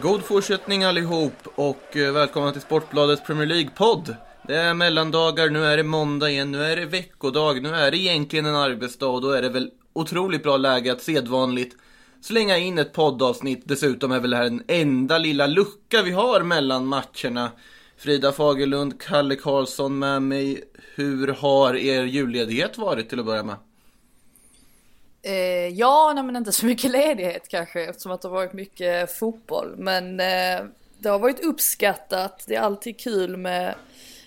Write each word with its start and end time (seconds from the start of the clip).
God 0.00 0.22
fortsättning 0.22 0.84
allihop 0.84 1.32
och 1.54 1.96
eh, 1.96 2.12
välkomna 2.12 2.52
till 2.52 2.60
Sportbladets 2.60 3.22
Premier 3.22 3.46
League-podd. 3.46 4.16
Det 4.46 4.56
är 4.56 4.74
mellandagar, 4.74 5.50
nu 5.50 5.64
är 5.64 5.76
det 5.76 5.82
måndag 5.82 6.30
igen, 6.30 6.52
nu 6.52 6.64
är 6.64 6.76
det 6.76 6.86
veckodag, 6.86 7.62
nu 7.62 7.68
är 7.68 7.90
det 7.90 7.96
egentligen 7.96 8.46
en 8.46 8.56
arbetsdag 8.56 9.06
och 9.06 9.20
då 9.20 9.30
är 9.30 9.42
det 9.42 9.48
väl 9.48 9.70
otroligt 9.92 10.42
bra 10.42 10.56
läge 10.56 10.92
att 10.92 11.02
sedvanligt 11.02 11.76
slänga 12.20 12.56
in 12.58 12.78
ett 12.78 12.92
poddavsnitt. 12.92 13.62
Dessutom 13.64 14.12
är 14.12 14.20
väl 14.20 14.30
det 14.30 14.36
här 14.36 14.44
den 14.44 14.62
enda 14.68 15.18
lilla 15.18 15.46
lucka 15.46 16.02
vi 16.02 16.10
har 16.10 16.42
mellan 16.42 16.86
matcherna. 16.86 17.50
Frida 17.96 18.32
Fagerlund, 18.32 19.00
Kalle 19.00 19.36
Karlsson 19.36 19.98
med 19.98 20.22
mig. 20.22 20.64
Hur 20.94 21.28
har 21.28 21.76
er 21.76 22.04
julledighet 22.04 22.78
varit 22.78 23.08
till 23.08 23.20
att 23.20 23.26
börja 23.26 23.42
med? 23.42 23.56
Eh, 25.22 25.68
ja, 25.68 26.12
nej, 26.14 26.24
men 26.24 26.36
inte 26.36 26.52
så 26.52 26.66
mycket 26.66 26.90
ledighet 26.90 27.48
kanske 27.48 27.84
eftersom 27.84 28.12
att 28.12 28.22
det 28.22 28.28
har 28.28 28.34
varit 28.34 28.52
mycket 28.52 29.18
fotboll. 29.18 29.74
Men 29.76 30.20
eh, 30.20 30.66
det 30.98 31.08
har 31.08 31.18
varit 31.18 31.44
uppskattat. 31.44 32.44
Det 32.46 32.54
är 32.54 32.60
alltid 32.60 33.00
kul 33.00 33.36
med 33.36 33.74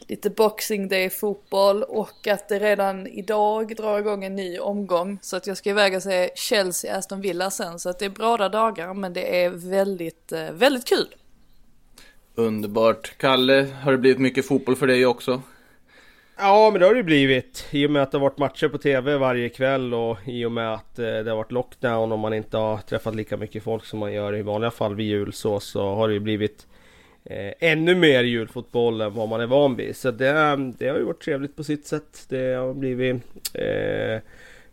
lite 0.09 0.29
Boxing 0.29 0.87
Day 0.87 1.09
fotboll 1.09 1.83
och 1.83 2.27
att 2.27 2.49
det 2.49 2.59
redan 2.59 3.07
idag 3.07 3.75
drar 3.75 3.99
igång 3.99 4.23
en 4.23 4.35
ny 4.35 4.59
omgång. 4.59 5.19
Så 5.21 5.37
att 5.37 5.47
jag 5.47 5.57
ska 5.57 5.69
iväg 5.69 5.95
och 5.95 6.03
se 6.03 6.29
Chelsea 6.35 6.97
Aston 6.97 7.21
Villa 7.21 7.51
sen. 7.51 7.79
Så 7.79 7.89
att 7.89 7.99
det 7.99 8.05
är 8.05 8.09
bra 8.09 8.49
dagar 8.49 8.93
men 8.93 9.13
det 9.13 9.43
är 9.43 9.49
väldigt, 9.49 10.31
eh, 10.31 10.51
väldigt 10.51 10.87
kul. 10.87 11.07
Underbart. 12.35 13.17
Kalle, 13.17 13.67
har 13.83 13.91
det 13.91 13.97
blivit 13.97 14.19
mycket 14.19 14.47
fotboll 14.47 14.75
för 14.75 14.87
dig 14.87 15.05
också? 15.05 15.41
Ja 16.37 16.69
men 16.71 16.79
det 16.79 16.87
har 16.87 16.95
det 16.95 17.03
blivit 17.03 17.67
i 17.71 17.87
och 17.87 17.91
med 17.91 18.03
att 18.03 18.11
det 18.11 18.17
har 18.17 18.23
varit 18.23 18.37
matcher 18.37 18.67
på 18.67 18.77
TV 18.77 19.17
varje 19.17 19.49
kväll 19.49 19.93
och 19.93 20.17
i 20.25 20.45
och 20.45 20.51
med 20.51 20.73
att 20.73 20.99
eh, 20.99 21.05
det 21.05 21.29
har 21.29 21.37
varit 21.37 21.51
lockdown 21.51 22.11
och 22.11 22.19
man 22.19 22.33
inte 22.33 22.57
har 22.57 22.77
träffat 22.77 23.15
lika 23.15 23.37
mycket 23.37 23.63
folk 23.63 23.85
som 23.85 23.99
man 23.99 24.13
gör 24.13 24.35
i 24.35 24.41
vanliga 24.41 24.71
fall 24.71 24.95
vid 24.95 25.05
jul 25.05 25.33
så, 25.33 25.59
så 25.59 25.95
har 25.95 26.07
det 26.07 26.13
ju 26.13 26.19
blivit 26.19 26.67
eh, 27.25 27.53
ännu 27.59 27.95
mer 27.95 28.23
julfotboll 28.23 29.01
än 29.01 29.13
vad 29.13 29.29
man 29.29 29.41
är 29.41 29.47
van 29.47 29.75
vid. 29.75 29.95
Så 29.95 30.11
det, 30.11 30.29
ehm, 30.29 30.73
det 30.77 30.87
har 30.87 30.97
ju 30.97 31.03
varit 31.03 31.21
trevligt 31.21 31.55
på 31.55 31.63
sitt 31.63 31.87
sätt. 31.87 32.25
Det 32.29 32.53
har 32.53 32.73
blivit 32.73 33.15
eh, 33.53 34.21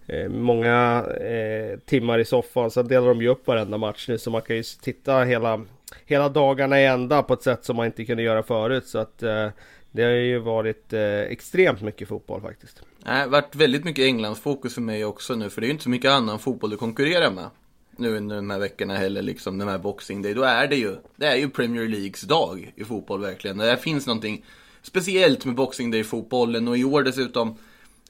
eh, 0.07 0.29
många 0.29 1.05
eh, 1.21 1.79
timmar 1.79 2.19
i 2.19 2.25
soffan. 2.25 2.71
Sen 2.71 2.89
delar 2.89 3.09
de 3.09 3.23
ju 3.23 3.29
upp 3.29 3.47
varenda 3.47 3.79
match 3.79 4.09
nu 4.09 4.19
så 4.19 4.31
man 4.31 4.43
kan 4.43 4.57
ju 4.57 4.63
titta 4.63 5.23
hela, 5.23 5.65
hela 6.07 6.29
dagarna 6.29 6.81
i 6.81 6.87
ända 6.87 7.23
på 7.23 7.35
ett 7.35 7.43
sätt 7.43 7.65
som 7.65 7.77
man 7.77 7.87
inte 7.87 8.05
kunde 8.05 8.23
göra 8.23 8.43
förut. 8.43 8.87
Så 8.87 8.99
att 8.99 9.23
eh, 9.23 9.49
det 9.97 10.03
har 10.03 10.11
ju 10.11 10.39
varit 10.39 10.93
eh, 10.93 11.21
extremt 11.21 11.83
mycket 11.83 12.09
fotboll 12.09 12.41
faktiskt. 12.41 12.83
Nej, 13.05 13.15
det 13.15 13.23
har 13.23 13.29
varit 13.29 13.55
väldigt 13.55 13.85
mycket 13.85 14.05
Englandsfokus 14.05 14.75
för 14.75 14.81
mig 14.81 15.05
också 15.05 15.35
nu, 15.35 15.51
för 15.51 15.61
det 15.61 15.65
är 15.65 15.69
ju 15.69 15.73
inte 15.73 15.85
så 15.85 15.91
mycket 15.91 16.11
annan 16.11 16.39
fotboll 16.39 16.71
du 16.71 16.77
konkurrerar 16.77 17.31
med. 17.31 17.51
Nu 17.97 18.17
under 18.17 18.37
de 18.37 18.51
här 18.51 18.59
veckorna 18.59 18.97
heller, 18.97 19.23
liksom 19.23 19.59
den 19.59 19.69
här 19.69 19.79
Boxing 19.79 20.23
Day. 20.23 20.35
Då 20.35 20.43
är 20.43 20.67
det 20.67 20.77
ju, 20.77 20.97
det 21.17 21.27
är 21.27 21.37
ju 21.37 21.51
Premier 21.51 21.89
Leagues 21.89 22.21
dag 22.21 22.73
i 22.77 22.85
fotboll 22.85 23.21
verkligen. 23.21 23.59
Det 23.59 23.77
finns 23.77 24.07
någonting 24.07 24.45
speciellt 24.83 25.45
med 25.45 25.55
Boxing 25.55 25.91
Day-fotbollen 25.91 26.69
och 26.69 26.79
i 26.79 26.85
år 26.85 27.03
dessutom 27.03 27.57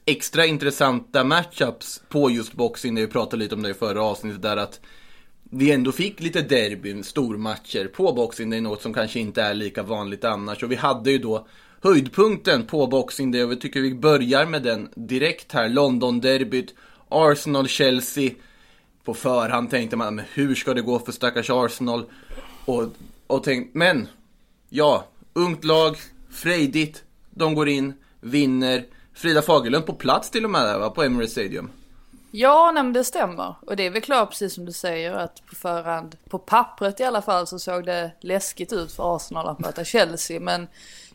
extra 0.05 0.45
intressanta 0.45 1.23
matchups 1.23 2.01
på 2.09 2.31
just 2.31 2.53
Boxing 2.53 2.95
Day. 2.95 3.05
Vi 3.05 3.11
pratade 3.11 3.43
lite 3.43 3.55
om 3.55 3.63
det 3.63 3.69
i 3.69 3.73
förra 3.73 4.03
avsnittet 4.03 4.41
där 4.41 4.57
att 4.57 4.79
vi 5.51 5.71
ändå 5.71 5.91
fick 5.91 6.19
lite 6.19 6.41
derbyn, 6.41 7.03
stormatcher 7.03 7.87
på 7.87 8.13
Boxing 8.13 8.49
Day, 8.49 8.61
något 8.61 8.81
som 8.81 8.93
kanske 8.93 9.19
inte 9.19 9.41
är 9.41 9.53
lika 9.53 9.83
vanligt 9.83 10.23
annars. 10.23 10.63
Och 10.63 10.71
vi 10.71 10.75
hade 10.75 11.11
ju 11.11 11.17
då 11.17 11.47
höjdpunkten 11.81 12.65
på 12.65 12.87
Boxing 12.87 13.31
Day 13.31 13.43
och 13.43 13.51
vi 13.51 13.55
tycker 13.55 13.81
vi 13.81 13.95
börjar 13.95 14.45
med 14.45 14.63
den 14.63 14.89
direkt 14.95 15.51
här. 15.51 15.69
London-derbyt, 15.69 16.73
Arsenal-Chelsea. 17.09 18.31
På 19.07 19.13
förhand 19.13 19.69
tänkte 19.69 19.95
man, 19.95 20.15
men 20.15 20.25
hur 20.33 20.55
ska 20.55 20.73
det 20.73 20.81
gå 20.81 20.99
för 20.99 21.11
stackars 21.11 21.49
Arsenal? 21.49 22.05
Och, 22.65 22.83
och 23.27 23.43
tänkt, 23.43 23.75
men 23.75 24.07
ja, 24.69 25.05
ungt 25.33 25.63
lag, 25.63 25.97
frejdigt, 26.31 27.03
de 27.29 27.55
går 27.55 27.69
in, 27.69 27.93
vinner. 28.21 28.85
Frida 29.13 29.41
Fagerlund 29.41 29.85
på 29.85 29.93
plats 29.93 30.29
till 30.29 30.43
och 30.43 30.49
med 30.49 30.61
där 30.61 30.79
va, 30.79 30.89
på 30.89 31.03
Emirates 31.03 31.31
Stadium. 31.31 31.69
Ja, 32.31 32.71
nej, 32.73 32.83
men 32.83 32.93
det 32.93 33.03
stämmer. 33.03 33.55
Och 33.61 33.75
det 33.75 33.83
är 33.83 33.89
väl 33.89 34.01
klart 34.01 34.29
precis 34.29 34.53
som 34.53 34.65
du 34.65 34.71
säger 34.71 35.13
att 35.13 35.45
på 35.45 35.55
förhand, 35.55 36.17
på 36.29 36.39
pappret 36.39 36.99
i 36.99 37.03
alla 37.03 37.21
fall, 37.21 37.47
så 37.47 37.59
såg 37.59 37.85
det 37.85 38.11
läskigt 38.21 38.73
ut 38.73 38.91
för 38.91 39.15
Arsenal 39.15 39.47
att 39.47 39.59
möta 39.59 39.83
Chelsea. 39.83 40.39
Men 40.39 40.67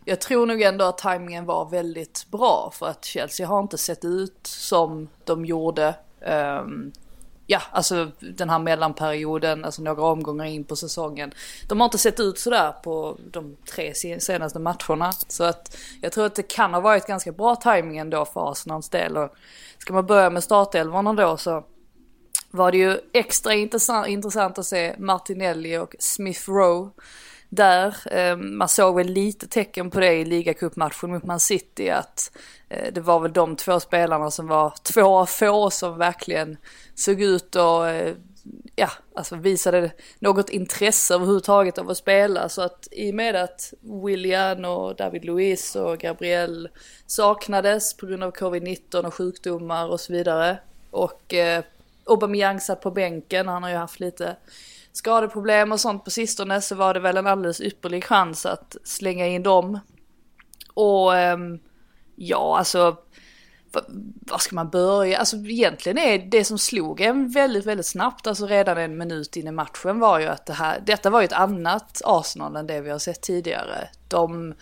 jag 0.04 0.20
tror 0.20 0.46
nog 0.46 0.62
ändå 0.62 0.84
att 0.84 0.98
tajmingen 0.98 1.44
var 1.44 1.70
väldigt 1.70 2.26
bra 2.30 2.72
för 2.74 2.86
att 2.86 3.04
Chelsea 3.04 3.46
har 3.46 3.60
inte 3.60 3.78
sett 3.78 4.04
ut 4.04 4.46
som 4.46 5.08
de 5.24 5.44
gjorde. 5.44 5.94
Um, 6.26 6.92
ja, 7.52 7.62
alltså 7.70 8.10
den 8.20 8.50
här 8.50 8.58
mellanperioden, 8.58 9.64
alltså 9.64 9.82
några 9.82 10.02
omgångar 10.02 10.44
in 10.44 10.64
på 10.64 10.76
säsongen. 10.76 11.32
De 11.68 11.80
har 11.80 11.84
inte 11.84 11.98
sett 11.98 12.20
ut 12.20 12.38
sådär 12.38 12.72
på 12.72 13.18
de 13.30 13.56
tre 13.74 13.94
senaste 14.20 14.58
matcherna. 14.58 15.12
Så 15.12 15.44
att 15.44 15.76
jag 16.00 16.12
tror 16.12 16.26
att 16.26 16.34
det 16.34 16.42
kan 16.42 16.74
ha 16.74 16.80
varit 16.80 17.06
ganska 17.06 17.32
bra 17.32 17.56
tajming 17.56 17.98
ändå 17.98 18.24
för 18.24 18.52
Arsenals 18.52 18.88
del. 18.88 19.16
Och 19.16 19.34
ska 19.78 19.92
man 19.92 20.06
börja 20.06 20.30
med 20.30 20.44
startelvorna 20.44 21.12
då 21.12 21.36
så 21.36 21.64
var 22.50 22.72
det 22.72 22.78
ju 22.78 22.98
extra 23.12 23.54
intressant, 23.54 24.06
intressant 24.06 24.58
att 24.58 24.66
se 24.66 24.94
Martinelli 24.98 25.78
och 25.78 25.94
Smith 25.98 26.50
Rowe 26.50 26.90
där. 27.52 27.96
Eh, 28.10 28.36
man 28.36 28.68
såg 28.68 28.96
väl 28.96 29.06
lite 29.06 29.46
tecken 29.46 29.90
på 29.90 30.00
det 30.00 30.12
i 30.14 30.24
ligacupmatchen 30.24 31.10
mot 31.10 31.24
Man 31.24 31.40
City 31.40 31.90
att 31.90 32.30
eh, 32.68 32.92
det 32.92 33.00
var 33.00 33.20
väl 33.20 33.32
de 33.32 33.56
två 33.56 33.80
spelarna 33.80 34.30
som 34.30 34.46
var 34.46 34.74
två 34.82 35.18
av 35.18 35.26
få 35.26 35.70
som 35.70 35.98
verkligen 35.98 36.56
såg 36.94 37.20
ut 37.20 37.56
och 37.56 37.88
eh, 37.88 38.14
ja, 38.76 38.90
alltså 39.14 39.36
visade 39.36 39.90
något 40.18 40.50
intresse 40.50 41.14
överhuvudtaget 41.14 41.78
av 41.78 41.90
att 41.90 41.96
spela. 41.96 42.48
Så 42.48 42.62
att 42.62 42.88
i 42.90 43.10
och 43.10 43.14
med 43.14 43.36
att 43.36 43.72
William 44.06 44.64
och 44.64 44.96
David 44.96 45.24
Luiz 45.24 45.76
och 45.76 45.98
Gabriel 45.98 46.68
saknades 47.06 47.96
på 47.96 48.06
grund 48.06 48.24
av 48.24 48.32
covid-19 48.32 49.04
och 49.06 49.14
sjukdomar 49.14 49.88
och 49.88 50.00
så 50.00 50.12
vidare. 50.12 50.58
Och 50.90 51.34
eh, 51.34 51.64
Aubameyang 52.04 52.60
satt 52.60 52.80
på 52.80 52.90
bänken, 52.90 53.48
han 53.48 53.62
har 53.62 53.70
ju 53.70 53.76
haft 53.76 54.00
lite 54.00 54.36
skadeproblem 54.92 55.72
och 55.72 55.80
sånt 55.80 56.04
på 56.04 56.10
sistone 56.10 56.60
så 56.60 56.74
var 56.74 56.94
det 56.94 57.00
väl 57.00 57.16
en 57.16 57.26
alldeles 57.26 57.60
ypperlig 57.60 58.04
chans 58.04 58.46
att 58.46 58.76
slänga 58.84 59.26
in 59.26 59.42
dem. 59.42 59.78
Och 60.74 61.16
ehm, 61.16 61.58
ja, 62.16 62.58
alltså 62.58 62.96
var 64.20 64.38
ska 64.38 64.54
man 64.54 64.70
börja? 64.70 65.18
Alltså 65.18 65.36
egentligen 65.36 65.98
är 65.98 66.18
det 66.18 66.44
som 66.44 66.58
slog 66.58 67.00
en 67.00 67.28
väldigt, 67.28 67.66
väldigt 67.66 67.86
snabbt, 67.86 68.26
alltså 68.26 68.46
redan 68.46 68.78
en 68.78 68.98
minut 68.98 69.36
in 69.36 69.46
i 69.46 69.52
matchen 69.52 69.98
var 69.98 70.18
ju 70.18 70.26
att 70.26 70.46
det 70.46 70.52
här, 70.52 70.82
detta 70.86 71.10
var 71.10 71.20
ju 71.20 71.24
ett 71.24 71.32
annat 71.32 72.02
Arsenal 72.04 72.56
än 72.56 72.66
det 72.66 72.80
vi 72.80 72.90
har 72.90 72.98
sett 72.98 73.22
tidigare. 73.22 73.88
De 74.08 74.54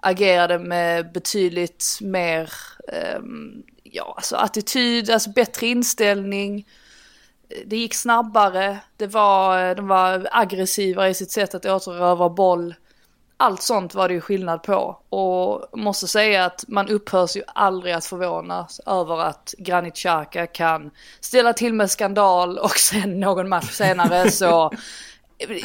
agerade 0.00 0.58
med 0.58 1.12
betydligt 1.12 1.98
mer, 2.00 2.52
ehm, 2.92 3.62
ja 3.82 4.14
alltså 4.16 4.36
attityd, 4.36 5.10
alltså 5.10 5.30
bättre 5.30 5.66
inställning. 5.66 6.66
Det 7.66 7.76
gick 7.76 7.94
snabbare, 7.94 8.78
det 8.96 9.06
var, 9.06 9.74
de 9.74 9.88
var 9.88 10.28
aggressivare 10.32 11.08
i 11.08 11.14
sitt 11.14 11.30
sätt 11.30 11.54
att 11.54 11.66
återerövra 11.66 12.28
boll. 12.28 12.74
Allt 13.36 13.62
sånt 13.62 13.94
var 13.94 14.08
det 14.08 14.14
ju 14.14 14.20
skillnad 14.20 14.62
på. 14.62 14.98
Och 15.08 15.78
måste 15.78 16.06
säga 16.06 16.44
att 16.44 16.64
man 16.68 16.88
upphörs 16.88 17.36
ju 17.36 17.42
aldrig 17.46 17.94
att 17.94 18.04
förvånas 18.06 18.80
över 18.86 19.20
att 19.20 19.54
Granit 19.58 19.96
Xhaka 19.96 20.46
kan 20.46 20.90
ställa 21.20 21.52
till 21.52 21.74
med 21.74 21.90
skandal 21.90 22.58
och 22.62 22.78
sen 22.78 23.20
någon 23.20 23.48
match 23.48 23.70
senare 23.70 24.30
så 24.30 24.72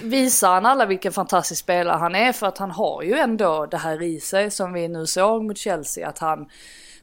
visar 0.01 0.53
han 0.53 0.65
alla 0.65 0.85
vilken 0.85 1.11
fantastisk 1.11 1.61
spelare 1.61 1.97
han 1.97 2.15
är 2.15 2.33
för 2.33 2.47
att 2.47 2.57
han 2.57 2.71
har 2.71 3.03
ju 3.03 3.13
ändå 3.13 3.65
det 3.65 3.77
här 3.77 4.01
i 4.01 4.19
sig 4.19 4.51
som 4.51 4.73
vi 4.73 4.87
nu 4.87 5.05
såg 5.05 5.43
mot 5.43 5.57
Chelsea 5.57 6.09
att 6.09 6.19
han 6.19 6.49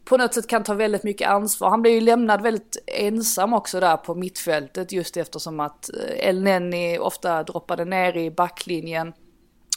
på 0.07 0.17
något 0.17 0.35
sätt 0.35 0.47
kan 0.47 0.65
ta 0.65 0.75
väldigt 0.75 1.03
mycket 1.03 1.29
ansvar. 1.29 1.71
Han 1.71 1.83
blir 1.83 1.93
ju 1.93 2.01
lämnad 2.01 2.43
väldigt 2.43 2.77
ensam 2.87 3.55
också 3.55 3.81
där 3.81 3.97
på 3.97 4.15
mittfältet 4.15 4.93
just 4.93 5.17
eftersom 5.17 5.61
att 5.61 5.91
eh, 5.95 6.29
El 6.29 6.43
Nenni 6.43 6.99
ofta 6.99 7.43
droppade 7.43 7.85
ner 7.85 8.17
i 8.17 8.31
backlinjen. 8.31 9.13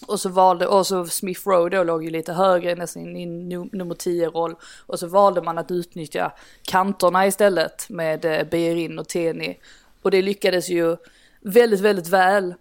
Och 0.07 0.19
så 0.19 0.29
valde, 0.29 0.67
och 0.67 0.87
så 0.87 1.05
Smith 1.05 1.47
Rowe 1.47 1.69
då 1.69 1.83
låg 1.83 2.03
ju 2.03 2.09
lite 2.09 2.33
högre 2.33 2.75
nästan 2.75 3.17
i 3.17 3.25
nummer 3.25 3.95
10-roll. 3.95 4.55
Och 4.85 4.99
så 4.99 5.07
valde 5.07 5.41
man 5.41 5.57
att 5.57 5.71
utnyttja 5.71 6.31
kanterna 6.63 7.27
istället 7.27 7.89
med 7.89 8.25
eh, 8.25 8.31
Bejerin 8.31 8.49
Beirin 8.49 8.99
och 8.99 9.07
Teni. 9.07 9.59
Och 10.01 10.11
det 10.11 10.21
lyckades 10.21 10.69
ju 10.69 10.97
väldigt, 11.41 11.79
väldigt 11.79 12.07
väl. 12.07 12.53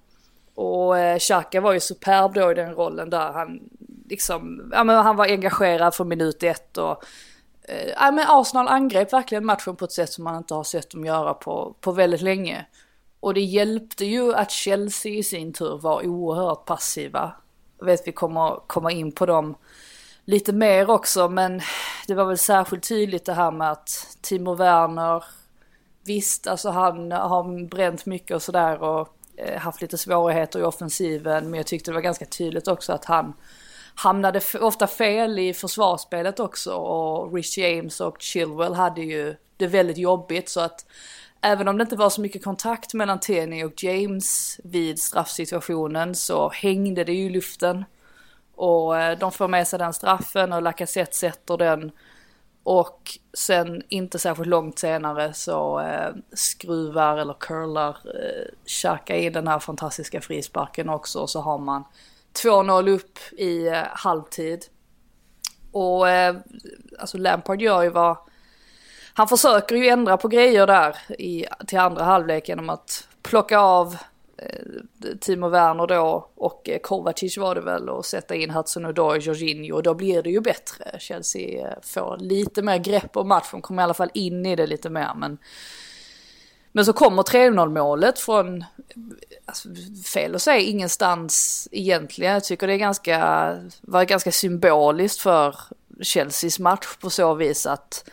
Och 0.55 0.99
eh, 0.99 1.19
Xhaka 1.19 1.61
var 1.61 1.73
ju 1.73 1.81
superb 1.81 2.35
då 2.35 2.51
i 2.51 2.55
den 2.55 2.75
rollen 2.75 3.11
där. 3.11 3.33
Han 3.33 3.61
liksom, 4.09 4.71
ja 4.73 4.85
men 4.85 4.97
han 4.97 5.17
var 5.17 5.27
engagerad 5.27 5.95
från 5.95 6.09
minut 6.09 6.43
ett 6.43 6.79
och 6.79 7.05
eh, 7.69 8.13
men 8.13 8.27
Arsenal 8.29 8.69
angrep 8.69 9.13
verkligen 9.13 9.47
matchen 9.47 9.77
på 9.77 9.85
ett 9.85 9.93
sätt 9.93 10.13
som 10.13 10.25
man 10.25 10.37
inte 10.37 10.55
har 10.55 10.65
sett 10.65 10.91
dem 10.91 11.05
göra 11.05 11.35
på, 11.35 11.75
på 11.81 11.93
väldigt 11.93 12.23
länge. 12.23 12.67
Och 13.21 13.35
det 13.35 13.41
hjälpte 13.41 14.05
ju 14.05 14.35
att 14.35 14.51
Chelsea 14.51 15.13
i 15.13 15.23
sin 15.23 15.53
tur 15.53 15.79
var 15.79 16.07
oerhört 16.07 16.65
passiva. 16.65 17.33
Jag 17.79 17.87
vet 17.87 18.07
vi 18.07 18.13
kommer 18.13 18.61
komma 18.67 18.93
in 18.93 19.13
på 19.13 19.27
dem 19.27 19.55
lite 20.25 20.53
mer 20.53 20.91
också 20.91 21.29
men 21.29 21.61
det 22.07 22.15
var 22.15 22.25
väl 22.25 22.39
särskilt 22.39 22.89
tydligt 22.89 23.25
det 23.25 23.35
här 23.35 23.51
med 23.51 23.71
att 23.71 24.17
Timo 24.21 24.55
Werner 24.55 25.25
Visst, 26.05 26.47
alltså 26.47 26.71
han 26.71 27.13
har 27.13 27.69
bränt 27.69 28.07
mycket 28.07 28.35
och 28.35 28.43
sådär 28.43 28.83
och 28.83 29.09
eh, 29.37 29.61
haft 29.61 29.83
lite 29.83 29.99
svårigheter 29.99 30.59
i 30.59 30.63
offensiven 30.63 31.51
men 31.51 31.55
jag 31.55 31.67
tyckte 31.67 31.91
det 31.91 31.95
var 31.95 32.01
ganska 32.01 32.25
tydligt 32.25 32.69
också 32.69 32.93
att 32.93 33.05
han 33.05 33.33
hamnade 33.99 34.41
ofta 34.61 34.87
fel 34.87 35.39
i 35.39 35.55
försvarsspelet 35.55 36.41
också 36.41 36.75
och 36.75 37.35
Rich 37.35 37.59
James 37.59 38.01
och 38.01 38.17
Chilwell 38.21 38.75
hade 38.75 39.03
ju 39.03 39.37
det 39.57 39.67
väldigt 39.67 39.99
jobbigt 39.99 40.49
så 40.49 40.61
att 40.61 40.87
även 41.41 41.69
om 41.69 41.79
det 41.79 41.83
inte 41.83 41.97
var 41.97 42.11
så 42.11 42.21
mycket 42.21 42.45
kontakt 42.45 42.95
mellan 42.95 43.21
Tenny 43.21 43.65
och 43.65 43.83
James 43.83 44.61
vid 44.65 45.01
straffsituationen 45.01 46.15
så 46.15 46.49
hängde 46.49 47.05
det 47.05 47.13
ju 47.13 47.27
i 47.27 47.31
luften. 47.31 47.85
Och 48.55 48.99
eh, 48.99 49.19
de 49.19 49.33
får 49.33 49.49
med 49.49 49.69
sig 49.69 49.79
den 49.79 49.93
straffen 49.93 50.53
och 50.53 50.63
Lacazette 50.63 51.17
sätter 51.17 51.57
den. 51.57 51.93
Och 52.63 53.19
sen 53.35 53.83
inte 53.89 54.19
särskilt 54.19 54.49
långt 54.49 54.79
senare 54.79 55.35
så 55.35 55.81
eh, 55.81 56.11
skruvar 56.33 57.17
eller 57.17 57.35
curlar 57.35 57.97
eh, 58.05 58.67
Xhaka 58.67 59.17
in 59.17 59.33
den 59.33 59.49
här 59.49 59.59
fantastiska 59.59 60.21
frisparken 60.21 60.89
också. 60.89 61.21
Och 61.21 61.31
så 61.31 61.41
har 61.41 61.59
man 61.59 61.85
2-0 62.45 62.89
upp 62.89 63.19
i 63.33 63.67
eh, 63.67 63.83
halvtid. 63.91 64.65
Och 65.73 66.09
eh, 66.09 66.37
alltså 66.99 67.19
Lampard 67.19 67.63
gör 67.63 67.83
ju 67.83 67.89
vad... 67.89 68.17
Han 69.15 69.29
försöker 69.29 69.77
ju 69.77 69.89
ändra 69.89 70.17
på 70.17 70.29
grejer 70.29 70.67
där 70.67 70.97
i, 71.19 71.47
till 71.67 71.79
andra 71.79 72.05
halvlek 72.05 72.49
genom 72.49 72.71
att 72.71 73.09
plocka 73.23 73.59
av 73.59 73.97
eh, 74.37 75.17
Timo 75.21 75.49
Werner 75.49 75.87
då 75.87 76.31
och 76.35 76.69
eh, 76.69 76.79
Kovacic 76.79 77.39
var 77.39 77.55
det 77.55 77.61
väl 77.61 77.89
och 77.89 78.07
sätta 78.07 78.35
in 78.35 78.51
Hudson 78.51 78.95
Doy, 78.95 79.19
Jorginho 79.19 79.77
och 79.77 79.83
då 79.83 79.95
blir 79.95 80.23
det 80.23 80.31
ju 80.31 80.41
bättre. 80.41 80.97
Chelsea 80.99 81.69
eh, 81.69 81.75
får 81.83 82.17
lite 82.21 82.63
mer 82.63 82.79
grepp 82.79 83.17
om 83.17 83.29
matchen, 83.29 83.63
kommer 83.63 83.83
i 83.83 83.85
alla 83.85 83.95
fall 83.95 84.11
in 84.15 84.47
i 84.47 84.57
det 84.57 84.67
lite 84.67 84.91
mer 84.91 85.11
men 85.17 85.39
men 86.73 86.85
så 86.85 86.93
kommer 86.93 87.23
3-0 87.23 87.69
målet 87.69 88.19
från, 88.19 88.65
alltså, 89.45 89.69
fel 90.15 90.35
att 90.35 90.43
säga 90.43 90.61
ingenstans 90.61 91.69
egentligen. 91.73 92.33
Jag 92.33 92.45
tycker 92.45 92.67
det 92.67 92.73
är 92.73 92.79
ganska, 92.79 93.57
var 93.81 94.05
ganska 94.05 94.33
symboliskt 94.33 95.21
för 95.21 95.57
Chelseas 96.03 96.59
match 96.59 96.97
på 97.01 97.11
så 97.11 97.35
vis 97.35 97.67
att 97.67 98.05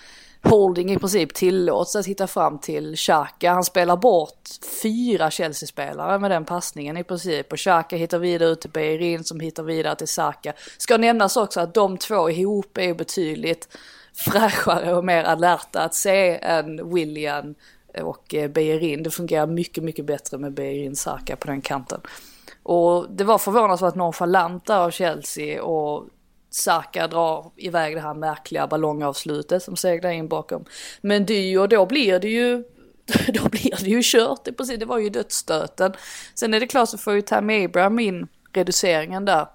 Holding 0.49 0.91
i 0.91 0.99
princip 0.99 1.33
tillåts 1.33 1.95
att 1.95 2.05
hitta 2.05 2.27
fram 2.27 2.59
till 2.59 2.95
Xhaka. 2.95 3.51
Han 3.51 3.63
spelar 3.63 3.97
bort 3.97 4.49
fyra 4.81 5.31
Chelsea-spelare 5.31 6.19
med 6.19 6.31
den 6.31 6.45
passningen 6.45 6.97
i 6.97 7.03
princip. 7.03 7.51
Och 7.51 7.57
Xhaka 7.57 7.95
hittar 7.95 8.19
vidare 8.19 8.49
ut 8.49 8.61
till 8.61 8.69
Beirin 8.69 9.23
som 9.23 9.39
hittar 9.39 9.63
vidare 9.63 9.95
till 9.95 10.07
Saka. 10.07 10.53
Ska 10.77 10.97
nämnas 10.97 11.37
också 11.37 11.59
att 11.59 11.73
de 11.73 11.97
två 11.97 12.29
ihop 12.29 12.77
är 12.77 12.93
betydligt 12.93 13.77
fräschare 14.13 14.95
och 14.95 15.05
mer 15.05 15.23
alerta 15.23 15.81
att 15.81 15.95
se 15.95 16.39
än 16.41 16.93
William 16.93 17.55
och 18.01 18.35
eh, 18.35 18.51
Beirin. 18.51 18.75
Beijerin. 18.75 19.03
Det 19.03 19.11
fungerar 19.11 19.47
mycket, 19.47 19.83
mycket 19.83 20.05
bättre 20.05 20.37
med 20.37 20.53
Beijerin 20.53 20.95
Saka 20.95 21.35
på 21.35 21.47
den 21.47 21.61
kanten. 21.61 22.01
Och 22.63 23.09
det 23.09 23.23
var 23.23 23.37
förvånansvärt 23.37 23.95
nonchalant 23.95 24.65
där 24.65 24.77
av 24.77 24.91
Chelsea 24.91 25.63
och 25.63 26.07
Saka 26.49 27.07
drar 27.07 27.51
iväg 27.55 27.95
det 27.95 28.01
här 28.01 28.13
märkliga 28.13 28.67
ballongavslutet 28.67 29.63
som 29.63 29.75
seglar 29.75 30.11
in 30.11 30.27
bakom. 30.27 30.65
Men 31.01 31.25
det, 31.25 31.57
och 31.57 31.69
då 31.69 31.85
blir 31.85 32.19
det 32.19 32.29
ju 32.29 32.63
då 33.27 33.49
blir 33.49 33.83
det 33.83 33.89
ju 33.89 34.01
kört 34.03 34.47
i 34.47 34.51
princip. 34.51 34.79
Det 34.79 34.85
var 34.85 34.97
ju 34.97 35.09
dödsstöten. 35.09 35.93
Sen 36.35 36.53
är 36.53 36.59
det 36.59 36.67
klart 36.67 36.89
så 36.89 36.97
får 36.97 37.13
ju 37.13 37.21
Tammy 37.21 37.65
Abraham 37.65 37.99
in 37.99 38.27
reduceringen 38.53 39.25
där. 39.25 39.47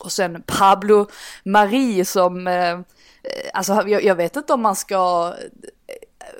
Och 0.00 0.12
sen 0.12 0.42
Pablo 0.46 1.06
Marie 1.44 2.04
som, 2.04 2.46
eh, 2.46 2.78
alltså 3.52 3.82
jag, 3.86 4.04
jag, 4.04 4.14
vet 4.14 4.36
inte 4.36 4.52
om 4.52 4.62
man 4.62 4.76
ska 4.76 5.34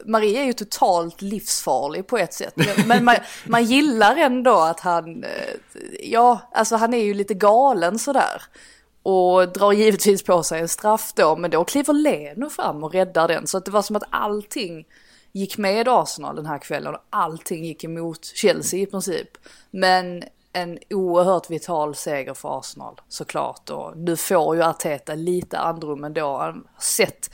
Marie 0.04 0.40
är 0.40 0.44
ju 0.44 0.52
totalt 0.52 1.22
livsfarlig 1.22 2.06
på 2.06 2.18
ett 2.18 2.34
sätt. 2.34 2.54
Men 2.86 3.04
man, 3.04 3.16
man 3.46 3.64
gillar 3.64 4.16
ändå 4.16 4.58
att 4.58 4.80
han, 4.80 5.24
eh, 5.24 5.54
ja, 6.00 6.50
alltså 6.52 6.76
han 6.76 6.94
är 6.94 7.04
ju 7.04 7.14
lite 7.14 7.34
galen 7.34 7.98
sådär. 7.98 8.42
Och 9.02 9.52
drar 9.52 9.72
givetvis 9.72 10.22
på 10.22 10.42
sig 10.42 10.60
en 10.60 10.68
straff 10.68 11.12
då, 11.14 11.36
men 11.36 11.50
då 11.50 11.64
kliver 11.64 11.92
Leno 11.92 12.50
fram 12.50 12.84
och 12.84 12.92
räddar 12.92 13.28
den. 13.28 13.46
Så 13.46 13.58
att 13.58 13.64
det 13.64 13.70
var 13.70 13.82
som 13.82 13.96
att 13.96 14.08
allting 14.10 14.84
gick 15.32 15.58
med 15.58 15.88
Arsenal 15.88 16.36
den 16.36 16.46
här 16.46 16.58
kvällen 16.58 16.94
och 16.94 17.00
allting 17.10 17.64
gick 17.64 17.84
emot 17.84 18.24
Chelsea 18.24 18.80
i 18.80 18.86
princip. 18.86 19.28
Men 19.70 20.24
en 20.52 20.78
oerhört 20.90 21.50
vital 21.50 21.94
seger 21.94 22.34
för 22.34 22.58
Arsenal 22.58 23.00
såklart 23.08 23.70
och 23.70 23.96
nu 23.96 24.16
får 24.16 24.56
ju 24.56 24.62
Arteta 24.62 25.14
lite 25.14 25.58
andrum 25.58 26.04
ändå. 26.04 26.38
Han 26.38 26.66
har 26.74 26.82
sett 26.82 27.30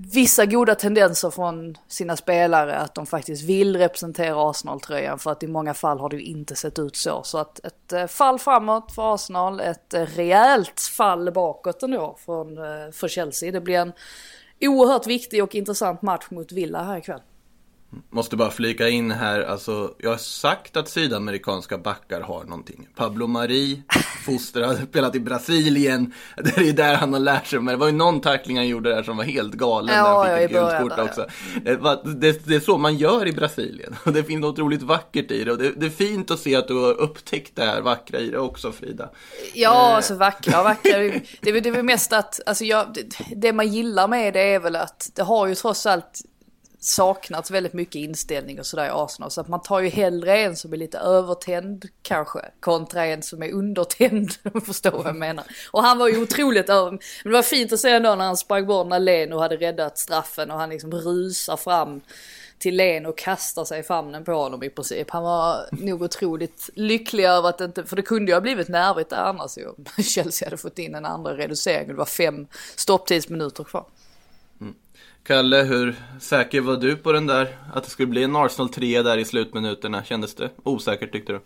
vissa 0.00 0.46
goda 0.46 0.74
tendenser 0.74 1.30
från 1.30 1.76
sina 1.88 2.16
spelare 2.16 2.76
att 2.76 2.94
de 2.94 3.06
faktiskt 3.06 3.44
vill 3.44 3.76
representera 3.76 4.50
Arsenal-tröjan 4.50 5.18
för 5.18 5.32
att 5.32 5.42
i 5.42 5.46
många 5.46 5.74
fall 5.74 6.00
har 6.00 6.08
det 6.08 6.16
ju 6.16 6.22
inte 6.22 6.56
sett 6.56 6.78
ut 6.78 6.96
så. 6.96 7.22
Så 7.22 7.38
att 7.38 7.64
ett 7.64 7.92
eh, 7.92 8.06
fall 8.06 8.38
framåt 8.38 8.92
för 8.92 9.14
Arsenal, 9.14 9.60
ett 9.60 9.94
eh, 9.94 10.02
rejält 10.02 10.80
fall 10.80 11.32
bakåt 11.32 11.82
ändå 11.82 12.16
från, 12.24 12.58
eh, 12.58 12.90
för 12.92 13.08
Chelsea. 13.08 13.52
Det 13.52 13.60
blir 13.60 13.78
en 13.78 13.92
oerhört 14.60 15.06
viktig 15.06 15.42
och 15.42 15.54
intressant 15.54 16.02
match 16.02 16.26
mot 16.30 16.52
Villa 16.52 16.82
här 16.82 16.98
ikväll. 16.98 17.20
Måste 18.10 18.36
bara 18.36 18.50
flika 18.50 18.88
in 18.88 19.10
här, 19.10 19.40
alltså 19.40 19.94
jag 19.98 20.10
har 20.10 20.16
sagt 20.16 20.76
att 20.76 20.88
sydamerikanska 20.88 21.78
backar 21.78 22.20
har 22.20 22.44
någonting. 22.44 22.88
Pablo 22.96 23.26
Mari, 23.26 23.82
fostrad, 24.24 24.88
spelat 24.88 25.14
i 25.14 25.20
Brasilien. 25.20 26.12
Det 26.36 26.56
är 26.56 26.72
där 26.72 26.94
han 26.94 27.12
har 27.12 27.20
lärt 27.20 27.46
sig. 27.46 27.60
Men 27.60 27.74
det 27.74 27.76
var 27.76 27.86
ju 27.86 27.92
någon 27.92 28.20
tackling 28.20 28.56
han 28.56 28.68
gjorde 28.68 28.94
där 28.94 29.02
som 29.02 29.16
var 29.16 29.24
helt 29.24 29.54
galen. 29.54 29.94
Ja, 29.96 30.24
där 30.24 30.30
han 30.30 30.38
fick 30.38 30.44
ett 30.44 30.50
gult 30.50 30.96
kort 30.96 31.08
också. 31.08 31.26
Ja. 31.64 32.02
Det, 32.04 32.46
det, 32.46 32.54
är 32.54 32.60
så 32.60 32.78
man 32.78 32.96
gör 32.96 33.26
i 33.26 33.32
Brasilien. 33.32 33.96
Och 34.04 34.12
det 34.12 34.24
finns 34.24 34.40
något 34.40 34.52
otroligt 34.52 34.82
vackert 34.82 35.30
i 35.30 35.44
det. 35.44 35.52
Och 35.52 35.58
det, 35.58 35.70
det, 35.70 35.86
är 35.86 35.90
fint 35.90 36.30
att 36.30 36.40
se 36.40 36.56
att 36.56 36.68
du 36.68 36.74
har 36.74 37.00
upptäckt 37.00 37.56
det 37.56 37.64
här 37.64 37.80
vackra 37.80 38.18
i 38.18 38.30
det 38.30 38.38
också 38.38 38.72
Frida. 38.72 39.10
Ja, 39.54 39.94
alltså 39.96 40.14
vackra, 40.14 40.62
vackra. 40.62 40.98
Det, 40.98 41.22
det, 41.40 41.60
det 41.60 41.68
är 41.68 41.72
väl 41.72 41.84
mest 41.84 42.12
att, 42.12 42.40
alltså 42.46 42.64
jag, 42.64 42.94
det, 42.94 43.36
det 43.36 43.52
man 43.52 43.68
gillar 43.68 44.08
med 44.08 44.34
det 44.34 44.54
är 44.54 44.60
väl 44.60 44.76
att 44.76 45.10
det 45.14 45.22
har 45.22 45.46
ju 45.46 45.54
trots 45.54 45.86
allt 45.86 46.22
saknats 46.80 47.50
väldigt 47.50 47.72
mycket 47.72 47.94
inställning 47.94 48.60
och 48.60 48.66
sådär 48.66 48.86
i 48.86 48.90
Arsenal. 48.92 49.30
Så 49.30 49.40
att 49.40 49.48
man 49.48 49.62
tar 49.62 49.80
ju 49.80 49.88
hellre 49.88 50.38
en 50.38 50.56
som 50.56 50.72
är 50.72 50.76
lite 50.76 50.98
övertänd 50.98 51.84
kanske, 52.02 52.40
kontra 52.60 53.06
en 53.06 53.22
som 53.22 53.42
är 53.42 53.52
undertänd, 53.52 54.30
om 54.42 54.50
du 54.54 54.60
förstår 54.60 54.90
vad 54.90 55.06
jag 55.06 55.16
menar. 55.16 55.44
Och 55.70 55.82
han 55.82 55.98
var 55.98 56.08
ju 56.08 56.22
otroligt 56.22 56.68
över... 56.68 56.90
Men 56.90 57.00
det 57.22 57.30
var 57.30 57.42
fint 57.42 57.72
att 57.72 57.80
se 57.80 57.90
ändå 57.90 58.14
när 58.14 58.24
han 58.24 58.36
sprang 58.36 58.66
bort 58.66 58.86
när 58.86 59.00
Leno 59.00 59.38
hade 59.38 59.56
räddat 59.56 59.98
straffen 59.98 60.50
och 60.50 60.58
han 60.58 60.70
liksom 60.70 60.92
rusar 60.92 61.56
fram 61.56 62.00
till 62.58 62.76
Leno 62.76 63.08
och 63.08 63.18
kastar 63.18 63.64
sig 63.64 63.80
i 63.80 63.82
famnen 63.82 64.24
på 64.24 64.32
honom 64.32 64.62
i 64.62 64.70
princip. 64.70 65.10
Han 65.10 65.22
var 65.22 65.66
nog 65.70 66.02
otroligt 66.02 66.70
lycklig 66.74 67.24
över 67.24 67.48
att 67.48 67.58
det 67.58 67.64
inte, 67.64 67.84
för 67.84 67.96
det 67.96 68.02
kunde 68.02 68.30
ju 68.30 68.34
ha 68.34 68.40
blivit 68.40 68.68
nervigt 68.68 69.10
där 69.10 69.16
annars 69.16 69.58
ju. 69.58 69.72
Chelsea 70.02 70.46
hade 70.46 70.56
fått 70.56 70.78
in 70.78 70.94
en 70.94 71.04
andra 71.04 71.36
reducering 71.36 71.82
och 71.82 71.88
det 71.88 71.98
var 71.98 72.04
fem 72.04 72.46
stopptidsminuter 72.76 73.64
kvar. 73.64 73.84
Kalle, 75.22 75.62
hur 75.62 75.94
säker 76.20 76.60
var 76.60 76.76
du 76.76 76.96
på 76.96 77.12
den 77.12 77.26
där? 77.26 77.48
Att 77.74 77.84
det 77.84 77.90
skulle 77.90 78.08
bli 78.08 78.22
en 78.22 78.36
Arsenal 78.36 78.68
3 78.68 79.02
där 79.02 79.18
i 79.18 79.24
slutminuterna? 79.24 80.04
Kändes 80.04 80.34
det 80.34 80.50
osäkert 80.62 81.12
tyckte 81.12 81.32
du? 81.32 81.40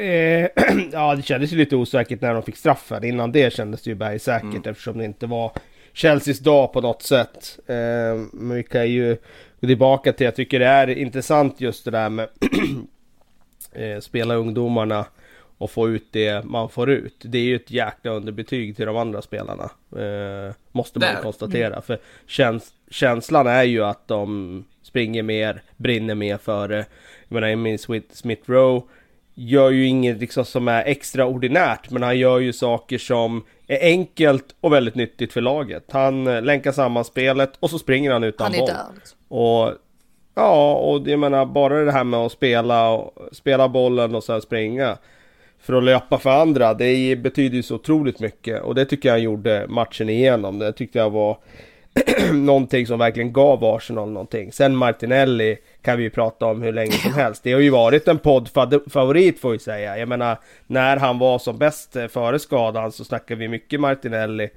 Eh, 0.00 0.48
ja, 0.92 1.14
det 1.14 1.22
kändes 1.22 1.52
ju 1.52 1.56
lite 1.56 1.76
osäkert 1.76 2.20
när 2.20 2.34
de 2.34 2.42
fick 2.42 2.56
straffen. 2.56 3.04
Innan 3.04 3.32
det 3.32 3.52
kändes 3.52 3.82
det 3.82 3.90
ju 3.90 3.94
bergsäkert 3.94 4.44
mm. 4.44 4.70
eftersom 4.70 4.98
det 4.98 5.04
inte 5.04 5.26
var 5.26 5.52
Chelseas 5.92 6.38
dag 6.38 6.72
på 6.72 6.80
något 6.80 7.02
sätt. 7.02 7.58
Eh, 7.66 7.74
men 8.32 8.56
vi 8.56 8.62
kan 8.62 8.90
ju 8.90 9.16
gå 9.60 9.66
tillbaka 9.66 10.12
till, 10.12 10.24
jag 10.24 10.36
tycker 10.36 10.58
det 10.58 10.66
är 10.66 10.88
intressant 10.88 11.60
just 11.60 11.84
det 11.84 11.90
där 11.90 12.08
med 12.08 12.28
eh, 13.72 14.00
spela 14.00 14.34
ungdomarna 14.34 15.06
och 15.58 15.70
få 15.70 15.88
ut 15.88 16.06
det 16.10 16.44
man 16.44 16.68
får 16.68 16.90
ut. 16.90 17.14
Det 17.18 17.38
är 17.38 17.42
ju 17.42 17.56
ett 17.56 17.70
jäkla 17.70 18.10
underbetyg 18.10 18.76
till 18.76 18.86
de 18.86 18.96
andra 18.96 19.22
spelarna. 19.22 19.70
Eh, 19.96 20.54
måste 20.72 20.98
man 20.98 21.14
Där. 21.14 21.22
konstatera. 21.22 21.66
Mm. 21.66 21.82
För 21.82 21.98
käns 22.26 22.72
känslan 22.90 23.46
är 23.46 23.62
ju 23.62 23.84
att 23.84 24.08
de 24.08 24.64
springer 24.82 25.22
mer, 25.22 25.62
brinner 25.76 26.14
mer 26.14 26.36
för 26.36 26.68
det. 26.68 26.86
Jag 27.28 27.34
menar 27.34 27.48
Emil 27.48 27.78
Smith 28.12 28.50
Rowe 28.50 28.86
gör 29.34 29.70
ju 29.70 29.86
inget 29.86 30.18
liksom 30.18 30.44
som 30.44 30.68
är 30.68 30.84
extraordinärt. 30.84 31.90
Men 31.90 32.02
han 32.02 32.18
gör 32.18 32.38
ju 32.38 32.52
saker 32.52 32.98
som 32.98 33.44
är 33.66 33.80
enkelt 33.82 34.54
och 34.60 34.72
väldigt 34.72 34.94
nyttigt 34.94 35.32
för 35.32 35.40
laget. 35.40 35.84
Han 35.92 36.26
eh, 36.26 36.42
länkar 36.42 36.72
samman 36.72 37.04
spelet 37.04 37.52
och 37.60 37.70
så 37.70 37.78
springer 37.78 38.12
han 38.12 38.24
utan 38.24 38.52
han 38.52 38.60
boll. 38.60 38.70
Liksom. 38.94 39.18
Och 39.28 39.72
Ja, 40.38 40.74
och 40.74 41.08
jag 41.08 41.18
menar 41.18 41.44
bara 41.46 41.84
det 41.84 41.92
här 41.92 42.04
med 42.04 42.20
att 42.20 42.32
spela, 42.32 43.04
spela 43.32 43.68
bollen 43.68 44.14
och 44.14 44.24
sen 44.24 44.42
springa. 44.42 44.98
För 45.66 45.72
att 45.72 45.84
löpa 45.84 46.18
för 46.18 46.30
andra. 46.30 46.74
Det 46.74 47.16
betyder 47.16 47.56
ju 47.56 47.62
så 47.62 47.74
otroligt 47.74 48.20
mycket 48.20 48.62
och 48.62 48.74
det 48.74 48.84
tycker 48.84 49.08
jag 49.08 49.14
han 49.14 49.22
gjorde 49.22 49.66
matchen 49.68 50.08
igenom. 50.08 50.58
Det 50.58 50.72
tyckte 50.72 50.98
jag 50.98 51.10
var 51.10 51.38
någonting 52.32 52.86
som 52.86 52.98
verkligen 52.98 53.32
gav 53.32 53.64
Arsenal 53.64 54.08
någonting. 54.10 54.52
Sen 54.52 54.76
Martinelli 54.76 55.58
kan 55.82 55.98
vi 55.98 56.02
ju 56.02 56.10
prata 56.10 56.46
om 56.46 56.62
hur 56.62 56.72
länge 56.72 56.92
som 56.92 57.14
helst. 57.14 57.42
Det 57.42 57.52
har 57.52 57.60
ju 57.60 57.70
varit 57.70 58.08
en 58.08 58.18
poddfavorit 58.18 59.40
får 59.40 59.50
vi 59.50 59.58
säga. 59.58 59.98
Jag 59.98 60.08
menar, 60.08 60.38
när 60.66 60.96
han 60.96 61.18
var 61.18 61.38
som 61.38 61.58
bäst 61.58 61.96
före 62.08 62.38
skadan 62.38 62.92
så 62.92 63.04
snackar 63.04 63.34
vi 63.34 63.48
mycket 63.48 63.80
Martinelli. 63.80 64.48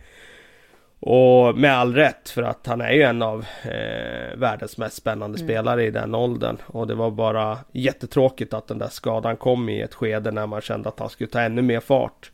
Och 1.02 1.58
med 1.58 1.78
all 1.78 1.96
rätt 1.96 2.30
för 2.30 2.44
att 2.44 2.68
han 2.68 2.82
är 2.82 2.92
ju 2.92 3.02
en 3.02 3.22
av 3.22 3.46
eh, 3.64 4.38
världens 4.38 4.78
mest 4.78 4.96
spännande 4.96 5.40
mm. 5.40 5.48
spelare 5.48 5.86
i 5.86 5.92
den 5.92 6.16
åldern. 6.16 6.58
Och 6.66 6.88
det 6.88 6.96
var 6.96 7.12
bara 7.12 7.58
jättetråkigt 7.72 8.54
att 8.54 8.68
den 8.68 8.78
där 8.78 8.88
skadan 8.88 9.38
kom 9.38 9.70
i 9.70 9.82
ett 9.82 9.94
skede 9.94 10.32
när 10.32 10.48
man 10.48 10.62
kände 10.62 10.90
att 10.90 11.00
han 11.00 11.10
skulle 11.10 11.30
ta 11.30 11.42
ännu 11.42 11.62
mer 11.62 11.80
fart. 11.80 12.32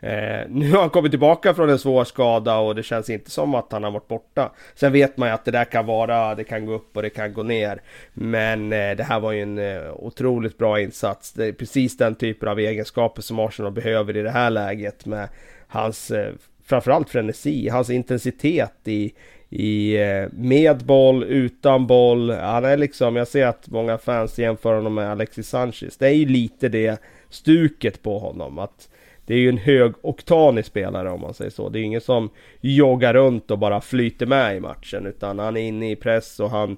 Eh, 0.00 0.48
nu 0.48 0.72
har 0.72 0.80
han 0.80 0.90
kommit 0.90 1.12
tillbaka 1.12 1.54
från 1.54 1.70
en 1.70 1.78
svår 1.78 2.04
skada 2.04 2.58
och 2.58 2.74
det 2.74 2.82
känns 2.82 3.10
inte 3.10 3.30
som 3.30 3.54
att 3.54 3.72
han 3.72 3.84
har 3.84 3.90
varit 3.90 4.08
borta. 4.08 4.52
Sen 4.74 4.92
vet 4.92 5.16
man 5.16 5.28
ju 5.28 5.34
att 5.34 5.44
det 5.44 5.50
där 5.50 5.64
kan 5.64 5.86
vara, 5.86 6.34
det 6.34 6.44
kan 6.44 6.66
gå 6.66 6.72
upp 6.72 6.96
och 6.96 7.02
det 7.02 7.10
kan 7.10 7.32
gå 7.32 7.42
ner. 7.42 7.80
Men 8.14 8.72
eh, 8.72 8.96
det 8.96 9.04
här 9.04 9.20
var 9.20 9.32
ju 9.32 9.42
en 9.42 9.58
eh, 9.58 9.92
otroligt 9.92 10.58
bra 10.58 10.80
insats. 10.80 11.32
Det 11.32 11.46
är 11.46 11.52
precis 11.52 11.96
den 11.96 12.14
typen 12.14 12.48
av 12.48 12.58
egenskaper 12.58 13.22
som 13.22 13.38
Arsenal 13.38 13.72
behöver 13.72 14.16
i 14.16 14.22
det 14.22 14.30
här 14.30 14.50
läget 14.50 15.06
med 15.06 15.28
hans 15.68 16.10
eh, 16.10 16.32
framförallt 16.68 17.10
frenesi, 17.10 17.68
hans 17.68 17.90
intensitet 17.90 18.74
i, 18.84 19.12
i 19.50 19.96
eh, 19.96 20.28
med 20.32 20.84
boll, 20.84 21.24
utan 21.24 21.86
boll. 21.86 22.30
Han 22.30 22.64
är 22.64 22.76
liksom, 22.76 23.16
jag 23.16 23.28
ser 23.28 23.46
att 23.46 23.68
många 23.68 23.98
fans 23.98 24.38
jämför 24.38 24.74
honom 24.74 24.94
med 24.94 25.10
Alexis 25.10 25.48
Sanchez. 25.48 25.96
Det 25.96 26.06
är 26.06 26.12
ju 26.12 26.26
lite 26.26 26.68
det 26.68 27.00
stuket 27.30 28.02
på 28.02 28.18
honom. 28.18 28.58
att 28.58 28.88
det 29.26 29.34
är 29.34 29.38
ju 29.38 29.48
en 29.48 29.58
högoktanig 29.58 30.64
spelare 30.64 31.10
om 31.10 31.20
man 31.20 31.34
säger 31.34 31.50
så. 31.50 31.68
Det 31.68 31.80
är 31.80 31.82
ingen 31.82 32.00
som 32.00 32.30
joggar 32.60 33.14
runt 33.14 33.50
och 33.50 33.58
bara 33.58 33.80
flyter 33.80 34.26
med 34.26 34.56
i 34.56 34.60
matchen 34.60 35.06
utan 35.06 35.38
han 35.38 35.56
är 35.56 35.60
inne 35.60 35.90
i 35.90 35.96
press 35.96 36.40
och 36.40 36.50
han 36.50 36.76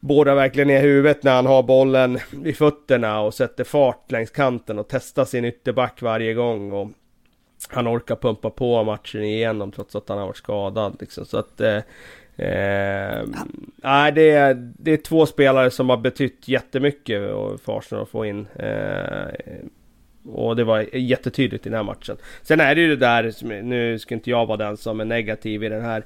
båda 0.00 0.34
verkligen 0.34 0.68
ner 0.68 0.80
huvudet 0.80 1.22
när 1.22 1.34
han 1.34 1.46
har 1.46 1.62
bollen 1.62 2.18
i 2.44 2.52
fötterna 2.52 3.20
och 3.20 3.34
sätter 3.34 3.64
fart 3.64 4.12
längs 4.12 4.30
kanten 4.30 4.78
och 4.78 4.88
testar 4.88 5.24
sin 5.24 5.44
ytterback 5.44 6.02
varje 6.02 6.34
gång. 6.34 6.72
Och 6.72 6.90
han 7.74 7.88
orkar 7.88 8.16
pumpa 8.16 8.50
på 8.50 8.84
matchen 8.84 9.24
igenom 9.24 9.72
trots 9.72 9.96
att 9.96 10.08
han 10.08 10.18
har 10.18 10.26
varit 10.26 10.36
skadad. 10.36 10.96
Liksom. 11.00 11.24
Så 11.24 11.38
att 11.38 11.60
eh, 11.60 11.80
Eh, 12.38 13.24
nej, 13.76 14.12
det 14.12 14.30
är, 14.30 14.54
det 14.54 14.92
är 14.92 14.96
två 14.96 15.26
spelare 15.26 15.70
som 15.70 15.88
har 15.90 15.96
betytt 15.96 16.48
jättemycket 16.48 17.22
för 17.64 17.78
Arsenal 17.78 18.02
att 18.02 18.08
få 18.08 18.26
in. 18.26 18.46
Eh, 18.56 19.28
och 20.32 20.56
det 20.56 20.64
var 20.64 20.96
jättetydligt 20.96 21.66
i 21.66 21.68
den 21.68 21.76
här 21.76 21.84
matchen. 21.84 22.16
Sen 22.42 22.60
är 22.60 22.74
det 22.74 22.80
ju 22.80 22.88
det 22.88 23.06
där, 23.06 23.62
nu 23.62 23.98
ska 23.98 24.14
inte 24.14 24.30
jag 24.30 24.46
vara 24.46 24.56
den 24.56 24.76
som 24.76 25.00
är 25.00 25.04
negativ 25.04 25.64
i 25.64 25.68
den 25.68 25.84
här 25.84 26.04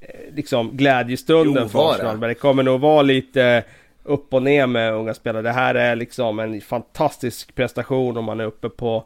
eh, 0.00 0.34
liksom 0.34 0.76
glädjestunden 0.76 1.62
jo, 1.62 1.68
för 1.68 1.90
Arsenal. 1.90 2.18
Men 2.18 2.28
det 2.28 2.34
kommer 2.34 2.62
nog 2.62 2.80
vara 2.80 3.02
lite 3.02 3.64
upp 4.02 4.34
och 4.34 4.42
ner 4.42 4.66
med 4.66 4.92
unga 4.92 5.14
spelare. 5.14 5.42
Det 5.42 5.52
här 5.52 5.74
är 5.74 5.96
liksom 5.96 6.38
en 6.38 6.60
fantastisk 6.60 7.54
prestation 7.54 8.16
om 8.16 8.24
man 8.24 8.40
är 8.40 8.44
uppe 8.44 8.68
på 8.68 9.04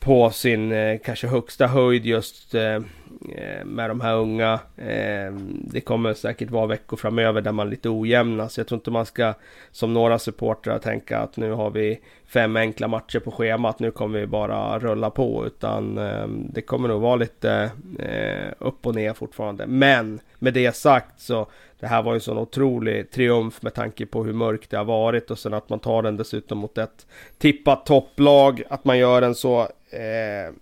på 0.00 0.30
sin 0.30 0.72
eh, 0.72 0.98
kanske 1.04 1.26
högsta 1.26 1.66
höjd 1.66 2.06
just 2.06 2.54
eh, 2.54 2.80
Eh, 3.28 3.64
med 3.64 3.90
de 3.90 4.00
här 4.00 4.16
unga. 4.16 4.52
Eh, 4.76 5.32
det 5.64 5.80
kommer 5.80 6.14
säkert 6.14 6.50
vara 6.50 6.66
veckor 6.66 6.96
framöver 6.96 7.40
där 7.40 7.52
man 7.52 7.66
är 7.66 7.70
lite 7.70 7.88
ojämna. 7.88 8.48
Så 8.48 8.60
jag 8.60 8.66
tror 8.66 8.76
inte 8.76 8.90
man 8.90 9.06
ska 9.06 9.34
som 9.70 9.94
några 9.94 10.18
supportrar 10.18 10.78
tänka 10.78 11.18
att 11.18 11.36
nu 11.36 11.52
har 11.52 11.70
vi 11.70 12.00
fem 12.26 12.56
enkla 12.56 12.88
matcher 12.88 13.18
på 13.18 13.30
schemat. 13.30 13.78
Nu 13.78 13.90
kommer 13.90 14.20
vi 14.20 14.26
bara 14.26 14.78
rulla 14.78 15.10
på. 15.10 15.46
Utan 15.46 15.98
ehm, 15.98 16.46
det 16.52 16.62
kommer 16.62 16.88
nog 16.88 17.00
vara 17.00 17.16
lite 17.16 17.70
eh, 17.98 18.52
upp 18.58 18.86
och 18.86 18.94
ner 18.94 19.12
fortfarande. 19.12 19.66
Men 19.66 20.20
med 20.38 20.54
det 20.54 20.76
sagt 20.76 21.20
så 21.20 21.46
det 21.80 21.86
här 21.86 22.02
var 22.02 22.12
ju 22.12 22.16
en 22.16 22.20
sån 22.20 22.38
otrolig 22.38 23.10
triumf 23.10 23.62
med 23.62 23.74
tanke 23.74 24.06
på 24.06 24.24
hur 24.24 24.32
mörkt 24.32 24.70
det 24.70 24.76
har 24.76 24.84
varit 24.84 25.30
och 25.30 25.38
sen 25.38 25.54
att 25.54 25.68
man 25.68 25.78
tar 25.78 26.02
den 26.02 26.16
dessutom 26.16 26.58
mot 26.58 26.78
ett 26.78 27.06
tippat 27.38 27.86
topplag. 27.86 28.62
Att 28.68 28.84
man 28.84 28.98
gör 28.98 29.22
en 29.22 29.34
så 29.34 29.60
eh, 29.90 30.54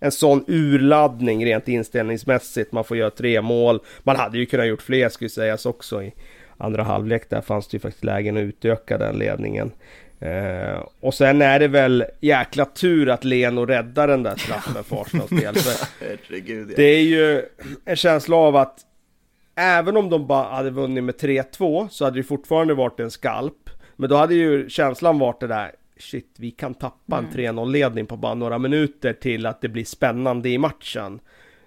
en 0.00 0.12
sån 0.12 0.44
urladdning 0.46 1.44
rent 1.44 1.68
inställningsmässigt. 1.68 2.72
Man 2.72 2.84
får 2.84 2.96
göra 2.96 3.10
tre 3.10 3.42
mål. 3.42 3.80
Man 4.02 4.16
hade 4.16 4.38
ju 4.38 4.46
kunnat 4.46 4.66
gjort 4.66 4.82
fler 4.82 5.08
skulle 5.08 5.30
sägas 5.30 5.66
också 5.66 6.02
i 6.02 6.12
andra 6.56 6.82
halvlek. 6.82 7.30
Där 7.30 7.40
fanns 7.40 7.68
det 7.68 7.74
ju 7.74 7.80
faktiskt 7.80 8.04
lägen 8.04 8.36
att 8.36 8.40
utöka 8.40 8.98
den 8.98 9.16
ledningen. 9.18 9.72
Eh, 10.20 10.86
och 11.00 11.14
sen 11.14 11.42
är 11.42 11.58
det 11.58 11.68
väl 11.68 12.04
jäkla 12.20 12.64
tur 12.64 13.08
att 13.08 13.24
Leno 13.24 13.66
räddar 13.66 14.08
den 14.08 14.22
där 14.22 14.36
straffen 14.36 14.84
för 14.84 15.00
Arsenals 15.00 15.30
del. 15.30 15.54
Det 16.76 16.82
är 16.82 17.02
ju 17.02 17.42
en 17.84 17.96
känsla 17.96 18.36
av 18.36 18.56
att 18.56 18.78
även 19.56 19.96
om 19.96 20.10
de 20.10 20.26
bara 20.26 20.54
hade 20.54 20.70
vunnit 20.70 21.04
med 21.04 21.14
3-2 21.14 21.88
så 21.88 22.04
hade 22.04 22.18
det 22.18 22.22
fortfarande 22.22 22.74
varit 22.74 23.00
en 23.00 23.10
skalp. 23.10 23.70
Men 23.96 24.10
då 24.10 24.16
hade 24.16 24.34
ju 24.34 24.68
känslan 24.68 25.18
varit 25.18 25.40
det 25.40 25.46
där 25.46 25.72
shit, 26.00 26.34
vi 26.38 26.50
kan 26.50 26.74
tappa 26.74 27.18
en 27.18 27.28
3-0 27.30 27.92
mm. 27.92 28.06
på 28.06 28.16
bara 28.16 28.34
några 28.34 28.58
minuter 28.58 29.12
till 29.12 29.46
att 29.46 29.60
det 29.60 29.68
blir 29.68 29.84
spännande 29.84 30.48
i 30.48 30.58
matchen. 30.58 31.20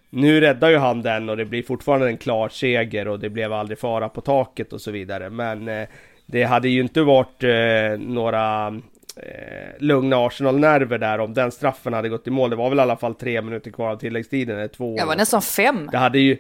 Nu 0.10 0.42
räddar 0.42 0.70
ju 0.70 0.78
han 0.78 1.02
den 1.02 1.30
och 1.30 1.38
det 1.38 1.46
blir 1.46 1.64
fortfarande 1.64 2.08
en 2.08 2.18
klar 2.18 2.50
seger 2.50 3.08
och 3.08 3.20
det 3.20 3.30
blev 3.30 3.54
aldrig 3.54 3.80
fara 3.80 4.10
på 4.10 4.22
taket 4.22 4.74
och 4.74 4.82
så 4.82 4.92
vidare. 4.92 5.30
Men 5.30 5.68
eh, 5.68 5.88
det 6.26 6.44
hade 6.44 6.70
ju 6.70 6.82
inte 6.82 7.02
varit 7.02 7.44
eh, 7.44 8.00
några 8.00 8.68
eh, 9.16 9.80
lugna 9.80 10.18
Arsenal-nerver 10.18 10.98
där 10.98 11.20
om 11.20 11.34
den 11.34 11.52
straffen 11.52 11.94
hade 11.94 12.10
gått 12.10 12.28
i 12.28 12.30
mål. 12.30 12.50
Det 12.50 12.56
var 12.56 12.70
väl 12.70 12.80
i 12.80 12.82
alla 12.82 12.98
fall 12.98 13.16
tre 13.16 13.42
minuter 13.42 13.72
kvar 13.72 13.92
av 13.92 13.98
tilläggstiden, 13.98 14.58
eller 14.58 14.68
två. 14.68 14.96
Det 14.96 15.06
var 15.06 15.16
nästan 15.16 15.42
fem. 15.42 15.90
Det 15.92 15.98
hade 15.98 16.20
ju... 16.20 16.38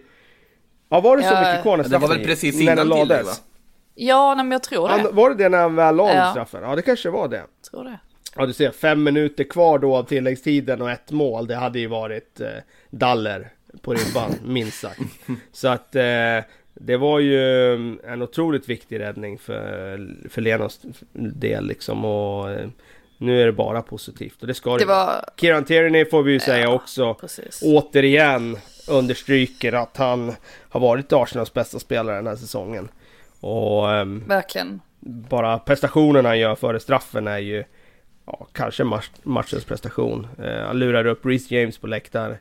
Ja, 0.89 0.99
var 0.99 1.17
det 1.17 1.23
så 1.23 1.33
ja, 1.33 1.39
mycket 1.39 1.61
kvar 1.61 1.77
när 1.77 1.83
straffen 1.83 2.01
Det 2.01 2.07
var 2.07 2.15
väl 2.15 2.25
precis 2.25 2.61
innan 2.61 2.77
tillägg 2.77 3.25
va? 3.25 3.31
Ja, 3.95 4.35
nej, 4.35 4.45
men 4.45 4.51
jag 4.51 4.63
tror 4.63 4.87
det. 4.87 4.93
Han, 4.93 5.15
var 5.15 5.29
det 5.29 5.35
det 5.35 5.49
när 5.49 5.57
han 5.57 5.75
väl 5.75 5.95
la 5.95 6.13
ja. 6.13 6.31
straffen? 6.31 6.63
Ja, 6.63 6.75
det 6.75 6.81
kanske 6.81 7.09
var 7.09 7.27
det. 7.27 7.37
Jag 7.37 7.71
tror 7.71 7.83
det. 7.83 7.99
Ja, 8.35 8.45
du 8.45 8.53
ser, 8.53 8.71
fem 8.71 9.03
minuter 9.03 9.43
kvar 9.43 9.79
då 9.79 9.95
av 9.95 10.03
tilläggstiden 10.03 10.81
och 10.81 10.91
ett 10.91 11.11
mål. 11.11 11.47
Det 11.47 11.55
hade 11.55 11.79
ju 11.79 11.87
varit 11.87 12.39
eh, 12.41 12.47
daller 12.89 13.49
på 13.81 13.93
ribban, 13.93 14.31
minst 14.45 14.79
sagt. 14.79 15.01
Så 15.51 15.67
att 15.67 15.95
eh, 15.95 16.39
det 16.73 16.97
var 16.97 17.19
ju 17.19 17.73
en 18.03 18.21
otroligt 18.21 18.69
viktig 18.69 18.99
räddning 18.99 19.37
för, 19.37 20.07
för 20.29 20.41
Lenos 20.41 20.81
del 21.13 21.67
liksom. 21.67 22.05
Och 22.05 22.51
eh, 22.51 22.69
nu 23.17 23.41
är 23.41 23.45
det 23.45 23.51
bara 23.51 23.81
positivt 23.81 24.41
och 24.41 24.47
det 24.47 24.53
ska 24.53 24.77
det, 24.77 24.85
var... 24.85 25.25
Kieran 25.37 25.65
Tierney 25.65 26.05
får 26.05 26.23
vi 26.23 26.31
ju 26.31 26.39
säga 26.39 26.63
ja, 26.63 26.73
också 26.73 27.13
precis. 27.13 27.61
återigen 27.63 28.57
understryker 28.87 29.73
att 29.73 29.97
han 29.97 30.33
har 30.69 30.79
varit 30.79 31.13
Arsenals 31.13 31.53
bästa 31.53 31.79
spelare 31.79 32.15
den 32.15 32.27
här 32.27 32.35
säsongen. 32.35 32.89
Och 33.43 33.87
um, 33.87 34.23
verkligen. 34.27 34.81
Bara 34.99 35.59
prestationerna 35.59 36.29
han 36.29 36.39
gör 36.39 36.55
före 36.55 36.79
straffen 36.79 37.27
är 37.27 37.37
ju 37.37 37.63
ja, 38.25 38.47
kanske 38.51 38.83
match, 38.83 39.09
matchens 39.23 39.65
prestation. 39.65 40.27
Uh, 40.39 40.65
han 40.65 40.79
lurar 40.79 41.05
upp 41.05 41.25
Reece 41.25 41.51
James 41.51 41.77
på 41.77 41.87
läktaren 41.87 42.35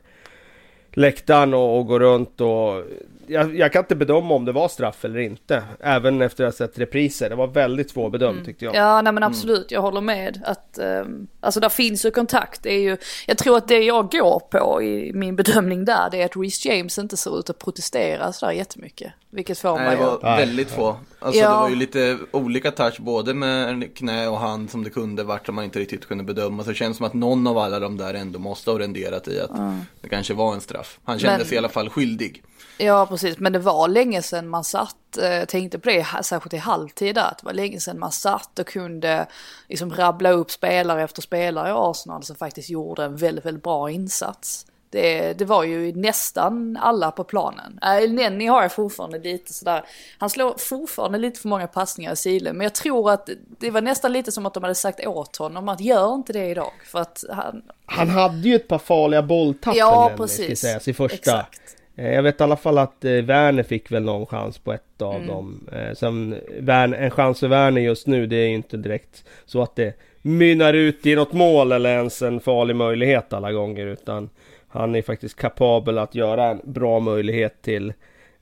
läktaren 0.93 1.53
och, 1.53 1.77
och 1.77 1.85
går 1.87 1.99
runt 1.99 2.41
och 2.41 2.83
jag, 3.27 3.55
jag, 3.55 3.73
kan 3.73 3.79
inte 3.79 3.95
bedöma 3.95 4.33
om 4.33 4.45
det 4.45 4.51
var 4.51 4.67
straff 4.67 5.05
eller 5.05 5.19
inte. 5.19 5.63
Även 5.79 6.21
efter 6.21 6.43
att 6.43 6.53
ha 6.53 6.67
sett 6.67 6.79
repriser. 6.79 7.29
Det 7.29 7.35
var 7.35 7.47
väldigt 7.47 7.91
svårbedömt 7.91 8.33
mm. 8.33 8.45
tyckte 8.45 8.65
jag. 8.65 8.75
Ja, 8.75 9.01
nej 9.01 9.13
men 9.13 9.23
absolut. 9.23 9.57
Mm. 9.57 9.67
Jag 9.69 9.81
håller 9.81 10.01
med. 10.01 10.41
Att, 10.45 10.79
um, 10.81 11.27
alltså 11.41 11.59
där 11.59 11.69
finns 11.69 12.05
ju 12.05 12.11
kontakt. 12.11 12.63
Det 12.63 12.73
är 12.73 12.79
ju, 12.79 12.97
jag 13.27 13.37
tror 13.37 13.57
att 13.57 13.67
det 13.67 13.79
jag 13.79 14.11
går 14.11 14.39
på 14.39 14.81
i 14.83 15.11
min 15.13 15.35
bedömning 15.35 15.85
där, 15.85 16.09
det 16.11 16.21
är 16.21 16.25
att 16.25 16.37
Reece 16.37 16.65
James 16.65 16.97
inte 16.97 17.17
ser 17.17 17.39
ut 17.39 17.49
att 17.49 17.59
protestera 17.59 18.33
sådär 18.33 18.53
jättemycket. 18.53 19.13
Vilket 19.29 19.59
får 19.59 19.77
mig 19.77 19.97
det 19.97 20.03
var 20.03 20.19
väldigt 20.21 20.71
få. 20.71 20.97
Alltså 21.19 21.41
ja. 21.41 21.49
det 21.49 21.55
var 21.55 21.69
ju 21.69 21.75
lite 21.75 22.17
olika 22.31 22.71
touch 22.71 22.99
både 22.99 23.33
med 23.33 23.97
knä 23.97 24.27
och 24.27 24.39
hand 24.39 24.71
som 24.71 24.83
det 24.83 24.89
kunde 24.89 25.23
varit 25.23 25.45
som 25.45 25.55
man 25.55 25.63
inte 25.63 25.79
riktigt 25.79 26.05
kunde 26.05 26.23
bedöma. 26.23 26.63
Så 26.63 26.69
det 26.69 26.75
känns 26.75 26.97
som 26.97 27.05
att 27.05 27.13
någon 27.13 27.47
av 27.47 27.57
alla 27.57 27.79
de 27.79 27.97
där 27.97 28.13
ändå 28.13 28.39
måste 28.39 28.71
ha 28.71 28.79
renderat 28.79 29.27
i 29.27 29.39
att 29.39 29.57
mm. 29.57 29.81
det 30.01 30.09
kanske 30.09 30.33
var 30.33 30.53
en 30.53 30.61
straff. 30.61 30.99
Han 31.03 31.19
kände 31.19 31.37
Men... 31.37 31.45
sig 31.45 31.55
i 31.55 31.57
alla 31.57 31.69
fall 31.69 31.89
skyldig. 31.89 32.43
Ja, 32.77 33.07
precis. 33.13 33.39
Men 33.39 33.53
det 33.53 33.59
var 33.59 33.87
länge 33.87 34.21
sedan 34.21 34.47
man 34.47 34.63
satt, 34.63 35.17
eh, 35.17 35.45
tänkte 35.45 35.79
på 35.79 35.89
det, 35.89 36.05
särskilt 36.23 36.53
i 36.53 36.57
halvtid 36.57 37.15
där, 37.15 37.33
det 37.39 37.45
var 37.45 37.53
länge 37.53 37.79
sedan 37.79 37.99
man 37.99 38.11
satt 38.11 38.59
och 38.59 38.67
kunde 38.67 39.27
liksom 39.69 39.93
rabbla 39.93 40.31
upp 40.31 40.51
spelare 40.51 41.03
efter 41.03 41.21
spelare 41.21 41.69
i 41.69 41.73
Arsenal 41.75 42.23
som 42.23 42.35
faktiskt 42.35 42.69
gjorde 42.69 43.03
en 43.03 43.15
väldigt, 43.15 43.45
väldigt 43.45 43.63
bra 43.63 43.91
insats. 43.91 44.65
Det, 44.89 45.33
det, 45.33 45.45
var 45.45 45.63
ju 45.63 45.95
nästan 45.95 46.77
alla 46.81 47.11
på 47.11 47.23
planen. 47.23 47.79
Äh, 47.81 48.11
Nenny 48.11 48.47
har 48.47 48.61
jag 48.61 48.71
fortfarande 48.71 49.19
lite 49.19 49.53
sådär, 49.53 49.85
han 50.17 50.29
slår 50.29 50.57
fortfarande 50.57 51.17
lite 51.17 51.39
för 51.39 51.47
många 51.49 51.67
passningar 51.67 52.13
i 52.13 52.15
silen. 52.15 52.57
Men 52.57 52.63
jag 52.63 52.73
tror 52.73 53.11
att 53.11 53.29
det 53.59 53.71
var 53.71 53.81
nästan 53.81 54.13
lite 54.13 54.31
som 54.31 54.45
att 54.45 54.53
de 54.53 54.63
hade 54.63 54.75
sagt 54.75 55.05
åt 55.05 55.37
honom 55.37 55.69
att 55.69 55.81
gör 55.81 56.13
inte 56.13 56.33
det 56.33 56.45
idag. 56.45 56.71
För 56.85 56.99
att 56.99 57.23
han... 57.29 57.61
Han 57.85 58.09
hade 58.09 58.49
ju 58.49 58.55
ett 58.55 58.67
par 58.67 58.79
farliga 58.79 59.21
bolltapp 59.21 59.75
ja, 59.75 60.11
precis. 60.17 60.59
Sägas, 60.59 60.87
i 60.87 60.93
första. 60.93 61.15
Exakt. 61.15 61.62
Eh, 61.95 62.13
jag 62.13 62.23
vet 62.23 62.41
i 62.41 62.43
alla 62.43 62.55
fall 62.55 62.77
att 62.77 63.05
eh, 63.05 63.11
Werner 63.11 63.63
fick 63.63 63.91
väl 63.91 64.03
någon 64.03 64.25
chans 64.25 64.57
på 64.57 64.73
ett 64.73 65.01
av 65.01 65.15
mm. 65.15 65.27
dem. 65.27 65.67
Eh, 65.71 65.93
sen, 65.93 66.35
en 66.67 67.11
chans 67.11 67.39
för 67.39 67.47
Werner 67.47 67.81
just 67.81 68.07
nu, 68.07 68.25
det 68.27 68.35
är 68.35 68.47
ju 68.47 68.55
inte 68.55 68.77
direkt 68.77 69.23
så 69.45 69.61
att 69.61 69.75
det 69.75 69.93
mynnar 70.21 70.73
ut 70.73 71.05
i 71.05 71.15
något 71.15 71.33
mål 71.33 71.71
eller 71.71 71.89
ens 71.89 72.21
en 72.21 72.39
farlig 72.39 72.75
möjlighet 72.75 73.33
alla 73.33 73.51
gånger 73.51 73.85
utan 73.85 74.29
han 74.67 74.95
är 74.95 75.01
faktiskt 75.01 75.35
kapabel 75.35 75.97
att 75.97 76.15
göra 76.15 76.45
en 76.45 76.61
bra 76.63 76.99
möjlighet 76.99 77.61
till 77.61 77.93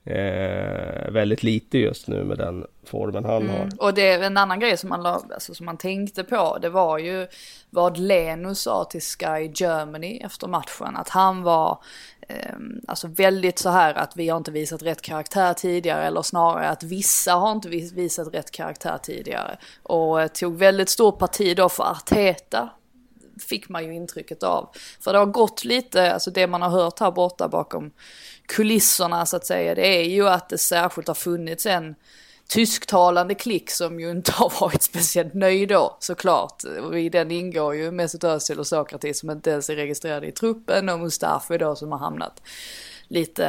eh, 0.04 1.10
väldigt 1.10 1.42
lite 1.42 1.78
just 1.78 2.08
nu 2.08 2.24
med 2.24 2.38
den 2.38 2.66
formen 2.84 3.24
han 3.24 3.48
har. 3.48 3.68
Och 3.78 3.94
det 3.94 4.08
är 4.08 4.22
en 4.22 4.36
annan 4.36 4.60
grej 4.60 4.76
som 4.76 4.88
man, 4.88 5.06
alltså, 5.06 5.54
som 5.54 5.66
man 5.66 5.76
tänkte 5.76 6.24
på. 6.24 6.58
Det 6.62 6.68
var 6.68 6.98
ju 6.98 7.26
vad 7.70 7.98
Leno 7.98 8.54
sa 8.54 8.84
till 8.84 9.02
Sky 9.02 9.50
Germany 9.54 10.20
efter 10.24 10.48
matchen. 10.48 10.96
Att 10.96 11.08
han 11.08 11.42
var 11.42 11.78
Ehm, 12.32 12.80
alltså 12.88 13.08
väldigt 13.08 13.58
så 13.58 13.70
här 13.70 13.94
att 13.94 14.16
vi 14.16 14.28
har 14.28 14.36
inte 14.36 14.50
visat 14.50 14.82
rätt 14.82 15.02
karaktär 15.02 15.54
tidigare. 15.54 16.06
Eller 16.06 16.22
snarare 16.22 16.68
att 16.68 16.82
vissa 16.82 17.32
har 17.32 17.52
inte 17.52 17.68
visat 17.68 18.34
rätt 18.34 18.50
karaktär 18.50 18.98
tidigare. 19.02 19.58
Och 19.82 20.22
eh, 20.22 20.28
tog 20.28 20.56
väldigt 20.56 20.88
stort 20.88 21.18
parti 21.18 21.56
då 21.56 21.68
för 21.68 21.84
Arteta. 21.84 22.70
Fick 23.48 23.68
man 23.68 23.84
ju 23.84 23.94
intrycket 23.94 24.42
av. 24.42 24.68
För 25.00 25.12
det 25.12 25.18
har 25.18 25.26
gått 25.26 25.64
lite, 25.64 26.12
alltså 26.12 26.30
det 26.30 26.46
man 26.46 26.62
har 26.62 26.70
hört 26.70 27.00
här 27.00 27.10
borta 27.10 27.48
bakom 27.48 27.90
kulisserna 28.46 29.26
så 29.26 29.36
att 29.36 29.46
säga. 29.46 29.74
Det 29.74 29.86
är 29.86 30.04
ju 30.04 30.28
att 30.28 30.48
det 30.48 30.58
särskilt 30.58 31.08
har 31.08 31.14
funnits 31.14 31.66
en 31.66 31.94
tysktalande 32.52 33.34
klick 33.34 33.70
som 33.70 34.00
ju 34.00 34.10
inte 34.10 34.32
har 34.32 34.52
varit 34.60 34.82
speciellt 34.82 35.34
nöjd 35.34 35.68
då 35.68 35.96
såklart. 36.00 36.62
Och 36.82 36.98
i 36.98 37.08
den 37.08 37.30
ingår 37.30 37.74
ju 37.74 37.90
Mesut 37.90 38.24
Özil 38.24 38.58
och 38.58 38.66
Sokratis 38.66 39.20
som 39.20 39.30
inte 39.30 39.50
ens 39.50 39.70
är 39.70 39.76
registrerade 39.76 40.26
i 40.26 40.32
truppen 40.32 40.88
och 40.88 41.00
Mustafi 41.00 41.58
då 41.58 41.76
som 41.76 41.92
har 41.92 41.98
hamnat 41.98 42.42
lite, 43.12 43.44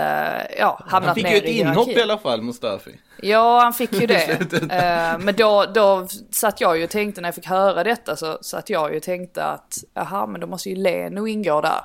ja, 0.60 0.84
hamnat 0.88 1.08
Han 1.08 1.16
fick 1.16 1.32
ju 1.32 1.38
ett 1.38 1.44
inhopp 1.44 1.88
i 1.88 2.02
alla 2.02 2.18
fall, 2.18 2.42
Mustafi. 2.42 3.00
Ja, 3.22 3.60
han 3.64 3.74
fick 3.74 3.94
ju 3.94 4.08
det. 4.08 4.54
Eh, 4.54 5.20
men 5.20 5.36
då, 5.36 5.66
då 5.74 6.08
satt 6.32 6.62
jag 6.62 6.78
ju 6.78 6.84
och 6.84 6.90
tänkte, 6.90 7.22
när 7.22 7.28
jag 7.28 7.36
fick 7.36 7.46
höra 7.46 7.84
detta 7.84 8.16
så 8.16 8.38
satt 8.42 8.70
jag 8.70 8.92
ju 8.92 8.98
och 8.98 9.04
tänkte 9.04 9.44
att, 9.44 9.78
jaha, 9.94 10.28
men 10.28 10.42
då 10.42 10.48
måste 10.48 10.70
ju 10.70 10.76
Leno 10.76 11.28
ingå 11.28 11.62
där. 11.62 11.82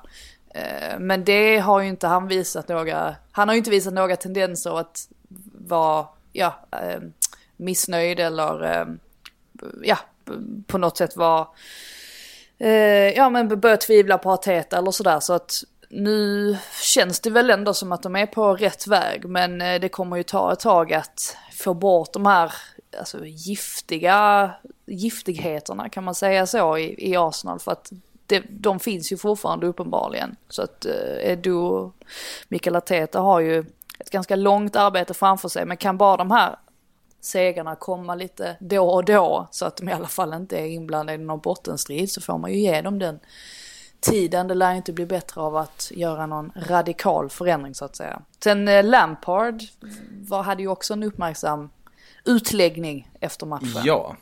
Eh, 0.54 0.98
men 0.98 1.25
det 1.25 1.58
har 1.58 1.80
ju 1.80 1.88
inte 1.88 2.06
han 2.06 2.28
visat 2.28 2.68
några, 2.68 3.14
han 3.32 3.48
har 3.48 3.54
ju 3.54 3.58
inte 3.58 3.70
visat 3.70 3.94
några 3.94 4.16
tendenser 4.16 4.78
att 4.80 5.08
vara, 5.68 6.06
ja, 6.32 6.66
eh, 6.73 7.00
missnöjd 7.56 8.20
eller, 8.20 8.64
eh, 8.64 8.87
ja, 9.82 9.99
på 10.66 10.78
något 10.78 10.97
sätt 10.97 11.16
var 11.16 11.49
eh, 12.58 13.11
ja 13.16 13.30
men 13.30 13.61
börja 13.61 13.76
tvivla 13.76 14.18
på 14.18 14.32
Arteta 14.32 14.78
eller 14.78 14.90
sådär. 14.90 15.20
Så 15.20 15.32
att 15.32 15.64
nu 15.90 16.56
känns 16.82 17.20
det 17.20 17.30
väl 17.30 17.50
ändå 17.50 17.75
som 17.75 17.92
att 17.92 18.02
de 18.02 18.16
är 18.16 18.26
på 18.26 18.54
rätt 18.54 18.87
väg. 18.87 19.25
Men 19.25 19.61
eh, 19.61 19.80
det 19.80 19.88
kommer 19.88 20.16
ju 20.16 20.23
ta 20.23 20.52
ett 20.52 20.61
tag 20.61 20.92
att 20.92 21.37
få 21.52 21.75
bort 21.75 22.12
de 22.12 22.26
här 22.26 22.52
alltså, 22.99 23.26
giftiga 23.26 24.50
giftigheterna 24.87 25.88
kan 25.88 26.04
man 26.04 26.14
säga 26.14 26.47
så 26.47 26.78
i, 26.78 27.11
i 27.11 27.16
Arsenal. 27.16 27.58
För 27.58 27.73
att 27.73 27.92
det, 28.26 28.42
de 28.50 28.80
finns 28.80 29.12
ju 29.12 29.16
fortfarande 29.16 29.66
uppenbarligen. 29.66 30.37
Så 30.49 30.62
att 30.62 30.85
eh, 30.85 31.32
Edu 31.32 31.52
och 31.52 31.94
Mikael 32.49 32.76
Arteta 32.76 33.20
har 33.20 33.40
ju 33.40 33.64
ett 33.99 34.11
ganska 34.11 34.37
långt 34.37 34.76
arbete 34.76 35.14
framför 35.14 35.49
sig. 35.49 35.64
Men 35.64 35.76
kan 35.76 35.99
bara 35.99 36.17
de 36.17 36.31
här 36.31 36.57
segrarna 37.21 37.76
komma 37.76 38.14
lite 38.14 38.57
då 38.61 38.88
och 38.90 39.05
då 39.05 39.49
så 39.50 39.67
att 39.67 39.76
de 39.76 39.88
i 39.88 39.93
alla 39.93 40.07
fall 40.07 40.35
inte 40.35 40.59
är 40.59 40.67
inblandade 40.67 41.23
i 41.23 41.25
någon 41.25 41.40
bottenstrid 41.40 42.11
så 42.11 42.21
får 42.21 42.38
man 42.38 42.52
ju 42.52 42.59
ge 42.59 42.81
dem 42.83 42.99
den 42.99 43.21
tiden. 44.00 44.49
Det 44.49 44.55
lär 44.55 44.75
inte 44.75 44.93
bli 44.93 45.07
bättre 45.07 45.40
av 45.40 45.57
att 45.57 45.90
göra 45.95 46.26
någon 46.26 46.52
radikal 46.57 47.31
förändring 47.31 47.75
så 47.75 47.85
att 47.85 47.97
säga. 47.97 48.23
Sen 48.43 48.69
eh, 48.69 48.85
Lampard 48.85 49.62
var, 50.28 50.43
hade 50.43 50.62
ju 50.62 50.69
också 50.69 50.93
en 50.93 51.02
uppmärksam 51.02 51.71
utläggning 52.25 53.11
efter 53.21 53.47
matchen. 53.47 53.83
Ja. 53.85 54.17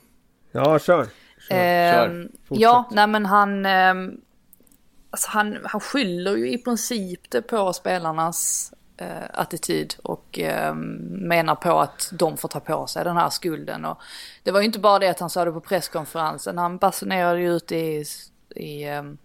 Ja, 0.53 0.79
kör! 0.79 1.09
Ehm, 1.51 2.29
Fortsätt. 2.49 2.63
ja, 2.63 2.89
nej 2.91 3.07
men 3.07 3.27
han, 3.27 3.67
ehm, 3.67 4.21
alltså 5.11 5.31
han, 5.31 5.59
han 5.65 5.81
skyller 5.81 6.37
ju 6.37 6.53
i 6.53 6.59
princip 6.59 7.31
det 7.31 7.43
på 7.43 7.73
spelarnas 7.73 8.73
eh, 8.73 8.76
attityd 9.33 9.95
och 10.03 10.39
ehm, 10.39 10.97
menar 11.11 11.55
på 11.55 11.81
att 11.81 12.09
de 12.13 12.37
får 12.37 12.49
ta 12.49 12.61
på 12.61 12.87
sig 12.87 13.05
den 13.05 13.17
här 13.17 13.31
skulden. 13.31 13.85
Och 13.85 13.99
det 14.43 14.51
var 14.51 14.61
ju 14.61 14.67
inte 14.67 14.79
bara 14.79 14.99
det 14.99 15.09
att 15.09 15.21
han 15.21 15.31
sa 15.31 15.45
det 15.45 15.53
på 15.53 15.61
presskonferensen, 15.61 16.59
han 16.59 16.79
basunerade 16.79 17.41
ju 17.41 17.57
ut 17.57 17.73
i, 17.73 18.05
i 18.57 18.85
ehm, 18.85 19.19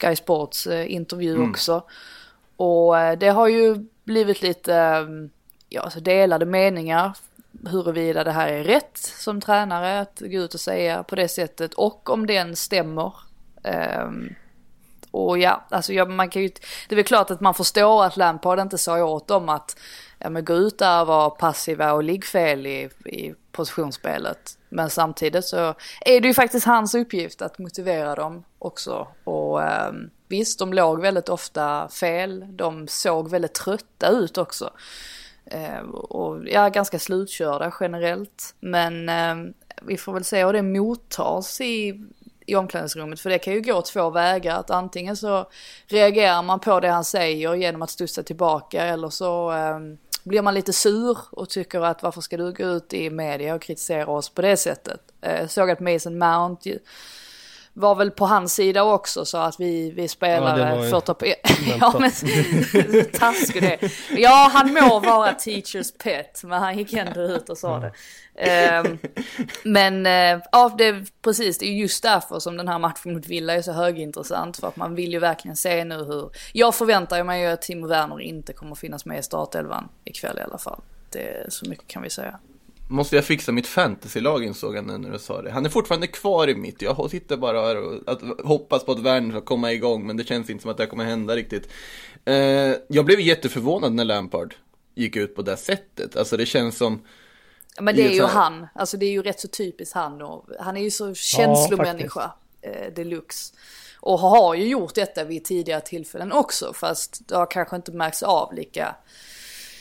Sky 0.00 0.16
Sports 0.16 0.66
eh, 0.66 0.92
intervju 0.92 1.50
också. 1.50 1.82
Och 2.56 2.98
eh, 2.98 3.18
det 3.18 3.28
har 3.28 3.48
ju 3.48 3.86
blivit 4.04 4.42
lite 4.42 4.74
ehm, 4.74 5.30
ja, 5.68 5.82
alltså 5.82 6.00
delade 6.00 6.46
meningar 6.46 7.16
huruvida 7.66 8.24
det 8.24 8.32
här 8.32 8.48
är 8.48 8.64
rätt 8.64 8.96
som 8.96 9.40
tränare 9.40 10.00
att 10.00 10.20
gå 10.20 10.38
ut 10.38 10.54
och 10.54 10.60
säga 10.60 11.02
på 11.02 11.14
det 11.14 11.28
sättet 11.28 11.74
och 11.74 12.10
om 12.10 12.26
den 12.26 12.56
stämmer. 12.56 13.12
Ehm, 13.62 14.34
och 15.14 15.38
ja, 15.38 15.64
alltså 15.68 15.92
jag, 15.92 16.10
man 16.10 16.30
kan 16.30 16.42
ju, 16.42 16.48
det 16.88 16.94
är 16.94 16.96
väl 16.96 17.04
klart 17.04 17.30
att 17.30 17.40
man 17.40 17.54
förstår 17.54 18.04
att 18.04 18.16
Lampard 18.16 18.58
inte 18.58 18.78
sa 18.78 19.04
åt 19.04 19.28
dem 19.28 19.48
att 19.48 19.76
ja, 20.18 20.30
men 20.30 20.44
gå 20.44 20.54
ut 20.54 20.78
där 20.78 21.00
och 21.00 21.06
vara 21.06 21.30
passiva 21.30 21.92
och 21.92 22.04
ligg 22.04 22.24
fel 22.24 22.66
i, 22.66 22.88
i 23.04 23.34
positionsspelet. 23.52 24.58
Men 24.68 24.90
samtidigt 24.90 25.44
så 25.44 25.74
är 26.00 26.20
det 26.20 26.28
ju 26.28 26.34
faktiskt 26.34 26.66
hans 26.66 26.94
uppgift 26.94 27.42
att 27.42 27.58
motivera 27.58 28.14
dem 28.14 28.44
också. 28.58 29.08
Och 29.24 29.62
eh, 29.62 29.92
visst, 30.28 30.58
de 30.58 30.72
låg 30.72 31.00
väldigt 31.00 31.28
ofta 31.28 31.88
fel. 31.88 32.44
De 32.50 32.88
såg 32.88 33.30
väldigt 33.30 33.54
trötta 33.54 34.08
ut 34.08 34.38
också. 34.38 34.70
Eh, 35.44 35.80
och 35.90 36.48
ja, 36.48 36.68
ganska 36.68 36.98
slutkörda 36.98 37.72
generellt. 37.80 38.54
Men 38.60 39.08
eh, 39.08 39.54
vi 39.82 39.96
får 39.96 40.12
väl 40.12 40.24
se 40.24 40.44
hur 40.44 40.52
det 40.52 40.62
mottas 40.62 41.60
i, 41.60 42.04
i 42.46 42.54
omklädningsrummet. 42.56 43.20
För 43.20 43.30
det 43.30 43.38
kan 43.38 43.52
ju 43.54 43.60
gå 43.60 43.82
två 43.82 44.10
vägar. 44.10 44.58
Att 44.60 44.70
antingen 44.70 45.16
så 45.16 45.46
reagerar 45.86 46.42
man 46.42 46.60
på 46.60 46.80
det 46.80 46.88
han 46.88 47.04
säger 47.04 47.54
genom 47.54 47.82
att 47.82 47.90
studsa 47.90 48.22
tillbaka. 48.22 48.84
Eller 48.84 49.08
så 49.08 49.52
eh, 49.52 49.78
blir 50.22 50.42
man 50.42 50.54
lite 50.54 50.72
sur 50.72 51.18
och 51.30 51.48
tycker 51.50 51.80
att 51.80 52.02
varför 52.02 52.20
ska 52.20 52.36
du 52.36 52.52
gå 52.52 52.64
ut 52.64 52.92
i 52.94 53.10
media 53.10 53.54
och 53.54 53.62
kritisera 53.62 54.06
oss 54.06 54.28
på 54.28 54.42
det 54.42 54.56
sättet. 54.56 55.00
Eh, 55.20 55.46
såg 55.48 55.70
att 55.70 55.80
Mason 55.80 56.18
Mount 56.18 56.68
ju- 56.68 56.78
var 57.76 57.94
väl 57.94 58.10
på 58.10 58.26
hans 58.26 58.54
sida 58.54 58.82
också 58.82 59.24
så 59.24 59.38
att 59.38 59.60
vi, 59.60 59.90
vi 59.90 60.08
spelare 60.08 60.84
Ja, 60.84 60.90
får 60.90 61.00
ta 61.00 61.14
på... 61.14 61.26
ja 61.80 61.94
men 62.00 62.10
taskig 63.12 63.62
det. 63.62 63.90
Ja 64.16 64.50
han 64.52 64.72
må 64.72 65.00
vara 65.00 65.32
teachers 65.32 65.92
pet 65.92 66.40
men 66.44 66.62
han 66.62 66.78
gick 66.78 66.92
ändå 66.92 67.20
ut 67.20 67.48
och 67.48 67.58
sa 67.58 67.78
det. 67.78 67.92
Ehm, 68.36 68.98
men 69.64 70.06
eh, 70.06 70.44
ja 70.52 70.74
det 70.78 70.84
är 70.84 71.06
precis 71.22 71.58
det 71.58 71.66
är 71.66 71.72
just 71.72 72.02
därför 72.02 72.38
som 72.38 72.56
den 72.56 72.68
här 72.68 72.78
matchen 72.78 73.14
mot 73.14 73.26
Villa 73.26 73.54
är 73.54 73.62
så 73.62 73.72
högintressant 73.72 74.56
för 74.56 74.68
att 74.68 74.76
man 74.76 74.94
vill 74.94 75.12
ju 75.12 75.18
verkligen 75.18 75.56
se 75.56 75.84
nu 75.84 75.96
hur... 75.96 76.30
Jag 76.52 76.74
förväntar 76.74 77.24
mig 77.24 77.42
ju 77.42 77.46
att 77.46 77.62
Timo 77.62 77.86
Werner 77.86 78.20
inte 78.20 78.52
kommer 78.52 78.74
finnas 78.74 79.04
med 79.04 79.18
i 79.18 79.22
startelvan 79.22 79.88
ikväll 80.04 80.38
i 80.38 80.42
alla 80.42 80.58
fall. 80.58 80.80
Det 81.10 81.28
är 81.28 81.50
så 81.50 81.68
mycket 81.68 81.86
kan 81.86 82.02
vi 82.02 82.10
säga. 82.10 82.38
Måste 82.88 83.16
jag 83.16 83.24
fixa 83.24 83.52
mitt 83.52 83.66
fantasylag 83.66 84.44
insåg 84.44 84.76
jag 84.76 84.86
nu 84.86 84.98
när 84.98 85.10
du 85.10 85.18
sa 85.18 85.42
det. 85.42 85.50
Han 85.50 85.66
är 85.66 85.70
fortfarande 85.70 86.06
kvar 86.06 86.48
i 86.48 86.54
mitt. 86.54 86.82
Jag 86.82 87.10
sitter 87.10 87.36
bara 87.36 87.60
här 87.66 87.76
och 87.76 87.94
att, 88.06 88.20
hoppas 88.44 88.84
på 88.84 88.92
att 88.92 88.98
Werner 88.98 89.30
ska 89.30 89.40
komma 89.40 89.72
igång. 89.72 90.06
Men 90.06 90.16
det 90.16 90.24
känns 90.24 90.50
inte 90.50 90.62
som 90.62 90.70
att 90.70 90.76
det 90.76 90.86
kommer 90.86 91.04
hända 91.04 91.36
riktigt. 91.36 91.68
Eh, 92.24 92.34
jag 92.88 93.04
blev 93.04 93.20
jätteförvånad 93.20 93.92
när 93.92 94.04
Lampard 94.04 94.54
gick 94.94 95.16
ut 95.16 95.36
på 95.36 95.42
det 95.42 95.56
sättet. 95.56 96.16
Alltså 96.16 96.36
det 96.36 96.46
känns 96.46 96.76
som... 96.76 97.02
Ja, 97.76 97.82
Men 97.82 97.96
det 97.96 98.02
är 98.02 98.10
ju 98.12 98.20
här- 98.20 98.28
han, 98.28 98.66
alltså 98.74 98.96
det 98.96 99.06
är 99.06 99.10
ju 99.10 99.22
rätt 99.22 99.40
så 99.40 99.48
typiskt 99.48 99.94
han 99.94 100.22
och 100.22 100.46
han 100.60 100.76
är 100.76 100.82
ju 100.82 100.90
så 100.90 101.14
känslomänniska 101.14 102.32
eh, 102.62 102.92
deluxe. 102.96 103.54
Och 104.00 104.18
har 104.18 104.54
ju 104.54 104.68
gjort 104.68 104.94
detta 104.94 105.24
vid 105.24 105.44
tidigare 105.44 105.80
tillfällen 105.80 106.32
också 106.32 106.72
fast 106.72 107.28
det 107.28 107.36
har 107.36 107.50
kanske 107.50 107.76
inte 107.76 107.92
märkts 107.92 108.22
av 108.22 108.54
lika, 108.54 108.96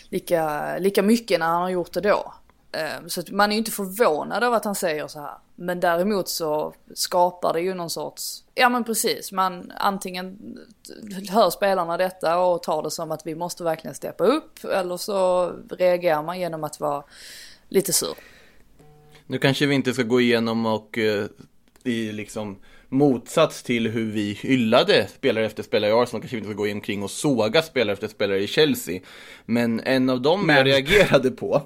lika, 0.10 0.78
lika 0.78 1.02
mycket 1.02 1.40
när 1.40 1.46
han 1.46 1.62
har 1.62 1.70
gjort 1.70 1.94
det 1.94 2.02
då. 2.02 2.34
Ehm, 2.74 3.10
så 3.10 3.22
man 3.32 3.52
är 3.52 3.54
ju 3.54 3.58
inte 3.58 3.72
förvånad 3.72 4.44
över 4.44 4.58
att 4.58 4.66
han 4.66 4.76
säger 4.76 5.08
så 5.08 5.20
här. 5.20 5.38
Men 5.56 5.80
däremot 5.80 6.30
så 6.30 6.74
skapar 6.94 7.54
det 7.54 7.62
ju 7.62 7.74
någon 7.74 7.90
sorts, 7.90 8.44
ja 8.56 8.70
men 8.70 8.84
precis, 8.84 9.32
man 9.32 9.72
antingen 9.78 10.58
hör 11.30 11.50
spelarna 11.50 11.98
detta 11.98 12.40
och 12.40 12.64
tar 12.64 12.84
det 12.84 12.92
som 12.92 13.12
att 13.12 13.26
vi 13.26 13.36
måste 13.36 13.64
verkligen 13.64 13.96
steppa 13.96 14.24
upp 14.24 14.64
eller 14.64 14.98
så 14.98 15.52
reagerar 15.70 16.24
man 16.24 16.40
genom 16.40 16.64
att 16.64 16.80
vara 16.80 17.04
lite 17.70 17.94
sur. 17.94 18.16
Nu 19.28 19.38
kanske 19.38 19.66
vi 19.66 19.76
inte 19.76 19.94
ska 19.94 20.04
gå 20.04 20.22
igenom 20.22 20.66
och 20.66 20.98
eh, 20.98 21.26
i 21.84 22.12
liksom 22.12 22.60
motsats 22.94 23.64
till 23.64 23.88
hur 23.88 24.12
vi 24.12 24.34
hyllade 24.42 25.08
spelare 25.16 25.46
efter 25.46 25.64
spelare 25.64 25.92
i 25.92 25.94
Arsenal 25.94 26.22
kanske 26.22 26.36
vi 26.36 26.38
inte 26.38 26.50
ska 26.54 26.64
gå 26.64 26.72
omkring 26.72 27.04
och 27.04 27.12
såga 27.12 27.62
spelare 27.62 27.94
efter 27.94 28.08
spelare 28.08 28.40
i 28.40 28.48
Chelsea. 28.48 29.00
Men 29.46 29.80
en 29.80 30.10
av 30.10 30.22
dem 30.22 30.40
jag 30.40 30.48
Men- 30.48 30.66
reagerade 30.66 31.32
på 31.32 31.62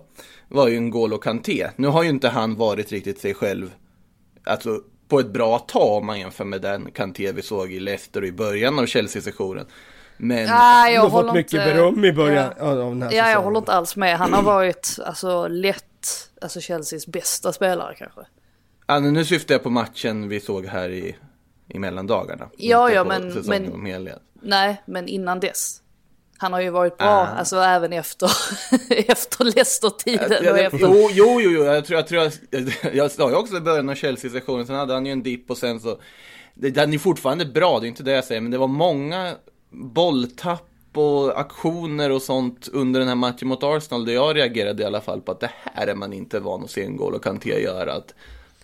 var 0.47 0.67
ju 0.67 0.79
N'Golo 0.79 1.17
Kanté. 1.17 1.67
Nu 1.75 1.87
har 1.87 2.03
ju 2.03 2.09
inte 2.09 2.29
han 2.29 2.55
varit 2.55 2.91
riktigt 2.91 3.19
sig 3.19 3.33
själv, 3.33 3.71
alltså 4.43 4.79
på 5.07 5.19
ett 5.19 5.27
bra 5.33 5.59
tag 5.59 5.97
om 5.97 6.05
man 6.05 6.19
jämför 6.19 6.45
med 6.45 6.61
den 6.61 6.91
Kanté 6.91 7.31
vi 7.31 7.41
såg 7.41 7.71
i 7.73 7.79
Leicester 7.79 8.25
i 8.25 8.31
början 8.31 8.79
av 8.79 8.85
Chelsea-sessionen. 8.85 9.65
Men 10.17 10.45
Nej, 10.49 10.93
jag 10.93 11.05
Du 11.05 11.09
har 11.09 11.23
fått 11.23 11.33
mycket 11.35 11.53
inte... 11.53 11.65
beröm 11.65 12.05
i 12.05 12.13
början 12.13 12.51
Ja. 12.59 12.65
av 12.65 12.77
den 12.77 13.01
här 13.01 13.09
Ja, 13.11 13.15
jag 13.17 13.25
säsongen. 13.25 13.43
håller 13.45 13.57
inte 13.59 13.71
alls 13.73 13.95
med. 13.95 14.17
Han 14.17 14.33
har 14.33 14.43
varit 14.43 14.97
alltså 15.05 15.47
lätt, 15.47 16.07
alltså 16.41 16.59
Chelseas 16.59 17.07
bästa 17.07 17.53
spelare 17.53 17.95
kanske. 17.97 18.21
Ja, 18.87 18.99
nu 18.99 19.25
syftar 19.25 19.55
jag 19.55 19.63
på 19.63 19.69
matchen 19.69 20.29
vi 20.29 20.39
såg 20.39 20.65
här 20.65 20.89
i, 20.89 21.15
i 21.67 21.79
mellandagarna. 21.79 22.49
Ja, 22.57 22.91
ja, 22.91 23.03
men- 23.03 23.43
men-. 23.45 24.19
Nej, 24.41 24.81
men 24.85 25.07
innan 25.07 25.39
dess. 25.39 25.81
Han 26.39 26.53
har 26.53 26.61
ju 26.61 26.69
varit 26.69 26.97
bra, 26.97 27.07
Ah. 27.07 27.25
alltså 27.25 27.55
även 27.57 27.93
efter, 27.93 28.31
efter 28.89 29.43
Leicester-tiden 29.45 30.31
och 30.39 30.45
Ja, 30.45 30.57
efter... 30.57 30.79
jo, 30.79 31.09
jo, 31.11 31.41
jo, 31.41 31.63
jag 31.63 31.85
tror 31.85 31.97
jag, 31.99 32.07
tror 32.07 32.21
jag, 32.23 32.33
jag 32.95 33.11
sa 33.11 33.29
ju 33.29 33.35
också 33.35 33.57
i 33.57 33.61
början 33.61 33.89
av 33.89 33.95
Chelsea-sessionen, 33.95 34.65
sen 34.67 34.75
hade 34.75 34.93
han 34.93 35.05
ju 35.05 35.11
en 35.11 35.23
dipp 35.23 35.49
och 35.51 35.57
sen 35.57 35.79
så, 35.79 35.99
det, 36.53 36.69
den 36.69 36.93
är 36.93 36.97
fortfarande 36.97 37.45
bra, 37.45 37.79
det 37.79 37.85
är 37.85 37.89
inte 37.89 38.03
det 38.03 38.11
jag 38.11 38.23
säger, 38.25 38.41
men 38.41 38.51
det 38.51 38.57
var 38.57 38.67
många 38.67 39.35
bolltapp 39.69 40.63
och 40.93 41.39
aktioner 41.39 42.11
och 42.11 42.21
sånt 42.21 42.67
under 42.73 42.99
den 42.99 43.09
här 43.09 43.15
matchen 43.15 43.47
mot 43.47 43.63
Arsenal, 43.63 44.05
där 44.05 44.13
jag 44.13 44.35
reagerade 44.35 44.83
i 44.83 44.85
alla 44.85 45.01
fall 45.01 45.21
på 45.21 45.31
att 45.31 45.39
det 45.39 45.49
här 45.63 45.87
är 45.87 45.95
man 45.95 46.13
inte 46.13 46.39
van 46.39 46.63
att 46.63 46.71
se 46.71 46.83
en 46.83 46.99
N'Golo 46.99 47.19
Kanté 47.19 47.59
göra, 47.61 47.93
att 47.93 48.13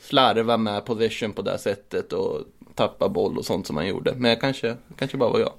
slarva 0.04 0.58
med 0.58 0.86
possession 0.86 1.34
på 1.34 1.42
det 1.42 1.58
sättet 1.58 2.14
och 2.14 2.42
tappa 2.76 3.10
boll 3.10 3.38
och 3.38 3.46
sånt 3.46 3.68
som 3.68 3.78
han 3.78 3.88
gjorde, 3.88 4.14
men 4.18 4.30
jag 4.30 4.42
kanske, 4.42 4.76
kanske 4.98 5.18
bara 5.18 5.30
var 5.30 5.40
jag. 5.40 5.54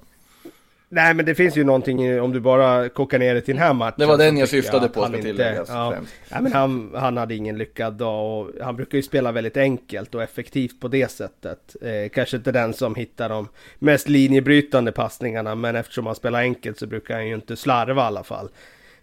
Nej 0.89 1.13
men 1.13 1.25
det 1.25 1.35
finns 1.35 1.57
ju 1.57 1.63
någonting 1.63 2.21
om 2.21 2.31
du 2.33 2.39
bara 2.39 2.89
kokar 2.89 3.19
ner 3.19 3.35
det 3.35 3.41
till 3.41 3.55
den 3.55 3.63
här 3.63 3.73
matchen. 3.73 3.95
Det 3.97 4.05
var 4.05 4.17
den 4.17 4.37
jag 4.37 4.49
syftade 4.49 4.85
att 4.85 4.93
på, 4.93 5.01
han 5.01 5.09
ska 5.09 5.17
inte- 5.17 5.29
tilläggas, 5.29 5.69
Ja, 5.69 5.91
främst. 5.91 6.13
ja, 6.29 6.41
men 6.41 6.53
han, 6.53 6.91
han 6.95 7.17
hade 7.17 7.35
ingen 7.35 7.57
lyckad 7.57 7.93
dag 7.93 8.39
och 8.39 8.51
han 8.63 8.75
brukar 8.75 8.97
ju 8.97 9.01
spela 9.01 9.31
väldigt 9.31 9.57
enkelt 9.57 10.15
och 10.15 10.23
effektivt 10.23 10.79
på 10.79 10.87
det 10.87 11.11
sättet. 11.11 11.75
Eh, 11.81 12.09
kanske 12.13 12.37
inte 12.37 12.51
den 12.51 12.73
som 12.73 12.95
hittar 12.95 13.29
de 13.29 13.47
mest 13.79 14.09
linjebrytande 14.09 14.91
passningarna 14.91 15.55
men 15.55 15.75
eftersom 15.75 16.05
han 16.05 16.15
spelar 16.15 16.39
enkelt 16.39 16.79
så 16.79 16.87
brukar 16.87 17.15
han 17.15 17.27
ju 17.27 17.35
inte 17.35 17.55
slarva 17.55 18.01
i 18.01 18.05
alla 18.05 18.23
fall. 18.23 18.49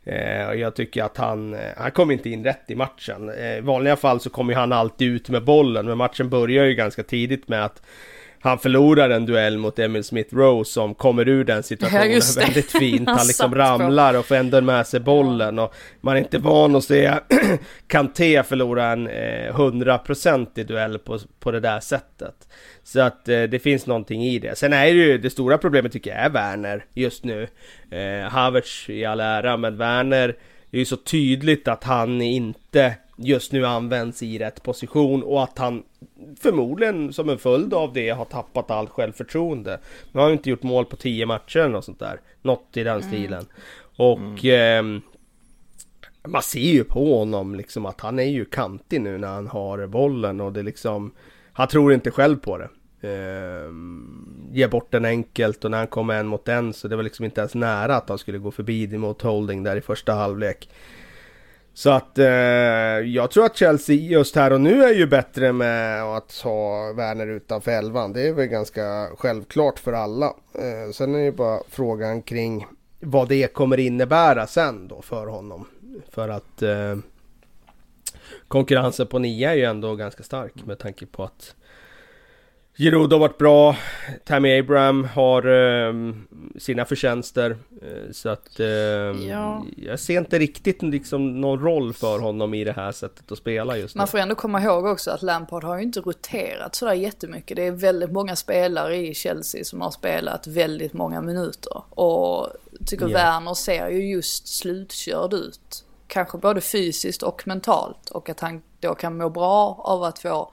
Eh, 0.05 0.49
och 0.49 0.57
jag 0.57 0.75
tycker 0.75 1.03
att 1.03 1.17
han, 1.17 1.55
eh, 1.55 1.61
han 1.77 1.91
kom 1.91 2.11
inte 2.11 2.31
in 2.31 2.45
rätt 2.45 2.71
i 2.71 2.75
matchen. 2.75 3.29
Eh, 3.29 3.59
I 3.59 3.61
vanliga 3.61 3.97
fall 3.97 4.21
så 4.21 4.31
kommer 4.31 4.55
han 4.55 4.73
alltid 4.73 5.09
ut 5.09 5.29
med 5.29 5.45
bollen 5.45 5.87
men 5.87 5.99
matchen 5.99 6.29
börjar 6.29 6.65
ju 6.65 6.75
ganska 6.75 7.03
tidigt 7.03 7.49
med 7.49 7.65
att 7.65 7.83
han 8.43 8.59
förlorar 8.59 9.11
en 9.11 9.27
duell 9.27 9.59
mot 9.59 9.79
Emil 9.79 10.05
Smith 10.05 10.35
Rowe 10.35 10.65
som 10.65 10.95
kommer 10.95 11.29
ur 11.29 11.45
den 11.45 11.63
situationen 11.63 12.11
Ja, 12.13 12.21
väldigt 12.37 12.71
fint. 12.71 13.09
Han 13.09 13.19
Han 13.19 13.27
liksom 13.27 13.55
ramlar 13.55 14.15
och 14.15 14.27
får 14.27 14.35
ändå 14.35 14.61
med 14.61 14.87
sig 14.87 15.01
bollen 15.01 15.59
och 15.59 15.75
man 16.01 16.17
är 16.17 16.19
inte 16.19 16.39
van 16.39 16.77
att 16.77 16.85
se 16.85 17.15
Kanté 17.87 18.43
förlora 18.43 18.87
en 18.87 19.09
eh, 19.09 19.55
hundraprocentig 19.55 20.67
duell 20.67 20.99
på, 20.99 21.19
på 21.41 21.51
det 21.51 21.61
där 21.61 21.81
sättet. 21.81 22.49
Så 22.83 23.01
att 23.01 23.29
eh, 23.29 23.43
det 23.43 23.59
finns 23.59 23.87
någonting 23.87 24.25
i 24.25 24.39
det. 24.39 24.59
Sen 24.59 24.73
är 24.73 24.85
det 24.85 24.91
ju 24.91 25.19
det 25.19 25.31
stora 25.31 25.59
problemet 25.59 25.93
tycker 25.93 26.11
jag 26.11 26.21
är 26.21 26.31
Werner 26.31 26.85
just 26.95 27.25
nu. 27.25 27.49
Eh, 27.91 28.31
Havertz 28.31 28.91
i 28.91 29.05
all 29.05 29.21
ära 29.21 29.57
men 29.57 29.77
Werner 29.77 30.37
det 30.73 30.77
är 30.77 30.79
ju 30.79 30.85
så 30.85 30.97
tydligt 30.97 31.69
att 31.69 31.85
han 31.85 32.23
inte 32.23 32.95
just 33.23 33.53
nu 33.53 33.67
används 33.67 34.23
i 34.23 34.39
rätt 34.39 34.63
position 34.63 35.23
och 35.23 35.43
att 35.43 35.59
han 35.59 35.83
förmodligen 36.41 37.13
som 37.13 37.29
en 37.29 37.39
följd 37.39 37.75
av 37.75 37.93
det 37.93 38.11
har 38.11 38.25
tappat 38.25 38.71
allt 38.71 38.91
självförtroende. 38.91 39.81
Nu 40.13 40.21
har 40.21 40.27
han 40.27 40.33
inte 40.33 40.51
gjort 40.51 40.63
mål 40.63 40.85
på 40.85 40.97
10 40.97 41.27
matcher 41.27 41.59
eller 41.59 41.69
något 41.69 41.85
sånt 41.85 41.99
där. 41.99 42.21
Något 42.43 42.77
i 42.77 42.85
den 42.85 43.03
stilen. 43.03 43.47
Och 43.97 44.45
ehm, 44.45 45.01
man 46.27 46.43
ser 46.43 46.61
ju 46.61 46.85
på 46.85 47.19
honom 47.19 47.55
liksom 47.55 47.87
att 47.87 48.01
han 48.01 48.19
är 48.19 48.31
ju 48.31 48.45
kantig 48.45 49.01
nu 49.01 49.19
när 49.19 49.29
han 49.29 49.47
har 49.47 49.87
bollen 49.87 50.41
och 50.41 50.53
det 50.53 50.63
liksom 50.63 51.13
Han 51.53 51.69
tror 51.69 51.93
inte 51.93 52.11
själv 52.11 52.37
på 52.37 52.59
det. 52.59 52.69
Ehm, 53.09 54.49
ger 54.53 54.69
bort 54.69 54.93
den 54.93 55.05
enkelt 55.05 55.65
och 55.65 55.71
när 55.71 55.79
han 55.79 55.87
kommer 55.87 56.15
en 56.15 56.27
mot 56.27 56.49
en 56.49 56.73
så 56.73 56.89
det 56.89 56.97
var 56.97 57.03
liksom 57.03 57.25
inte 57.25 57.41
ens 57.41 57.55
nära 57.55 57.97
att 57.97 58.09
han 58.09 58.19
skulle 58.19 58.39
gå 58.39 58.51
förbi 58.51 58.87
det 58.87 58.99
mot 58.99 59.23
Holding 59.23 59.63
där 59.63 59.77
i 59.77 59.81
första 59.81 60.13
halvlek. 60.13 60.69
Så 61.75 61.91
att 61.91 62.19
eh, 62.19 62.27
jag 62.27 63.31
tror 63.31 63.45
att 63.45 63.57
Chelsea 63.57 63.97
just 63.97 64.37
här 64.37 64.53
och 64.53 64.61
nu 64.61 64.85
är 64.85 64.95
ju 64.95 65.07
bättre 65.07 65.53
med 65.53 66.03
att 66.03 66.41
ha 66.45 66.93
Werner 66.93 67.27
utanför 67.27 67.71
elvan. 67.71 68.13
Det 68.13 68.29
är 68.29 68.33
väl 68.33 68.47
ganska 68.47 69.09
självklart 69.19 69.79
för 69.79 69.93
alla. 69.93 70.27
Eh, 70.55 70.93
sen 70.93 71.15
är 71.15 71.19
det 71.19 71.25
ju 71.25 71.33
bara 71.33 71.61
frågan 71.69 72.23
kring 72.23 72.67
vad 73.01 73.29
det 73.29 73.53
kommer 73.53 73.79
innebära 73.81 74.47
sen 74.47 74.89
då 74.89 75.03
för 75.03 75.27
honom. 75.27 75.67
För 76.11 76.29
att 76.29 76.63
eh, 76.63 76.97
konkurrensen 78.49 79.07
på 79.07 79.19
nia 79.19 79.51
är 79.51 79.57
ju 79.57 79.65
ändå 79.65 79.95
ganska 79.95 80.23
stark 80.23 80.53
med 80.67 80.79
tanke 80.79 81.07
på 81.07 81.25
att 81.25 81.55
Giroud 82.83 83.13
har 83.13 83.19
varit 83.19 83.39
bra, 83.39 83.77
Tammy 84.25 84.59
Abraham 84.59 85.05
har 85.05 85.47
eh, 85.47 85.93
sina 86.59 86.85
förtjänster. 86.85 87.57
Eh, 87.83 88.13
så 88.13 88.29
att 88.29 88.61
eh, 88.61 88.67
Ja. 88.67 89.65
jag 89.77 90.01
ser 90.01 90.19
inte 90.19 90.39
riktigt 90.39 90.83
liksom 90.83 91.41
någon 91.41 91.61
roll 91.61 91.93
för 91.93 92.19
honom 92.19 92.55
i 92.55 92.65
det 92.65 92.73
här 92.73 92.93
sättet 92.93 93.33
att 93.33 93.39
spela 93.39 93.77
just 93.77 93.95
nu. 93.95 93.99
Man 93.99 94.09
får 94.09 94.19
ändå 94.19 94.35
komma 94.35 94.63
ihåg 94.63 94.85
också 94.87 95.11
att 95.11 95.23
Lampard 95.23 95.65
har 95.65 95.77
ju 95.77 95.83
inte 95.83 96.01
roterat 96.01 96.75
sådär 96.75 96.93
jättemycket. 96.93 97.57
Det 97.57 97.67
är 97.67 97.71
väldigt 97.71 98.13
många 98.13 98.37
spelare 98.37 98.97
i 98.97 99.15
Chelsea 99.15 99.65
som 99.65 99.81
har 99.81 99.91
spelat 99.91 100.47
väldigt 100.47 100.93
många 100.93 101.21
minuter. 101.21 101.83
Och 101.91 102.49
tycker 102.87 103.09
Ja. 103.09 103.19
Werner 103.19 103.55
ser 103.55 103.89
ju 103.89 104.11
just 104.11 104.49
slutkörd 104.49 105.33
ut. 105.35 105.85
Kanske 106.07 106.39
både 106.39 106.61
fysiskt 106.61 107.23
och 107.23 107.43
mentalt. 107.47 108.11
Och 108.11 108.29
att 108.29 108.41
han 108.41 108.63
då 108.81 108.95
kan 108.95 109.17
må 109.17 109.31
bra 109.31 109.81
av 109.85 110.03
att 110.03 110.19
få 110.19 110.53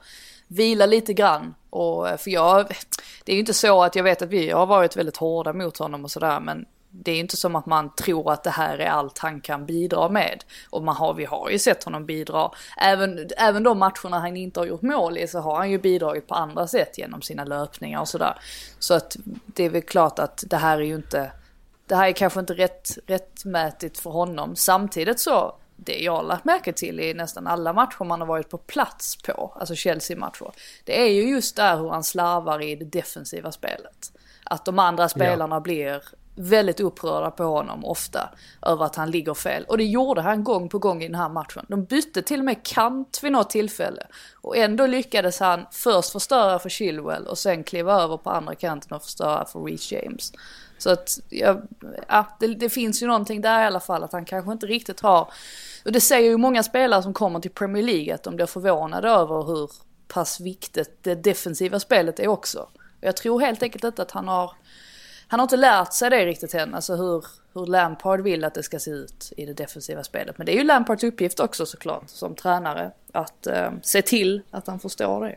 vila 0.50 0.86
lite 0.86 1.12
grann. 1.12 1.54
Och 1.70 2.08
eh, 2.08 2.16
för 2.16 2.30
jag, 2.30 2.66
det 3.24 3.32
är 3.32 3.34
ju 3.34 3.40
inte 3.40 3.54
så 3.54 3.82
att 3.82 3.96
jag 3.96 4.04
vet 4.04 4.22
att 4.22 4.28
vi 4.28 4.50
har 4.50 4.66
varit 4.66 4.96
väldigt 4.96 5.16
hårda 5.16 5.52
mot 5.52 5.78
honom 5.78 6.04
och 6.04 6.10
sådär 6.10 6.40
men 6.40 6.66
det 6.92 7.12
är 7.12 7.20
inte 7.20 7.36
som 7.36 7.56
att 7.56 7.66
man 7.66 7.94
tror 7.94 8.32
att 8.32 8.44
det 8.44 8.50
här 8.50 8.78
är 8.78 8.86
allt 8.86 9.18
han 9.18 9.40
kan 9.40 9.66
bidra 9.66 10.08
med. 10.08 10.44
Och 10.70 10.82
man 10.82 10.96
har, 10.96 11.14
vi 11.14 11.24
har 11.24 11.50
ju 11.50 11.58
sett 11.58 11.84
honom 11.84 12.06
bidra. 12.06 12.50
Även, 12.76 13.28
även 13.36 13.62
de 13.62 13.78
matcherna 13.78 14.18
han 14.18 14.36
inte 14.36 14.60
har 14.60 14.66
gjort 14.66 14.82
mål 14.82 15.18
i 15.18 15.28
så 15.28 15.38
har 15.38 15.56
han 15.56 15.70
ju 15.70 15.78
bidragit 15.78 16.26
på 16.26 16.34
andra 16.34 16.66
sätt 16.66 16.98
genom 16.98 17.22
sina 17.22 17.44
löpningar 17.44 18.00
och 18.00 18.08
sådär. 18.08 18.38
Så 18.78 18.94
att 18.94 19.16
det 19.46 19.64
är 19.64 19.70
väl 19.70 19.82
klart 19.82 20.18
att 20.18 20.44
det 20.46 20.56
här 20.56 20.78
är 20.78 20.84
ju 20.84 20.94
inte, 20.94 21.32
det 21.86 21.96
här 21.96 22.08
är 22.08 22.12
kanske 22.12 22.40
inte 22.40 22.54
rätt, 22.54 22.98
rättmätigt 23.06 23.98
för 23.98 24.10
honom. 24.10 24.56
Samtidigt 24.56 25.20
så, 25.20 25.54
det 25.84 25.98
jag 25.98 26.16
har 26.16 26.22
lagt 26.22 26.44
märke 26.44 26.72
till 26.72 27.00
i 27.00 27.14
nästan 27.14 27.46
alla 27.46 27.72
matcher 27.72 28.04
man 28.04 28.20
har 28.20 28.26
varit 28.26 28.48
på 28.48 28.58
plats 28.58 29.16
på, 29.16 29.56
alltså 29.60 29.74
Chelsea-matcher, 29.74 30.52
det 30.84 31.00
är 31.00 31.12
ju 31.12 31.22
just 31.22 31.56
där 31.56 31.76
hur 31.76 31.88
han 31.88 32.04
slarvar 32.04 32.62
i 32.62 32.76
det 32.76 32.84
defensiva 32.84 33.52
spelet. 33.52 34.12
Att 34.44 34.64
de 34.64 34.78
andra 34.78 35.08
spelarna 35.08 35.60
blir 35.60 36.02
väldigt 36.34 36.80
upprörda 36.80 37.30
på 37.30 37.44
honom 37.44 37.84
ofta 37.84 38.30
över 38.62 38.84
att 38.84 38.96
han 38.96 39.10
ligger 39.10 39.34
fel. 39.34 39.64
Och 39.64 39.78
det 39.78 39.84
gjorde 39.84 40.20
han 40.20 40.44
gång 40.44 40.68
på 40.68 40.78
gång 40.78 41.02
i 41.02 41.06
den 41.06 41.14
här 41.14 41.28
matchen. 41.28 41.66
De 41.68 41.84
bytte 41.84 42.22
till 42.22 42.38
och 42.38 42.44
med 42.44 42.62
kant 42.62 43.20
vid 43.22 43.32
något 43.32 43.50
tillfälle. 43.50 44.06
Och 44.34 44.56
ändå 44.56 44.86
lyckades 44.86 45.40
han 45.40 45.66
först 45.70 46.12
förstöra 46.12 46.58
för 46.58 46.68
Chilwell 46.68 47.26
och 47.26 47.38
sen 47.38 47.64
kliva 47.64 48.02
över 48.02 48.16
på 48.16 48.30
andra 48.30 48.54
kanten 48.54 48.96
och 48.96 49.02
förstöra 49.02 49.44
för 49.44 49.60
Reece 49.60 49.92
James. 49.92 50.32
Så 50.78 50.90
att, 50.90 51.18
ja, 51.28 51.60
ja 52.08 52.36
det, 52.40 52.46
det 52.46 52.70
finns 52.70 53.02
ju 53.02 53.06
någonting 53.06 53.40
där 53.40 53.62
i 53.62 53.66
alla 53.66 53.80
fall 53.80 54.04
att 54.04 54.12
han 54.12 54.24
kanske 54.24 54.52
inte 54.52 54.66
riktigt 54.66 55.00
har 55.00 55.32
och 55.84 55.92
det 55.92 56.00
säger 56.00 56.30
ju 56.30 56.36
många 56.36 56.62
spelare 56.62 57.02
som 57.02 57.14
kommer 57.14 57.40
till 57.40 57.50
Premier 57.50 57.82
League 57.82 58.14
att 58.14 58.22
de 58.22 58.36
blir 58.36 58.46
förvånade 58.46 59.08
över 59.08 59.46
hur 59.46 59.70
pass 60.08 60.40
viktigt 60.40 60.98
det 61.02 61.14
defensiva 61.14 61.80
spelet 61.80 62.20
är 62.20 62.28
också. 62.28 62.58
Och 62.74 63.06
jag 63.06 63.16
tror 63.16 63.40
helt 63.40 63.62
enkelt 63.62 63.84
inte 63.84 64.02
att 64.02 64.10
han 64.10 64.28
har, 64.28 64.52
han 65.28 65.40
har 65.40 65.44
inte 65.44 65.56
lärt 65.56 65.92
sig 65.92 66.10
det 66.10 66.26
riktigt 66.26 66.54
än, 66.54 66.74
alltså 66.74 66.96
hur, 66.96 67.24
hur 67.54 67.66
Lampard 67.66 68.20
vill 68.20 68.44
att 68.44 68.54
det 68.54 68.62
ska 68.62 68.78
se 68.78 68.90
ut 68.90 69.32
i 69.36 69.46
det 69.46 69.52
defensiva 69.52 70.04
spelet. 70.04 70.38
Men 70.38 70.46
det 70.46 70.52
är 70.52 70.56
ju 70.56 70.64
Lampards 70.64 71.04
uppgift 71.04 71.40
också 71.40 71.66
såklart 71.66 72.08
som 72.08 72.34
tränare 72.34 72.92
att 73.12 73.46
eh, 73.46 73.70
se 73.82 74.02
till 74.02 74.42
att 74.50 74.66
han 74.66 74.78
förstår 74.78 75.24
det. 75.24 75.36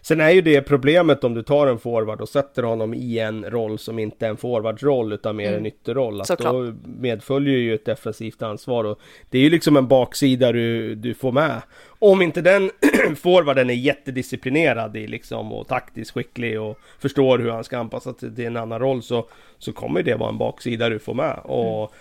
Sen 0.00 0.20
är 0.20 0.30
ju 0.30 0.40
det 0.40 0.62
problemet 0.62 1.24
om 1.24 1.34
du 1.34 1.42
tar 1.42 1.66
en 1.66 1.78
forward 1.78 2.20
och 2.20 2.28
sätter 2.28 2.62
honom 2.62 2.94
i 2.94 3.18
en 3.18 3.50
roll 3.50 3.78
som 3.78 3.98
inte 3.98 4.26
är 4.26 4.30
en 4.30 4.36
forwardsroll 4.36 5.12
utan 5.12 5.36
mer 5.36 5.52
en 5.52 5.66
ytterroll. 5.66 6.20
Att 6.20 6.26
Såklart. 6.26 6.52
då 6.52 6.74
medföljer 7.00 7.58
ju 7.58 7.74
ett 7.74 7.84
defensivt 7.84 8.42
ansvar 8.42 8.84
och 8.84 9.00
det 9.30 9.38
är 9.38 9.42
ju 9.42 9.50
liksom 9.50 9.76
en 9.76 9.88
baksida 9.88 10.52
du, 10.52 10.94
du 10.94 11.14
får 11.14 11.32
med. 11.32 11.62
Om 11.98 12.22
inte 12.22 12.40
den 12.40 12.70
forwarden 13.16 13.70
är 13.70 13.74
jättedisciplinerad 13.74 14.96
i 14.96 15.06
liksom 15.06 15.52
och 15.52 15.68
taktiskt 15.68 16.10
skicklig 16.10 16.60
och 16.60 16.78
förstår 16.98 17.38
hur 17.38 17.50
han 17.50 17.64
ska 17.64 17.78
anpassa 17.78 18.14
sig 18.14 18.34
till 18.34 18.46
en 18.46 18.56
annan 18.56 18.78
roll 18.78 19.02
så, 19.02 19.28
så 19.58 19.72
kommer 19.72 20.02
det 20.02 20.14
vara 20.14 20.30
en 20.30 20.38
baksida 20.38 20.88
du 20.88 20.98
får 20.98 21.14
med. 21.14 21.38
Och 21.44 21.94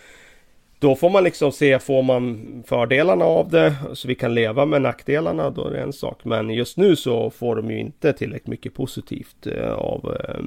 då 0.83 0.95
får 0.95 1.09
man 1.09 1.23
liksom 1.23 1.51
se, 1.51 1.79
får 1.79 2.03
man 2.03 2.63
fördelarna 2.67 3.25
av 3.25 3.49
det 3.49 3.75
så 3.93 4.07
vi 4.07 4.15
kan 4.15 4.33
leva 4.33 4.65
med 4.65 4.81
nackdelarna, 4.81 5.49
då 5.49 5.67
är 5.67 5.71
det 5.71 5.81
en 5.81 5.93
sak. 5.93 6.25
Men 6.25 6.49
just 6.49 6.77
nu 6.77 6.95
så 6.95 7.29
får 7.29 7.55
de 7.55 7.71
ju 7.71 7.79
inte 7.79 8.13
tillräckligt 8.13 8.47
mycket 8.47 8.73
positivt 8.73 9.47
eh, 9.47 9.73
av, 9.73 10.17
eh, 10.19 10.43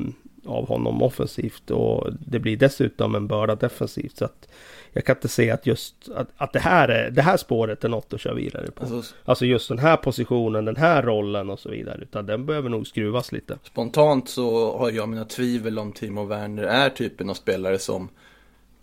av 0.52 0.68
honom 0.68 1.02
offensivt 1.02 1.70
och 1.70 2.12
det 2.20 2.38
blir 2.38 2.56
dessutom 2.56 3.14
en 3.14 3.26
börda 3.26 3.54
defensivt. 3.54 4.16
Så 4.16 4.24
att 4.24 4.48
jag 4.92 5.04
kan 5.04 5.16
inte 5.16 5.28
se 5.28 5.50
att 5.50 5.66
just 5.66 6.08
att, 6.14 6.28
att 6.36 6.52
det, 6.52 6.58
här 6.58 6.88
är, 6.88 7.10
det 7.10 7.22
här 7.22 7.36
spåret 7.36 7.84
är 7.84 7.88
något 7.88 8.12
att 8.12 8.20
köra 8.20 8.34
vidare 8.34 8.70
på. 8.70 8.84
Alltså, 8.84 9.14
Alltså 9.24 9.46
just 9.46 9.68
den 9.68 9.78
här 9.78 9.96
positionen, 9.96 10.64
den 10.64 10.76
här 10.76 11.02
rollen 11.02 11.50
och 11.50 11.60
så 11.60 11.68
vidare. 11.68 11.98
Utan 12.02 12.26
den 12.26 12.46
behöver 12.46 12.68
nog 12.68 12.86
skruvas 12.86 13.32
lite. 13.32 13.58
Spontant 13.62 14.28
så 14.28 14.78
har 14.78 14.90
jag 14.90 15.08
mina 15.08 15.24
tvivel 15.24 15.78
om 15.78 15.92
Timo 15.92 16.24
Werner 16.24 16.62
är 16.62 16.90
typen 16.90 17.30
av 17.30 17.34
spelare 17.34 17.78
som 17.78 18.08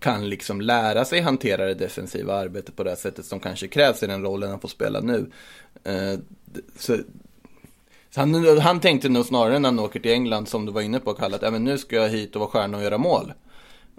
kan 0.03 0.29
liksom 0.29 0.61
lära 0.61 1.05
sig 1.05 1.21
hantera 1.21 1.65
det 1.65 1.73
defensiva 1.73 2.33
arbetet 2.33 2.75
på 2.75 2.83
det 2.83 2.95
sättet 2.95 3.25
som 3.25 3.39
kanske 3.39 3.67
krävs 3.67 4.03
i 4.03 4.07
den 4.07 4.23
rollen 4.23 4.49
han 4.49 4.59
får 4.59 4.67
spela 4.67 4.99
nu. 4.99 5.31
Eh, 5.83 6.19
så, 6.77 6.97
så 8.09 8.19
han, 8.19 8.59
han 8.59 8.79
tänkte 8.79 9.09
nog 9.09 9.25
snarare 9.25 9.59
när 9.59 9.69
han 9.69 9.79
åker 9.79 9.99
till 9.99 10.11
England 10.11 10.47
som 10.47 10.65
du 10.65 10.71
var 10.71 10.81
inne 10.81 10.99
på 10.99 11.13
Kalle, 11.13 11.35
att 11.35 11.41
ja, 11.41 11.51
men 11.51 11.63
nu 11.63 11.77
ska 11.77 11.95
jag 11.95 12.09
hit 12.09 12.35
och 12.35 12.39
vara 12.39 12.49
stjärna 12.49 12.77
och 12.77 12.83
göra 12.83 12.97
mål. 12.97 13.33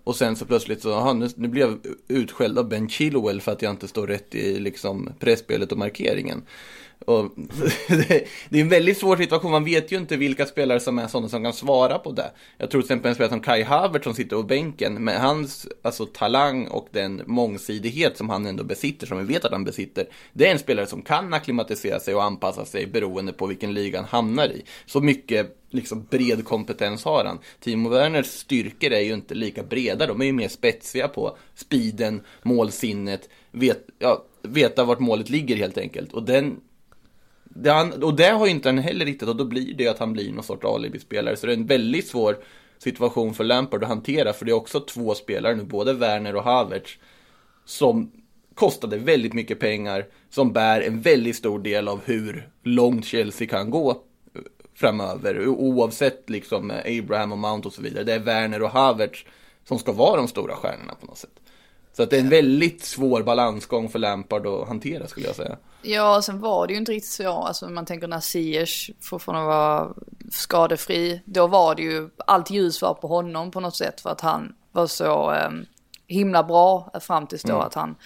Och 0.04 0.16
sen 0.16 0.36
så 0.36 0.44
plötsligt 0.46 0.82
så, 0.82 0.92
aha, 0.92 1.12
nu, 1.12 1.28
nu 1.36 1.48
blev 1.48 1.68
jag 1.68 1.78
utskälld 2.08 2.58
av 2.58 2.68
Ben 2.68 2.88
Chilwell 2.88 3.40
för 3.40 3.52
att 3.52 3.62
jag 3.62 3.70
inte 3.70 3.88
står 3.88 4.06
rätt 4.06 4.34
i 4.34 4.60
liksom 4.60 5.10
pressspelet 5.18 5.72
och 5.72 5.78
markeringen. 5.78 6.42
Och, 7.06 7.32
det, 8.48 8.58
är 8.58 8.60
en 8.60 8.68
väldigt 8.68 8.98
svår 8.98 9.16
situation, 9.16 9.50
man 9.50 9.64
vet 9.64 9.92
ju 9.92 9.96
inte 9.96 10.16
vilka 10.16 10.46
spelare 10.46 10.80
som 10.80 10.98
är 10.98 11.08
sådana 11.08 11.28
som 11.28 11.44
kan 11.44 11.52
svara 11.52 11.98
på 11.98 12.12
det. 12.12 12.30
Jag 12.58 12.70
tror 12.70 12.82
till 12.82 12.86
exempel 12.86 13.08
en 13.08 13.14
spelare 13.14 13.30
som 13.30 13.40
Kai 13.40 13.62
Havert 13.62 14.04
som 14.04 14.14
sitter 14.14 14.36
på 14.36 14.42
bänken, 14.42 15.04
med 15.04 15.20
hans 15.20 15.66
alltså, 15.82 16.06
talang 16.06 16.66
och 16.66 16.88
den 16.90 17.22
mångsidighet 17.26 18.16
som 18.16 18.28
han 18.28 18.46
ändå 18.46 18.64
besitter, 18.64 19.06
som 19.06 19.18
vi 19.18 19.24
vet 19.24 19.44
att 19.44 19.52
han 19.52 19.64
besitter. 19.64 20.06
Det 20.32 20.46
är 20.46 20.52
en 20.52 20.58
spelare 20.58 20.86
som 20.86 21.02
kan 21.02 21.34
acklimatisera 21.34 22.00
sig 22.00 22.14
och 22.14 22.24
anpassa 22.24 22.64
sig 22.64 22.86
beroende 22.86 23.32
på 23.32 23.46
vilken 23.46 23.74
liga 23.74 23.98
han 23.98 24.08
hamnar 24.08 24.48
i. 24.48 24.64
Så 24.86 25.00
mycket 25.00 25.63
liksom 25.74 26.06
bred 26.10 26.44
kompetens 26.44 27.04
har 27.04 27.24
han. 27.24 27.38
Timo 27.60 27.88
Werners 27.88 28.26
styrkor 28.26 28.92
är 28.92 29.00
ju 29.00 29.14
inte 29.14 29.34
lika 29.34 29.62
breda, 29.62 30.06
de 30.06 30.20
är 30.20 30.24
ju 30.24 30.32
mer 30.32 30.48
spetsiga 30.48 31.08
på 31.08 31.36
speeden, 31.54 32.22
målsinnet, 32.42 33.28
vet, 33.50 33.86
ja, 33.98 34.24
veta 34.42 34.84
vart 34.84 35.00
målet 35.00 35.30
ligger 35.30 35.56
helt 35.56 35.78
enkelt. 35.78 36.12
Och 36.12 36.22
den 36.22 36.60
det 37.56 37.70
han, 37.70 38.02
och 38.02 38.16
det 38.16 38.28
har 38.28 38.46
ju 38.46 38.52
inte 38.52 38.68
han 38.68 38.78
heller 38.78 39.04
riktigt 39.04 39.28
och 39.28 39.36
då 39.36 39.44
blir 39.44 39.74
det 39.74 39.88
att 39.88 39.98
han 39.98 40.12
blir 40.12 40.32
någon 40.32 40.44
sorts 40.44 40.64
alibi-spelare. 40.64 41.36
Så 41.36 41.46
det 41.46 41.52
är 41.52 41.56
en 41.56 41.66
väldigt 41.66 42.08
svår 42.08 42.36
situation 42.78 43.34
för 43.34 43.44
Lampard 43.44 43.82
att 43.82 43.88
hantera. 43.88 44.32
För 44.32 44.44
det 44.44 44.50
är 44.50 44.56
också 44.56 44.80
två 44.80 45.14
spelare 45.14 45.54
nu, 45.54 45.64
både 45.64 45.92
Werner 45.92 46.36
och 46.36 46.42
Havertz, 46.42 46.98
som 47.64 48.12
kostade 48.54 48.96
väldigt 48.96 49.32
mycket 49.32 49.60
pengar, 49.60 50.06
som 50.30 50.52
bär 50.52 50.80
en 50.80 51.00
väldigt 51.00 51.36
stor 51.36 51.58
del 51.58 51.88
av 51.88 52.00
hur 52.04 52.48
långt 52.62 53.04
Chelsea 53.04 53.48
kan 53.48 53.70
gå 53.70 54.02
framöver. 54.74 55.48
Oavsett 55.48 56.30
liksom 56.30 56.70
Abraham 56.70 57.32
och 57.32 57.38
Mount 57.38 57.68
och 57.68 57.74
så 57.74 57.82
vidare. 57.82 58.04
Det 58.04 58.12
är 58.12 58.18
Werner 58.18 58.62
och 58.62 58.70
Havertz 58.70 59.24
som 59.68 59.78
ska 59.78 59.92
vara 59.92 60.16
de 60.16 60.28
stora 60.28 60.56
stjärnorna 60.56 60.94
på 61.00 61.06
något 61.06 61.18
sätt. 61.18 61.40
Så 61.96 62.02
att 62.02 62.10
det 62.10 62.16
är 62.16 62.20
en 62.20 62.28
väldigt 62.28 62.84
svår 62.84 63.22
balansgång 63.22 63.88
för 63.88 63.98
Lampard 63.98 64.46
att 64.46 64.68
hantera 64.68 65.06
skulle 65.06 65.26
jag 65.26 65.36
säga. 65.36 65.56
Ja, 65.82 66.22
sen 66.22 66.40
var 66.40 66.66
det 66.66 66.72
ju 66.72 66.78
inte 66.78 66.92
riktigt 66.92 67.10
så. 67.10 67.32
Alltså 67.32 67.68
man 67.68 67.86
tänker 67.86 68.08
när 68.08 68.20
Ziyech 68.20 68.90
fortfarande 69.00 69.46
var 69.46 69.94
skadefri. 70.30 71.22
Då 71.24 71.46
var 71.46 71.74
det 71.74 71.82
ju, 71.82 72.08
allt 72.26 72.50
ljus 72.50 72.82
var 72.82 72.94
på 72.94 73.08
honom 73.08 73.50
på 73.50 73.60
något 73.60 73.76
sätt 73.76 74.00
för 74.00 74.10
att 74.10 74.20
han 74.20 74.54
var 74.72 74.86
så 74.86 75.32
eh, 75.32 75.50
himla 76.06 76.42
bra 76.42 76.90
fram 77.00 77.26
tills 77.26 77.42
då 77.42 77.52
mm. 77.52 77.66
att 77.66 77.74
han 77.74 77.96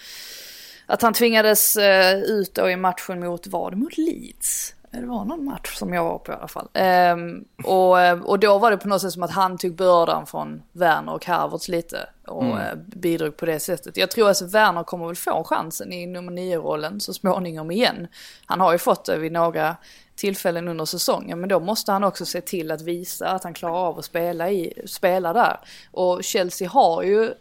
att 0.85 1.01
han 1.01 1.13
tvingades 1.13 1.75
eh, 1.75 2.19
ut 2.19 2.55
då 2.55 2.69
i 2.69 2.75
matchen 2.75 3.19
mot, 3.19 3.47
var 3.47 3.71
det 3.71 3.77
mot 3.77 3.97
Leeds? 3.97 4.73
Det 4.91 5.05
var 5.05 5.25
någon 5.25 5.45
match 5.45 5.75
som 5.75 5.93
jag 5.93 6.03
var 6.03 6.17
på 6.17 6.31
i 6.31 6.35
alla 6.35 6.47
fall. 6.47 6.67
Ehm, 6.73 7.45
och, 7.63 8.29
och 8.29 8.39
då 8.39 8.57
var 8.57 8.71
det 8.71 8.77
på 8.77 8.87
något 8.87 9.01
sätt 9.01 9.13
som 9.13 9.23
att 9.23 9.31
han 9.31 9.57
tog 9.57 9.75
bördan 9.75 10.25
från 10.25 10.61
Werner 10.71 11.13
och 11.13 11.25
Havertz 11.25 11.67
lite. 11.67 12.09
Och 12.27 12.43
mm. 12.43 12.57
Eh, 12.57 12.75
bidrog 12.75 13.37
på 13.37 13.45
det 13.45 13.59
sättet. 13.59 13.97
Jag 13.97 14.11
tror 14.11 14.29
att 14.29 14.41
Werner 14.41 14.83
kommer 14.83 15.05
väl 15.07 15.15
få 15.15 15.43
chansen 15.43 15.93
i 15.93 16.05
nummer 16.05 16.31
nio-rollen 16.31 16.99
så 16.99 17.13
småningom 17.13 17.71
igen. 17.71 18.07
Han 18.45 18.59
har 18.59 18.71
ju 18.71 18.77
fått 18.77 19.05
det 19.05 19.17
vid 19.17 19.31
några 19.31 19.75
tillfällen 20.15 20.67
under 20.67 20.85
säsongen. 20.85 21.39
Men 21.39 21.49
då 21.49 21.59
måste 21.59 21.91
han 21.91 22.03
också 22.03 22.25
se 22.25 22.41
till 22.41 22.71
att 22.71 22.81
visa 22.81 23.27
att 23.27 23.43
han 23.43 23.53
klarar 23.53 23.87
av 23.87 23.99
att 23.99 24.05
spela, 24.05 24.49
i, 24.49 24.73
spela 24.85 25.33
där. 25.33 25.59
Och 25.91 26.23
Chelsea 26.23 26.69
har 26.69 27.03
ju 27.03 27.33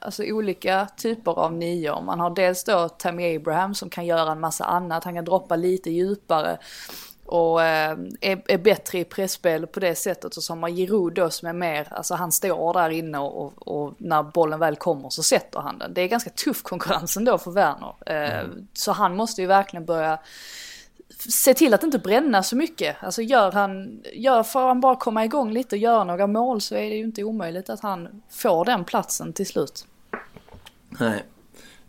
alltså 0.00 0.24
olika 0.24 0.88
typer 0.96 1.38
av 1.38 1.52
nior. 1.52 2.00
Man 2.00 2.20
har 2.20 2.30
dels 2.30 2.64
då 2.64 2.88
Tammy 2.88 3.36
Abraham 3.36 3.74
som 3.74 3.90
kan 3.90 4.06
göra 4.06 4.32
en 4.32 4.40
massa 4.40 4.64
annat, 4.64 5.04
han 5.04 5.14
kan 5.14 5.24
droppa 5.24 5.56
lite 5.56 5.90
djupare 5.90 6.58
och 7.32 7.62
eh, 7.62 7.96
är, 8.20 8.42
är, 8.46 8.58
bättre 8.58 8.98
i 8.98 9.04
presspel 9.04 9.66
på 9.66 9.80
det 9.80 9.94
sättet. 9.94 10.36
Och 10.36 10.42
så 10.42 10.52
har 10.52 10.58
man 10.60 10.74
Giroud 10.76 11.14
då 11.14 11.30
som 11.30 11.48
är 11.48 11.52
mer, 11.52 11.88
alltså 11.90 12.14
han 12.14 12.32
står 12.32 12.74
där 12.74 12.90
inne 12.90 13.18
och, 13.18 13.68
och, 13.68 13.94
när 13.98 14.22
bollen 14.22 14.60
väl 14.60 14.76
kommer 14.76 15.10
så 15.10 15.22
sätter 15.22 15.60
han 15.60 15.78
den. 15.78 15.94
Det 15.94 16.00
är 16.00 16.08
ganska 16.08 16.30
tuff 16.30 16.62
konkurrens 16.62 17.16
ändå 17.16 17.38
för 17.38 17.50
Werner. 17.50 17.94
Eh, 18.06 18.38
mm. 18.38 18.66
Så 18.72 18.92
han 18.92 19.16
måste 19.16 19.40
ju 19.40 19.46
verkligen 19.46 19.84
börja 19.84 20.18
se 21.30 21.54
till 21.54 21.74
att 21.74 21.82
inte 21.82 21.98
bränna 21.98 22.42
så 22.42 22.56
mycket. 22.56 22.96
Alltså 23.00 23.22
gör 23.22 23.52
han, 23.52 24.02
gör, 24.12 24.42
får 24.42 24.60
han 24.60 24.80
bara 24.80 24.96
komma 24.96 25.24
igång 25.24 25.52
lite 25.52 25.76
och 25.76 25.82
göra 25.82 26.04
några 26.04 26.26
mål 26.26 26.60
så 26.60 26.74
är 26.74 26.90
det 26.90 26.96
ju 26.96 27.04
inte 27.04 27.24
omöjligt 27.24 27.70
att 27.70 27.80
han 27.80 28.22
får 28.30 28.64
den 28.64 28.84
platsen 28.84 29.32
till 29.32 29.46
slut. 29.46 29.86
Nej. 30.88 31.24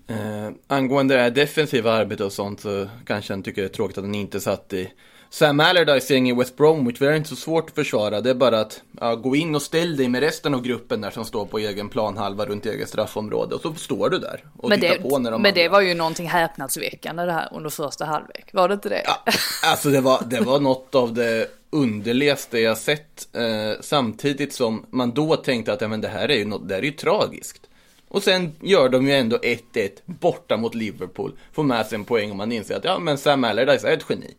Eh, 0.07 0.51
angående 0.67 1.15
det 1.15 1.21
här 1.21 1.29
defensiva 1.29 1.91
arbetet 1.91 2.25
och 2.25 2.33
sånt 2.33 2.59
så 2.59 2.87
kanske 3.05 3.33
han 3.33 3.43
tycker 3.43 3.61
det 3.61 3.67
är 3.67 3.69
tråkigt 3.69 3.97
att 3.97 4.03
han 4.03 4.15
inte 4.15 4.39
satt 4.39 4.73
i 4.73 4.91
Sam 5.33 5.59
Allardyce 5.59 6.13
gäng 6.13 6.29
i 6.29 6.33
West 6.33 6.57
Bromwich, 6.57 6.99
det 6.99 7.07
är 7.07 7.13
inte 7.13 7.29
så 7.29 7.35
svårt 7.35 7.69
att 7.69 7.75
försvara. 7.75 8.21
Det 8.21 8.29
är 8.29 8.33
bara 8.33 8.59
att 8.59 8.81
ja, 8.99 9.15
gå 9.15 9.35
in 9.35 9.55
och 9.55 9.61
ställ 9.61 9.97
dig 9.97 10.07
med 10.07 10.21
resten 10.21 10.53
av 10.53 10.61
gruppen 10.61 11.01
där 11.01 11.11
som 11.11 11.25
står 11.25 11.45
på 11.45 11.59
egen 11.59 11.89
planhalva 11.89 12.45
runt 12.45 12.65
eget 12.65 12.89
straffområde. 12.89 13.55
Och 13.55 13.61
så 13.61 13.73
står 13.73 14.09
du 14.09 14.19
där 14.19 14.43
och 14.57 14.69
men 14.69 14.79
tittar 14.79 14.95
det, 14.95 15.01
på 15.01 15.19
när 15.19 15.31
de 15.31 15.41
Men 15.41 15.49
andra... 15.49 15.61
det 15.61 15.69
var 15.69 15.81
ju 15.81 15.93
någonting 15.93 16.27
häpnadsväckande 16.27 17.23
det 17.23 17.31
här 17.31 17.49
under 17.51 17.69
första 17.69 18.05
halvlek. 18.05 18.49
Var 18.53 18.67
det 18.67 18.73
inte 18.73 18.89
det? 18.89 19.01
Ja, 19.05 19.23
alltså 19.63 19.89
det 19.89 20.01
var, 20.01 20.23
det 20.25 20.39
var 20.39 20.59
något 20.59 20.95
av 20.95 21.13
det 21.13 21.47
underligaste 21.69 22.59
jag 22.59 22.77
sett. 22.77 23.35
Eh, 23.35 23.81
samtidigt 23.81 24.53
som 24.53 24.85
man 24.89 25.11
då 25.11 25.35
tänkte 25.35 25.73
att 25.73 25.81
ja, 25.81 25.87
men 25.87 26.01
det 26.01 26.07
här 26.07 26.29
är 26.29 26.37
ju, 26.37 26.45
något, 26.45 26.67
det 26.67 26.75
här 26.75 26.81
är 26.81 26.85
ju 26.85 26.91
tragiskt. 26.91 27.69
Och 28.07 28.23
sen 28.23 28.55
gör 28.61 28.89
de 28.89 29.07
ju 29.07 29.13
ändå 29.13 29.37
1-1 29.37 29.89
borta 30.05 30.57
mot 30.57 30.75
Liverpool. 30.75 31.31
Får 31.53 31.63
med 31.63 31.85
sig 31.85 31.95
en 31.95 32.05
poäng 32.05 32.29
och 32.29 32.37
man 32.37 32.51
inser 32.51 32.75
att 32.75 32.83
ja 32.83 32.99
men 32.99 33.17
Sam 33.17 33.43
Allardyce 33.43 33.87
är 33.87 33.93
ett 33.93 34.05
geni. 34.09 34.35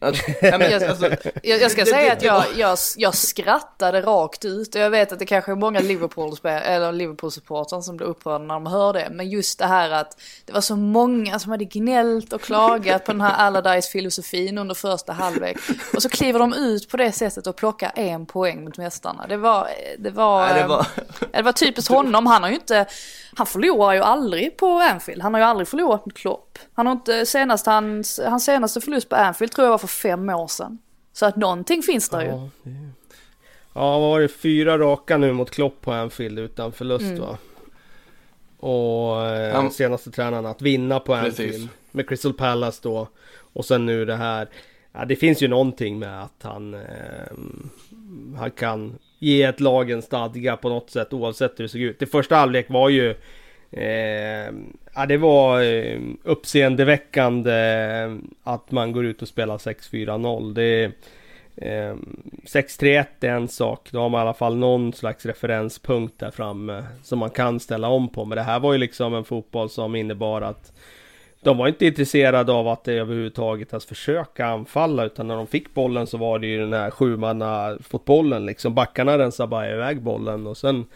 Jag, 0.40 0.62
alltså, 0.72 1.10
jag, 1.42 1.60
jag, 1.60 1.70
ska 1.70 1.86
säga 1.86 2.12
att 2.12 2.22
jag, 2.22 2.44
jag, 2.56 2.78
jag 2.96 3.14
skrattade 3.14 4.00
rakt 4.00 4.44
ut 4.44 4.74
och 4.74 4.80
jag 4.80 4.90
vet 4.90 5.12
att 5.12 5.18
det 5.18 5.26
kanske 5.26 5.52
är 5.52 5.56
många 5.56 5.80
Liverpool-supportrar 5.80 6.92
Liverpool 6.92 7.82
som 7.82 7.96
blir 7.96 8.06
upprörda 8.06 8.44
när 8.44 8.54
de 8.54 8.66
hör 8.66 8.92
det. 8.92 9.08
Men 9.10 9.30
just 9.30 9.58
det 9.58 9.66
här 9.66 9.90
att 9.90 10.20
det 10.44 10.52
var 10.52 10.60
så 10.60 10.76
många 10.76 11.38
som 11.38 11.50
hade 11.50 11.64
gnällt 11.64 12.32
och 12.32 12.40
klagat 12.40 13.04
på 13.04 13.12
den 13.12 13.20
här 13.20 13.34
Allardyce-filosofin 13.34 14.58
under 14.58 14.74
första 14.74 15.12
halvlek. 15.12 15.56
Och 15.94 16.02
så 16.02 16.08
kliver 16.08 16.38
de 16.38 16.54
ut 16.54 16.88
på 16.88 16.96
det 16.96 17.12
sättet 17.12 17.46
och 17.46 17.56
plockar 17.56 17.92
en 17.94 18.26
poäng 18.26 18.64
mot 18.64 18.78
mästarna. 18.78 19.26
Det 19.26 19.36
var, 19.36 19.68
det 19.98 20.10
var, 20.10 20.48
Nej, 20.48 20.62
det 20.62 20.68
var, 20.68 20.86
det 21.32 21.42
var 21.42 21.52
typiskt 21.52 21.90
honom. 21.90 22.26
Han 22.26 22.42
har 22.42 22.50
ju 22.50 22.56
inte, 22.56 22.86
han 23.36 23.46
förlorar 23.46 23.92
ju 23.92 24.00
aldrig 24.00 24.56
på 24.56 24.78
Anfield. 24.78 25.22
Han 25.22 25.34
har 25.34 25.40
ju 25.40 25.46
aldrig 25.46 25.68
förlorat 25.68 26.06
mot 26.06 26.14
Klopp. 26.14 26.58
Han 26.74 26.86
har 26.86 26.92
inte, 26.92 27.26
senast 27.26 27.66
hans, 27.66 28.20
hans 28.26 28.44
senaste 28.44 28.80
förlust 28.80 29.08
på 29.08 29.16
Anfield 29.16 29.52
tror 29.52 29.64
jag 29.64 29.70
var 29.70 29.78
för 29.78 29.87
fem 29.88 30.28
år 30.30 30.46
sedan. 30.46 30.78
Så 31.12 31.26
att 31.26 31.36
någonting 31.36 31.82
finns 31.82 32.08
där 32.08 32.22
ja, 32.22 32.50
ju. 32.64 32.70
Ja, 33.74 33.98
vad 33.98 34.10
var 34.10 34.20
det? 34.20 34.28
Fyra 34.28 34.78
raka 34.78 35.16
nu 35.16 35.32
mot 35.32 35.50
Klopp 35.50 35.80
på 35.80 35.92
Anfield 35.92 36.38
utan 36.38 36.72
förlust 36.72 37.04
mm. 37.04 37.20
va? 37.20 37.38
Och 38.56 39.26
eh, 39.26 39.48
ja. 39.48 39.70
senaste 39.70 40.10
tränaren 40.10 40.46
att 40.46 40.62
vinna 40.62 41.00
på 41.00 41.14
Anfield 41.14 41.52
Precis. 41.52 41.68
med 41.90 42.08
Crystal 42.08 42.32
Palace 42.34 42.80
då. 42.82 43.08
Och 43.52 43.64
sen 43.64 43.86
nu 43.86 44.04
det 44.04 44.16
här. 44.16 44.48
Ja, 44.92 45.04
det 45.04 45.16
finns 45.16 45.42
ju 45.42 45.48
någonting 45.48 45.98
med 45.98 46.22
att 46.22 46.42
han, 46.42 46.74
eh, 46.74 46.80
han 48.38 48.50
kan 48.50 48.98
ge 49.18 49.42
ett 49.42 49.60
lag 49.60 49.90
en 49.90 50.02
stadga 50.02 50.56
på 50.56 50.68
något 50.68 50.90
sätt 50.90 51.12
oavsett 51.12 51.58
hur 51.58 51.64
det 51.64 51.68
såg 51.68 51.80
ut. 51.80 51.98
Det 51.98 52.06
första 52.06 52.36
halvlek 52.36 52.70
var 52.70 52.88
ju 52.88 53.14
Eh, 53.70 54.52
ja, 54.94 55.06
det 55.08 55.16
var 55.16 55.62
eh, 55.62 56.00
uppseendeväckande 56.22 57.52
eh, 57.52 58.16
att 58.44 58.70
man 58.70 58.92
går 58.92 59.04
ut 59.04 59.22
och 59.22 59.28
spelar 59.28 59.58
6-4-0. 59.58 60.54
Det 60.54 60.84
eh, 61.56 61.94
6-3-1 62.44 63.06
är 63.20 63.28
en 63.28 63.48
sak. 63.48 63.88
Då 63.90 64.00
har 64.00 64.08
man 64.08 64.18
i 64.18 64.22
alla 64.22 64.34
fall 64.34 64.56
någon 64.56 64.92
slags 64.92 65.26
referenspunkt 65.26 66.18
där 66.18 66.30
framme 66.30 66.84
som 67.02 67.18
man 67.18 67.30
kan 67.30 67.60
ställa 67.60 67.88
om 67.88 68.08
på. 68.08 68.24
Men 68.24 68.36
det 68.36 68.42
här 68.42 68.60
var 68.60 68.72
ju 68.72 68.78
liksom 68.78 69.14
en 69.14 69.24
fotboll 69.24 69.70
som 69.70 69.94
innebar 69.94 70.42
att 70.42 70.72
de 71.40 71.58
var 71.58 71.68
inte 71.68 71.86
intresserade 71.86 72.52
av 72.52 72.68
att 72.68 72.88
överhuvudtaget 72.88 73.72
ens 73.72 73.86
försöka 73.86 74.46
anfalla 74.46 75.04
utan 75.04 75.26
när 75.26 75.36
de 75.36 75.46
fick 75.46 75.74
bollen 75.74 76.06
så 76.06 76.16
var 76.18 76.38
det 76.38 76.46
ju 76.46 76.58
den 76.58 76.72
här 76.72 76.90
sjumanna 76.90 77.78
fotbollen 77.80 78.46
liksom. 78.46 78.74
Backarna 78.74 79.18
rensade 79.18 79.46
bara 79.46 79.70
iväg 79.70 80.02
bollen 80.02 80.46
och 80.46 80.56
sen 80.56 80.86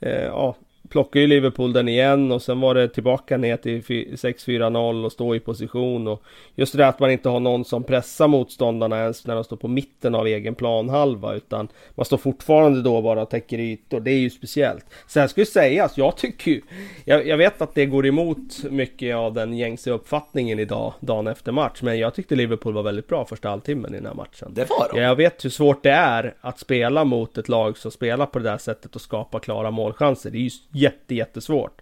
eh, 0.00 0.24
ja, 0.24 0.56
plockade 0.88 1.20
ju 1.20 1.26
Liverpool 1.26 1.72
den 1.72 1.88
igen 1.88 2.32
och 2.32 2.42
sen 2.42 2.60
var 2.60 2.74
det 2.74 2.88
tillbaka 2.88 3.36
ner 3.36 3.56
till 3.56 3.82
6-4-0 3.82 5.04
och 5.04 5.12
stå 5.12 5.34
i 5.34 5.40
position 5.40 6.08
och 6.08 6.22
just 6.54 6.76
det 6.76 6.86
att 6.86 7.00
man 7.00 7.10
inte 7.10 7.28
har 7.28 7.40
någon 7.40 7.64
som 7.64 7.84
pressar 7.84 8.28
motståndarna 8.28 8.98
ens 8.98 9.26
när 9.26 9.34
de 9.34 9.44
står 9.44 9.56
på 9.56 9.68
mitten 9.68 10.14
av 10.14 10.26
egen 10.26 10.54
planhalva 10.54 11.34
utan 11.34 11.68
man 11.94 12.04
står 12.04 12.16
fortfarande 12.16 12.82
då 12.82 13.02
bara 13.02 13.22
och 13.22 13.30
täcker 13.30 13.58
ytor. 13.58 14.00
Det 14.00 14.10
är 14.10 14.18
ju 14.18 14.30
speciellt. 14.30 14.84
Sen 15.06 15.28
ska 15.28 15.40
ju 15.40 15.46
sägas, 15.46 15.98
jag 15.98 16.16
tycker 16.16 16.50
ju, 16.50 16.62
jag, 17.04 17.26
jag, 17.26 17.36
vet 17.36 17.62
att 17.62 17.74
det 17.74 17.86
går 17.86 18.06
emot 18.06 18.64
mycket 18.70 19.16
av 19.16 19.34
den 19.34 19.56
gängse 19.56 19.90
uppfattningen 19.90 20.58
idag, 20.58 20.94
dagen 21.00 21.26
efter 21.26 21.52
match, 21.52 21.82
men 21.82 21.98
jag 21.98 22.14
tyckte 22.14 22.36
Liverpool 22.36 22.74
var 22.74 22.82
väldigt 22.82 23.08
bra 23.08 23.24
första 23.24 23.48
halvtimmen 23.48 23.94
i 23.94 23.96
den 23.96 24.06
här 24.06 24.14
matchen. 24.14 24.52
Det 24.54 24.70
var 24.70 24.88
de. 24.92 25.00
Jag 25.00 25.16
vet 25.16 25.44
hur 25.44 25.50
svårt 25.50 25.82
det 25.82 25.90
är 25.90 26.34
att 26.40 26.58
spela 26.58 27.04
mot 27.04 27.38
ett 27.38 27.48
lag 27.48 27.78
som 27.78 27.90
spelar 27.90 28.26
på 28.26 28.38
det 28.38 28.50
där 28.50 28.58
sättet 28.58 28.94
och 28.94 29.00
skapa 29.00 29.40
klara 29.40 29.70
målchanser. 29.70 30.30
Det 30.30 30.38
är 30.38 30.42
ju 30.42 30.50
jätte, 30.78 31.14
jättesvårt. 31.14 31.80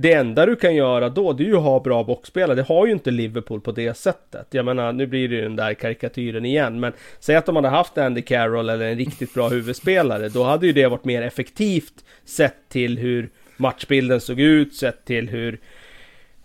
Det 0.00 0.12
enda 0.12 0.46
du 0.46 0.56
kan 0.56 0.74
göra 0.74 1.08
då, 1.08 1.32
det 1.32 1.42
är 1.42 1.46
ju 1.46 1.56
att 1.56 1.62
ha 1.62 1.80
bra 1.80 2.04
boxspelare. 2.04 2.54
Det 2.54 2.62
har 2.62 2.86
ju 2.86 2.92
inte 2.92 3.10
Liverpool 3.10 3.60
på 3.60 3.72
det 3.72 3.96
sättet. 3.96 4.46
Jag 4.50 4.64
menar, 4.64 4.92
nu 4.92 5.06
blir 5.06 5.28
det 5.28 5.34
ju 5.34 5.42
den 5.42 5.56
där 5.56 5.74
karikatyren 5.74 6.44
igen. 6.44 6.80
Men 6.80 6.92
säg 7.20 7.36
att 7.36 7.46
de 7.46 7.56
hade 7.56 7.68
haft 7.68 7.98
Andy 7.98 8.22
Carroll 8.22 8.68
eller 8.68 8.86
en 8.86 8.98
riktigt 8.98 9.34
bra 9.34 9.48
huvudspelare. 9.48 10.28
Då 10.28 10.44
hade 10.44 10.66
ju 10.66 10.72
det 10.72 10.86
varit 10.86 11.04
mer 11.04 11.22
effektivt 11.22 12.04
sett 12.24 12.68
till 12.68 12.98
hur 12.98 13.28
matchbilden 13.56 14.20
såg 14.20 14.40
ut, 14.40 14.74
sett 14.74 15.04
till 15.04 15.28
hur 15.28 15.58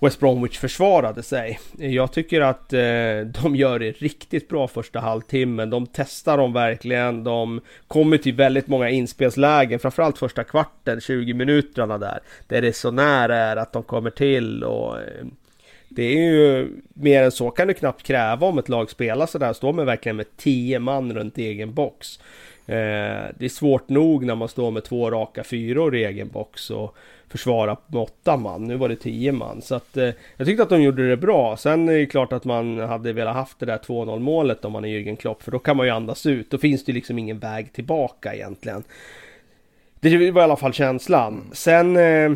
West 0.03 0.19
Bromwich 0.19 0.59
försvarade 0.59 1.23
sig. 1.23 1.59
Jag 1.77 2.11
tycker 2.11 2.41
att 2.41 2.73
eh, 2.73 2.79
de 3.43 3.55
gör 3.55 3.79
det 3.79 3.91
riktigt 3.91 4.49
bra 4.49 4.67
första 4.67 4.99
halvtimmen. 4.99 5.69
De 5.69 5.87
testar 5.93 6.37
dem 6.37 6.53
verkligen. 6.53 7.23
De 7.23 7.61
kommer 7.87 8.17
till 8.17 8.33
väldigt 8.33 8.67
många 8.67 8.89
inspelslägen, 8.89 9.79
framförallt 9.79 10.17
första 10.17 10.43
kvarten, 10.43 11.01
20 11.01 11.33
minuterna 11.33 11.97
där. 11.97 12.19
Där 12.47 12.61
det 12.61 12.73
så 12.73 12.91
nära 12.91 13.37
är 13.37 13.55
att 13.55 13.73
de 13.73 13.83
kommer 13.83 14.09
till 14.09 14.63
och 14.63 14.97
eh, 14.97 15.25
det 15.89 16.03
är 16.03 16.31
ju 16.31 16.67
mer 16.93 17.23
än 17.23 17.31
så 17.31 17.49
kan 17.49 17.67
du 17.67 17.73
knappt 17.73 18.03
kräva 18.03 18.47
om 18.47 18.57
ett 18.57 18.69
lag 18.69 18.89
spelar 18.89 19.25
sådär. 19.25 19.53
Står 19.53 19.73
man 19.73 19.85
verkligen 19.85 20.15
med 20.15 20.37
10 20.37 20.79
man 20.79 21.13
runt 21.13 21.37
egen 21.37 21.73
box. 21.73 22.19
Eh, 22.65 22.75
det 23.37 23.45
är 23.45 23.49
svårt 23.49 23.89
nog 23.89 24.25
när 24.25 24.35
man 24.35 24.49
står 24.49 24.71
med 24.71 24.83
två 24.83 25.11
raka 25.11 25.43
fyror 25.43 25.95
i 25.95 26.05
egen 26.05 26.27
box 26.27 26.69
och 26.69 26.95
försvara 27.33 27.77
med 27.87 28.01
åtta 28.01 28.37
man. 28.37 28.63
Nu 28.63 28.75
var 28.75 28.89
det 28.89 28.95
tio 28.95 29.31
man. 29.31 29.61
Så 29.61 29.75
att 29.75 29.97
eh, 29.97 30.09
jag 30.37 30.47
tyckte 30.47 30.63
att 30.63 30.69
de 30.69 30.81
gjorde 30.81 31.09
det 31.09 31.17
bra. 31.17 31.57
Sen 31.57 31.89
är 31.89 31.93
det 31.93 32.05
klart 32.05 32.33
att 32.33 32.45
man 32.45 32.79
hade 32.79 33.13
velat 33.13 33.35
haft 33.35 33.59
det 33.59 33.65
där 33.65 33.77
2-0 33.77 34.19
målet 34.19 34.65
om 34.65 34.71
man 34.71 34.85
är 34.85 34.89
Jürgen 34.89 35.15
Klopp. 35.15 35.43
För 35.43 35.51
då 35.51 35.59
kan 35.59 35.77
man 35.77 35.85
ju 35.85 35.91
andas 35.91 36.25
ut. 36.25 36.51
Då 36.51 36.57
finns 36.57 36.85
det 36.85 36.93
liksom 36.93 37.19
ingen 37.19 37.39
väg 37.39 37.73
tillbaka 37.73 38.33
egentligen. 38.33 38.83
Det 40.03 40.31
var 40.31 40.41
i 40.41 40.43
alla 40.43 40.55
fall 40.55 40.73
känslan. 40.73 41.33
Mm. 41.33 41.45
Sen 41.51 41.97
eh, 41.97 42.31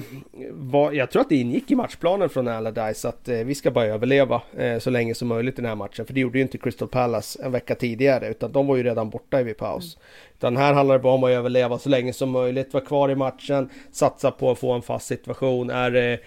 var, 0.52 0.92
jag 0.92 1.12
tror 1.12 1.22
att 1.22 1.30
det 1.30 1.36
ingick 1.36 1.72
i 1.72 1.76
matchplanen 1.76 2.30
från 2.30 2.48
Allardyce 2.48 3.10
att 3.10 3.30
eh, 3.30 3.38
vi 3.38 3.56
ska 3.56 3.72
bara 3.72 3.86
överleva 3.86 4.42
eh, 4.58 4.80
så 4.80 4.90
länge 4.90 5.16
som 5.16 5.28
möjligt 5.28 5.54
i 5.54 5.62
den 5.62 5.70
här 5.70 5.76
matchen. 5.76 6.06
För 6.06 6.14
det 6.14 6.20
gjorde 6.20 6.38
ju 6.38 6.42
inte 6.42 6.58
Crystal 6.58 6.88
Palace 6.88 7.40
en 7.44 7.52
vecka 7.52 7.76
tidigare 7.76 8.28
utan 8.28 8.52
de 8.52 8.68
var 8.68 8.76
ju 8.76 8.84
redan 8.84 9.10
borta 9.10 9.44
vid 9.44 9.58
paus. 9.58 9.96
Mm. 9.96 10.06
Utan 10.38 10.58
här 10.58 10.74
handlar 10.74 10.98
det 10.98 11.04
bara 11.04 11.14
om 11.14 11.24
att 11.24 11.30
överleva 11.30 11.80
så 11.80 11.90
länge 11.90 12.14
som 12.14 12.30
möjligt, 12.30 12.74
vara 12.74 12.86
kvar 12.86 13.10
i 13.10 13.16
matchen, 13.16 13.70
satsa 13.92 14.32
på 14.32 14.52
att 14.52 14.60
få 14.60 14.72
en 14.72 14.82
fast 14.82 15.08
situation. 15.08 15.70
Är 15.70 16.12
eh, 16.12 16.18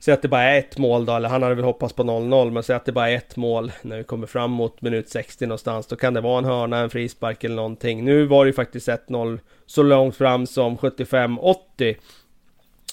Säg 0.00 0.14
att 0.14 0.22
det 0.22 0.28
bara 0.28 0.42
är 0.42 0.58
ett 0.58 0.78
mål 0.78 1.06
då, 1.06 1.12
eller 1.12 1.28
han 1.28 1.42
hade 1.42 1.54
väl 1.54 1.64
hoppats 1.64 1.94
på 1.94 2.02
0-0, 2.02 2.50
men 2.50 2.62
säg 2.62 2.76
att 2.76 2.84
det 2.84 2.92
bara 2.92 3.10
är 3.10 3.16
ett 3.16 3.36
mål 3.36 3.72
när 3.82 3.98
vi 3.98 4.04
kommer 4.04 4.26
fram 4.26 4.50
mot 4.50 4.82
minut 4.82 5.08
60 5.08 5.46
någonstans. 5.46 5.86
Då 5.86 5.96
kan 5.96 6.14
det 6.14 6.20
vara 6.20 6.38
en 6.38 6.44
hörna, 6.44 6.78
en 6.78 6.90
frispark 6.90 7.44
eller 7.44 7.56
någonting. 7.56 8.04
Nu 8.04 8.26
var 8.26 8.44
det 8.44 8.48
ju 8.48 8.52
faktiskt 8.52 8.88
1-0 8.88 9.38
så 9.66 9.82
långt 9.82 10.16
fram 10.16 10.46
som 10.46 10.78
75-80. 10.78 11.96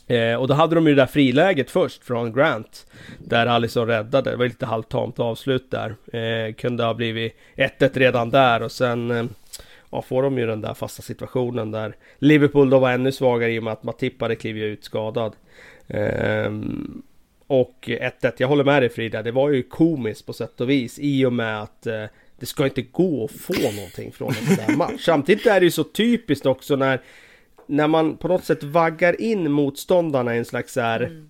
Eh, 0.07 0.35
och 0.35 0.47
då 0.47 0.53
hade 0.53 0.75
de 0.75 0.87
ju 0.87 0.95
det 0.95 1.01
där 1.01 1.07
friläget 1.07 1.71
först 1.71 2.03
från 2.03 2.33
Grant. 2.33 2.85
Där 3.19 3.45
Alisson 3.45 3.87
räddade. 3.87 4.29
Det 4.31 4.35
var 4.35 4.45
lite 4.45 4.65
halvtamt 4.65 5.19
avslut 5.19 5.71
där. 5.71 5.95
Eh, 6.17 6.53
kunde 6.53 6.83
ha 6.83 6.93
blivit 6.93 7.37
1-1 7.55 7.89
redan 7.93 8.29
där 8.29 8.63
och 8.63 8.71
sen 8.71 9.11
eh, 9.11 9.25
ja, 9.91 10.01
får 10.01 10.23
de 10.23 10.37
ju 10.37 10.45
den 10.45 10.61
där 10.61 10.73
fasta 10.73 11.01
situationen 11.01 11.71
där 11.71 11.95
Liverpool 12.19 12.69
då 12.69 12.79
var 12.79 12.91
ännu 12.91 13.11
svagare 13.11 13.51
i 13.51 13.59
och 13.59 13.63
med 13.63 13.73
att 13.73 13.83
Matip 13.83 14.21
hade 14.21 14.35
klivit 14.35 14.63
ut 14.63 14.83
skadad. 14.83 15.33
Um, 15.87 17.03
och 17.47 17.77
1-1, 17.87 18.33
jag 18.37 18.47
håller 18.47 18.63
med 18.63 18.81
dig 18.81 18.89
Frida, 18.89 19.23
det 19.23 19.31
var 19.31 19.49
ju 19.49 19.63
komiskt 19.63 20.25
på 20.25 20.33
sätt 20.33 20.61
och 20.61 20.69
vis 20.69 20.99
i 20.99 21.25
och 21.25 21.33
med 21.33 21.61
att 21.61 21.87
uh, 21.87 22.05
det 22.39 22.45
ska 22.45 22.65
inte 22.65 22.81
gå 22.81 23.25
att 23.25 23.31
få 23.31 23.71
någonting 23.75 24.11
från 24.11 24.29
en 24.29 24.55
sån 24.55 24.65
där 24.67 24.75
match. 24.75 25.01
Samtidigt 25.05 25.45
är 25.45 25.59
det 25.59 25.63
ju 25.63 25.71
så 25.71 25.83
typiskt 25.83 26.45
också 26.45 26.75
när 26.75 27.01
när 27.67 27.87
man 27.87 28.17
på 28.17 28.27
något 28.27 28.45
sätt 28.45 28.63
vaggar 28.63 29.21
in 29.21 29.51
motståndarna 29.51 30.35
i 30.35 30.37
en 30.37 30.45
slags 30.45 30.73
så 30.73 30.81
här 30.81 30.99
mm. 30.99 31.29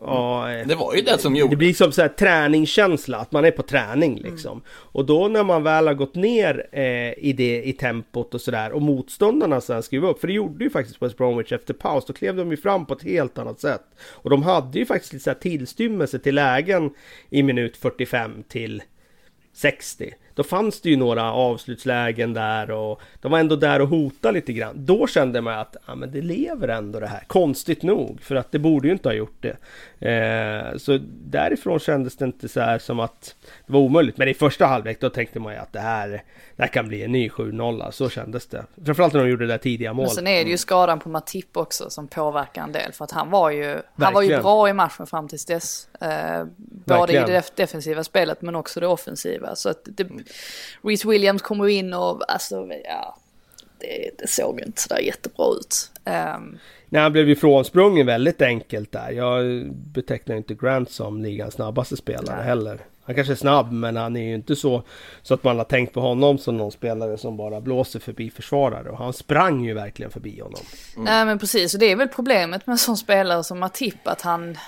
Ja, 0.00 0.48
det 0.66 0.74
var 0.74 0.94
ju 0.94 1.02
det 1.02 1.18
som 1.18 1.36
gjorde 1.36 1.52
Det 1.52 1.56
blir 1.56 1.74
som 1.74 1.92
så 1.92 2.02
här 2.02 2.08
träningskänsla, 2.08 3.18
att 3.18 3.32
man 3.32 3.44
är 3.44 3.50
på 3.50 3.62
träning 3.62 4.18
mm. 4.18 4.32
liksom. 4.32 4.52
Mm. 4.52 4.64
Och 4.70 5.06
då 5.06 5.28
när 5.28 5.44
man 5.44 5.62
väl 5.62 5.86
har 5.86 5.94
gått 5.94 6.14
ner 6.14 6.68
eh, 6.72 7.12
i 7.18 7.34
det 7.36 7.62
i 7.62 7.72
tempot 7.72 8.34
och 8.34 8.40
sådär 8.40 8.72
och 8.72 8.82
motståndarna 8.82 9.60
sen 9.60 9.82
skriver 9.82 10.08
upp, 10.08 10.20
för 10.20 10.26
det 10.26 10.32
gjorde 10.32 10.64
ju 10.64 10.70
faktiskt 10.70 11.02
West 11.02 11.16
Bromwich 11.16 11.52
efter 11.52 11.74
paus, 11.74 12.04
då 12.06 12.12
klev 12.12 12.36
de 12.36 12.50
ju 12.50 12.56
fram 12.56 12.86
på 12.86 12.94
ett 12.94 13.02
helt 13.02 13.38
annat 13.38 13.60
sätt. 13.60 13.84
Och 14.00 14.30
de 14.30 14.42
hade 14.42 14.78
ju 14.78 14.86
faktiskt 14.86 15.12
lite 15.12 15.22
så 15.22 15.30
här 15.30 15.38
tillstymmelse 15.38 16.18
till 16.18 16.34
lägen 16.34 16.90
i 17.30 17.42
minut 17.42 17.76
45 17.76 18.42
till 18.48 18.82
60. 19.52 20.14
Då 20.38 20.44
fanns 20.44 20.80
det 20.80 20.90
ju 20.90 20.96
några 20.96 21.32
avslutslägen 21.32 22.34
där 22.34 22.70
och 22.70 23.00
de 23.20 23.32
var 23.32 23.38
ändå 23.38 23.56
där 23.56 23.80
och 23.80 23.88
hotade 23.88 24.34
lite 24.34 24.52
grann. 24.52 24.74
Då 24.76 25.06
kände 25.06 25.40
man 25.40 25.58
att 25.58 25.76
ja, 25.86 25.94
men 25.94 26.12
det 26.12 26.20
lever 26.20 26.68
ändå 26.68 27.00
det 27.00 27.06
här. 27.06 27.24
Konstigt 27.26 27.82
nog, 27.82 28.22
för 28.22 28.34
att 28.34 28.52
det 28.52 28.58
borde 28.58 28.88
ju 28.88 28.92
inte 28.92 29.08
ha 29.08 29.14
gjort 29.14 29.40
det. 29.40 29.56
Eh, 30.00 30.76
så 30.76 30.98
därifrån 31.30 31.78
kändes 31.78 32.16
det 32.16 32.24
inte 32.24 32.48
så 32.48 32.60
här 32.60 32.78
som 32.78 33.00
att 33.00 33.34
det 33.66 33.72
var 33.72 33.80
omöjligt. 33.80 34.18
Men 34.18 34.28
i 34.28 34.34
första 34.34 34.66
halvlek 34.66 35.00
då 35.00 35.10
tänkte 35.10 35.40
man 35.40 35.52
ju 35.52 35.58
att 35.58 35.72
det 35.72 35.80
här, 35.80 36.08
det 36.56 36.62
här 36.62 36.66
kan 36.66 36.88
bli 36.88 37.02
en 37.02 37.12
ny 37.12 37.28
7-0. 37.28 37.90
Så 37.90 38.08
kändes 38.08 38.46
det. 38.46 38.64
Framförallt 38.84 39.12
när 39.12 39.20
de 39.20 39.30
gjorde 39.30 39.46
det 39.46 39.52
där 39.52 39.58
tidiga 39.58 39.92
målet. 39.92 40.10
Men 40.10 40.14
sen 40.14 40.26
är 40.26 40.44
det 40.44 40.50
ju 40.50 40.58
skadan 40.58 41.00
på 41.00 41.08
Matip 41.08 41.56
också 41.56 41.90
som 41.90 42.08
påverkar 42.08 42.62
en 42.62 42.72
del. 42.72 42.92
För 42.92 43.04
att 43.04 43.10
han 43.10 43.30
var 43.30 43.50
ju, 43.50 43.78
han 43.96 44.14
var 44.14 44.22
ju 44.22 44.40
bra 44.40 44.68
i 44.68 44.72
matchen 44.72 45.06
fram 45.06 45.28
tills 45.28 45.44
dess. 45.44 45.88
Eh, 46.00 46.44
både 46.86 47.00
Verkligen. 47.00 47.28
i 47.28 47.32
det 47.32 47.56
defensiva 47.56 48.04
spelet 48.04 48.42
men 48.42 48.54
också 48.54 48.80
det 48.80 48.86
offensiva. 48.86 49.56
Så 49.56 49.68
att 49.68 49.80
det, 49.84 50.06
Reece 50.82 51.04
Williams 51.04 51.42
kommer 51.42 51.68
in 51.68 51.94
och 51.94 52.32
alltså, 52.32 52.68
ja, 52.84 53.16
det, 53.78 54.10
det 54.18 54.30
såg 54.30 54.60
inte 54.60 54.82
sådär 54.82 55.00
jättebra 55.00 55.46
ut. 55.60 55.90
Um, 56.04 56.58
Nej, 56.88 57.02
han 57.02 57.12
blev 57.12 57.28
ju 57.28 57.36
frånsprungen 57.36 58.06
väldigt 58.06 58.42
enkelt 58.42 58.92
där. 58.92 59.10
Jag 59.10 59.66
betecknar 59.72 60.36
inte 60.36 60.54
Grant 60.54 60.90
som 60.90 61.22
ligans 61.22 61.54
snabbaste 61.54 61.96
spelare 61.96 62.36
nej. 62.36 62.44
heller. 62.44 62.78
Han 63.04 63.14
kanske 63.14 63.32
är 63.32 63.36
snabb, 63.36 63.72
men 63.72 63.96
han 63.96 64.16
är 64.16 64.28
ju 64.28 64.34
inte 64.34 64.56
så, 64.56 64.82
så 65.22 65.34
att 65.34 65.44
man 65.44 65.58
har 65.58 65.64
tänkt 65.64 65.94
på 65.94 66.00
honom 66.00 66.38
som 66.38 66.56
någon 66.56 66.72
spelare 66.72 67.18
som 67.18 67.36
bara 67.36 67.60
blåser 67.60 68.00
förbi 68.00 68.30
försvarare. 68.30 68.90
Och 68.90 68.98
han 68.98 69.12
sprang 69.12 69.64
ju 69.64 69.74
verkligen 69.74 70.10
förbi 70.10 70.40
honom. 70.40 70.60
Mm. 70.96 71.04
Nej, 71.04 71.24
men 71.24 71.38
precis. 71.38 71.74
Och 71.74 71.80
det 71.80 71.86
är 71.86 71.96
väl 71.96 72.08
problemet 72.08 72.66
med 72.66 72.72
en 72.72 72.78
sån 72.78 72.96
spelare 72.96 73.44
som 73.44 73.58
Matip, 73.58 74.08
att 74.08 74.20
han 74.20 74.58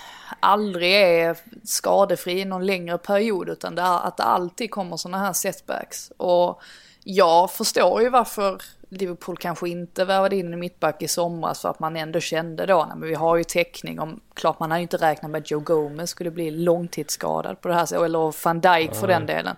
aldrig 0.41 0.93
är 0.93 1.37
skadefri 1.65 2.41
i 2.41 2.45
någon 2.45 2.67
längre 2.67 2.99
period 2.99 3.49
utan 3.49 3.75
det 3.75 3.83
är, 3.83 4.07
att 4.07 4.17
det 4.17 4.23
alltid 4.23 4.71
kommer 4.71 4.97
sådana 4.97 5.19
här 5.19 5.33
setbacks. 5.33 6.13
Och 6.17 6.63
jag 7.05 7.51
förstår 7.51 8.03
ju 8.03 8.09
varför 8.09 8.63
Liverpool 8.89 9.37
kanske 9.37 9.69
inte 9.69 10.05
värvade 10.05 10.37
in 10.37 10.53
en 10.53 10.61
mittback 10.61 11.03
i 11.03 11.09
somras 11.09 11.61
för 11.61 11.69
att 11.69 11.81
man 11.81 11.97
ändå 11.97 12.21
kände 12.21 12.67
då, 12.67 12.93
men 12.97 13.09
vi 13.09 13.15
har 13.15 13.37
ju 13.37 13.45
täckning 13.45 14.01
om, 14.01 14.21
klart 14.35 14.61
man 14.61 14.71
har 14.71 14.79
ju 14.79 14.83
inte 14.83 14.97
räknat 14.97 15.31
med 15.31 15.41
att 15.41 15.51
Joe 15.51 15.61
Gomez 15.61 16.11
skulle 16.11 16.31
bli 16.31 16.51
långtidsskadad 16.51 17.61
på 17.61 17.69
det 17.69 17.75
här 17.75 17.87
sättet, 17.87 18.05
eller 18.05 18.45
van 18.45 18.61
Dijk 18.61 18.95
för 18.95 19.07
den 19.07 19.27
delen. 19.27 19.57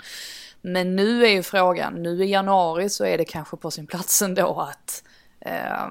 Men 0.60 0.96
nu 0.96 1.24
är 1.24 1.30
ju 1.30 1.42
frågan, 1.42 2.02
nu 2.02 2.24
i 2.24 2.30
januari 2.30 2.88
så 2.88 3.04
är 3.04 3.18
det 3.18 3.24
kanske 3.24 3.56
på 3.56 3.70
sin 3.70 3.86
plats 3.86 4.22
ändå 4.22 4.60
att 4.60 5.02
eh, 5.40 5.88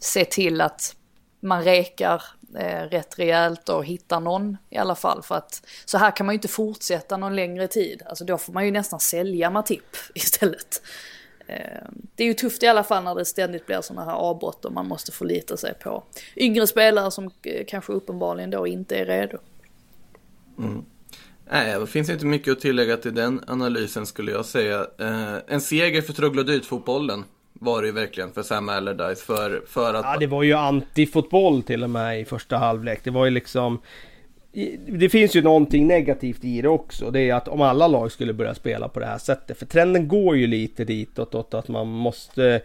se 0.00 0.24
till 0.24 0.60
att 0.60 0.96
man 1.40 1.64
rekar 1.64 2.22
eh, 2.56 2.82
rätt 2.82 3.18
rejält 3.18 3.68
och 3.68 3.84
hitta 3.84 4.20
någon 4.20 4.56
i 4.70 4.76
alla 4.76 4.94
fall. 4.94 5.22
För 5.22 5.34
att 5.34 5.66
så 5.84 5.98
här 5.98 6.16
kan 6.16 6.26
man 6.26 6.32
ju 6.32 6.36
inte 6.36 6.48
fortsätta 6.48 7.16
någon 7.16 7.36
längre 7.36 7.68
tid. 7.68 8.02
Alltså 8.06 8.24
då 8.24 8.38
får 8.38 8.52
man 8.52 8.64
ju 8.64 8.70
nästan 8.70 9.00
sälja 9.00 9.50
Matip 9.50 9.96
istället. 10.14 10.82
Eh, 11.46 11.88
det 12.14 12.24
är 12.24 12.28
ju 12.28 12.34
tufft 12.34 12.62
i 12.62 12.66
alla 12.66 12.84
fall 12.84 13.04
när 13.04 13.14
det 13.14 13.24
ständigt 13.24 13.66
blir 13.66 13.80
sådana 13.80 14.10
här 14.10 14.18
avbrott 14.18 14.64
och 14.64 14.72
man 14.72 14.88
måste 14.88 15.12
förlita 15.12 15.56
sig 15.56 15.74
på 15.74 16.04
yngre 16.36 16.66
spelare 16.66 17.10
som 17.10 17.30
eh, 17.42 17.64
kanske 17.66 17.92
uppenbarligen 17.92 18.50
då 18.50 18.66
inte 18.66 18.96
är 18.96 19.06
redo. 19.06 19.38
Mm. 20.58 20.84
Nej, 21.50 21.80
det 21.80 21.86
finns 21.86 22.10
inte 22.10 22.26
mycket 22.26 22.52
att 22.52 22.60
tillägga 22.60 22.96
till 22.96 23.14
den 23.14 23.44
analysen 23.46 24.06
skulle 24.06 24.32
jag 24.32 24.46
säga. 24.46 24.86
Eh, 24.98 25.36
en 25.46 25.60
seger 25.60 26.02
för 26.02 26.12
troglodytfotbollen 26.12 27.24
var 27.62 27.82
det 27.82 27.86
ju 27.86 27.92
verkligen 27.92 28.32
för 28.32 28.42
Sam 28.42 28.68
Allardyce. 28.68 29.24
För, 29.24 29.62
för 29.66 29.94
att... 29.94 30.04
Ja, 30.04 30.16
det 30.20 30.26
var 30.26 30.42
ju 30.42 30.52
antifotboll 30.52 31.62
till 31.62 31.84
och 31.84 31.90
med 31.90 32.20
i 32.20 32.24
första 32.24 32.56
halvlek. 32.56 33.00
Det 33.04 33.10
var 33.10 33.24
ju 33.24 33.30
liksom... 33.30 33.80
Det 34.86 35.08
finns 35.08 35.36
ju 35.36 35.42
någonting 35.42 35.86
negativt 35.86 36.44
i 36.44 36.62
det 36.62 36.68
också. 36.68 37.10
Det 37.10 37.20
är 37.20 37.34
att 37.34 37.48
om 37.48 37.60
alla 37.60 37.88
lag 37.88 38.12
skulle 38.12 38.32
börja 38.32 38.54
spela 38.54 38.88
på 38.88 39.00
det 39.00 39.06
här 39.06 39.18
sättet. 39.18 39.58
För 39.58 39.66
trenden 39.66 40.08
går 40.08 40.36
ju 40.36 40.46
lite 40.46 40.84
ditåt 40.84 41.34
åt 41.34 41.54
att 41.54 41.68
man 41.68 41.88
måste... 41.88 42.60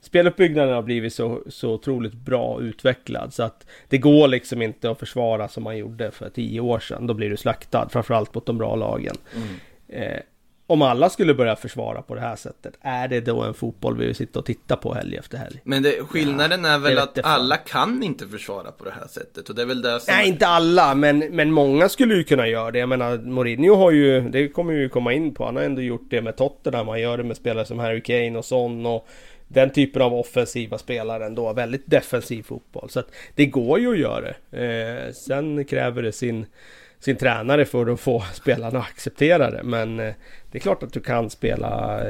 Speluppbyggnaden 0.00 0.74
har 0.74 0.82
blivit 0.82 1.14
så, 1.14 1.42
så 1.48 1.70
otroligt 1.70 2.14
bra 2.14 2.60
utvecklad 2.60 3.34
så 3.34 3.42
att 3.42 3.66
det 3.88 3.98
går 3.98 4.28
liksom 4.28 4.62
inte 4.62 4.90
att 4.90 4.98
försvara 4.98 5.48
som 5.48 5.62
man 5.62 5.78
gjorde 5.78 6.10
för 6.10 6.28
tio 6.28 6.60
år 6.60 6.78
sedan. 6.78 7.06
Då 7.06 7.14
blir 7.14 7.30
du 7.30 7.36
slaktad, 7.36 7.88
framförallt 7.88 8.34
mot 8.34 8.46
de 8.46 8.58
bra 8.58 8.76
lagen. 8.76 9.16
Mm. 9.34 9.48
Eh, 9.88 10.20
om 10.66 10.82
alla 10.82 11.10
skulle 11.10 11.34
börja 11.34 11.56
försvara 11.56 12.02
på 12.02 12.14
det 12.14 12.20
här 12.20 12.36
sättet, 12.36 12.74
är 12.80 13.08
det 13.08 13.20
då 13.20 13.42
en 13.42 13.54
fotboll 13.54 13.96
vi 13.98 14.06
vill 14.06 14.14
sitta 14.14 14.38
och 14.38 14.44
titta 14.44 14.76
på 14.76 14.94
helg 14.94 15.16
efter 15.16 15.38
helg? 15.38 15.60
Men 15.64 15.82
det, 15.82 15.90
skillnaden 16.08 16.64
ja, 16.64 16.70
är 16.70 16.78
väl 16.78 16.98
att 16.98 17.18
alla 17.24 17.56
kan 17.56 18.02
inte 18.02 18.26
försvara 18.26 18.72
på 18.72 18.84
det 18.84 18.90
här 18.90 19.08
sättet 19.08 19.48
och 19.48 19.54
det 19.54 19.62
är 19.62 19.66
väl 19.66 19.82
det 19.82 20.00
som... 20.00 20.14
Nej, 20.14 20.28
inte 20.28 20.46
alla, 20.46 20.94
men, 20.94 21.18
men 21.18 21.52
många 21.52 21.88
skulle 21.88 22.14
ju 22.14 22.24
kunna 22.24 22.48
göra 22.48 22.70
det. 22.70 22.78
Jag 22.78 22.88
menar, 22.88 23.18
Mourinho 23.18 23.74
har 23.74 23.90
ju, 23.90 24.20
det 24.20 24.48
kommer 24.48 24.72
ju 24.72 24.88
komma 24.88 25.12
in 25.12 25.34
på, 25.34 25.44
han 25.44 25.56
har 25.56 25.62
ändå 25.62 25.82
gjort 25.82 26.06
det 26.10 26.22
med 26.22 26.36
Tottenham, 26.36 26.88
han 26.88 27.00
gör 27.00 27.16
det 27.16 27.24
med 27.24 27.36
spelare 27.36 27.64
som 27.64 27.78
Harry 27.78 28.02
Kane 28.02 28.38
och 28.38 28.44
Son 28.44 28.86
och 28.86 29.08
den 29.48 29.70
typen 29.70 30.02
av 30.02 30.14
offensiva 30.14 30.78
spelare 30.78 31.26
ändå. 31.26 31.52
Väldigt 31.52 31.86
defensiv 31.86 32.42
fotboll. 32.42 32.90
Så 32.90 33.00
att 33.00 33.10
det 33.34 33.46
går 33.46 33.80
ju 33.80 33.92
att 33.92 33.98
göra 33.98 34.20
det. 34.20 35.06
Eh, 35.06 35.12
sen 35.12 35.64
kräver 35.64 36.02
det 36.02 36.12
sin, 36.12 36.46
sin 36.98 37.16
tränare 37.16 37.64
för 37.64 37.86
att 37.86 38.00
få 38.00 38.20
spelarna 38.34 38.78
att 38.78 38.90
acceptera 38.90 39.50
det. 39.50 39.62
Men 39.62 40.00
eh, 40.00 40.14
det 40.56 40.60
är 40.60 40.62
klart 40.62 40.82
att 40.82 40.92
du 40.92 41.00
kan 41.00 41.30
spela 41.30 42.00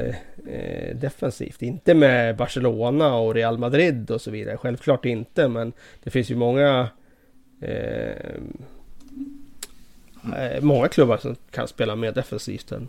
eh, 0.47 0.95
defensivt. 0.95 1.61
Inte 1.61 1.93
med 1.93 2.35
Barcelona 2.35 3.15
och 3.15 3.33
Real 3.33 3.57
Madrid 3.57 4.11
och 4.11 4.21
så 4.21 4.31
vidare. 4.31 4.57
Självklart 4.57 5.05
inte. 5.05 5.47
Men 5.47 5.73
det 6.03 6.09
finns 6.09 6.31
ju 6.31 6.35
många 6.35 6.89
eh, 7.61 8.11
eh 10.37 10.61
många 10.61 10.87
klubbar 10.87 11.17
som 11.17 11.35
kan 11.51 11.67
spela 11.67 11.95
mer 11.95 12.11
defensivt 12.11 12.71
än, 12.71 12.87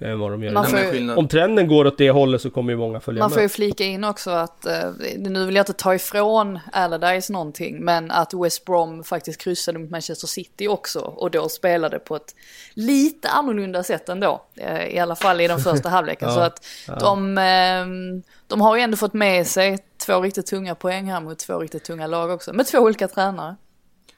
än 0.00 0.18
vad 0.18 0.30
de 0.30 0.42
gör. 0.42 0.52
Man 0.52 0.70
ju- 0.94 1.14
Om 1.14 1.28
trenden 1.28 1.68
går 1.68 1.84
åt 1.84 1.98
det 1.98 2.10
hållet 2.10 2.42
så 2.42 2.50
kommer 2.50 2.72
ju 2.72 2.78
många 2.78 3.00
följa 3.00 3.22
Man 3.22 3.30
får 3.30 3.38
ju 3.38 3.44
med. 3.44 3.52
flika 3.52 3.84
in 3.84 4.04
också 4.04 4.30
att, 4.30 4.66
eh, 4.66 4.90
nu 5.18 5.46
vill 5.46 5.54
jag 5.54 5.62
inte 5.62 5.72
ta 5.72 5.94
ifrån 5.94 6.58
Allardyce 6.72 7.32
någonting, 7.32 7.84
men 7.84 8.10
att 8.10 8.34
West 8.34 8.64
Brom 8.64 9.04
faktiskt 9.04 9.40
kryssade 9.40 9.78
mot 9.78 9.90
Manchester 9.90 10.26
City 10.26 10.68
också 10.68 11.00
och 11.00 11.30
då 11.30 11.48
spelade 11.48 11.98
på 11.98 12.16
ett 12.16 12.34
lite 12.74 13.28
annorlunda 13.28 13.82
sätt 13.82 14.08
ändå. 14.08 14.42
eh, 14.56 14.84
I 14.86 14.98
alla 14.98 15.16
fall 15.16 15.40
i 15.40 15.48
den 15.48 15.58
första 15.58 15.88
halvleken. 15.88 16.28
Ja, 16.28 16.34
Så 16.34 16.40
att 16.40 16.66
ja. 16.86 16.94
de, 16.94 17.38
eh, 17.38 18.22
de 18.46 18.60
har 18.60 18.76
ju 18.76 18.82
ändå 18.82 18.96
fått 18.96 19.14
med 19.14 19.46
sig 19.46 19.78
två 20.06 20.20
riktigt 20.20 20.46
tunga 20.46 20.74
poäng 20.74 21.10
här 21.10 21.20
mot 21.20 21.38
två 21.38 21.58
riktigt 21.58 21.84
tunga 21.84 22.06
lag 22.06 22.30
också. 22.30 22.52
Med 22.52 22.66
två 22.66 22.78
olika 22.78 23.08
tränare. 23.08 23.56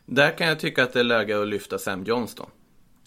Där 0.06 0.38
kan 0.38 0.46
jag 0.48 0.60
tycka 0.60 0.82
att 0.82 0.92
det 0.92 1.00
är 1.00 1.04
läge 1.04 1.40
att 1.42 1.48
lyfta 1.48 1.78
Sam 1.78 2.04
Johnston. 2.04 2.46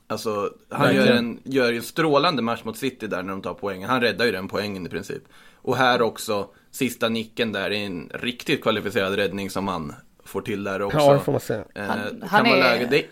Alltså, 0.07 0.53
han 0.69 0.95
gör 0.95 1.07
en, 1.11 1.39
gör 1.43 1.73
en 1.73 1.81
strålande 1.81 2.41
match 2.41 2.63
mot 2.63 2.77
City 2.77 3.07
där 3.07 3.23
när 3.23 3.29
de 3.31 3.41
tar 3.41 3.53
poängen. 3.53 3.89
Han 3.89 4.01
räddar 4.01 4.25
ju 4.25 4.31
den 4.31 4.47
poängen 4.47 4.85
i 4.85 4.89
princip. 4.89 5.23
Och 5.55 5.77
här 5.77 6.01
också, 6.01 6.47
sista 6.71 7.09
nicken 7.09 7.51
där 7.51 7.71
är 7.71 7.85
en 7.85 8.09
riktigt 8.13 8.61
kvalificerad 8.61 9.15
räddning 9.15 9.49
som 9.49 9.67
han 9.67 9.95
får 10.25 10.41
till 10.41 10.63
där 10.63 10.81
också. 10.81 10.97
Ja, 10.97 11.13
det 11.13 11.19
får 11.19 11.31
man 11.31 11.41
säga. 11.41 11.63
Eh, 11.75 11.83
Han- 11.83 12.23
han 12.27 12.45
är- 12.45 13.03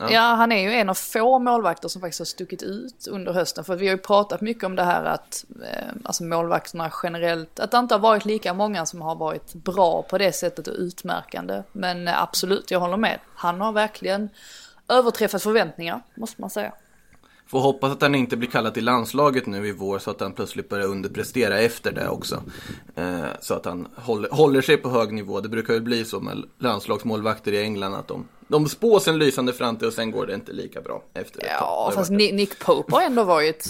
Ja. 0.00 0.08
Ja. 0.10 0.20
han 0.20 0.52
är 0.52 0.62
ju 0.62 0.72
en 0.72 0.88
av 0.88 0.94
få 0.94 1.38
målvakter 1.38 1.88
som 1.88 2.00
faktiskt 2.00 2.18
har 2.20 2.24
stuckit 2.26 2.62
ut 2.62 3.06
under 3.10 3.32
hösten. 3.32 3.64
För 3.64 3.76
vi 3.76 3.86
har 3.88 3.94
ju 3.94 3.98
pratat 4.02 4.40
mycket 4.40 4.64
om 4.64 4.76
det 4.76 4.82
här 4.82 5.04
att 5.04 5.44
eh, 5.62 5.88
alltså 6.04 6.24
målvakterna 6.24 6.92
generellt, 7.02 7.60
att 7.60 7.70
det 7.70 7.78
inte 7.78 7.94
har 7.94 8.00
varit 8.00 8.24
lika 8.24 8.54
många 8.54 8.86
som 8.86 9.02
har 9.02 9.14
varit 9.14 9.54
bra 9.54 10.02
på 10.02 10.18
det 10.18 10.32
sättet 10.32 10.66
och 10.68 10.74
utmärkande. 10.78 11.62
Men 11.72 12.08
eh, 12.08 12.22
absolut, 12.22 12.70
jag 12.70 12.80
håller 12.80 12.96
med. 12.96 13.18
Han 13.34 13.60
har 13.60 13.72
verkligen 13.72 14.28
överträffat 14.88 15.42
förväntningar, 15.42 16.02
måste 16.14 16.40
man 16.40 16.50
säga. 16.50 16.72
Får 17.46 17.60
hoppas 17.60 17.92
att 17.92 18.02
han 18.02 18.14
inte 18.14 18.36
blir 18.36 18.48
kallad 18.48 18.74
till 18.74 18.84
landslaget 18.84 19.46
nu 19.46 19.68
i 19.68 19.72
vår 19.72 19.98
så 19.98 20.10
att 20.10 20.20
han 20.20 20.32
plötsligt 20.32 20.68
börjar 20.68 20.86
underprestera 20.86 21.58
efter 21.58 21.92
det 21.92 22.08
också. 22.08 22.42
Eh, 22.94 23.26
så 23.40 23.54
att 23.54 23.64
han 23.64 23.88
håller, 23.96 24.30
håller 24.30 24.62
sig 24.62 24.76
på 24.76 24.90
hög 24.90 25.12
nivå. 25.12 25.40
Det 25.40 25.48
brukar 25.48 25.74
ju 25.74 25.80
bli 25.80 26.04
så 26.04 26.20
med 26.20 26.44
landslagsmålvakter 26.58 27.52
i 27.52 27.62
England 27.62 27.94
att 27.94 28.08
de, 28.08 28.28
de 28.48 28.68
spås 28.68 29.08
en 29.08 29.18
lysande 29.18 29.52
framtid 29.52 29.88
och 29.88 29.94
sen 29.94 30.10
går 30.10 30.26
det 30.26 30.34
inte 30.34 30.52
lika 30.52 30.80
bra 30.80 31.02
efter 31.14 31.40
ett 31.40 31.46
Ja, 31.60 31.92
fast 31.94 32.10
Nick 32.10 32.58
Pope 32.58 32.94
har 32.94 33.02
ändå 33.02 33.24
varit 33.24 33.66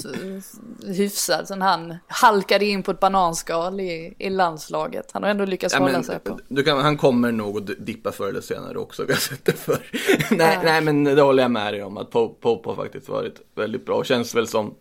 hyfsad 0.86 1.48
sen 1.48 1.62
han 1.62 1.96
halkade 2.06 2.64
in 2.64 2.82
på 2.82 2.90
ett 2.90 3.00
bananskal 3.00 3.80
i, 3.80 4.14
i 4.18 4.30
landslaget. 4.30 5.10
Han 5.12 5.22
har 5.22 5.30
ändå 5.30 5.44
lyckats 5.44 5.74
Ja, 5.74 5.80
hålla 5.80 5.92
men, 5.92 6.04
sig 6.04 6.18
på. 6.18 6.38
du 6.48 6.62
kan, 6.62 6.78
han 6.78 6.96
kommer 6.96 7.32
nog 7.32 7.56
att 7.58 7.86
dippa 7.86 8.12
förr 8.12 8.28
eller 8.28 8.40
senare 8.40 8.78
också, 8.78 9.02
jag 9.08 9.14
har 9.14 9.20
sett 9.20 9.44
det 9.44 9.52
förr. 9.52 9.90
nej, 10.30 10.58
nej, 10.64 10.80
men 10.80 11.04
det 11.04 11.22
håller 11.22 11.42
jag 11.42 11.50
med 11.50 11.74
dig 11.74 11.82
om, 11.82 11.96
att 11.98 12.10
Pope, 12.10 12.40
Pope 12.42 12.68
har 12.68 12.76
faktiskt 12.76 13.08
varit 13.08 13.34
väldigt 13.54 13.86
bra. 13.86 14.04
Känns 14.04 14.34
väl 14.34 14.48
som, 14.48 14.74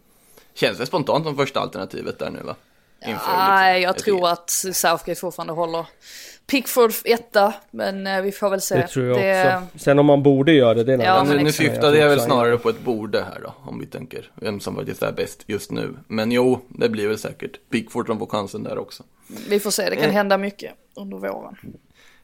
känns 0.54 0.80
väl 0.80 0.88
spontant 0.88 1.26
som 1.26 1.36
första 1.36 1.60
alternativet 1.60 2.20
där 2.20 2.30
nu 2.30 2.40
va? 2.44 2.56
Inför, 3.06 3.32
Nej, 3.38 3.80
liksom, 3.80 3.84
jag 3.84 3.98
tror 3.98 4.30
att 4.30 4.50
Southgate 4.50 5.16
fortfarande 5.16 5.54
håller 5.54 5.86
Pickford 6.52 6.92
etta, 7.06 7.54
men 7.72 8.08
eh, 8.08 8.22
vi 8.22 8.32
får 8.32 8.50
väl 8.50 8.62
se. 8.62 8.76
Det 8.76 8.88
tror 8.88 9.06
jag 9.20 9.58
också. 9.62 9.80
Sen 9.80 10.00
om 10.00 10.06
man 10.06 10.24
borde 10.24 10.52
göra 10.54 10.74
det, 10.74 10.84
det 10.84 10.94
är 10.94 11.04
Ja, 11.06 11.24
nu, 11.24 11.52
syftade 11.52 11.98
jag 11.98 12.10
väl 12.10 12.20
snarare 12.20 12.58
på 12.58 12.70
ett 12.70 12.80
borde 12.82 13.20
här 13.24 13.40
då, 13.44 13.54
om 13.66 13.80
vi 13.80 13.86
tänker 13.86 14.32
vem 14.36 14.60
som 14.60 14.76
faktiskt 14.76 15.04
är 15.04 15.12
bäst 15.12 15.44
just 15.48 15.72
nu. 15.72 15.94
Men 16.08 16.32
jo, 16.32 16.60
det 16.68 16.90
blir 16.90 17.08
väl 17.08 17.18
säkert 17.18 17.70
Pickford 17.70 18.08
som 18.08 18.20
får 18.20 18.26
chansen 18.28 18.64
där 18.64 18.78
också. 18.78 19.04
Vi 19.50 19.60
får 19.60 19.72
se, 19.72 19.90
det 19.90 19.96
kan 19.96 20.06
Eh. 20.06 20.12
hända 20.12 20.38
mycket 20.38 20.72
under 20.96 21.18
våren. 21.18 21.56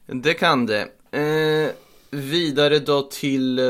Det 0.06 0.34
kan 0.34 0.66
det. 0.66 0.80
Eh, 1.10 1.70
vidare 2.14 2.78
då 2.78 3.02
till 3.02 3.58
eh, 3.58 3.64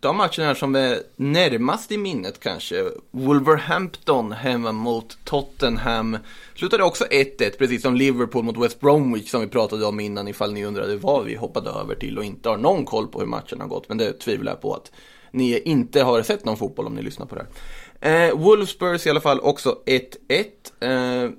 de 0.00 0.16
matcherna 0.16 0.44
här 0.44 0.54
som 0.54 0.74
är 0.74 1.02
närmast 1.16 1.92
i 1.92 1.98
minnet 1.98 2.40
kanske. 2.40 2.84
Wolverhampton 3.10 4.32
hemma 4.32 4.72
mot 4.72 5.18
Tottenham. 5.24 6.18
Slutade 6.54 6.84
också 6.84 7.04
1-1, 7.04 7.58
precis 7.58 7.82
som 7.82 7.94
Liverpool 7.94 8.44
mot 8.44 8.58
West 8.58 8.80
Bromwich 8.80 9.30
som 9.30 9.40
vi 9.40 9.46
pratade 9.46 9.86
om 9.86 10.00
innan 10.00 10.28
ifall 10.28 10.52
ni 10.52 10.64
undrade 10.64 10.96
vad 10.96 11.24
vi 11.24 11.34
hoppade 11.34 11.70
över 11.70 11.94
till 11.94 12.18
och 12.18 12.24
inte 12.24 12.48
har 12.48 12.56
någon 12.56 12.84
koll 12.84 13.06
på 13.06 13.20
hur 13.20 13.26
matchen 13.26 13.60
har 13.60 13.68
gått. 13.68 13.88
Men 13.88 13.98
det 13.98 14.12
tvivlar 14.12 14.52
jag 14.52 14.60
på 14.60 14.74
att 14.74 14.92
ni 15.30 15.58
inte 15.58 16.02
har 16.02 16.22
sett 16.22 16.44
någon 16.44 16.56
fotboll 16.56 16.86
om 16.86 16.94
ni 16.94 17.02
lyssnar 17.02 17.26
på 17.26 17.34
det 17.34 17.46
här. 18.00 18.28
Eh, 18.28 18.36
Wolfsburgs 18.36 19.06
i 19.06 19.10
alla 19.10 19.20
fall 19.20 19.40
också 19.40 19.78
1-1. 19.86 20.04
Eh, 20.80 21.30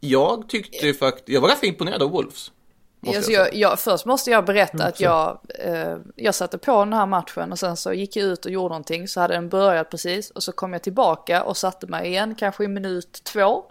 jag 0.00 0.48
tyckte 0.48 0.94
faktiskt, 0.94 1.28
jag 1.28 1.40
var 1.40 1.48
ganska 1.48 1.66
imponerad 1.66 2.02
av 2.02 2.10
Wolves. 2.10 2.50
Alltså 3.06 3.30
jag 3.30 3.46
jag, 3.46 3.54
jag, 3.54 3.80
först 3.80 4.06
måste 4.06 4.30
jag 4.30 4.44
berätta 4.44 4.84
att 4.84 5.00
jag, 5.00 5.38
eh, 5.58 5.96
jag 6.16 6.34
satte 6.34 6.58
på 6.58 6.84
den 6.84 6.92
här 6.92 7.06
matchen 7.06 7.52
och 7.52 7.58
sen 7.58 7.76
så 7.76 7.92
gick 7.92 8.16
jag 8.16 8.26
ut 8.26 8.44
och 8.44 8.50
gjorde 8.50 8.68
någonting 8.68 9.08
så 9.08 9.20
hade 9.20 9.34
den 9.34 9.48
börjat 9.48 9.90
precis 9.90 10.30
och 10.30 10.42
så 10.42 10.52
kom 10.52 10.72
jag 10.72 10.82
tillbaka 10.82 11.42
och 11.42 11.56
satte 11.56 11.86
mig 11.86 12.06
igen 12.06 12.34
kanske 12.34 12.64
i 12.64 12.68
minut 12.68 13.20
två. 13.24 13.64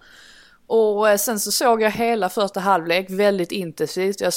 Och 0.67 1.09
eh, 1.09 1.17
sen 1.17 1.39
så 1.39 1.51
såg 1.51 1.82
jag 1.82 1.91
hela 1.91 2.29
första 2.29 2.59
halvlek 2.59 3.09
väldigt 3.09 3.51
intensivt. 3.51 4.21
Jag 4.21 4.34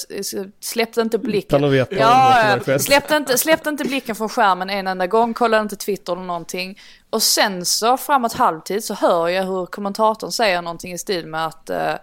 släppte 0.61 1.01
inte 1.01 1.19
blicken. 1.19 1.71
Veta 1.71 1.79
vad 1.79 1.89
som 1.89 1.97
ja, 1.99 2.07
har 2.07 2.51
ja, 2.51 2.61
skett. 2.61 2.83
släppte, 2.83 3.17
inte, 3.17 3.39
släppte 3.39 3.69
inte 3.69 3.85
blicken 3.85 4.15
från 4.15 4.29
skärmen 4.29 4.71
en 4.71 4.87
enda 4.87 5.07
gång, 5.07 5.35
kollade 5.35 5.63
inte 5.63 5.77
Twitter 5.77 6.13
eller 6.13 6.23
någonting. 6.23 6.79
Och 7.11 7.23
sen 7.23 7.65
så 7.65 7.97
framåt 7.97 8.33
halvtid 8.33 8.85
så 8.85 8.95
hör 8.95 9.29
jag 9.29 9.45
hur 9.45 9.67
kommentatorn 9.67 10.33
säger 10.33 10.63
någonting 10.63 10.93
i 10.93 10.99
stil 10.99 11.27
med 11.27 11.47
att 11.47 11.71
eh, 11.71 11.95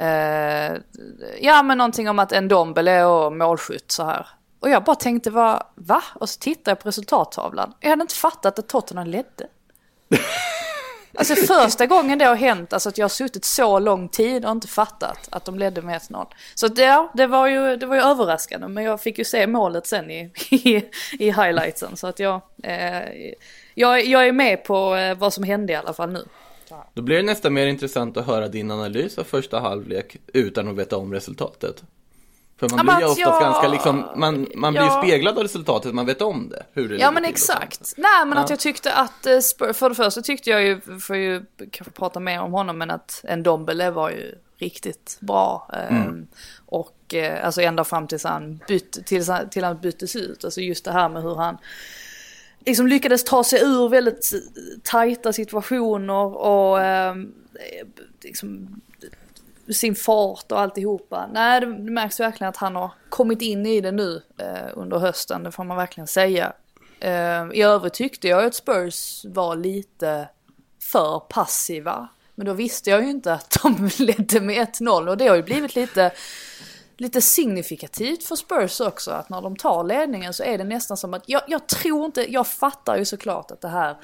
eh, 0.00 0.76
Ja 1.40 1.62
men 1.62 1.78
någonting 1.78 2.08
om 2.08 2.18
att 2.18 2.32
en 2.32 2.48
Dombele 2.48 2.90
är 2.90 3.30
målskytt 3.30 3.92
så 3.92 4.04
här. 4.04 4.26
Och 4.60 4.70
jag 4.70 4.84
bara 4.84 4.96
tänkte 4.96 5.30
va? 5.30 5.66
va? 5.74 6.02
Och 6.14 6.28
så 6.28 6.38
tittade 6.38 6.70
jag 6.70 6.80
på 6.80 6.88
resultattavlan. 6.88 7.74
Jag 7.80 7.90
hade 7.90 8.02
inte 8.02 8.14
fattat 8.14 8.58
att 8.58 8.68
Tottenham 8.68 9.06
ledde. 9.06 9.46
Alltså 11.14 11.34
första 11.34 11.86
gången 11.86 12.18
det 12.18 12.24
har 12.24 12.34
hänt, 12.34 12.72
alltså 12.72 12.88
att 12.88 12.98
jag 12.98 13.04
har 13.04 13.08
suttit 13.08 13.44
så 13.44 13.78
lång 13.78 14.08
tid 14.08 14.44
och 14.44 14.50
inte 14.50 14.68
fattat 14.68 15.28
att 15.30 15.44
de 15.44 15.58
ledde 15.58 15.82
med 15.82 16.00
1-0. 16.00 16.26
Så 16.54 16.68
det, 16.68 16.82
ja, 16.82 17.10
det 17.14 17.26
var 17.26 17.46
ju, 17.46 17.76
det 17.76 17.86
var 17.86 17.96
ju 17.96 18.02
överraskande, 18.02 18.68
men 18.68 18.84
jag 18.84 19.00
fick 19.00 19.18
ju 19.18 19.24
se 19.24 19.46
målet 19.46 19.86
sen 19.86 20.10
i, 20.10 20.30
i, 20.50 20.84
i 21.18 21.32
highlightsen. 21.32 21.96
Så 21.96 22.06
att 22.06 22.18
jag, 22.18 22.40
eh, 22.62 23.02
jag, 23.74 24.04
jag 24.04 24.28
är 24.28 24.32
med 24.32 24.64
på 24.64 24.94
eh, 24.96 25.18
vad 25.18 25.32
som 25.32 25.44
hände 25.44 25.72
i 25.72 25.76
alla 25.76 25.92
fall 25.92 26.12
nu. 26.12 26.24
Då 26.94 27.02
blir 27.02 27.16
det 27.16 27.22
nästan 27.22 27.52
mer 27.54 27.66
intressant 27.66 28.16
att 28.16 28.26
höra 28.26 28.48
din 28.48 28.70
analys 28.70 29.18
av 29.18 29.24
första 29.24 29.60
halvlek 29.60 30.16
utan 30.26 30.68
att 30.68 30.76
veta 30.76 30.96
om 30.96 31.12
resultatet. 31.12 31.82
För 32.60 32.68
man 32.68 32.86
blir 32.86 32.94
ju 32.98 33.04
att 33.04 33.10
oftast 33.10 33.18
jag- 33.20 33.40
ganska 33.42 33.68
liksom, 33.68 34.04
man, 34.16 34.46
man 34.54 34.72
blir 34.72 34.82
Ja. 34.82 35.02
speglad 35.02 35.36
av 35.36 35.42
resultatet, 35.42 35.94
man 35.94 36.06
vet 36.06 36.22
om 36.22 36.48
det. 36.48 36.62
Hur 36.72 36.88
det 36.88 36.96
Ja 36.96 37.10
men 37.10 37.24
exakt. 37.24 37.94
Nej 37.96 38.26
men 38.26 38.38
att 38.38 38.50
Ja. 38.50 38.52
jag 38.52 38.60
tyckte 38.60 38.92
att, 38.92 39.26
eh, 39.26 39.38
för 39.74 39.88
det 39.88 39.94
första 39.94 40.22
tyckte 40.22 40.50
jag 40.50 40.62
ju, 40.62 40.80
får 41.00 41.16
ju 41.16 41.42
kanske 41.70 41.90
prata 41.92 42.20
mer 42.20 42.40
om 42.40 42.52
honom, 42.52 42.78
men 42.78 42.90
att 42.90 43.20
en 43.24 43.42
Dombele 43.42 43.90
var 43.90 44.10
ju 44.10 44.34
riktigt 44.58 45.16
bra. 45.20 45.70
Eh, 45.72 46.06
Och 46.66 47.14
eh, 47.14 47.44
alltså 47.46 47.60
ända 47.62 47.84
fram 47.84 48.06
tills 48.06 48.24
han, 48.24 48.60
byt, 48.68 49.06
tills 49.06 49.28
han, 49.28 49.50
till 49.50 49.64
han 49.64 49.78
byttes 49.80 50.16
ut. 50.16 50.44
Alltså 50.44 50.60
just 50.60 50.84
det 50.84 50.92
här 50.92 51.08
med 51.08 51.22
hur 51.22 51.34
han 51.34 51.58
liksom 52.66 52.86
lyckades 52.86 53.24
ta 53.24 53.44
sig 53.44 53.62
ur 53.62 53.88
väldigt 53.88 54.30
tajta 54.82 55.32
situationer 55.32 56.36
och 56.36 56.80
eh, 56.80 57.14
liksom 58.22 58.80
sin 59.72 59.94
fart 59.94 60.52
och 60.52 60.60
alltihopa. 60.60 61.30
Nej, 61.32 61.60
det 61.60 61.66
märks 61.66 62.20
verkligen 62.20 62.48
att 62.48 62.56
han 62.56 62.76
har 62.76 62.90
kommit 63.08 63.42
in 63.42 63.66
i 63.66 63.80
det 63.80 63.92
nu 63.92 64.22
eh, 64.38 64.68
under 64.74 64.98
hösten, 64.98 65.42
det 65.42 65.52
får 65.52 65.64
man 65.64 65.76
verkligen 65.76 66.06
säga. 66.06 66.52
Eh, 67.00 67.46
I 67.52 67.62
övrigt 67.62 67.94
tyckte 67.94 68.28
jag 68.28 68.44
att 68.44 68.54
Spurs 68.54 69.24
var 69.24 69.56
lite 69.56 70.28
för 70.82 71.20
passiva. 71.20 72.08
Men 72.34 72.46
då 72.46 72.52
visste 72.52 72.90
jag 72.90 73.02
ju 73.02 73.10
inte 73.10 73.32
att 73.32 73.58
de 73.62 73.90
ledde 73.98 74.40
med 74.40 74.68
1-0 74.68 75.08
och 75.08 75.16
det 75.16 75.26
har 75.26 75.36
ju 75.36 75.42
blivit 75.42 75.74
lite, 75.74 76.10
lite 77.00 77.20
signifikativt 77.20 78.24
för 78.24 78.36
Spurs 78.36 78.80
också. 78.80 79.10
Att 79.10 79.28
när 79.28 79.42
de 79.42 79.56
tar 79.56 79.84
ledningen 79.84 80.34
så 80.34 80.42
är 80.42 80.58
det 80.58 80.64
nästan 80.64 80.96
som 80.96 81.14
att, 81.14 81.22
jag, 81.26 81.42
jag 81.46 81.66
tror 81.66 82.04
inte, 82.04 82.32
jag 82.32 82.46
fattar 82.46 82.96
ju 82.96 83.04
såklart 83.04 83.50
att 83.50 83.60
det 83.60 83.68
här 83.68 83.96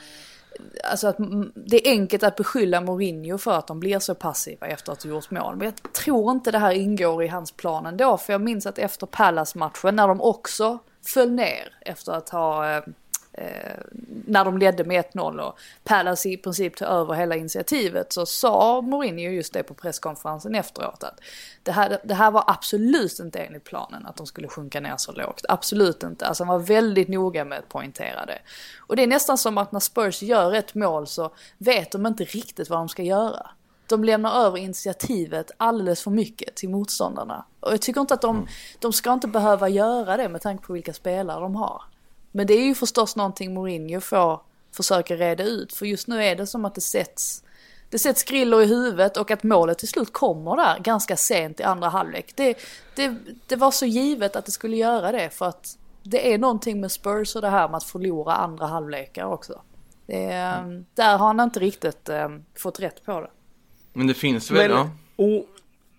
Alltså 0.85 1.09
att 1.09 1.17
det 1.55 1.89
är 1.89 1.91
enkelt 1.91 2.23
att 2.23 2.37
beskylla 2.37 2.81
Mourinho 2.81 3.39
för 3.39 3.53
att 3.53 3.67
de 3.67 3.81
blir 3.81 3.99
så 3.99 4.15
passiva 4.15 4.67
efter 4.67 4.93
att 4.93 5.03
ha 5.03 5.11
gjort 5.11 5.31
mål. 5.31 5.57
Men 5.57 5.65
jag 5.65 5.93
tror 5.93 6.31
inte 6.31 6.51
det 6.51 6.59
här 6.59 6.73
ingår 6.73 7.25
i 7.25 7.29
hans 7.29 7.53
plan 7.53 7.87
ändå. 7.87 8.19
För 8.19 8.33
jag 8.33 8.41
minns 8.41 8.67
att 8.67 8.79
efter 8.79 9.07
Palace-matchen 9.07 9.97
när 9.97 10.09
de 10.09 10.21
också 10.21 10.79
föll 11.07 11.31
ner 11.31 11.79
efter 11.81 12.13
att 12.13 12.29
ha 12.29 12.77
eh, 12.77 12.83
när 14.27 14.45
de 14.45 14.59
ledde 14.59 14.85
med 14.85 15.05
1-0 15.05 15.39
och 15.39 15.59
Palace 15.85 16.29
i 16.29 16.37
princip 16.37 16.77
tog 16.77 16.89
över 16.89 17.15
hela 17.15 17.37
initiativet 17.37 18.13
så 18.13 18.27
sa 18.27 18.81
Mourinho 18.81 19.31
just 19.31 19.53
det 19.53 19.63
på 19.63 19.75
presskonferensen 19.75 20.55
efteråt 20.55 21.03
att 21.03 21.21
det 21.63 21.73
här, 21.73 21.99
det 22.05 22.15
här 22.15 22.31
var 22.31 22.45
absolut 22.47 23.19
inte 23.19 23.39
enligt 23.39 23.65
planen 23.65 24.07
att 24.07 24.17
de 24.17 24.27
skulle 24.27 24.49
sjunka 24.49 24.81
ner 24.81 24.97
så 24.97 25.13
lågt. 25.13 25.45
Absolut 25.49 26.03
inte. 26.03 26.27
Alltså 26.27 26.45
han 26.45 26.49
var 26.49 26.67
väldigt 26.67 27.09
noga 27.09 27.45
med 27.45 27.59
att 27.59 27.69
poängtera 27.69 28.27
det. 28.27 28.39
Och 28.79 28.97
det 28.97 29.03
är 29.03 29.07
nästan 29.07 29.39
som 29.39 29.59
att 29.59 29.73
när 29.73 29.81
Spurs 29.81 30.23
gör 30.23 30.55
ett 30.55 30.75
mål 30.75 31.07
så 31.07 31.35
vet 31.59 31.93
de 31.93 32.07
inte 32.07 32.25
riktigt 32.25 32.71
vad 32.71 32.79
de 32.79 32.89
ska 32.89 33.03
göra. 33.03 33.51
De 33.87 34.05
lämnar 34.05 34.47
över 34.47 34.59
initiativet 34.59 35.51
alldeles 35.57 36.03
för 36.03 36.11
mycket 36.11 36.55
till 36.55 36.69
motståndarna. 36.69 37.45
Och 37.61 37.73
jag 37.73 37.81
tycker 37.81 38.01
inte 38.01 38.15
att 38.15 38.21
de, 38.21 38.49
de 38.79 38.93
ska 38.93 39.13
inte 39.13 39.29
behöva 39.29 39.69
göra 39.69 40.17
det 40.17 40.29
med 40.29 40.41
tanke 40.41 40.67
på 40.67 40.73
vilka 40.73 40.93
spelare 40.93 41.41
de 41.41 41.57
har. 41.57 41.83
Men 42.37 42.47
det 42.47 42.55
är 42.55 42.65
ju 42.65 42.75
förstås 42.75 43.17
någonting 43.17 43.55
Mourinho 43.55 44.01
får 44.01 44.41
försöka 44.73 45.17
reda 45.17 45.45
ut. 45.45 45.73
För 45.73 45.87
just 45.87 46.09
nu 46.09 46.25
är 46.25 46.37
det 46.37 46.47
som 46.47 46.65
att 46.65 46.75
det 46.75 46.81
sätts, 46.81 47.45
det 47.91 47.99
sätts 47.99 48.25
griller 48.25 48.63
i 48.63 48.67
huvudet 48.67 49.17
och 49.17 49.31
att 49.31 49.43
målet 49.43 49.79
till 49.79 49.89
slut 49.89 50.13
kommer 50.13 50.57
där 50.57 50.79
ganska 50.79 51.17
sent 51.17 51.61
i 51.61 51.63
andra 51.63 51.89
halvlek. 51.89 52.33
Det, 52.37 52.59
det, 52.95 53.17
det 53.47 53.57
var 53.57 53.71
så 53.71 53.87
givet 53.87 54.37
att 54.37 54.45
det 54.47 54.53
skulle 54.53 54.77
göra 54.77 55.13
det 55.13 55.31
för 55.31 55.47
att 55.47 55.79
det 56.03 56.33
är 56.33 56.39
någonting 56.39 56.81
med 56.81 56.93
Spurs 56.93 57.37
och 57.37 57.43
det 57.43 57.51
här 57.51 57.69
med 57.69 57.77
att 57.77 57.85
förlora 57.85 58.35
andra 58.35 58.67
halvlekar 58.67 59.25
också. 59.25 59.61
Det, 60.07 60.33
mm. 60.33 60.87
Där 60.95 61.19
har 61.19 61.27
han 61.27 61.41
inte 61.41 61.61
riktigt 61.61 62.09
um, 62.09 62.45
fått 62.59 62.81
rätt 62.81 63.05
på 63.05 63.21
det. 63.21 63.31
Men 63.93 64.07
det 64.07 64.15
finns 64.15 64.51
väl, 64.51 64.71
men, 64.71 64.79
ja. 64.79 64.91
O, 65.17 65.47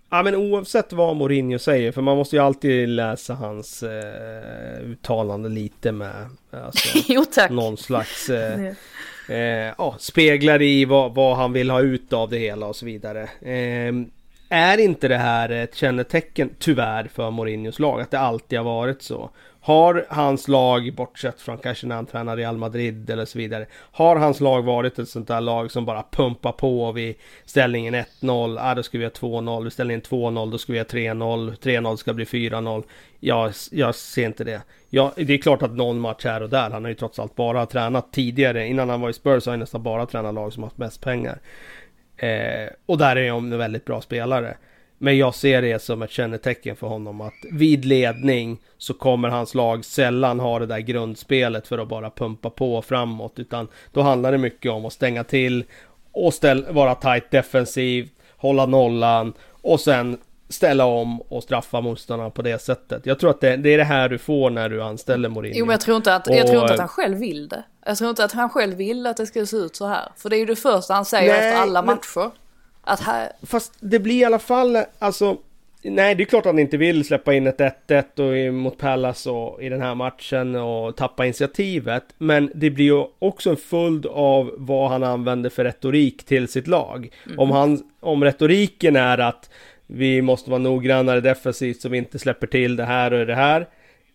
ja 0.10 0.24
men 0.24 0.36
oavsett 0.36 0.94
vad 0.94 1.16
Mourinho 1.16 1.60
säger, 1.60 1.92
för 1.92 2.02
man 2.02 2.18
måste 2.18 2.36
ju 2.36 2.42
alltid 2.42 2.90
läsa 2.90 3.34
hans 3.34 3.84
eh, 3.84 4.82
uttalande 4.84 5.50
lite 5.50 5.92
med 5.92 6.30
alltså, 6.52 6.98
jo, 7.08 7.26
tack. 7.34 7.52
någon 7.52 7.78
slags 7.78 8.30
eh, 8.30 8.74
eh, 9.70 9.98
speglar 9.98 10.62
i 10.62 10.86
vad, 10.86 11.16
vad, 11.16 11.38
han 11.38 11.54
vill 11.54 11.70
ha 11.70 11.82
ut 11.82 12.14
av 12.14 12.30
det 12.30 12.38
hela 12.38 12.66
och 12.66 12.76
så 12.76 12.86
vidare. 12.86 13.24
Eh, 13.42 13.94
är 14.50 14.78
inte 14.78 15.08
det 15.08 15.18
här 15.18 15.50
ett 15.50 15.76
kännetecken, 15.76 16.50
tyvärr, 16.60 17.10
för 17.14 17.32
Mourinhos 17.32 17.80
lag? 17.80 18.02
Att 18.02 18.12
det 18.12 18.20
alltid 18.20 18.60
har 18.60 18.66
varit 18.66 19.02
så? 19.02 19.30
Har 19.68 20.06
hans 20.10 20.48
lag, 20.48 20.94
bortsett 20.96 21.42
från 21.42 21.58
kanske 21.58 21.88
när 21.88 21.96
han 21.96 22.06
tränar 22.06 22.38
Real 22.38 22.58
Madrid 22.58 23.10
eller 23.10 23.26
så 23.26 23.38
vidare. 23.38 23.66
Har 23.74 24.16
hans 24.16 24.40
lag 24.40 24.62
varit 24.62 25.00
ett 25.00 25.10
sånt 25.10 25.28
där 25.28 25.42
lag 25.42 25.72
som 25.72 25.86
bara 25.86 26.04
pumpar 26.12 26.52
på 26.52 26.92
vid 26.92 27.16
ställningen 27.46 27.96
1-0. 27.96 28.58
Ah, 28.62 28.76
då 28.76 28.84
ska 28.84 28.98
vi 28.98 29.04
ha 29.04 29.12
2-0. 29.12 29.64
Vid 29.64 29.74
ställningen 29.74 30.02
2-0 30.02 30.52
då 30.52 30.58
ska 30.58 30.74
vi 30.74 30.80
ha 30.80 30.86
3-0. 30.86 31.58
3-0 31.58 31.96
ska 31.96 32.14
bli 32.14 32.26
4-0. 32.26 32.84
Jag, 33.20 33.54
jag 33.72 33.96
ser 33.96 34.26
inte 34.26 34.44
det. 34.44 34.62
Ja, 34.90 35.14
det 35.16 35.34
är 35.34 35.38
klart 35.38 35.62
att 35.62 35.72
någon 35.72 36.00
match 36.00 36.26
här 36.26 36.44
och 36.44 36.50
där. 36.50 36.70
Han 36.70 36.84
har 36.84 36.90
ju 36.90 36.96
trots 36.96 37.20
allt 37.20 37.36
bara 37.36 37.66
tränat 37.66 38.14
tidigare. 38.14 38.68
Innan 38.68 38.90
han 38.90 39.02
var 39.02 39.10
i 39.10 39.14
Spurs 39.14 39.46
har 39.46 39.54
han 39.54 39.60
nästan 39.60 39.84
bara 39.84 40.06
tränat 40.06 40.34
lag 40.34 40.54
som 40.54 40.64
haft 40.64 40.78
mest 40.78 41.02
pengar. 41.02 41.40
Eh, 42.18 42.70
och 42.86 42.98
där 42.98 43.16
är 43.16 43.32
han 43.32 43.54
en 43.54 43.58
väldigt 43.58 43.86
bra 43.86 44.02
spelare. 44.02 44.58
Men 44.98 45.18
jag 45.18 45.36
ser 45.36 45.62
det 45.62 45.82
som 45.82 46.02
ett 46.02 46.12
kännetecken 46.12 46.76
för 46.76 46.88
honom 46.88 47.22
att 47.22 47.34
vid 47.52 47.86
ledning 47.86 48.58
så 48.78 48.94
kommer 48.94 49.30
hans 49.30 49.56
lag 49.56 49.86
sällan 49.86 50.40
ha 50.40 50.60
det 50.60 50.66
där 50.66 50.80
grundspelet 50.80 51.68
för 51.68 51.78
att 51.78 51.88
bara 51.88 52.10
pumpa 52.10 52.50
på 52.50 52.82
framåt. 52.82 53.40
Utan 53.40 53.68
då 53.94 54.02
handlar 54.02 54.32
det 54.32 54.38
mycket 54.38 54.72
om 54.72 54.86
att 54.86 54.94
stänga 54.94 55.24
till 55.24 55.64
och 56.12 56.34
ställ, 56.34 56.66
vara 56.70 56.96
tight 56.96 57.32
defensiv, 57.32 58.10
hålla 58.38 58.66
nollan 58.66 59.34
och 59.62 59.80
sen 59.80 60.18
ställa 60.50 60.86
om 60.86 61.22
och 61.22 61.44
straffa 61.44 61.82
motståndarna 61.82 62.30
på 62.30 62.42
det 62.42 62.62
sättet. 62.62 63.06
Jag 63.06 63.20
tror 63.20 63.30
att 63.30 63.42
det, 63.42 63.58
det, 63.58 63.74
är 63.74 63.78
det 63.78 63.84
här 63.84 64.10
du 64.10 64.18
får 64.18 64.50
när 64.50 64.70
du 64.70 64.84
anställer 64.84 65.30
Mourinho. 65.30 65.60
Jo 65.60 65.66
men 65.66 65.74
jag 65.74 65.82
tror, 65.82 65.98
inte 65.98 66.16
att, 66.16 66.28
jag 66.28 66.48
tror 66.48 66.62
inte 66.62 66.74
att 66.74 66.80
han 66.80 66.88
själv 66.88 67.18
vill 67.18 67.48
det. 67.48 67.64
Jag 67.86 67.98
tror 67.98 68.10
inte 68.10 68.24
att 68.24 68.32
han 68.32 68.50
själv 68.50 68.78
vill 68.78 69.08
att 69.08 69.18
det 69.18 69.26
ska 69.26 69.46
se 69.46 69.58
ut 69.58 69.76
så 69.76 69.86
här. 69.86 70.12
För 70.16 70.30
det 70.30 70.36
är 70.36 70.40
ju 70.40 70.46
det 70.46 70.56
första 70.56 70.94
han 70.94 71.06
säger 71.06 71.34
Nej, 71.34 71.50
efter 71.50 71.62
alla 71.62 71.82
men... 71.82 71.96
matcher. 71.96 72.32
Att 72.88 73.00
här... 73.00 73.32
Fast 73.44 73.74
det 73.80 74.00
blir 74.00 74.16
i 74.16 74.26
alla 74.26 74.40
fall, 74.40 74.78
alltså 75.00 75.38
Nej, 75.82 76.16
det 76.16 76.24
är 76.24 76.26
klart 76.26 76.46
att 76.46 76.52
han 76.52 76.60
inte 76.60 76.78
vill 76.78 77.06
släppa 77.06 77.34
in 77.34 77.48
ett 77.48 77.60
1-1 77.60 78.52
mot 78.52 78.78
Pallas 78.78 79.28
och 79.28 79.64
i 79.64 79.70
den 79.70 79.82
här 79.82 79.96
matchen 79.96 80.56
och 80.56 80.96
tappa 80.96 81.26
initiativet. 81.26 82.04
Men 82.18 82.52
det 82.56 82.70
blir 82.70 82.86
ju 82.86 83.06
också 83.20 83.50
en 83.50 83.58
följd 83.58 84.06
av 84.06 84.52
vad 84.58 84.90
han 84.90 85.04
använder 85.04 85.50
för 85.50 85.64
retorik 85.64 86.26
till 86.26 86.48
sitt 86.48 86.68
lag. 86.68 87.10
Mm. 87.26 87.40
Om, 87.40 87.52
han, 87.52 87.84
om 88.00 88.24
retoriken 88.24 88.96
är 88.96 89.18
att 89.18 89.50
vi 89.88 90.22
måste 90.22 90.50
vara 90.50 90.60
noggrannare 90.60 91.22
defensivt 91.22 91.82
så 91.82 91.90
vi 91.90 91.98
inte 91.98 92.20
släpper 92.20 92.48
till 92.48 92.76
det 92.76 92.86
här 92.86 93.14
och 93.14 93.26
det 93.26 93.36
här. 93.36 93.68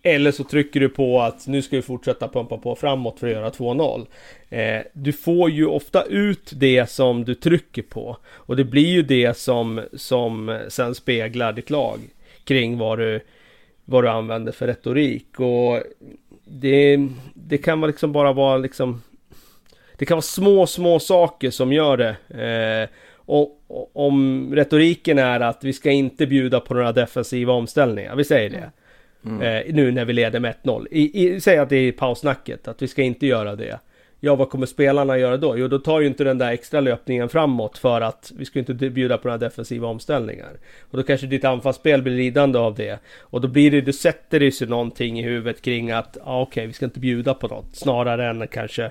Eller 0.03 0.33
så 0.33 0.45
trycker 0.45 0.81
du 0.81 0.89
på 0.89 1.21
att 1.21 1.47
nu 1.47 1.63
ska 1.63 1.77
vi 1.77 1.83
fortsätta 1.83 2.29
pumpa 2.29 2.59
på 2.59 2.77
framåt 2.77 3.21
för 3.21 3.27
att 3.27 3.33
göra 3.33 3.51
2-0. 3.51 4.07
Eh, 4.49 4.83
du 4.93 5.13
får 5.13 5.51
ju 5.51 5.67
ofta 5.67 6.03
ut 6.05 6.53
det 6.55 6.91
som 6.91 7.25
du 7.25 7.35
trycker 7.35 7.83
på. 7.83 8.17
Och 8.27 8.57
det 8.57 8.65
blir 8.65 8.87
ju 8.87 9.03
det 9.03 9.37
som, 9.37 9.81
som 9.93 10.61
sen 10.69 10.95
speglar 10.95 11.53
ditt 11.53 11.71
lag 11.71 12.01
kring 12.45 12.79
vad 12.79 12.99
du, 12.99 13.21
vad 13.85 14.05
du 14.05 14.09
använder 14.09 14.53
för 14.53 14.67
retorik. 14.67 15.41
Och 15.41 15.83
det, 16.45 17.09
det 17.35 17.59
kan 17.59 17.81
vara 17.81 17.89
liksom 17.89 18.13
bara 18.13 18.33
vara 18.33 18.57
liksom 18.57 19.03
Det 19.97 20.07
kan 20.07 20.17
vara 20.17 20.23
små, 20.23 20.67
små 20.67 20.99
saker 20.99 21.51
som 21.51 21.73
gör 21.73 21.97
det. 21.97 22.17
Eh, 22.43 22.97
och, 23.15 23.63
och, 23.67 23.91
om 23.97 24.49
retoriken 24.55 25.19
är 25.19 25.41
att 25.41 25.65
vi 25.65 25.73
ska 25.73 25.91
inte 25.91 26.27
bjuda 26.27 26.61
på 26.61 26.75
några 26.75 26.93
defensiva 26.93 27.53
omställningar, 27.53 28.17
vi 28.17 28.25
säger 28.25 28.51
det. 28.51 28.71
Mm. 29.27 29.43
Eh, 29.43 29.75
nu 29.75 29.91
när 29.91 30.05
vi 30.05 30.13
leder 30.13 30.41
med 30.41 30.55
1-0. 30.63 31.41
säg 31.41 31.59
att 31.59 31.69
det 31.69 31.77
är 31.77 31.93
pausnacket, 31.93 32.69
att 32.69 32.83
vi 32.83 32.89
ska 32.89 33.03
inte 33.03 33.27
göra 33.27 33.57
det. 33.57 33.79
Ja, 34.25 34.35
vad 34.35 34.51
kommer 34.51 34.67
spelarna 34.67 35.19
göra 35.19 35.37
då? 35.37 35.59
Jo, 35.59 35.69
då 35.69 35.79
tar 35.79 36.01
ju 36.01 36.07
inte 36.07 36.25
den 36.25 36.39
där 36.39 36.53
extra 36.53 36.81
löpningen 36.81 37.29
framåt 37.29 37.79
för 37.79 38.01
att 38.01 38.33
vi 38.37 38.45
ska 38.45 38.59
inte 38.59 38.75
bjuda 38.75 39.19
på 39.19 39.29
några 39.29 39.39
defensiva 39.39 39.89
omställningar. 39.89 40.51
Och 40.81 40.97
då 40.97 41.03
kanske 41.03 41.27
ditt 41.27 41.45
anfallsspel 41.45 42.03
blir 42.03 42.17
lidande 42.17 42.59
av 42.59 42.75
det. 42.75 42.99
Och 43.21 43.41
då 43.41 43.49
blir 43.49 43.71
det, 43.71 43.81
du 43.81 43.93
sätter 43.93 44.41
det 44.41 44.53
sig 44.53 44.69
någonting 44.69 45.21
i 45.21 45.23
huvudet 45.23 45.63
kring 45.63 45.91
att, 45.91 46.17
ja 46.21 46.23
ah, 46.25 46.43
okej, 46.43 46.51
okay, 46.51 46.67
vi 46.67 46.73
ska 46.73 46.85
inte 46.85 47.01
bjuda 47.01 47.35
på 47.35 47.49
något. 47.49 47.77
Snarare 47.77 48.31
än 48.31 48.49
kanske 48.49 48.91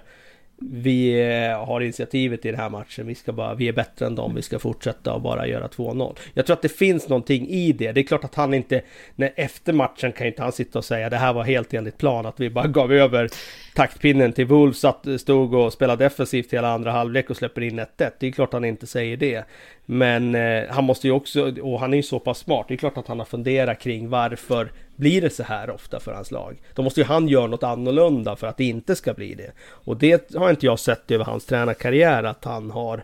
vi 0.69 1.21
eh, 1.49 1.65
har 1.65 1.81
initiativet 1.81 2.45
i 2.45 2.51
den 2.51 2.59
här 2.59 2.69
matchen. 2.69 3.07
Vi 3.07 3.15
ska 3.15 3.31
bara, 3.31 3.53
vi 3.53 3.67
är 3.67 3.73
bättre 3.73 4.05
än 4.05 4.15
dem. 4.15 4.35
Vi 4.35 4.41
ska 4.41 4.59
fortsätta 4.59 5.13
och 5.13 5.21
bara 5.21 5.47
göra 5.47 5.67
2-0. 5.67 6.17
Jag 6.33 6.45
tror 6.45 6.53
att 6.53 6.61
det 6.61 6.69
finns 6.69 7.09
någonting 7.09 7.47
i 7.47 7.71
det. 7.71 7.91
Det 7.91 8.01
är 8.01 8.03
klart 8.03 8.23
att 8.23 8.35
han 8.35 8.53
inte, 8.53 8.81
när 9.15 9.33
efter 9.35 9.73
matchen 9.73 10.11
kan 10.11 10.27
inte 10.27 10.41
han 10.41 10.51
sitta 10.51 10.79
och 10.79 10.85
säga 10.85 11.09
det 11.09 11.17
här 11.17 11.33
var 11.33 11.43
helt 11.43 11.73
enligt 11.73 11.97
plan. 11.97 12.25
Att 12.25 12.39
vi 12.39 12.49
bara 12.49 12.67
gav 12.67 12.93
över 12.93 13.29
taktpinnen 13.75 14.33
till 14.33 14.45
Wolves, 14.45 14.85
att 14.85 15.07
stod 15.17 15.53
och 15.53 15.73
spelade 15.73 16.05
defensivt 16.05 16.53
hela 16.53 16.73
andra 16.73 16.91
halvlek 16.91 17.29
och 17.29 17.37
släpper 17.37 17.61
in 17.61 17.79
1-1. 17.79 18.11
Det 18.19 18.27
är 18.27 18.31
klart 18.31 18.49
att 18.49 18.53
han 18.53 18.65
inte 18.65 18.87
säger 18.87 19.17
det. 19.17 19.45
Men 19.85 20.35
eh, 20.35 20.63
han 20.69 20.83
måste 20.83 21.07
ju 21.07 21.13
också, 21.13 21.61
och 21.61 21.79
han 21.79 21.93
är 21.93 21.97
ju 21.97 22.03
så 22.03 22.19
pass 22.19 22.39
smart. 22.39 22.65
Det 22.67 22.73
är 22.73 22.77
klart 22.77 22.97
att 22.97 23.07
han 23.07 23.19
har 23.19 23.25
funderat 23.25 23.79
kring 23.79 24.09
varför 24.09 24.71
blir 25.01 25.21
det 25.21 25.29
så 25.29 25.43
här 25.43 25.69
ofta 25.69 25.99
för 25.99 26.13
hans 26.13 26.31
lag. 26.31 26.61
Då 26.73 26.81
måste 26.81 26.99
ju 26.99 27.05
han 27.05 27.27
göra 27.27 27.47
något 27.47 27.63
annorlunda 27.63 28.35
för 28.35 28.47
att 28.47 28.57
det 28.57 28.63
inte 28.63 28.95
ska 28.95 29.13
bli 29.13 29.35
det. 29.35 29.51
Och 29.61 29.97
det 29.97 30.35
har 30.35 30.49
inte 30.49 30.65
jag 30.65 30.79
sett 30.79 31.11
över 31.11 31.25
hans 31.25 31.45
tränarkarriär 31.45 32.23
att 32.23 32.45
han 32.45 32.71
har 32.71 33.03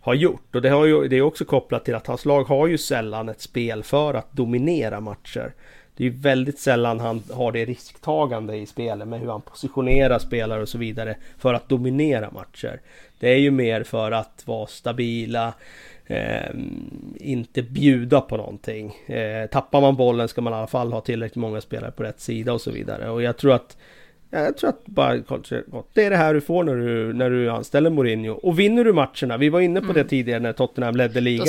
har 0.00 0.14
gjort. 0.14 0.54
Och 0.54 0.62
det, 0.62 0.68
har 0.68 0.86
ju, 0.86 1.08
det 1.08 1.16
är 1.16 1.22
också 1.22 1.44
kopplat 1.44 1.84
till 1.84 1.94
att 1.94 2.06
hans 2.06 2.24
lag 2.24 2.44
har 2.44 2.66
ju 2.66 2.78
sällan 2.78 3.28
ett 3.28 3.40
spel 3.40 3.82
för 3.82 4.14
att 4.14 4.32
dominera 4.32 5.00
matcher. 5.00 5.54
Det 5.96 6.04
är 6.04 6.08
ju 6.08 6.16
väldigt 6.18 6.58
sällan 6.58 7.00
han 7.00 7.22
har 7.32 7.52
det 7.52 7.64
risktagande 7.64 8.56
i 8.56 8.66
spelet 8.66 9.08
med 9.08 9.20
hur 9.20 9.28
han 9.28 9.42
positionerar 9.42 10.18
spelare 10.18 10.62
och 10.62 10.68
så 10.68 10.78
vidare 10.78 11.16
för 11.38 11.54
att 11.54 11.68
dominera 11.68 12.30
matcher. 12.30 12.80
Det 13.18 13.28
är 13.28 13.38
ju 13.38 13.50
mer 13.50 13.82
för 13.82 14.12
att 14.12 14.42
vara 14.46 14.66
stabila, 14.66 15.54
eh, 16.06 16.50
inte 17.16 17.62
bjuda 17.62 18.20
på 18.20 18.36
någonting. 18.36 18.94
Eh, 19.06 19.46
tappar 19.46 19.80
man 19.80 19.96
bollen 19.96 20.28
ska 20.28 20.40
man 20.40 20.52
i 20.52 20.56
alla 20.56 20.66
fall 20.66 20.92
ha 20.92 21.00
tillräckligt 21.00 21.36
många 21.36 21.60
spelare 21.60 21.90
på 21.90 22.02
rätt 22.02 22.20
sida 22.20 22.52
och 22.52 22.60
så 22.60 22.70
vidare. 22.70 23.10
Och 23.10 23.22
jag 23.22 23.36
tror 23.36 23.52
att 23.52 23.76
jag 24.30 24.56
tror 24.56 24.70
att 24.70 24.86
bara 24.86 25.16
det 25.92 26.04
är 26.04 26.10
det 26.10 26.16
här 26.16 26.34
du 26.34 26.40
får 26.40 26.64
när 26.64 26.74
du, 26.74 27.12
när 27.12 27.30
du 27.30 27.50
anställer 27.50 27.90
Mourinho. 27.90 28.32
Och 28.32 28.58
vinner 28.58 28.84
du 28.84 28.92
matcherna, 28.92 29.36
vi 29.36 29.48
var 29.48 29.60
inne 29.60 29.80
på 29.80 29.84
mm. 29.84 29.94
det 29.94 30.04
tidigare 30.04 30.40
när 30.40 30.52
Tottenham 30.52 30.96
ledde 30.96 31.20
ligan. 31.20 31.46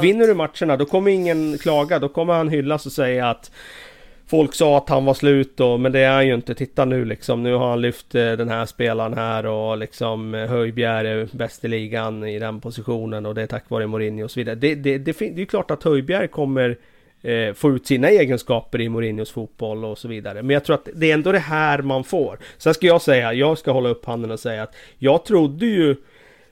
Vinner 0.00 0.26
du 0.26 0.34
matcherna, 0.34 0.76
då 0.76 0.84
kommer 0.84 1.10
ingen 1.10 1.58
klaga. 1.58 1.98
Då 1.98 2.08
kommer 2.08 2.34
han 2.34 2.48
hyllas 2.48 2.86
och 2.86 2.92
säga 2.92 3.30
att 3.30 3.50
Folk 4.28 4.54
sa 4.54 4.78
att 4.78 4.88
han 4.88 5.04
var 5.04 5.14
slut 5.14 5.56
då, 5.56 5.78
men 5.78 5.92
det 5.92 6.00
är 6.00 6.10
han 6.12 6.26
ju 6.26 6.34
inte. 6.34 6.54
Titta 6.54 6.84
nu 6.84 7.04
liksom. 7.04 7.42
Nu 7.42 7.54
har 7.54 7.68
han 7.68 7.80
lyft 7.80 8.14
eh, 8.14 8.32
den 8.32 8.48
här 8.48 8.66
spelaren 8.66 9.14
här 9.14 9.46
och 9.46 9.78
liksom 9.78 10.34
eh, 10.34 10.48
Höjbjerg 10.48 11.08
är 11.08 11.28
bäst 11.32 11.64
i 11.64 11.68
ligan 11.68 12.24
i 12.24 12.38
den 12.38 12.60
positionen 12.60 13.26
och 13.26 13.34
det 13.34 13.42
är 13.42 13.46
tack 13.46 13.70
vare 13.70 13.86
Mourinho 13.86 14.24
och 14.24 14.30
så 14.30 14.40
vidare. 14.40 14.54
Det, 14.54 14.74
det, 14.74 14.98
det, 14.98 15.18
det 15.18 15.22
är 15.22 15.38
ju 15.38 15.46
klart 15.46 15.70
att 15.70 15.82
Höjbjerg 15.82 16.28
kommer 16.28 16.76
eh, 17.22 17.52
få 17.54 17.72
ut 17.72 17.86
sina 17.86 18.08
egenskaper 18.08 18.80
i 18.80 18.88
Mourinhos 18.88 19.30
fotboll 19.30 19.84
och 19.84 19.98
så 19.98 20.08
vidare. 20.08 20.42
Men 20.42 20.54
jag 20.54 20.64
tror 20.64 20.74
att 20.74 20.88
det 20.94 21.10
är 21.10 21.14
ändå 21.14 21.32
det 21.32 21.38
här 21.38 21.82
man 21.82 22.04
får. 22.04 22.38
Sen 22.58 22.74
ska 22.74 22.86
jag 22.86 23.02
säga, 23.02 23.32
jag 23.32 23.58
ska 23.58 23.72
hålla 23.72 23.88
upp 23.88 24.04
handen 24.04 24.30
och 24.30 24.40
säga 24.40 24.62
att 24.62 24.74
jag 24.98 25.24
trodde 25.24 25.66
ju 25.66 25.96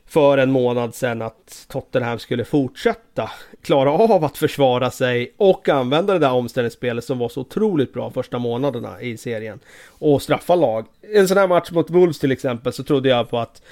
för 0.07 0.39
en 0.39 0.51
månad 0.51 0.95
sedan 0.95 1.23
att 1.23 1.67
Tottenham 1.69 2.19
skulle 2.19 2.45
fortsätta 2.45 3.31
klara 3.63 3.93
av 3.93 4.25
att 4.25 4.39
försvara 4.39 4.91
sig 4.91 5.35
och 5.37 5.69
använda 5.69 6.13
det 6.13 6.19
där 6.19 6.33
omställningsspelet 6.33 7.05
som 7.05 7.19
var 7.19 7.29
så 7.29 7.41
otroligt 7.41 7.93
bra 7.93 8.11
första 8.11 8.39
månaderna 8.39 9.01
i 9.01 9.17
serien 9.17 9.61
och 9.89 10.23
straffa 10.23 10.55
lag. 10.55 10.87
En 11.15 11.29
sån 11.29 11.37
här 11.37 11.49
match 11.49 11.71
mot 11.71 11.91
Wolves 11.91 12.19
till 12.19 12.33
exempel 12.33 12.73
så 12.73 12.85
trodde 12.85 13.09
jag 13.09 13.31
på 13.31 13.39
att 13.39 13.63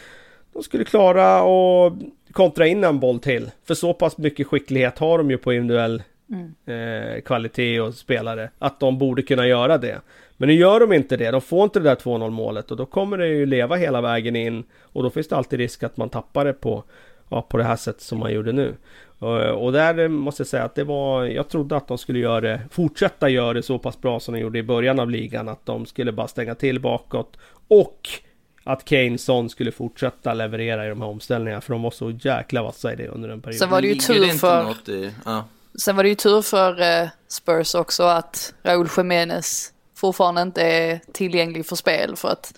de 0.53 0.63
skulle 0.63 0.85
klara 0.85 1.37
att 1.37 1.93
kontra 2.33 2.67
in 2.67 2.85
en 2.85 3.01
boll 3.01 3.21
till. 3.21 3.51
För 3.65 3.75
så 3.75 3.95
pass 3.95 4.19
mycket 4.19 4.47
skicklighet 4.47 4.99
har 4.99 5.19
de 5.19 5.31
ju 5.31 5.39
på 5.39 5.53
individuell 5.53 6.03
eh, 6.67 7.21
kvalitet 7.21 7.81
och 7.81 7.95
spelare 7.95 8.51
att 8.59 8.81
de 8.81 8.99
borde 8.99 9.23
kunna 9.23 9.47
göra 9.47 9.79
det. 9.79 10.01
Men 10.37 10.49
nu 10.49 10.55
gör 10.55 10.81
de 10.81 10.93
inte 10.93 11.17
det. 11.17 11.31
De 11.31 11.41
får 11.41 11.65
inte 11.65 11.81
det 11.81 11.89
där 11.89 11.97
2-0 11.97 12.31
målet 12.31 12.71
och 12.71 12.77
då 12.77 12.87
kommer 12.87 13.19
det 13.19 13.29
ju 13.29 13.47
leva 13.47 13.77
hela 13.77 14.01
vägen 14.01 14.37
in 14.37 14.65
och 14.83 15.03
då 15.03 15.11
finns 15.11 15.29
det 15.29 15.37
alltid 15.37 15.59
risk 15.59 15.83
att 15.83 15.97
man 15.97 16.09
tappar 16.09 16.45
det 16.45 16.53
på, 16.53 16.85
ja, 17.29 17.43
på 17.43 17.57
det 17.57 17.65
här 17.65 17.77
sättet 17.77 18.03
som 18.03 18.19
man 18.19 18.33
gjorde 18.33 18.53
nu. 18.53 18.75
Och, 19.19 19.65
och 19.65 19.73
där 19.73 20.09
måste 20.09 20.41
jag 20.41 20.49
säga 20.49 20.65
att 20.65 20.75
det 20.75 20.85
var, 20.85 21.25
jag 21.25 21.49
trodde 21.49 21.77
att 21.77 21.89
de 21.89 21.99
skulle 21.99 22.19
göra 22.19 22.41
det, 22.41 22.61
fortsätta 22.71 23.29
göra 23.29 23.53
det 23.53 23.63
så 23.63 23.79
pass 23.79 24.01
bra 24.01 24.21
som 24.21 24.35
de 24.35 24.41
gjorde 24.41 24.59
i 24.59 24.63
början 24.63 25.01
av 25.01 25.11
ligan. 25.11 25.49
Att 25.49 25.67
de 25.67 25.87
skulle 25.87 26.13
bara 26.13 26.29
stänga 26.29 26.55
till 26.55 26.81
bakåt 26.81 27.37
och 27.69 28.09
att 28.65 28.85
Kane 28.85 29.19
Son 29.19 29.49
skulle 29.49 29.73
fortsätta 29.73 30.35
leverera 30.35 30.87
i 30.87 30.89
de 30.89 31.01
här 31.01 31.09
omställningarna 31.09 31.61
för 31.61 31.73
de 31.73 31.83
var 31.83 31.91
så 31.91 32.11
jäkla 32.11 32.63
vassa 32.63 32.93
i 32.93 32.97
det 32.97 33.09
under 33.09 33.29
en 33.29 33.41
period. 33.41 33.59
Sen 33.59 33.71
var 33.71 33.81
det 33.81 33.89
ju 33.89 33.95
tur 33.95 34.39
för, 34.39 34.63
något 34.63 34.89
i, 34.89 35.13
ja. 35.25 35.45
Sen 35.79 35.97
var 35.97 36.03
det 36.03 36.09
ju 36.09 36.15
tur 36.15 36.43
för 36.43 36.81
eh, 36.81 37.09
Spurs 37.29 37.75
också 37.75 38.03
att 38.03 38.55
Raúl 38.63 38.89
Jiménez 38.97 39.73
fortfarande 39.95 40.43
inte 40.43 40.63
är 40.63 41.01
tillgänglig 41.13 41.67
för 41.67 41.77
spel 41.77 42.17
för 42.17 42.29
att 42.29 42.53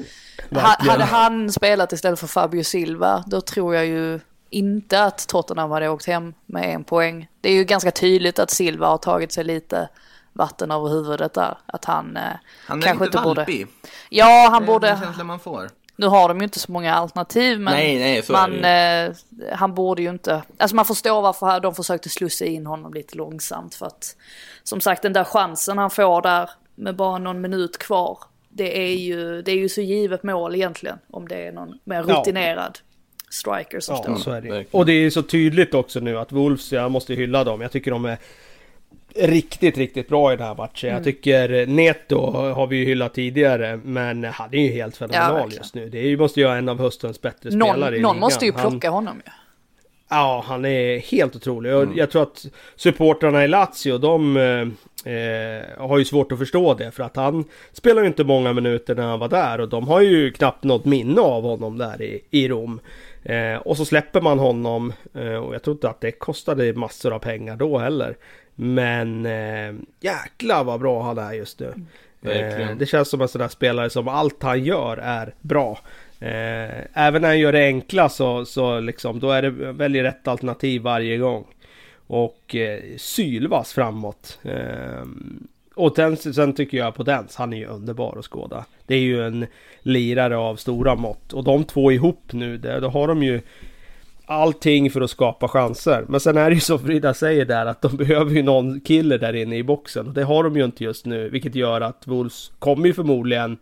Verkligen. 0.49 0.91
hade 0.91 1.05
han 1.05 1.53
spelat 1.53 1.93
istället 1.93 2.21
för 2.21 2.27
Fabio 2.27 2.65
Silva 2.65 3.25
då 3.27 3.41
tror 3.41 3.75
jag 3.75 3.87
ju 3.87 4.21
inte 4.51 5.05
att 5.05 5.29
Tottenham 5.29 5.71
hade 5.71 5.89
åkt 5.89 6.07
hem 6.07 6.35
med 6.47 6.75
en 6.75 6.85
poäng. 6.85 7.29
Det 7.41 7.49
är 7.49 7.53
ju 7.55 7.65
ganska 7.65 7.91
tydligt 7.91 8.39
att 8.39 8.51
Silva 8.51 8.87
har 8.87 8.99
tagit 8.99 9.33
sig 9.33 9.45
lite 9.45 9.89
vatten 10.33 10.71
över 10.71 10.89
huvudet 10.89 11.35
där. 11.35 11.59
Att 11.67 11.85
han, 11.85 12.17
eh, 12.17 12.23
Han 12.67 12.79
är 12.79 12.83
kanske 12.83 13.05
lite 13.05 13.19
inte 13.19 13.29
borde... 13.29 13.41
valpig. 13.41 13.67
Ja, 14.09 14.49
han 14.51 14.63
Det 14.63 14.67
är 14.67 14.73
borde... 14.73 14.99
den 15.17 15.27
man 15.27 15.39
får. 15.41 15.71
Nu 15.97 16.07
har 16.07 16.29
de 16.29 16.39
ju 16.39 16.45
inte 16.45 16.59
så 16.59 16.73
många 16.73 16.95
alternativ 16.95 17.61
men 17.61 17.75
Nej, 17.75 17.99
nej, 17.99 18.23
man, 18.31 18.65
eh, 18.65 19.13
han 19.57 19.75
borde 19.75 20.03
ju 20.03 20.11
inte, 20.11 20.43
alltså 20.59 20.77
man 20.77 20.85
förstår 20.85 21.23
varför 21.23 21.61
de 21.61 21.75
försökte 21.75 22.09
slussa 22.09 22.45
in 22.45 22.67
honom 22.67 22.95
lite 22.95 23.17
långsamt 23.17 23.75
för 23.75 23.87
att 23.87 24.17
som 24.63 24.81
sagt 24.81 25.03
den 25.03 25.13
där 25.13 25.25
chansen 25.25 25.79
han 25.79 25.91
får 25.91 26.23
där 26.23 26.51
med 26.75 26.97
bara 26.97 27.19
någon 27.19 27.41
minut 27.41 27.79
kvar 27.79 28.19
det 28.49 28.79
är 28.79 28.95
ju, 28.97 29.43
det 29.43 29.53
är 29.53 29.57
ju 29.57 29.69
så 29.69 29.81
givet 29.81 30.23
mål 30.23 30.55
egentligen 30.55 30.99
om 31.11 31.29
det 31.29 31.47
är 31.47 31.53
någon 31.53 31.79
mer 31.85 32.05
Ja. 32.09 32.15
rutinerad 32.21 32.79
striker 33.31 33.81
som 33.81 33.95
Ja, 33.97 34.03
står. 34.03 34.17
så 34.17 34.31
är 34.31 34.41
det. 34.41 34.65
Och 34.71 34.87
det 34.87 34.93
är 34.93 35.11
så 35.11 35.23
tydligt 35.23 35.75
också 35.75 36.01
nu 36.01 36.19
att 36.19 36.33
Wolves, 36.33 36.73
jag 36.73 36.91
måste 36.91 37.15
hylla 37.15 37.45
dem. 37.45 37.61
Jag 37.61 37.71
tycker 37.73 37.91
de 37.91 38.05
är 38.05 38.19
riktigt, 39.15 39.79
riktigt 39.79 40.09
bra 40.09 40.33
i 40.33 40.37
den 40.37 40.47
här 40.47 40.55
matchen. 40.55 40.89
Mm. 40.91 40.97
Jag 40.97 41.05
tycker 41.05 41.67
Neto 41.67 42.31
har 42.31 42.67
vi 42.67 42.77
ju 42.77 42.85
hyllat 42.85 43.15
tidigare, 43.15 43.81
men 43.85 44.25
han 44.25 44.55
är 44.55 44.59
ju 44.59 44.73
helt 44.73 44.97
fenomenal 44.97 45.35
verkligen. 45.35 45.59
just 45.59 45.75
nu. 45.75 45.89
Det 45.89 45.99
är 45.99 46.07
ju, 46.07 46.17
måste 46.19 46.41
ju 46.41 46.47
vara 46.47 46.57
en 46.59 46.69
av 46.69 46.79
höstens 46.79 47.21
bättre 47.21 47.51
Någon, 47.51 47.71
spelare 47.71 47.97
i 47.97 48.01
någon 48.01 48.15
ligan. 48.17 48.21
måste 48.21 48.47
ju 48.47 48.53
Han- 48.53 48.71
plocka 48.71 48.91
honom 48.91 49.17
ju. 49.27 49.31
Ja, 50.09 50.45
han 50.47 50.65
är 50.65 50.99
helt 50.99 51.37
otrolig. 51.37 51.75
Och 51.75 51.87
jag 51.97 52.11
tror 52.11 52.23
att 52.23 52.47
supportrarna 52.77 53.45
i 53.45 53.49
Lazio, 53.49 53.99
de 53.99 54.37
eh, 54.37 55.13
eh, 55.15 55.63
har 55.89 55.99
ju 55.99 56.05
svårt 56.05 56.33
att 56.33 56.39
förstå 56.39 56.75
det. 56.75 56.91
För 56.91 57.03
att 57.03 57.17
han 57.17 57.45
spelar 57.73 58.03
ju 58.03 58.09
inte 58.09 58.25
många 58.25 58.53
minuter 58.53 58.95
när 58.95 59.03
han 59.07 59.19
var 59.19 59.29
där. 59.29 59.61
Och 59.61 59.69
de 59.69 59.89
har 59.89 60.01
ju 60.01 60.31
knappt 60.33 60.65
något 60.65 60.85
minne 60.85 61.21
av 61.21 61.43
honom 61.43 61.79
där 61.79 62.03
i, 62.03 62.21
i 62.31 62.49
Rom. 62.49 62.81
Eh, 63.23 63.57
och 63.57 63.77
så 63.77 63.85
släpper 63.85 64.21
man 64.21 64.39
honom. 64.39 64.93
Eh, 65.15 65.35
och 65.35 65.55
jag 65.55 65.63
tror 65.63 65.75
inte 65.77 65.89
att 65.89 66.01
det 66.01 66.11
kostade 66.13 66.73
massor 66.73 67.13
av 67.13 67.19
pengar 67.19 67.57
då 67.57 67.79
heller. 67.79 68.17
Men 68.55 69.27
eh, 69.27 69.75
jäklar 70.01 70.65
vad 70.65 70.81
bra 70.81 71.03
han 71.03 71.19
är 71.19 71.33
just 71.33 71.61
nu. 71.61 71.75
Verkligen. 72.21 72.69
Eh, 72.71 72.77
det 72.77 72.87
känns 72.87 73.09
som 73.09 73.21
en 73.21 73.29
sån 73.29 73.41
där 73.41 73.49
spelare 73.49 73.91
som 73.91 74.09
allt 74.09 74.43
han 74.43 74.65
gör 74.65 74.97
är 74.97 75.35
bra. 75.41 75.79
Eh, 76.21 76.85
även 76.93 77.23
när 77.23 77.29
han 77.29 77.39
gör 77.39 77.53
det 77.53 77.67
enkla 77.67 78.09
så, 78.09 78.45
så 78.45 78.81
liksom, 78.81 79.21
då 79.21 79.31
är 79.31 79.43
det 79.43 79.51
väldigt 79.51 80.03
rätt 80.03 80.29
alternativ 80.29 80.83
varje 80.83 81.19
gång. 81.19 81.45
Och 82.07 82.55
eh, 82.55 82.81
sylvass 82.97 83.73
framåt. 83.73 84.39
Eh, 84.43 85.05
och 85.75 85.95
den, 85.97 86.17
sen 86.17 86.53
tycker 86.53 86.79
jag 86.79 86.95
på 86.95 87.03
Dens, 87.03 87.37
han 87.37 87.53
är 87.53 87.57
ju 87.57 87.67
underbar 87.67 88.19
att 88.19 88.25
skåda. 88.25 88.65
Det 88.87 88.95
är 88.95 89.01
ju 89.01 89.27
en 89.27 89.47
lirare 89.83 90.37
av 90.37 90.57
stora 90.57 90.95
mått. 90.95 91.33
Och 91.33 91.45
de 91.45 91.65
två 91.65 91.93
ihop 91.93 92.33
nu, 92.33 92.57
det, 92.59 92.81
då 92.81 92.89
har 92.89 93.09
de 93.09 93.23
ju 93.23 93.41
allting 94.27 94.91
för 94.91 95.01
att 95.01 95.11
skapa 95.11 95.49
chanser. 95.49 96.05
Men 96.09 96.21
sen 96.21 96.37
är 96.37 96.51
det 96.51 96.55
ju 96.55 96.61
som 96.61 96.79
Frida 96.79 97.15
säger 97.15 97.45
där 97.45 97.67
att 97.67 97.83
de 97.83 97.97
behöver 97.97 98.31
ju 98.31 98.43
någon 98.43 98.81
killer 98.81 99.19
där 99.19 99.35
inne 99.35 99.57
i 99.57 99.63
boxen. 99.63 100.07
Och 100.07 100.15
det 100.15 100.23
har 100.23 100.45
de 100.45 100.57
ju 100.57 100.65
inte 100.65 100.85
just 100.85 101.07
nu. 101.07 101.29
Vilket 101.29 101.55
gör 101.55 101.81
att 101.81 102.07
Wolves 102.07 102.53
kommer 102.59 102.87
ju 102.87 102.95
förmodligen 102.95 103.59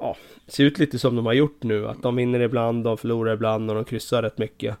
ja, 0.00 0.16
se 0.46 0.62
ut 0.62 0.78
lite 0.78 0.98
som 0.98 1.16
de 1.16 1.26
har 1.26 1.32
gjort 1.32 1.62
nu. 1.62 1.88
Att 1.88 2.02
de 2.02 2.16
vinner 2.16 2.40
ibland, 2.40 2.84
de 2.84 2.98
förlorar 2.98 3.34
ibland 3.34 3.70
och 3.70 3.76
de 3.76 3.84
kryssar 3.84 4.22
rätt 4.22 4.38
mycket. 4.38 4.76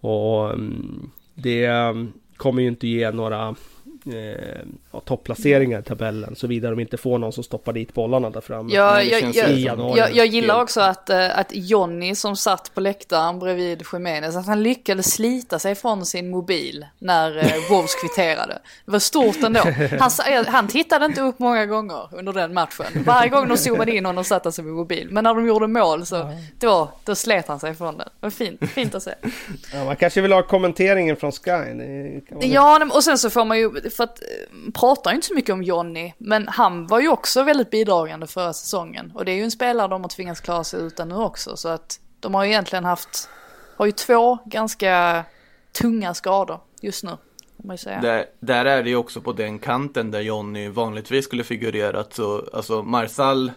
Och 0.00 0.50
mm, 0.50 1.10
det 1.34 1.64
mm, 1.64 2.12
kommer 2.36 2.62
ju 2.62 2.68
inte 2.68 2.88
ge 2.88 3.10
några 3.10 3.54
eh, 4.06 4.58
ja, 4.92 5.00
topplaceringar 5.00 5.80
i 5.80 5.82
tabellen. 5.82 6.36
Såvida 6.36 6.70
de 6.70 6.80
inte 6.80 6.96
får 6.96 7.18
någon 7.18 7.32
som 7.32 7.44
stoppar 7.44 7.72
dit 7.72 7.94
bollarna 7.94 8.30
där 8.30 8.40
framme. 8.40 8.74
Ja, 8.74 9.02
jag, 9.02 9.22
jag, 9.34 9.48
jag, 9.96 10.14
jag 10.14 10.26
gillar 10.26 10.62
också 10.62 10.80
att, 10.80 11.10
eh, 11.10 11.38
att 11.38 11.46
Johnny 11.50 12.14
som 12.14 12.36
satt 12.36 12.74
på 12.74 12.80
läktaren 12.80 13.38
bredvid 13.38 13.82
Jiménez, 13.92 14.36
att 14.36 14.46
han 14.46 14.62
lyckades 14.62 15.12
slita 15.14 15.58
sig 15.58 15.74
från 15.74 16.06
sin 16.06 16.30
mobil 16.30 16.86
när 16.98 17.36
eh, 17.38 17.52
Wolves 17.70 17.94
kvitterade. 17.94 18.58
Det 18.84 18.92
var 18.92 18.98
stort 18.98 19.42
ändå. 19.42 19.60
Han, 20.00 20.10
sa- 20.10 20.22
han 20.46 20.68
tittade 20.68 21.04
inte 21.04 21.20
upp 21.20 21.38
många 21.38 21.66
gånger 21.66 22.08
under 22.12 22.32
den 22.32 22.54
matchen. 22.54 22.86
Varje 23.06 23.28
gång 23.28 23.48
de 23.48 23.56
zoomade 23.56 23.96
in 23.96 24.06
honom 24.06 24.24
satte 24.24 24.46
han 24.46 24.52
sig 24.52 24.64
vid 24.64 24.74
mobil. 24.74 25.08
Men 25.10 25.24
när 25.24 25.34
de 25.34 25.46
gjorde 25.46 25.66
mål 25.66 26.06
så 26.06 26.30
då, 26.58 26.88
då 27.04 27.14
slet 27.14 27.48
han 27.48 27.60
sig 27.60 27.74
från 27.74 27.96
den. 27.98 28.08
Det 28.20 28.26
var 28.26 28.30
fint, 28.30 28.60
fint 28.70 28.94
att 28.94 29.02
se. 29.02 29.14
Ja, 29.72 29.84
man 29.84 29.96
kanske 29.96 30.20
vill 30.20 30.32
ha 30.32 30.42
kommenteringen 30.42 31.16
från 31.16 31.32
Sky. 31.32 31.50
Ja, 32.40 32.84
och 32.94 33.04
sen 33.04 33.18
så 33.18 33.30
får 33.30 33.44
man 33.44 33.58
ju, 33.58 33.70
för 33.96 34.04
att 34.04 34.22
eh, 34.22 34.72
pratar 34.74 35.10
ju 35.10 35.14
inte 35.14 35.26
så 35.26 35.34
mycket 35.34 35.52
om 35.52 35.62
Jonny, 35.62 36.12
men 36.18 36.48
han 36.48 36.86
var 36.86 37.00
ju 37.00 37.08
också 37.08 37.42
väldigt 37.42 37.70
bidragande 37.70 38.26
förra 38.26 38.52
säsongen. 38.52 39.12
Och 39.14 39.24
det 39.24 39.32
är 39.32 39.36
ju 39.36 39.44
en 39.44 39.50
spelare 39.50 39.88
de 39.88 40.02
har 40.02 40.08
tvingats 40.08 40.40
klara 40.40 40.64
sig 40.64 40.80
utan 40.80 41.08
nu 41.08 41.14
också, 41.14 41.56
så 41.56 41.68
att 41.68 42.00
de 42.20 42.34
har 42.34 42.44
ju 42.44 42.50
egentligen 42.50 42.84
haft, 42.84 43.28
har 43.76 43.86
ju 43.86 43.92
två 43.92 44.38
ganska 44.44 45.24
tunga 45.72 46.14
skador 46.14 46.60
just 46.80 47.04
nu, 47.04 47.10
får 47.56 47.66
man 47.66 47.74
ju 47.74 47.78
säga. 47.78 48.00
Där, 48.00 48.26
där 48.40 48.64
är 48.64 48.82
det 48.82 48.90
ju 48.90 48.96
också 48.96 49.20
på 49.20 49.32
den 49.32 49.58
kanten 49.58 50.10
där 50.10 50.20
Jonny 50.20 50.68
vanligtvis 50.68 51.24
skulle 51.24 51.44
figurerat 51.44 52.14
så, 52.14 52.44
alltså 52.52 52.82
Marsal 52.82 53.52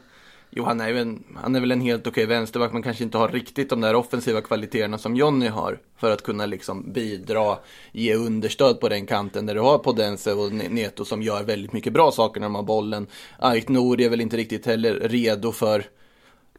Jo 0.49 0.63
han 0.63 0.81
är, 0.81 0.89
ju 0.89 0.99
en, 0.99 1.23
han 1.35 1.55
är 1.55 1.59
väl 1.59 1.71
en 1.71 1.81
helt 1.81 2.07
okej 2.07 2.25
vänsterback 2.25 2.73
men 2.73 2.83
kanske 2.83 3.03
inte 3.03 3.17
har 3.17 3.27
riktigt 3.27 3.69
de 3.69 3.81
där 3.81 3.95
offensiva 3.95 4.41
kvaliteterna 4.41 4.97
som 4.97 5.15
Jonny 5.15 5.47
har 5.47 5.79
För 5.97 6.11
att 6.11 6.23
kunna 6.23 6.45
liksom 6.45 6.91
bidra, 6.93 7.57
ge 7.91 8.15
understöd 8.15 8.79
på 8.79 8.89
den 8.89 9.05
kanten 9.05 9.45
där 9.45 9.55
du 9.55 9.61
har 9.61 9.77
Podense 9.77 10.33
och 10.33 10.53
Neto 10.53 11.05
som 11.05 11.21
gör 11.21 11.43
väldigt 11.43 11.73
mycket 11.73 11.93
bra 11.93 12.11
saker 12.11 12.39
när 12.39 12.47
de 12.47 12.55
har 12.55 12.63
bollen 12.63 13.07
Ait 13.39 13.69
Nouri 13.69 14.05
är 14.05 14.09
väl 14.09 14.21
inte 14.21 14.37
riktigt 14.37 14.65
heller 14.65 14.99
redo 14.99 15.51
för 15.51 15.85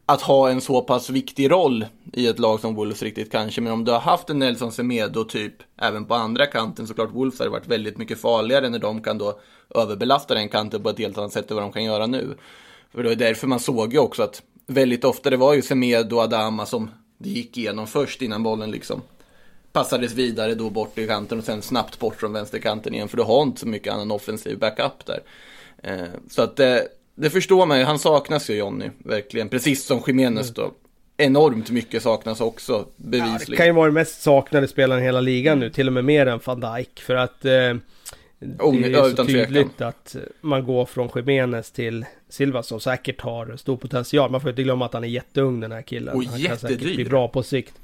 att 0.07 0.23
ha 0.23 0.51
en 0.51 0.61
så 0.61 0.83
pass 0.83 1.11
viktig 1.11 1.51
roll 1.51 1.87
i 2.13 2.27
ett 2.27 2.39
lag 2.39 2.61
som 2.61 2.75
Wolves 2.75 3.03
riktigt 3.03 3.33
kanske. 3.33 3.61
Men 3.61 3.73
om 3.73 3.85
du 3.85 3.93
har 3.93 4.01
haft 4.01 4.31
en 4.31 4.39
Nelson 4.39 4.73
Semedo 4.73 5.25
typ 5.25 5.55
även 5.77 6.05
på 6.05 6.15
andra 6.15 6.47
kanten 6.47 6.87
såklart 6.87 7.13
Wolves 7.13 7.39
hade 7.39 7.51
varit 7.51 7.69
väldigt 7.69 7.99
mycket 7.99 8.21
farligare 8.21 8.69
när 8.69 8.79
de 8.79 9.03
kan 9.03 9.19
då 9.19 9.41
överbelasta 9.75 10.35
den 10.35 10.49
kanten 10.49 10.83
på 10.83 10.91
ett 10.91 10.99
helt 10.99 11.19
annat 11.19 11.33
sätt 11.33 11.51
än 11.51 11.55
vad 11.55 11.65
de 11.65 11.73
kan 11.73 11.85
göra 11.85 12.07
nu. 12.07 12.37
För 12.93 13.03
det 13.03 13.11
är 13.11 13.17
därför 13.17 13.47
man 13.47 13.61
såg 13.61 13.93
ju 13.93 13.99
också 13.99 14.23
att 14.23 14.43
väldigt 14.67 15.05
ofta 15.05 15.31
det 15.31 15.37
var 15.37 15.55
ju 15.55 15.63
Semedo 15.63 16.17
och 16.17 16.23
Adama 16.23 16.67
som 16.67 16.91
det 17.19 17.29
gick 17.29 17.59
igenom 17.59 17.87
först 17.87 18.23
innan 18.23 18.43
bollen 18.43 18.71
liksom 18.71 19.03
passades 19.73 20.13
vidare 20.15 20.55
då 20.55 20.71
bort 20.71 20.99
i 20.99 21.07
kanten 21.07 21.39
och 21.39 21.45
sen 21.45 21.63
snabbt 21.63 21.99
bort 21.99 22.17
från 22.17 22.33
vänsterkanten 22.33 22.95
igen 22.95 23.09
för 23.09 23.17
du 23.17 23.23
har 23.23 23.43
inte 23.43 23.61
så 23.61 23.67
mycket 23.69 23.93
annan 23.93 24.11
offensiv 24.11 24.59
backup 24.59 25.07
där. 25.07 25.21
Eh, 25.83 26.09
så 26.31 26.43
att 26.43 26.57
det, 26.57 26.89
det 27.15 27.31
förstår 27.31 27.67
man 27.67 27.79
ju, 27.79 27.85
han 27.85 27.99
saknas 27.99 28.51
ju 28.51 28.55
Jonny, 28.55 28.91
verkligen. 28.99 29.49
Precis 29.49 29.85
som 29.85 30.03
Jiménez 30.07 30.51
då. 30.51 30.73
Enormt 31.17 31.71
mycket 31.71 32.03
saknas 32.03 32.41
också, 32.41 32.73
Ja, 32.73 32.85
det 32.97 33.11
bevisligen. 33.11 33.57
kan 33.57 33.67
ju 33.67 33.73
vara 33.73 33.85
den 33.87 33.95
mest 33.95 34.23
saknade 34.23 34.69
spelaren 34.69 35.03
i 35.03 35.05
hela 35.07 35.21
ligan 35.21 35.61
nu, 35.61 35.71
till 35.71 35.87
och 35.87 35.93
med 35.93 36.05
mer 36.05 36.27
än 36.27 36.41
van 36.45 36.61
Dijk. 36.61 37.01
För 37.01 37.15
att 37.15 37.45
eh, 37.45 37.75
det 38.39 38.63
Oh, 38.63 38.77
är 38.77 38.89
ju 38.89 38.95
ja, 38.95 39.11
så 39.11 39.25
tydligt 39.25 39.81
att 39.81 40.17
man 40.41 40.65
går 40.65 40.87
från 40.87 41.11
Jiménez 41.15 41.71
till 41.71 42.05
Silva 42.29 42.63
som 42.63 42.81
säkert 42.81 43.21
har 43.21 43.57
stor 43.57 43.77
potential. 43.77 44.31
Man 44.31 44.41
får 44.41 44.51
inte 44.51 44.63
glömma 44.63 44.85
att 44.85 44.95
han 44.95 45.05
är 45.05 45.09
jätteung 45.09 45.61
den 45.61 45.73
här 45.73 45.83
killen. 45.83 46.15
Och 46.15 46.25
han 46.25 46.41
kan 46.43 46.59
säkert 46.59 46.71
jättedyr. 46.71 46.95
bli 46.95 47.05
bra 47.05 47.29
på 47.29 47.43
sikt. 47.43 47.75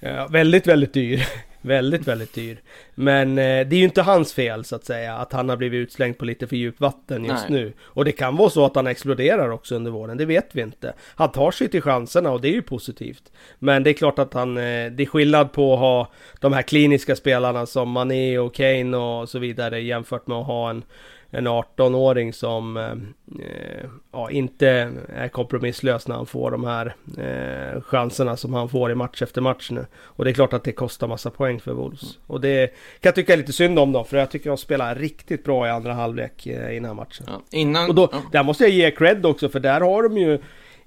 Ja, 0.00 0.28
väldigt, 0.28 0.66
väldigt 0.66 0.92
dyr. 0.92 1.26
Väldigt, 1.62 2.08
väldigt 2.08 2.34
dyr. 2.34 2.60
Men 2.94 3.30
eh, 3.38 3.66
det 3.66 3.76
är 3.76 3.78
ju 3.78 3.84
inte 3.84 4.02
hans 4.02 4.32
fel 4.32 4.64
så 4.64 4.76
att 4.76 4.84
säga 4.84 5.14
att 5.14 5.32
han 5.32 5.48
har 5.48 5.56
blivit 5.56 5.78
utslängd 5.78 6.18
på 6.18 6.24
lite 6.24 6.46
för 6.46 6.56
djupt 6.56 6.80
vatten 6.80 7.24
just 7.24 7.48
Nej. 7.48 7.60
nu. 7.60 7.72
Och 7.80 8.04
det 8.04 8.12
kan 8.12 8.36
vara 8.36 8.50
så 8.50 8.64
att 8.64 8.76
han 8.76 8.86
exploderar 8.86 9.50
också 9.50 9.74
under 9.74 9.90
våren, 9.90 10.16
det 10.16 10.24
vet 10.24 10.48
vi 10.52 10.62
inte. 10.62 10.94
Han 11.14 11.32
tar 11.32 11.50
sig 11.50 11.68
till 11.68 11.82
chanserna 11.82 12.30
och 12.30 12.40
det 12.40 12.48
är 12.48 12.52
ju 12.52 12.62
positivt. 12.62 13.32
Men 13.58 13.82
det 13.82 13.90
är 13.90 13.94
klart 13.94 14.18
att 14.18 14.34
han, 14.34 14.56
eh, 14.56 14.90
det 14.90 15.02
är 15.02 15.06
skillnad 15.06 15.52
på 15.52 15.74
att 15.74 15.80
ha 15.80 16.12
de 16.40 16.52
här 16.52 16.62
kliniska 16.62 17.16
spelarna 17.16 17.66
som 17.66 17.90
Mané 17.90 18.38
och 18.38 18.54
Kane 18.54 18.96
och 18.96 19.28
så 19.28 19.38
vidare 19.38 19.80
jämfört 19.80 20.26
med 20.26 20.38
att 20.38 20.46
ha 20.46 20.70
en 20.70 20.82
en 21.30 21.48
18-åring 21.48 22.32
som 22.32 22.76
eh, 22.76 23.88
ja, 24.12 24.30
inte 24.30 24.92
är 25.08 25.28
kompromisslös 25.28 26.08
när 26.08 26.14
han 26.14 26.26
får 26.26 26.50
de 26.50 26.64
här 26.64 26.94
eh, 27.18 27.82
chanserna 27.82 28.36
som 28.36 28.54
han 28.54 28.68
får 28.68 28.90
i 28.90 28.94
match 28.94 29.22
efter 29.22 29.40
match 29.40 29.70
nu. 29.70 29.86
Och 30.02 30.24
det 30.24 30.30
är 30.30 30.34
klart 30.34 30.52
att 30.52 30.64
det 30.64 30.72
kostar 30.72 31.08
massa 31.08 31.30
poäng 31.30 31.60
för 31.60 31.72
Wolves. 31.72 32.18
Och 32.26 32.40
det 32.40 32.66
kan 32.66 32.74
jag 33.00 33.14
tycka 33.14 33.32
är 33.32 33.36
lite 33.36 33.52
synd 33.52 33.78
om 33.78 33.92
dem, 33.92 34.04
för 34.04 34.16
jag 34.16 34.30
tycker 34.30 34.50
de 34.50 34.58
spelar 34.58 34.94
riktigt 34.94 35.44
bra 35.44 35.66
i 35.66 35.70
andra 35.70 35.94
halvlek 35.94 36.46
eh, 36.46 36.70
i 36.70 36.74
den 36.74 36.84
här 36.84 36.94
matchen. 36.94 37.26
Ja, 37.28 37.42
innan... 37.50 37.88
Och 37.88 37.94
då, 37.94 38.08
ja. 38.12 38.22
där 38.32 38.42
måste 38.42 38.64
jag 38.64 38.72
ge 38.72 38.90
cred 38.90 39.26
också, 39.26 39.48
för 39.48 39.60
där 39.60 39.80
har 39.80 40.02
de 40.02 40.18
ju 40.18 40.38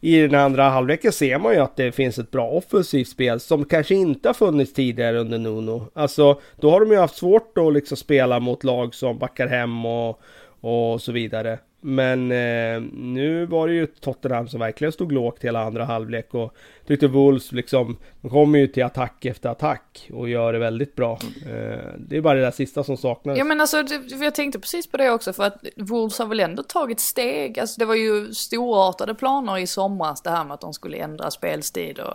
i 0.04 0.22
den 0.22 0.39
andra 0.39 0.70
halvleken 0.70 1.12
ser 1.12 1.39
man 1.39 1.54
ju 1.54 1.60
att 1.60 1.76
det 1.76 1.91
finns 1.91 2.20
ett 2.20 2.32
bra 2.32 2.49
offensivt 2.49 3.08
spel 3.08 3.39
som 3.39 3.66
kanske 3.66 3.95
inte 3.95 4.30
har 4.30 4.34
funnits 4.34 4.74
tidigare 4.74 5.20
under 5.20 5.38
Nuno. 5.38 5.88
Alltså, 5.93 6.41
då 6.56 6.72
har 6.72 6.80
de 6.80 6.91
ju 6.91 6.97
haft 6.97 7.16
svårt 7.16 7.58
att 7.58 7.74
liksom 7.74 7.97
spela 7.97 8.39
mot 8.39 8.64
lag 8.64 8.95
som 8.95 9.18
backar 9.18 9.47
hem 9.47 9.86
och, 9.86 10.22
och 10.62 11.01
så 11.01 11.12
vidare. 11.12 11.60
Men 11.86 12.31
eh, 12.31 12.81
nu 12.93 13.45
var 13.45 13.67
det 13.67 13.73
ju 13.73 13.88
Tottenham 13.88 14.47
som 14.47 14.59
verkligen 14.59 14.91
stod 14.91 15.11
lågt 15.11 15.43
hela 15.43 15.63
andra 15.63 15.86
halvlek 15.86 16.34
och 16.34 16.55
tyckte 16.88 17.07
Wolves 17.07 17.51
liksom, 17.51 17.97
de 18.21 18.29
kommer 18.29 18.59
ju 18.59 18.67
till 18.67 18.84
attack 18.84 19.25
efter 19.25 19.49
attack 19.49 20.09
och 20.13 20.29
gör 20.29 20.53
det 20.53 20.59
väldigt 20.59 20.95
bra. 20.95 21.19
Eh, 21.45 21.89
det 21.97 22.17
är 22.17 22.21
bara 22.21 22.34
det 22.34 22.41
där 22.41 22.51
sista 22.51 22.84
som 22.84 22.97
saknades. 22.97 23.39
Ja 23.39 23.43
men 23.43 23.61
alltså, 23.61 23.84
jag 24.21 24.36
tänkte 24.36 24.59
precis 24.59 24.88
på 24.88 24.97
det 24.97 25.09
också 25.09 25.34
för 25.34 25.43
att 25.43 25.65
Wolves 25.77 26.19
har 26.19 26.25
väl 26.25 26.39
ändå 26.39 26.63
tagit 26.63 26.99
steg. 26.99 27.59
Alltså 27.59 27.79
det 27.79 27.86
var 27.86 27.95
ju 27.95 28.34
storartade 28.34 29.15
planer 29.15 29.57
i 29.57 29.67
somras 29.67 30.21
det 30.21 30.29
här 30.29 30.43
med 30.43 30.53
att 30.53 30.61
de 30.61 30.73
skulle 30.73 30.97
ändra 30.97 31.31
spelstil 31.31 31.99
och... 31.99 32.13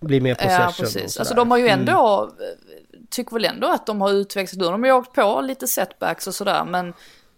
Blir 0.00 0.20
mer 0.20 0.34
possession 0.34 0.60
Ja 0.60 0.72
precis. 0.78 1.18
Alltså 1.18 1.34
de 1.34 1.50
har 1.50 1.58
ju 1.58 1.68
ändå, 1.68 2.30
tycker 3.10 3.32
väl 3.32 3.44
ändå 3.44 3.68
att 3.68 3.86
de 3.86 4.00
har 4.00 4.12
utvecklats. 4.12 4.56
Nu 4.56 4.64
har 4.64 4.72
de 4.72 4.84
ju 4.84 4.92
åkt 4.92 5.12
på 5.12 5.40
lite 5.40 5.66
setbacks 5.66 6.26
och 6.26 6.34
sådär 6.34 6.64
men 6.64 6.92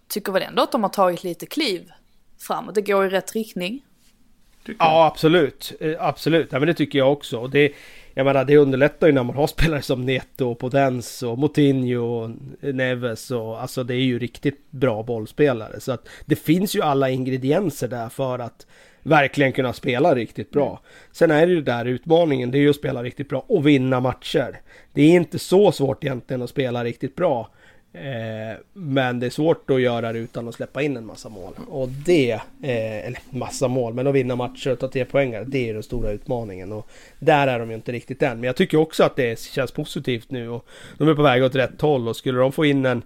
tycker 0.09 0.33
väl 0.33 0.43
ändå 0.43 0.63
att 0.63 0.73
de 0.73 0.83
har 0.83 0.91
tagit 0.91 1.25
lite 1.25 1.47
kliv 1.47 1.93
framåt. 2.39 2.75
Det 2.75 2.83
går 2.83 3.07
i 3.07 3.09
rätt 3.09 3.35
riktning. 3.35 3.83
Ja, 4.79 5.07
absolut. 5.07 5.73
Eh, 5.81 5.95
Absolut. 5.99 6.49
Ja, 6.53 6.59
men 6.59 6.67
det 6.67 6.75
tycker 6.75 6.99
jag 6.99 7.13
också. 7.13 7.39
Och 7.39 7.51
det, 7.51 7.73
jag 8.15 8.25
menar, 8.25 8.45
det 8.45 8.57
underlättar 8.57 9.07
ju 9.07 9.13
när 9.13 9.23
man 9.23 9.37
har 9.37 9.47
spelare 9.57 9.83
som 9.83 10.07
Neto, 10.07 10.55
Podens 10.55 11.23
och 11.23 11.39
Moutinho 11.39 11.99
och 11.99 12.31
Neves 12.75 13.31
och 13.31 13.63
alltså 13.63 13.85
det 13.85 13.95
är 13.95 14.05
ju 14.05 14.19
riktigt 14.19 14.71
bra 14.71 15.03
bollspelare. 15.03 15.81
Så 15.81 15.93
att 15.93 16.09
det 16.25 16.37
finns 16.37 16.77
ju 16.77 16.83
alla 16.83 17.11
ingredienser 17.11 17.89
där 17.89 18.09
för 18.09 18.39
att 18.39 18.67
verkligen 19.03 19.53
kunna 19.53 19.73
spela 19.73 20.15
riktigt 20.15 20.51
bra. 20.51 20.81
Sen 21.13 21.31
är 21.31 21.47
det 21.47 21.53
ju 21.53 21.63
där 21.63 21.85
utmaningen, 21.85 22.51
det 22.51 22.59
är 22.59 22.61
ju 22.61 22.71
att 22.71 22.77
spela 22.77 23.03
riktigt 23.03 23.29
bra 23.29 23.45
och 23.49 23.67
vinna 23.67 24.01
matcher. 24.01 24.61
Det 24.93 25.03
är 25.03 25.11
inte 25.11 25.39
så 25.39 25.73
svårt 25.73 26.05
egentligen 26.05 26.43
att 26.43 26.51
spela 26.51 26.85
riktigt 26.85 27.17
bra. 27.17 27.51
Eh, 27.97 28.59
men 28.73 29.21
det 29.21 29.27
är 29.27 29.31
svårt 29.31 29.71
att 29.71 29.81
göra 29.81 30.13
det 30.13 30.19
utan 30.19 30.49
att 30.49 30.55
släppa 30.55 30.83
in 30.83 30.97
en 30.97 31.07
massa 31.07 31.29
mål. 31.29 31.53
Och 31.69 31.89
det, 31.89 32.33
eh, 32.63 33.07
eller 33.07 33.19
massa 33.31 33.69
mål, 33.69 33.95
men 33.95 34.07
att 34.07 34.15
vinna 34.15 34.37
matcher 34.37 34.71
och 34.71 34.79
ta 34.79 34.89
tre 34.89 35.05
poängar, 35.05 35.45
det 35.45 35.71
är 35.71 35.75
den 35.75 35.83
stora 35.83 36.11
utmaningen. 36.11 36.73
Och 36.73 36.89
där 37.19 37.49
är 37.49 37.59
de 37.59 37.71
ju 37.71 37.77
inte 37.77 37.93
riktigt 37.93 38.23
än. 38.23 38.41
Men 38.41 38.47
jag 38.47 38.57
tycker 38.57 38.79
också 38.79 39.05
att 39.05 39.17
det 39.17 39.41
känns 39.41 39.71
positivt 39.71 40.31
nu 40.31 40.49
och 40.49 40.67
de 40.99 41.09
är 41.09 41.15
på 41.15 41.23
väg 41.23 41.45
åt 41.45 41.55
rätt 41.55 41.81
håll 41.81 42.09
och 42.09 42.17
skulle 42.17 42.39
de 42.39 42.53
få 42.53 42.65
in 42.65 42.87
en 42.87 43.03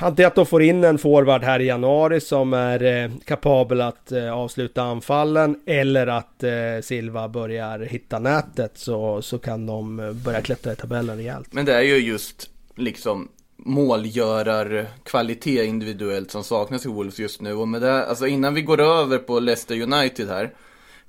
Antingen 0.00 0.26
att 0.26 0.34
de 0.34 0.46
får 0.46 0.62
in 0.62 0.84
en 0.84 0.98
forward 0.98 1.42
här 1.42 1.60
i 1.60 1.64
januari 1.64 2.20
som 2.20 2.52
är 2.52 2.82
eh, 2.82 3.10
kapabel 3.24 3.80
att 3.80 4.12
eh, 4.12 4.32
avsluta 4.32 4.82
anfallen 4.82 5.60
eller 5.66 6.06
att 6.06 6.42
eh, 6.42 6.50
Silva 6.82 7.28
börjar 7.28 7.78
hitta 7.78 8.18
nätet 8.18 8.72
så, 8.74 9.22
så 9.22 9.38
kan 9.38 9.66
de 9.66 10.00
eh, 10.00 10.12
börja 10.12 10.40
klättra 10.40 10.72
i 10.72 10.76
tabellen 10.76 11.16
rejält. 11.16 11.52
Men 11.52 11.64
det 11.64 11.74
är 11.74 11.82
ju 11.82 11.96
just 11.96 12.50
liksom 12.76 13.28
målgörarkvalitet 13.58 15.66
individuellt 15.66 16.30
som 16.30 16.44
saknas 16.44 16.86
i 16.86 16.88
Wolves 16.88 17.18
just 17.18 17.40
nu. 17.40 17.54
Och 17.54 17.68
med 17.68 17.82
det, 17.82 18.06
alltså 18.06 18.26
innan 18.26 18.54
vi 18.54 18.62
går 18.62 18.80
över 18.80 19.18
på 19.18 19.40
Leicester 19.40 19.82
United 19.82 20.28
här 20.28 20.54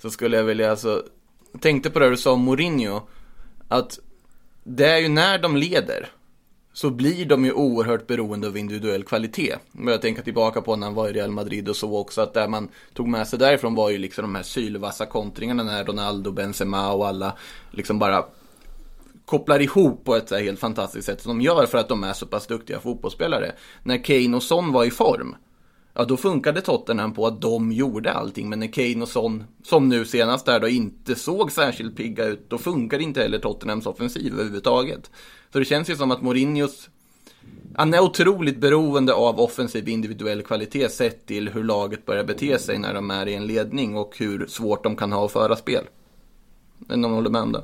så 0.01 0.09
skulle 0.09 0.37
jag 0.37 0.43
vilja 0.43 0.71
alltså, 0.71 1.03
tänkte 1.59 1.89
på 1.89 1.99
det 1.99 2.09
du 2.09 2.17
sa 2.17 2.31
om 2.31 2.41
Mourinho, 2.41 3.01
att 3.67 3.99
det 4.63 4.85
är 4.85 4.97
ju 4.97 5.07
när 5.07 5.39
de 5.39 5.55
leder 5.55 6.09
så 6.73 6.89
blir 6.89 7.25
de 7.25 7.45
ju 7.45 7.51
oerhört 7.51 8.07
beroende 8.07 8.47
av 8.47 8.57
individuell 8.57 9.03
kvalitet. 9.03 9.55
Men 9.71 9.91
jag 9.91 10.01
tänker 10.01 10.21
tillbaka 10.21 10.61
på 10.61 10.75
när 10.75 10.87
han 10.87 10.93
var 10.93 11.09
i 11.09 11.13
Real 11.13 11.31
Madrid 11.31 11.69
och 11.69 11.75
så 11.75 11.97
också, 11.97 12.21
att 12.21 12.33
det 12.33 12.47
man 12.47 12.69
tog 12.93 13.07
med 13.07 13.27
sig 13.27 13.39
därifrån 13.39 13.75
var 13.75 13.89
ju 13.89 13.97
liksom 13.97 14.21
de 14.21 14.35
här 14.35 14.43
sylvassa 14.43 15.05
kontringarna 15.05 15.63
när 15.63 15.85
Ronaldo, 15.85 16.31
Benzema 16.31 16.93
och 16.93 17.07
alla 17.07 17.33
liksom 17.71 17.99
bara 17.99 18.25
kopplar 19.29 19.61
ihop 19.61 20.03
på 20.05 20.15
ett 20.15 20.29
så 20.29 20.35
här 20.35 20.43
helt 20.43 20.59
fantastiskt 20.59 21.05
sätt 21.05 21.21
som 21.21 21.37
de 21.37 21.43
gör 21.43 21.65
för 21.65 21.77
att 21.77 21.89
de 21.89 22.03
är 22.03 22.13
så 22.13 22.25
pass 22.25 22.47
duktiga 22.47 22.79
fotbollsspelare. 22.79 23.51
När 23.83 24.03
Kane 24.03 24.37
och 24.37 24.43
Son 24.43 24.71
var 24.71 24.85
i 24.85 24.91
form, 24.91 25.35
ja 25.93 26.05
då 26.05 26.17
funkade 26.17 26.61
Tottenham 26.61 27.13
på 27.13 27.27
att 27.27 27.41
de 27.41 27.71
gjorde 27.71 28.13
allting. 28.13 28.49
Men 28.49 28.59
när 28.59 28.67
Kane 28.67 29.01
och 29.01 29.09
Son, 29.09 29.43
som 29.63 29.89
nu 29.89 30.05
senast 30.05 30.45
där 30.45 30.59
då, 30.59 30.67
inte 30.67 31.15
såg 31.15 31.51
särskilt 31.51 31.97
pigga 31.97 32.25
ut, 32.25 32.49
då 32.49 32.57
funkar 32.57 32.99
inte 32.99 33.21
heller 33.21 33.39
Tottenhams 33.39 33.85
offensiv 33.85 34.33
överhuvudtaget. 34.33 35.11
Så 35.53 35.59
det 35.59 35.65
känns 35.65 35.89
ju 35.89 35.95
som 35.95 36.11
att 36.11 36.21
Mourinhos 36.21 36.89
han 37.75 37.93
är 37.93 37.99
otroligt 37.99 38.57
beroende 38.57 39.13
av 39.13 39.39
offensiv 39.39 39.89
individuell 39.89 40.41
kvalitet 40.41 40.89
sett 40.89 41.25
till 41.25 41.49
hur 41.49 41.63
laget 41.63 42.05
börjar 42.05 42.23
bete 42.23 42.59
sig 42.59 42.77
när 42.77 42.93
de 42.93 43.11
är 43.11 43.27
i 43.27 43.35
en 43.35 43.47
ledning 43.47 43.97
och 43.97 44.17
hur 44.17 44.47
svårt 44.47 44.83
de 44.83 44.95
kan 44.95 45.11
ha 45.11 45.25
att 45.25 45.31
föra 45.31 45.55
spel. 45.55 45.83
Men 46.77 47.01
de 47.01 47.11
håller 47.11 47.29
med 47.29 47.41
om 47.41 47.51
det. 47.51 47.63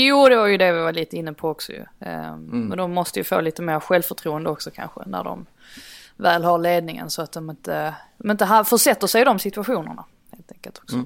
Jo, 0.00 0.28
det 0.28 0.36
var 0.36 0.46
ju 0.46 0.56
det 0.56 0.72
vi 0.72 0.80
var 0.80 0.92
lite 0.92 1.16
inne 1.16 1.32
på 1.32 1.48
också 1.48 1.72
ju. 1.72 1.84
Ehm, 2.00 2.44
Men 2.44 2.78
de 2.78 2.92
måste 2.92 3.20
ju 3.20 3.24
få 3.24 3.40
lite 3.40 3.62
mer 3.62 3.80
självförtroende 3.80 4.50
också 4.50 4.70
kanske 4.70 5.00
när 5.06 5.24
de 5.24 5.46
väl 6.16 6.44
har 6.44 6.58
ledningen 6.58 7.10
så 7.10 7.22
att 7.22 7.32
de 7.32 7.50
inte, 7.50 7.94
de 8.18 8.30
inte 8.30 8.64
försätter 8.66 9.06
sig 9.06 9.22
i 9.22 9.24
de 9.24 9.38
situationerna. 9.38 10.04
Helt 10.30 10.52
enkelt 10.52 10.78
också. 10.78 10.96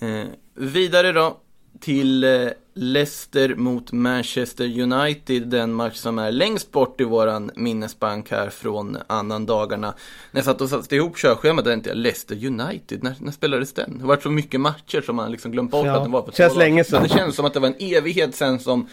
Eh, 0.00 0.26
vidare 0.54 1.12
då 1.12 1.36
till 1.80 2.24
eh, 2.24 2.48
Leicester 2.78 3.54
mot 3.54 3.92
Manchester 3.92 4.80
United, 4.80 5.42
den 5.42 5.72
match 5.72 5.96
som 5.96 6.18
är 6.18 6.32
längst 6.32 6.72
bort 6.72 7.00
i 7.00 7.04
våran 7.04 7.50
minnesbank 7.56 8.30
här 8.30 8.50
från 8.50 8.98
annan 9.06 9.46
dagarna. 9.46 9.94
När 10.30 10.38
jag 10.38 10.44
satt 10.44 10.60
och 10.60 10.68
satte 10.68 10.96
ihop 10.96 11.16
körschemat 11.16 11.64
tänkte 11.64 11.90
jag 11.90 11.96
Leicester 11.96 12.46
United, 12.46 13.02
när, 13.02 13.14
när 13.18 13.32
spelades 13.32 13.72
den? 13.72 13.94
Det 13.94 14.00
har 14.00 14.08
varit 14.08 14.22
så 14.22 14.30
mycket 14.30 14.60
matcher 14.60 15.00
som 15.00 15.16
man 15.16 15.32
liksom 15.32 15.52
glömt 15.52 15.70
bort 15.70 15.86
Ja, 15.86 15.96
att 15.96 16.02
den 16.02 16.12
var 16.12 16.22
på 16.22 16.32
känns 16.32 16.56
länge 16.56 16.84
sedan. 16.84 17.00
Men 17.00 17.08
Det 17.08 17.14
känns 17.14 17.36
som 17.36 17.44
att 17.44 17.54
det 17.54 17.60
var 17.60 17.68
en 17.68 17.96
evighet 17.96 18.34
sen 18.34 18.58
som 18.58 18.88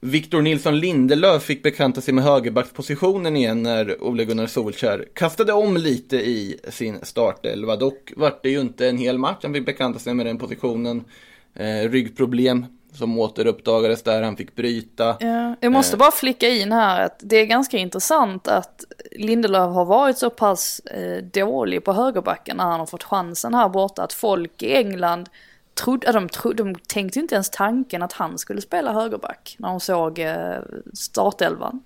Victor 0.00 0.42
Nilsson 0.42 0.78
Lindelöf 0.78 1.42
fick 1.42 1.62
bekanta 1.62 2.00
sig 2.00 2.14
med 2.14 2.24
högerbackspositionen 2.24 3.36
igen 3.36 3.62
när 3.62 4.02
Ole 4.02 4.24
Gunnar 4.24 4.46
Solskjær 4.46 5.04
kastade 5.14 5.52
om 5.52 5.76
lite 5.76 6.16
i 6.16 6.58
sin 6.68 6.98
startelva. 7.02 7.76
Dock 7.76 8.12
vart 8.16 8.42
det 8.42 8.50
ju 8.50 8.60
inte 8.60 8.88
en 8.88 8.98
hel 8.98 9.18
match 9.18 9.38
han 9.42 9.54
fick 9.54 9.66
bekanta 9.66 9.98
sig 9.98 10.14
med 10.14 10.26
den 10.26 10.38
positionen. 10.38 11.04
Eh, 11.54 11.90
ryggproblem 11.90 12.66
som 12.98 13.18
återuppdagades 13.18 14.02
där 14.02 14.22
han 14.22 14.36
fick 14.36 14.56
bryta. 14.56 15.16
Ja, 15.20 15.54
jag 15.60 15.72
måste 15.72 15.96
bara 15.96 16.10
flicka 16.10 16.48
in 16.48 16.72
här 16.72 17.04
att 17.04 17.20
det 17.22 17.36
är 17.36 17.46
ganska 17.46 17.76
intressant 17.76 18.48
att 18.48 18.84
Lindelöf 19.12 19.74
har 19.74 19.84
varit 19.84 20.18
så 20.18 20.30
pass 20.30 20.80
eh, 20.80 21.24
dålig 21.24 21.84
på 21.84 21.92
högerbacken 21.92 22.56
när 22.56 22.64
han 22.64 22.80
har 22.80 22.86
fått 22.86 23.04
chansen 23.04 23.54
här 23.54 23.68
borta 23.68 24.02
att 24.02 24.12
folk 24.12 24.62
i 24.62 24.76
England 24.76 25.28
trodde, 25.74 26.12
de, 26.12 26.28
trodde, 26.28 26.62
de 26.62 26.74
tänkte 26.74 27.18
inte 27.18 27.34
ens 27.34 27.50
tanken 27.50 28.02
att 28.02 28.12
han 28.12 28.38
skulle 28.38 28.60
spela 28.60 28.92
högerback 28.92 29.56
när 29.58 29.68
de 29.68 29.80
såg 29.80 30.18
eh, 30.18 30.58
startelvan. 30.94 31.82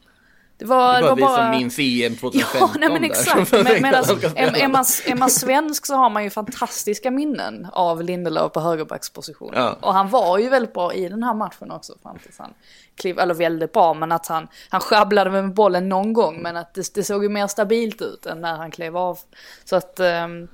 Det 0.63 0.69
var, 0.69 1.03
Det 1.03 1.09
var 1.09 1.17
vi 1.17 1.23
bara... 1.23 1.37
som 1.37 1.51
minns 1.51 1.79
EM 1.79 2.17
2015 2.17 2.61
Ja, 2.61 2.71
nej 2.79 2.89
men 2.89 3.03
där, 3.03 3.09
exakt. 3.09 3.49
som 3.49 3.63
Men, 3.63 3.83
men 3.83 3.95
alltså, 3.95 4.13
är, 4.37 4.69
man, 4.69 4.85
är 5.07 5.15
man 5.15 5.31
svensk 5.31 5.87
så 5.87 5.95
har 5.95 6.11
man 6.11 6.25
ju 6.25 6.31
fantastiska 6.31 7.11
minnen 7.11 7.67
av 7.73 8.03
Lindelöf 8.03 8.53
på 8.53 8.61
högerbacksposition. 8.61 9.53
Ja. 9.55 9.77
Och 9.81 9.95
han 9.95 10.09
var 10.09 10.39
ju 10.39 10.49
väldigt 10.49 10.75
bra 10.75 10.95
i 10.95 11.09
den 11.09 11.23
här 11.23 11.35
matchen 11.35 11.71
också 11.71 11.95
fram 12.03 12.19
tills 12.19 12.39
han 12.39 12.55
klev, 12.97 13.19
eller 13.19 13.35
väldigt 13.35 13.73
bra, 13.73 13.95
men 13.95 14.13
att 14.13 14.27
han, 14.27 14.49
han 14.69 14.81
sjabblade 14.81 15.31
med 15.31 15.55
bollen 15.55 15.89
någon 15.89 16.13
gång, 16.13 16.43
men 16.43 16.57
att 16.57 16.75
det, 16.75 16.95
det 16.95 17.05
såg 17.05 17.23
ju 17.23 17.29
mer 17.29 17.47
stabilt 17.47 18.03
ut 18.03 18.27
än 18.27 18.41
när 18.41 18.57
han 18.57 18.71
klev 18.71 18.97
av. 18.97 19.19
Så 19.65 19.77
att, 19.77 20.01
ehm, 20.01 20.49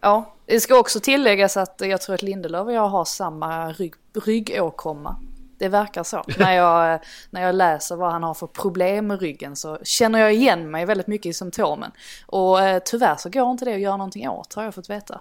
ja, 0.00 0.34
det 0.46 0.60
ska 0.60 0.78
också 0.78 1.00
tilläggas 1.00 1.56
att 1.56 1.82
jag 1.84 2.00
tror 2.00 2.14
att 2.14 2.22
Lindelöf 2.22 2.66
och 2.66 2.72
jag 2.72 2.88
har 2.88 3.04
samma 3.04 3.72
rygg, 3.72 3.94
ryggåkomma. 4.24 5.16
Det 5.58 5.68
verkar 5.68 6.02
så. 6.02 6.24
När 6.38 6.52
jag, 6.52 7.00
när 7.30 7.42
jag 7.42 7.54
läser 7.54 7.96
vad 7.96 8.12
han 8.12 8.22
har 8.22 8.34
för 8.34 8.46
problem 8.46 9.06
med 9.06 9.20
ryggen 9.20 9.56
så 9.56 9.78
känner 9.82 10.18
jag 10.18 10.34
igen 10.34 10.70
mig 10.70 10.84
väldigt 10.84 11.06
mycket 11.06 11.26
i 11.26 11.32
symptomen. 11.32 11.90
Och 12.26 12.60
eh, 12.60 12.82
tyvärr 12.84 13.16
så 13.16 13.28
går 13.28 13.50
inte 13.50 13.64
det 13.64 13.74
att 13.74 13.80
göra 13.80 13.96
någonting 13.96 14.28
åt 14.28 14.54
har 14.54 14.64
jag 14.64 14.74
fått 14.74 14.90
veta. 14.90 15.20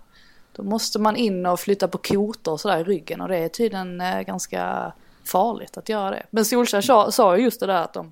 Då 0.51 0.63
måste 0.63 0.99
man 0.99 1.15
in 1.15 1.45
och 1.45 1.59
flytta 1.59 1.87
på 1.87 1.97
kotor 1.97 2.51
och 2.51 2.59
sådär 2.59 2.77
i 2.77 2.83
ryggen 2.83 3.21
och 3.21 3.27
det 3.27 3.37
är 3.37 3.49
tydligen 3.49 4.01
eh, 4.01 4.21
ganska 4.21 4.91
farligt 5.23 5.77
att 5.77 5.89
göra 5.89 6.11
det. 6.11 6.23
Men 6.29 6.45
Solskjaer 6.45 6.81
sa, 6.81 7.11
sa 7.11 7.37
ju 7.37 7.43
just 7.43 7.59
det 7.59 7.65
där 7.65 7.81
att 7.81 7.93
de 7.93 8.11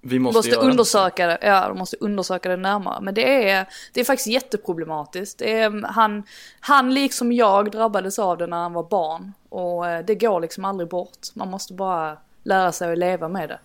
vi 0.00 0.18
måste, 0.18 0.38
måste 0.38 0.56
undersöka 0.56 1.26
det, 1.26 1.38
ja 1.42 1.68
de 1.68 1.78
måste 1.78 1.96
undersöka 2.00 2.48
det 2.48 2.56
närmare. 2.56 3.00
Men 3.00 3.14
det 3.14 3.50
är, 3.50 3.66
det 3.92 4.00
är 4.00 4.04
faktiskt 4.04 4.26
jätteproblematiskt. 4.26 5.38
Det 5.38 5.58
är, 5.58 5.82
han, 5.86 6.22
han 6.60 6.94
liksom 6.94 7.32
jag 7.32 7.70
drabbades 7.70 8.18
av 8.18 8.38
det 8.38 8.46
när 8.46 8.56
han 8.56 8.72
var 8.72 8.82
barn. 8.82 9.32
Och 9.48 9.88
eh, 9.88 10.04
det 10.04 10.14
går 10.14 10.40
liksom 10.40 10.64
aldrig 10.64 10.88
bort. 10.88 11.18
Man 11.34 11.50
måste 11.50 11.74
bara 11.74 12.16
lära 12.42 12.72
sig 12.72 12.92
att 12.92 12.98
leva 12.98 13.28
med 13.28 13.48
det. 13.48 13.58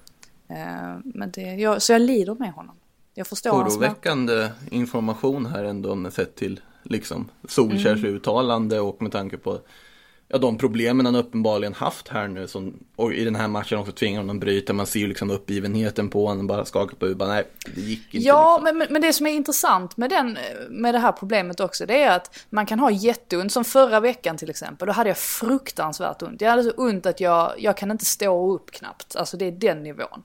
Eh, 0.55 0.97
Men 1.03 1.31
det, 1.31 1.41
jag, 1.41 1.81
så 1.81 1.91
jag 1.91 2.01
lider 2.01 2.35
med 2.35 2.51
honom. 2.53 2.75
Jag 3.13 3.27
förstår 3.27 3.51
hans 3.51 3.75
oroväckande 3.77 4.49
information 4.69 5.45
här 5.45 5.63
ändå 5.63 6.11
sett 6.11 6.35
till 6.35 6.59
liksom 6.83 7.29
Solskjärs 7.49 7.99
Mm. 7.99 8.15
uttalande 8.15 8.79
och 8.79 9.01
med 9.01 9.11
tanke 9.11 9.37
på 9.37 9.59
ja, 10.27 10.37
de 10.37 10.57
problemen 10.57 11.05
han 11.05 11.15
uppenbarligen 11.15 11.73
haft 11.73 12.07
här 12.07 12.27
nu 12.27 12.47
som 12.47 12.73
och 12.95 13.13
i 13.13 13.23
den 13.23 13.35
här 13.35 13.47
matchen 13.47 13.79
också 13.79 13.91
tvingar 13.91 14.19
honom 14.19 14.35
att 14.35 14.41
bryta. 14.41 14.73
Man 14.73 14.85
ser 14.85 14.99
ju 14.99 15.07
liksom 15.07 15.31
uppgivenheten 15.31 16.09
på 16.09 16.27
honom, 16.27 16.47
bara 16.47 16.65
skakar 16.65 16.95
på 16.95 17.05
huvudet, 17.05 17.27
nej 17.27 17.43
det 17.75 17.81
gick 17.81 18.13
inte. 18.13 18.27
Ja, 18.27 18.57
liksom. 18.57 18.63
men, 18.63 18.77
men- 18.77 18.87
men 18.93 19.01
det 19.01 19.13
som 19.13 19.25
är 19.27 19.31
intressant 19.31 19.97
med, 19.97 20.09
den, 20.09 20.37
med 20.69 20.93
det 20.95 20.99
här 20.99 21.11
problemet 21.11 21.59
också, 21.59 21.85
det 21.85 22.01
är 22.03 22.15
att 22.15 22.39
man 22.49 22.65
kan 22.65 22.79
ha 22.79 22.91
jätteont, 22.91 23.51
som 23.51 23.65
förra 23.65 23.99
veckan 23.99 24.37
till 24.37 24.49
exempel, 24.49 24.85
då 24.87 24.93
hade 24.93 25.09
jag 25.09 25.17
fruktansvärt 25.17 26.21
ont. 26.21 26.41
Jag 26.41 26.49
hade 26.49 26.63
så 26.63 26.71
ont 26.71 27.05
att 27.05 27.19
jag, 27.19 27.53
jag 27.57 27.77
kan 27.77 27.91
inte 27.91 28.05
stå 28.05 28.53
upp 28.55 28.71
knappt, 28.71 29.15
alltså 29.15 29.37
det 29.37 29.45
är 29.45 29.51
den 29.51 29.83
nivån. 29.83 30.23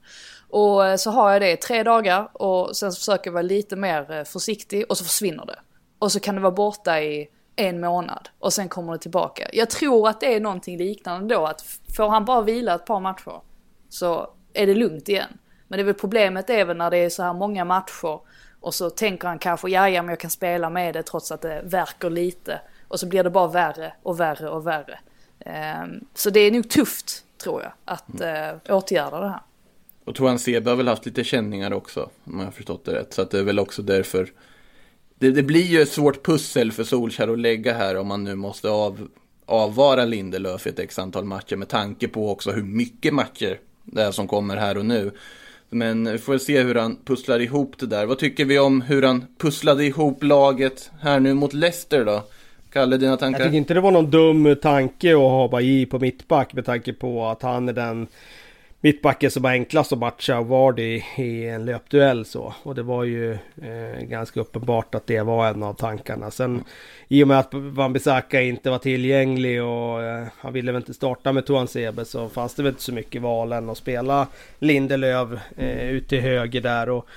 Och 0.49 0.85
eh, 0.87 0.95
så 0.95 1.11
har 1.11 1.31
jag 1.31 1.41
det 1.41 1.51
i 1.51 1.57
tre 1.57 1.83
dagar 1.83 2.29
och 2.33 2.75
sen 2.77 2.91
så 2.91 2.99
försöker 2.99 3.27
jag 3.27 3.33
vara 3.33 3.41
lite 3.41 3.75
mer 3.75 4.11
eh, 4.11 4.23
försiktig 4.23 4.85
och 4.89 4.97
så 4.97 5.03
försvinner 5.03 5.45
det. 5.45 5.59
Och 5.99 6.11
så 6.11 6.19
kan 6.19 6.35
det 6.35 6.41
vara 6.41 6.51
borta 6.51 7.01
i 7.01 7.27
en 7.55 7.79
månad 7.79 8.29
och 8.39 8.53
sen 8.53 8.69
kommer 8.69 8.93
det 8.93 8.99
tillbaka. 8.99 9.49
Jag 9.53 9.69
tror 9.69 10.09
att 10.09 10.19
det 10.19 10.35
är 10.35 10.39
någonting 10.39 10.77
liknande 10.77 11.35
då, 11.35 11.45
att 11.45 11.65
får 11.95 12.09
han 12.09 12.25
bara 12.25 12.41
vila 12.41 12.75
ett 12.75 12.85
par 12.85 12.99
matcher 12.99 13.41
så 13.89 14.33
är 14.53 14.67
det 14.67 14.73
lugnt 14.73 15.09
igen. 15.09 15.37
Men 15.67 15.77
det 15.77 15.83
är 15.83 15.85
väl 15.85 15.93
problemet 15.93 16.49
väl 16.49 16.77
när 16.77 16.91
det 16.91 16.97
är 16.97 17.09
så 17.09 17.23
här 17.23 17.33
många 17.33 17.65
matcher 17.65 18.19
och 18.59 18.73
så 18.73 18.89
tänker 18.89 19.27
han 19.27 19.39
kanske, 19.39 19.69
ja 19.69 19.89
ja 19.89 20.01
men 20.01 20.09
jag 20.09 20.19
kan 20.19 20.29
spela 20.29 20.69
med 20.69 20.93
det 20.93 21.03
trots 21.03 21.31
att 21.31 21.41
det 21.41 21.61
verkar 21.63 22.09
lite. 22.09 22.61
Och 22.87 22.99
så 22.99 23.07
blir 23.07 23.23
det 23.23 23.29
bara 23.29 23.47
värre 23.47 23.93
och 24.03 24.19
värre 24.19 24.49
och 24.49 24.67
värre. 24.67 24.99
Ehm, 25.39 26.05
så 26.13 26.29
det 26.29 26.39
är 26.39 26.51
nog 26.51 26.69
tufft, 26.69 27.23
tror 27.43 27.61
jag, 27.61 27.71
att 27.85 28.21
eh, 28.21 28.75
åtgärda 28.75 29.19
det 29.19 29.29
här. 29.29 29.41
Och 30.05 30.15
Toan 30.15 30.39
Sebe 30.39 30.69
har 30.69 30.77
väl 30.77 30.87
haft 30.87 31.05
lite 31.05 31.23
känningar 31.23 31.73
också, 31.73 32.09
om 32.23 32.39
jag 32.39 32.45
har 32.45 32.51
förstått 32.51 32.85
det 32.85 32.93
rätt. 32.93 33.13
Så 33.13 33.21
att 33.21 33.31
det 33.31 33.39
är 33.39 33.43
väl 33.43 33.59
också 33.59 33.81
därför 33.81 34.31
det, 35.21 35.31
det 35.31 35.43
blir 35.43 35.65
ju 35.65 35.81
ett 35.81 35.89
svårt 35.89 36.25
pussel 36.25 36.71
för 36.71 36.83
Solskjaer 36.83 37.33
att 37.33 37.39
lägga 37.39 37.73
här 37.73 37.97
om 37.97 38.07
man 38.07 38.23
nu 38.23 38.35
måste 38.35 38.69
av, 38.69 39.07
avvara 39.45 40.05
Lindelöf 40.05 40.67
i 40.67 40.69
ett 40.69 40.79
x 40.79 40.99
antal 40.99 41.25
matcher 41.25 41.55
med 41.55 41.67
tanke 41.67 42.07
på 42.07 42.31
också 42.31 42.51
hur 42.51 42.63
mycket 42.63 43.13
matcher 43.13 43.59
det 43.83 44.01
är 44.01 44.11
som 44.11 44.27
kommer 44.27 44.57
här 44.57 44.77
och 44.77 44.85
nu. 44.85 45.11
Men 45.69 46.11
vi 46.11 46.17
får 46.17 46.33
väl 46.33 46.39
se 46.39 46.61
hur 46.61 46.75
han 46.75 46.97
pusslar 47.05 47.39
ihop 47.39 47.75
det 47.79 47.85
där. 47.85 48.05
Vad 48.05 48.17
tycker 48.19 48.45
vi 48.45 48.59
om 48.59 48.81
hur 48.81 49.03
han 49.03 49.25
pusslade 49.37 49.85
ihop 49.85 50.23
laget 50.23 50.91
här 51.01 51.19
nu 51.19 51.33
mot 51.33 51.53
Leicester 51.53 52.05
då? 52.05 52.23
Kalle, 52.71 52.97
dina 52.97 53.17
tankar? 53.17 53.39
Jag 53.39 53.47
tycker 53.47 53.57
inte 53.57 53.73
det 53.73 53.81
var 53.81 53.91
någon 53.91 54.11
dum 54.11 54.55
tanke 54.61 55.11
att 55.11 55.19
ha 55.19 55.47
Bailly 55.47 55.85
på 55.85 55.99
mittback 55.99 56.53
med 56.53 56.65
tanke 56.65 56.93
på 56.93 57.25
att 57.25 57.41
han 57.41 57.69
är 57.69 57.73
den 57.73 58.07
mittbacken 58.81 59.31
som 59.31 59.43
var 59.43 59.51
enklast 59.51 59.93
att 59.93 59.99
matcha 59.99 60.41
Vardy 60.41 61.01
i 61.17 61.47
en 61.47 61.65
löpduell 61.65 62.25
så. 62.25 62.53
Och 62.63 62.75
det 62.75 62.83
var 62.83 63.03
ju 63.03 63.31
eh, 63.33 64.01
ganska 64.01 64.39
uppenbart 64.39 64.95
att 64.95 65.07
det 65.07 65.21
var 65.21 65.47
en 65.47 65.63
av 65.63 65.73
tankarna. 65.73 66.31
Sen 66.31 66.63
i 67.07 67.23
och 67.23 67.27
med 67.27 67.39
att 67.39 67.53
Wan-Bissaka 67.53 68.41
inte 68.41 68.69
var 68.69 68.77
tillgänglig 68.77 69.63
och 69.63 70.03
eh, 70.03 70.27
han 70.37 70.53
ville 70.53 70.71
väl 70.71 70.81
inte 70.81 70.93
starta 70.93 71.31
med 71.31 71.45
Toan 71.45 71.67
Sebe 71.67 72.05
så 72.05 72.29
fanns 72.29 72.55
det 72.55 72.63
väl 72.63 72.71
inte 72.71 72.83
så 72.83 72.93
mycket 72.93 73.21
val 73.21 73.51
än 73.51 73.69
att 73.69 73.77
spela 73.77 74.27
Lindelöf 74.59 75.29
eh, 75.57 75.89
ut 75.89 76.07
till 76.07 76.21
höger 76.21 76.61
där. 76.61 76.89
Och 76.89 77.07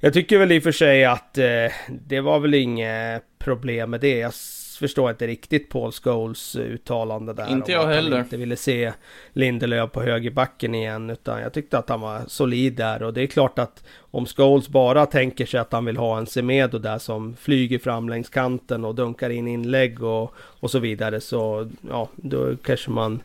jag 0.00 0.12
tycker 0.12 0.38
väl 0.38 0.52
i 0.52 0.58
och 0.58 0.62
för 0.62 0.72
sig 0.72 1.04
att 1.04 1.38
eh, 1.38 1.72
det 1.88 2.20
var 2.20 2.38
väl 2.38 2.54
inget 2.54 3.22
problem 3.38 3.90
med 3.90 4.00
det. 4.00 4.18
Jag 4.18 4.34
förstår 4.82 5.10
inte 5.10 5.26
riktigt 5.26 5.68
Paul 5.68 5.92
Scholes 5.92 6.56
uttalande 6.56 7.32
där. 7.32 7.50
Inte 7.50 7.72
jag 7.72 7.86
heller. 7.86 8.18
Inte 8.18 8.36
ville 8.36 8.56
se 8.56 8.92
Lindelöf 9.32 9.92
på 9.92 10.02
högerbacken 10.02 10.74
igen. 10.74 11.10
Utan 11.10 11.40
jag 11.40 11.52
tyckte 11.52 11.78
att 11.78 11.88
han 11.88 12.00
var 12.00 12.22
solid 12.26 12.72
där. 12.72 13.02
Och 13.02 13.14
det 13.14 13.22
är 13.22 13.26
klart 13.26 13.58
att 13.58 13.84
om 13.98 14.26
Scholes 14.26 14.68
bara 14.68 15.06
tänker 15.06 15.46
sig 15.46 15.60
att 15.60 15.72
han 15.72 15.84
vill 15.84 15.96
ha 15.96 16.18
en 16.18 16.26
Semedo 16.26 16.78
där 16.78 16.98
som 16.98 17.36
flyger 17.36 17.78
fram 17.78 18.08
längs 18.08 18.28
kanten 18.28 18.84
och 18.84 18.94
dunkar 18.94 19.30
in 19.30 19.48
inlägg 19.48 20.02
och, 20.02 20.34
och 20.36 20.70
så 20.70 20.78
vidare. 20.78 21.20
Så 21.20 21.70
ja, 21.90 22.08
då 22.16 22.56
kanske 22.56 22.90
man 22.90 23.12
eh, 23.14 23.18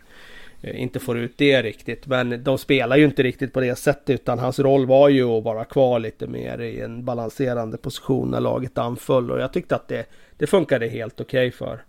Eh, 0.61 0.81
inte 0.81 0.99
får 0.99 1.17
ut 1.17 1.37
det 1.37 1.61
riktigt. 1.61 2.07
Men 2.07 2.43
de 2.43 2.57
spelar 2.57 2.97
ju 2.97 3.05
inte 3.05 3.23
riktigt 3.23 3.53
på 3.53 3.59
det 3.59 3.75
sättet 3.75 4.09
utan 4.09 4.39
hans 4.39 4.59
roll 4.59 4.85
var 4.85 5.09
ju 5.09 5.23
att 5.23 5.43
vara 5.43 5.65
kvar 5.65 5.99
lite 5.99 6.27
mer 6.27 6.61
i 6.61 6.81
en 6.81 7.05
balanserande 7.05 7.77
position 7.77 8.31
när 8.31 8.39
laget 8.39 8.77
anföll. 8.77 9.31
Och 9.31 9.39
jag 9.39 9.53
tyckte 9.53 9.75
att 9.75 9.87
det, 9.87 10.05
det 10.37 10.47
funkade 10.47 10.87
helt 10.87 11.21
okej 11.21 11.51
för, 11.51 11.83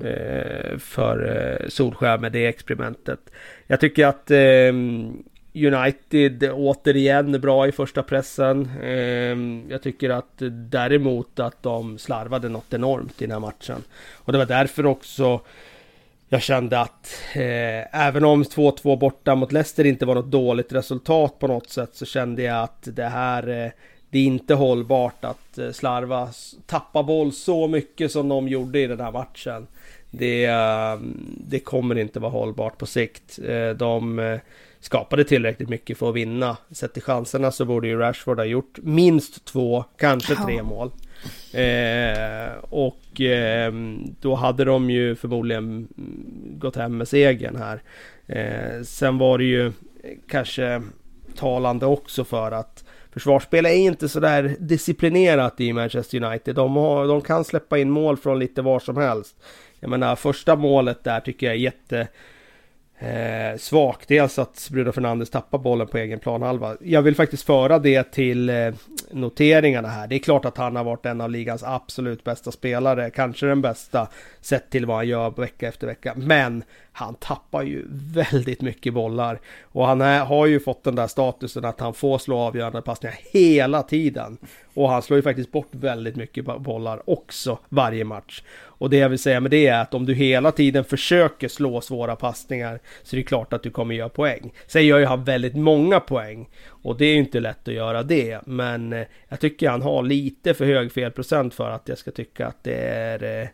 eh, 0.00 0.78
för 0.78 1.36
eh, 1.36 1.68
Solskär 1.68 2.18
med 2.18 2.32
det 2.32 2.46
experimentet. 2.46 3.20
Jag 3.66 3.80
tycker 3.80 4.06
att 4.06 4.30
eh, 4.30 4.72
United 5.56 6.50
återigen 6.52 7.34
är 7.34 7.38
bra 7.38 7.68
i 7.68 7.72
första 7.72 8.02
pressen. 8.02 8.70
Eh, 8.82 9.70
jag 9.72 9.82
tycker 9.82 10.10
att 10.10 10.42
däremot 10.70 11.40
att 11.40 11.62
de 11.62 11.98
slarvade 11.98 12.48
något 12.48 12.74
enormt 12.74 13.22
i 13.22 13.24
den 13.24 13.32
här 13.32 13.40
matchen. 13.40 13.82
Och 14.14 14.32
det 14.32 14.38
var 14.38 14.46
därför 14.46 14.86
också 14.86 15.40
jag 16.34 16.42
kände 16.42 16.80
att 16.80 17.14
eh, 17.34 18.06
även 18.06 18.24
om 18.24 18.42
2-2 18.42 18.98
borta 18.98 19.34
mot 19.34 19.52
Leicester 19.52 19.86
inte 19.86 20.06
var 20.06 20.14
något 20.14 20.30
dåligt 20.30 20.72
resultat 20.72 21.38
på 21.38 21.46
något 21.46 21.70
sätt 21.70 21.90
så 21.92 22.06
kände 22.06 22.42
jag 22.42 22.62
att 22.62 22.88
det 22.92 23.08
här 23.08 23.48
eh, 23.48 23.70
det 24.14 24.18
är 24.18 24.24
inte 24.24 24.54
hållbart 24.54 25.24
att 25.24 25.58
eh, 25.58 25.70
slarva, 25.70 26.28
tappa 26.66 27.02
boll 27.02 27.32
så 27.32 27.68
mycket 27.68 28.12
som 28.12 28.28
de 28.28 28.48
gjorde 28.48 28.78
i 28.78 28.86
den 28.86 29.00
här 29.00 29.12
matchen. 29.12 29.66
Det, 30.10 30.44
eh, 30.44 30.98
det 31.48 31.60
kommer 31.60 31.98
inte 31.98 32.20
vara 32.20 32.32
hållbart 32.32 32.78
på 32.78 32.86
sikt. 32.86 33.38
Eh, 33.48 33.70
de 33.70 34.38
skapade 34.80 35.24
tillräckligt 35.24 35.68
mycket 35.68 35.98
för 35.98 36.08
att 36.08 36.14
vinna. 36.14 36.56
Sett 36.70 36.92
till 36.92 37.02
chanserna 37.02 37.50
så 37.50 37.64
borde 37.64 37.88
ju 37.88 37.98
Rashford 37.98 38.38
ha 38.38 38.44
gjort 38.44 38.78
minst 38.82 39.44
två, 39.44 39.84
kanske 39.96 40.34
tre 40.34 40.62
mål. 40.62 40.90
Eh, 41.52 42.52
och 42.70 43.20
eh, 43.20 43.72
då 44.20 44.34
hade 44.34 44.64
de 44.64 44.90
ju 44.90 45.16
förmodligen 45.16 45.88
gått 46.58 46.76
hem 46.76 46.96
med 46.96 47.08
segern 47.08 47.56
här. 47.56 47.82
Eh, 48.26 48.82
sen 48.82 49.18
var 49.18 49.38
det 49.38 49.44
ju 49.44 49.72
kanske 50.28 50.82
talande 51.36 51.86
också 51.86 52.24
för 52.24 52.52
att 52.52 52.84
försvarsspel 53.12 53.66
är 53.66 53.74
inte 53.74 54.08
sådär 54.08 54.56
disciplinerat 54.58 55.60
i 55.60 55.72
Manchester 55.72 56.24
United. 56.24 56.54
De, 56.54 56.76
har, 56.76 57.06
de 57.06 57.20
kan 57.20 57.44
släppa 57.44 57.78
in 57.78 57.90
mål 57.90 58.16
från 58.16 58.38
lite 58.38 58.62
var 58.62 58.80
som 58.80 58.96
helst. 58.96 59.36
Jag 59.80 59.90
menar 59.90 60.16
första 60.16 60.56
målet 60.56 61.04
där 61.04 61.20
tycker 61.20 61.46
jag 61.46 61.54
är 61.54 61.58
jätte 61.58 62.08
eh, 63.04 63.58
svagt. 63.58 64.08
Dels 64.08 64.38
att 64.38 64.68
Bruno 64.72 64.92
Fernandes 64.92 65.30
tappar 65.30 65.58
bollen 65.58 65.86
på 65.86 65.98
egen 65.98 66.18
planhalva. 66.18 66.76
Jag 66.80 67.02
vill 67.02 67.14
faktiskt 67.14 67.42
föra 67.42 67.78
det 67.78 68.12
till 68.12 68.50
eh, 68.50 68.74
noteringarna 69.10 69.88
här. 69.88 70.06
Det 70.06 70.14
är 70.14 70.18
klart 70.18 70.44
att 70.44 70.56
han 70.56 70.76
har 70.76 70.84
varit 70.84 71.06
en 71.06 71.20
av 71.20 71.30
ligans 71.30 71.62
absolut 71.62 72.24
bästa 72.24 72.52
spelare. 72.52 73.10
Kanske 73.10 73.46
den 73.46 73.62
bästa 73.62 74.08
sett 74.40 74.70
till 74.70 74.86
vad 74.86 74.96
han 74.96 75.08
gör 75.08 75.30
vecka 75.30 75.68
efter 75.68 75.86
vecka. 75.86 76.14
Men 76.16 76.64
han 76.96 77.14
tappar 77.14 77.62
ju 77.62 77.84
väldigt 78.14 78.60
mycket 78.60 78.94
bollar. 78.94 79.40
Och 79.62 79.86
han 79.86 80.00
är, 80.00 80.24
har 80.24 80.46
ju 80.46 80.60
fått 80.60 80.84
den 80.84 80.94
där 80.94 81.06
statusen 81.06 81.64
att 81.64 81.80
han 81.80 81.94
får 81.94 82.18
slå 82.18 82.38
avgörande 82.38 82.82
passningar 82.82 83.16
hela 83.32 83.82
tiden. 83.82 84.38
Och 84.74 84.88
han 84.88 85.02
slår 85.02 85.16
ju 85.16 85.22
faktiskt 85.22 85.52
bort 85.52 85.68
väldigt 85.70 86.16
mycket 86.16 86.44
bollar 86.44 87.10
också 87.10 87.58
varje 87.68 88.04
match. 88.04 88.42
Och 88.56 88.90
det 88.90 88.96
jag 88.96 89.08
vill 89.08 89.18
säga 89.18 89.40
med 89.40 89.50
det 89.50 89.66
är 89.66 89.80
att 89.80 89.94
om 89.94 90.06
du 90.06 90.14
hela 90.14 90.52
tiden 90.52 90.84
försöker 90.84 91.48
slå 91.48 91.80
svåra 91.80 92.16
passningar 92.16 92.80
så 93.02 93.16
är 93.16 93.18
det 93.18 93.24
klart 93.24 93.52
att 93.52 93.62
du 93.62 93.70
kommer 93.70 93.94
göra 93.94 94.08
poäng. 94.08 94.52
Sen 94.66 94.86
gör 94.86 94.98
ju 94.98 95.04
han 95.04 95.24
väldigt 95.24 95.56
många 95.56 96.00
poäng 96.00 96.48
och 96.68 96.96
det 96.96 97.04
är 97.04 97.12
ju 97.12 97.18
inte 97.18 97.40
lätt 97.40 97.68
att 97.68 97.74
göra 97.74 98.02
det. 98.02 98.46
Men 98.46 98.92
eh, 98.92 99.06
jag 99.28 99.40
tycker 99.40 99.70
han 99.70 99.82
har 99.82 100.02
lite 100.02 100.54
för 100.54 100.64
hög 100.64 100.92
felprocent 100.92 101.54
för 101.54 101.70
att 101.70 101.88
jag 101.88 101.98
ska 101.98 102.10
tycka 102.10 102.46
att 102.46 102.64
det 102.64 102.76
är 102.76 103.42
eh, 103.42 103.48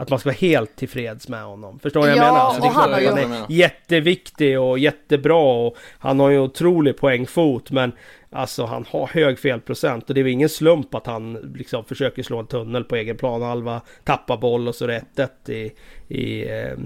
att 0.00 0.10
man 0.10 0.18
ska 0.18 0.28
vara 0.28 0.36
helt 0.36 0.76
tillfreds 0.76 1.28
med 1.28 1.42
honom. 1.42 1.78
Förstår 1.78 2.00
du 2.00 2.06
vad 2.06 2.16
jag 2.16 2.24
Ja, 2.24 2.32
menar? 2.32 2.40
Alltså, 2.40 2.62
det 2.62 2.68
är 2.68 2.72
klart 2.72 2.88
att 2.88 3.18
han 3.18 3.32
är 3.32 3.46
jätteviktig 3.48 4.60
och 4.60 4.78
jättebra 4.78 5.66
och 5.66 5.76
han 5.98 6.20
har 6.20 6.30
ju 6.30 6.38
otrolig 6.38 6.96
poängfot 6.96 7.70
men 7.70 7.92
Alltså 8.32 8.64
han 8.64 8.84
har 8.90 9.06
hög 9.06 9.38
felprocent 9.38 10.08
och 10.08 10.14
det 10.14 10.20
är 10.20 10.22
väl 10.22 10.32
ingen 10.32 10.48
slump 10.48 10.94
att 10.94 11.06
han 11.06 11.52
liksom 11.54 11.84
försöker 11.84 12.22
slå 12.22 12.38
en 12.38 12.46
tunnel 12.46 12.84
på 12.84 12.96
egen 12.96 13.16
planhalva, 13.16 13.80
tappar 14.04 14.36
boll 14.36 14.68
och 14.68 14.74
så 14.74 14.86
1-1 14.86 15.50
i, 15.50 15.72
i 16.08 16.48
eh, 16.48 16.78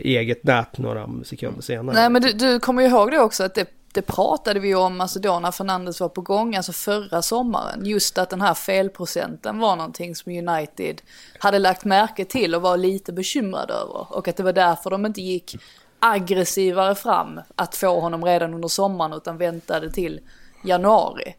eget 0.00 0.44
nät 0.44 0.78
några 0.78 1.10
sekunder 1.24 1.62
senare. 1.62 1.96
Nej 1.96 2.10
men 2.10 2.22
du, 2.22 2.32
du 2.32 2.60
kommer 2.60 2.82
ju 2.82 2.88
ihåg 2.88 3.10
det 3.10 3.20
också 3.20 3.44
att 3.44 3.54
det, 3.54 3.66
det 3.96 4.02
pratade 4.02 4.60
vi 4.60 4.74
om 4.74 5.00
alltså 5.00 5.18
då 5.18 5.38
när 5.40 5.50
Fernandes 5.50 6.00
var 6.00 6.08
på 6.08 6.20
gång, 6.20 6.56
alltså 6.56 6.72
förra 6.72 7.22
sommaren. 7.22 7.84
Just 7.86 8.18
att 8.18 8.30
den 8.30 8.40
här 8.40 8.54
felprocenten 8.54 9.58
var 9.58 9.76
någonting 9.76 10.14
som 10.14 10.32
United 10.32 11.02
hade 11.38 11.58
lagt 11.58 11.84
märke 11.84 12.24
till 12.24 12.54
och 12.54 12.62
var 12.62 12.76
lite 12.76 13.12
bekymrade 13.12 13.74
över. 13.74 14.16
Och 14.16 14.28
att 14.28 14.36
det 14.36 14.42
var 14.42 14.52
därför 14.52 14.90
de 14.90 15.06
inte 15.06 15.20
gick 15.20 15.56
aggressivare 15.98 16.94
fram 16.94 17.40
att 17.54 17.74
få 17.74 18.00
honom 18.00 18.24
redan 18.24 18.54
under 18.54 18.68
sommaren 18.68 19.12
utan 19.12 19.38
väntade 19.38 19.90
till 19.90 20.20
januari. 20.64 21.34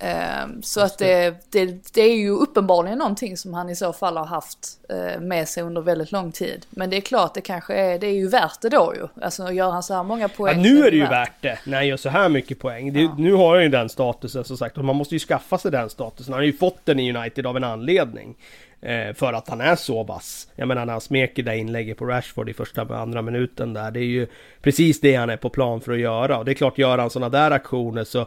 Ehm, 0.00 0.62
så 0.62 0.80
att 0.80 0.98
det, 0.98 1.34
det, 1.50 1.94
det, 1.94 2.02
är 2.02 2.16
ju 2.16 2.30
uppenbarligen 2.30 2.98
någonting 2.98 3.36
som 3.36 3.54
han 3.54 3.68
i 3.68 3.76
så 3.76 3.92
fall 3.92 4.16
har 4.16 4.26
haft 4.26 4.58
eh, 4.88 5.20
med 5.20 5.48
sig 5.48 5.62
under 5.62 5.80
väldigt 5.80 6.12
lång 6.12 6.32
tid. 6.32 6.66
Men 6.70 6.90
det 6.90 6.96
är 6.96 7.00
klart, 7.00 7.34
det 7.34 7.40
kanske 7.40 7.74
är, 7.74 7.98
det 7.98 8.06
är 8.06 8.14
ju 8.14 8.28
värt 8.28 8.60
det 8.60 8.68
då 8.68 8.94
ju. 8.96 9.24
Alltså 9.24 9.52
gör 9.52 9.70
han 9.70 9.82
så 9.82 9.94
här 9.94 10.02
många 10.02 10.28
poäng. 10.28 10.56
Ja, 10.56 10.62
nu 10.62 10.86
är 10.86 10.90
det 10.90 10.96
ju 10.96 11.06
värt 11.06 11.42
det 11.42 11.58
när 11.64 11.76
han 11.76 11.86
gör 11.86 11.96
så 11.96 12.08
här 12.08 12.28
mycket 12.28 12.58
poäng. 12.58 12.92
Det, 12.92 13.00
ja. 13.00 13.14
Nu 13.18 13.32
har 13.32 13.54
han 13.54 13.62
ju 13.62 13.68
den 13.68 13.88
statusen 13.88 14.44
som 14.44 14.56
sagt 14.56 14.78
och 14.78 14.84
man 14.84 14.96
måste 14.96 15.14
ju 15.14 15.18
skaffa 15.18 15.58
sig 15.58 15.70
den 15.70 15.90
statusen. 15.90 16.32
Han 16.32 16.40
har 16.40 16.46
ju 16.46 16.52
fått 16.52 16.86
den 16.86 17.00
i 17.00 17.16
United 17.16 17.46
av 17.46 17.56
en 17.56 17.64
anledning. 17.64 18.36
Eh, 18.80 19.14
för 19.14 19.32
att 19.32 19.48
han 19.48 19.60
är 19.60 19.76
så 19.76 20.02
vass. 20.02 20.48
Jag 20.56 20.68
menar 20.68 20.86
när 20.86 20.92
han 20.92 21.00
smeker 21.00 21.42
det 21.42 21.58
inlägget 21.58 21.98
på 21.98 22.04
Rashford 22.04 22.48
i 22.48 22.54
första 22.54 22.82
och 22.82 22.98
andra 22.98 23.22
minuten 23.22 23.72
där. 23.72 23.90
Det 23.90 24.00
är 24.00 24.04
ju 24.04 24.26
precis 24.62 25.00
det 25.00 25.14
han 25.14 25.30
är 25.30 25.36
på 25.36 25.50
plan 25.50 25.80
för 25.80 25.92
att 25.92 25.98
göra. 25.98 26.38
Och 26.38 26.44
det 26.44 26.52
är 26.52 26.54
klart, 26.54 26.78
gör 26.78 26.98
han 26.98 27.10
sådana 27.10 27.28
där 27.28 27.50
aktioner 27.50 28.04
så 28.04 28.26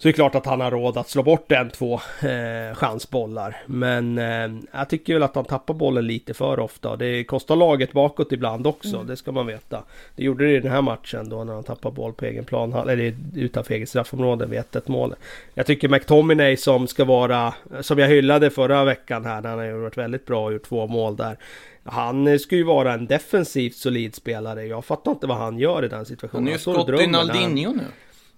så 0.00 0.08
det 0.08 0.10
är 0.10 0.12
klart 0.12 0.34
att 0.34 0.46
han 0.46 0.60
har 0.60 0.70
råd 0.70 0.96
att 0.96 1.08
slå 1.08 1.22
bort 1.22 1.52
en, 1.52 1.70
två 1.70 2.00
eh, 2.22 2.74
chansbollar. 2.74 3.56
Men 3.66 4.18
eh, 4.18 4.62
jag 4.72 4.88
tycker 4.88 5.12
väl 5.12 5.22
att 5.22 5.34
han 5.34 5.44
tappar 5.44 5.74
bollen 5.74 6.06
lite 6.06 6.34
för 6.34 6.60
ofta. 6.60 6.96
Det 6.96 7.24
kostar 7.24 7.56
laget 7.56 7.92
bakåt 7.92 8.32
ibland 8.32 8.66
också, 8.66 8.96
mm. 8.96 9.06
det 9.06 9.16
ska 9.16 9.32
man 9.32 9.46
veta. 9.46 9.82
Det 10.16 10.24
gjorde 10.24 10.44
det 10.44 10.56
i 10.56 10.60
den 10.60 10.72
här 10.72 10.82
matchen 10.82 11.28
då 11.28 11.44
när 11.44 11.54
han 11.54 11.64
tappade 11.64 11.94
boll 11.94 12.12
på 12.12 12.24
egen 12.24 12.44
plan, 12.44 12.72
eller 12.72 13.14
utanför 13.34 13.74
eget 13.74 13.88
straffområde 13.88 14.46
vid 14.46 14.58
1 14.58 14.88
mål. 14.88 15.14
Jag 15.54 15.66
tycker 15.66 15.88
McTominay 15.88 16.56
som 16.56 16.86
ska 16.86 17.04
vara, 17.04 17.54
som 17.80 17.98
jag 17.98 18.08
hyllade 18.08 18.50
förra 18.50 18.84
veckan 18.84 19.24
här, 19.24 19.40
när 19.40 19.50
han 19.50 19.58
har 19.58 19.72
varit 19.72 19.98
väldigt 19.98 20.26
bra 20.26 20.44
och 20.44 20.52
gjort 20.52 20.68
två 20.68 20.86
mål 20.86 21.16
där. 21.16 21.36
Han 21.84 22.38
ska 22.38 22.56
ju 22.56 22.64
vara 22.64 22.92
en 22.92 23.06
defensivt 23.06 23.76
solid 23.76 24.14
spelare. 24.14 24.66
Jag 24.66 24.84
fattar 24.84 25.10
inte 25.10 25.26
vad 25.26 25.36
han 25.36 25.58
gör 25.58 25.84
i 25.84 25.88
den 25.88 26.06
situationen. 26.06 26.44
Han 26.44 26.48
är 26.48 26.52
ju 26.52 26.58
skott 26.58 26.88
Ronaldinho 26.88 27.72
nu. 27.72 27.84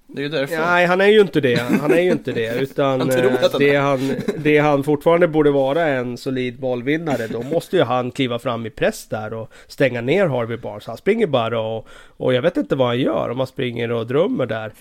Det 0.06 0.20
är 0.20 0.22
ju 0.22 0.28
därför. 0.28 0.56
Nej, 0.56 0.86
han 0.86 1.00
är 1.00 1.06
ju 1.06 1.20
inte 1.20 1.40
det. 1.40 1.60
Han 1.80 1.92
är 1.92 2.00
ju 2.00 2.12
inte 2.12 2.32
det. 2.32 2.54
Utan 2.60 3.00
han 3.00 3.10
eh, 3.10 3.58
det, 3.58 3.76
han, 3.76 4.14
det 4.36 4.58
han 4.58 4.84
fortfarande 4.84 5.28
borde 5.28 5.50
vara 5.50 5.88
en 5.88 6.16
solid 6.16 6.60
bollvinnare. 6.60 7.26
Då 7.26 7.42
måste 7.42 7.76
ju 7.76 7.82
han 7.82 8.10
kliva 8.10 8.38
fram 8.38 8.66
i 8.66 8.70
press 8.70 9.06
där 9.06 9.34
och 9.34 9.52
stänga 9.66 10.00
ner 10.00 10.26
Harvey 10.26 10.56
Barnes. 10.56 10.86
Han 10.86 10.96
springer 10.96 11.26
bara 11.26 11.60
och, 11.60 11.88
och 12.16 12.34
jag 12.34 12.42
vet 12.42 12.56
inte 12.56 12.76
vad 12.76 12.88
han 12.88 12.98
gör. 12.98 13.30
Om 13.30 13.38
han 13.38 13.46
springer 13.46 13.92
och 13.92 14.06
drömmer 14.06 14.46
där. 14.46 14.72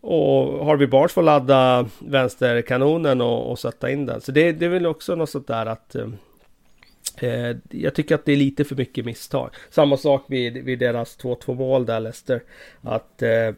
Och 0.00 0.66
Harvey 0.66 0.86
Barnes 0.86 1.12
får 1.12 1.22
ladda 1.22 1.88
vänsterkanonen 1.98 3.20
och, 3.20 3.50
och 3.50 3.58
sätta 3.58 3.90
in 3.90 4.06
den. 4.06 4.20
Så 4.20 4.32
det, 4.32 4.52
det 4.52 4.64
är 4.64 4.70
väl 4.70 4.86
också 4.86 5.14
något 5.14 5.30
sånt 5.30 5.46
där 5.46 5.66
att 5.66 5.94
eh, 5.94 6.08
eh 7.20 7.56
jag 7.70 7.94
tycker 7.94 8.14
att 8.14 8.24
det 8.24 8.32
är 8.32 8.36
lite 8.36 8.64
för 8.64 8.76
mycket 8.76 9.04
misstag. 9.04 9.50
Samma 9.70 9.96
sak 9.96 10.24
vid, 10.28 10.64
vid 10.64 10.78
deras 10.78 11.18
2-2 11.18 11.54
mål 11.54 11.86
där 11.86 12.00
Leicester. 12.00 12.42
Att 12.82 13.22
eh, 13.22 13.50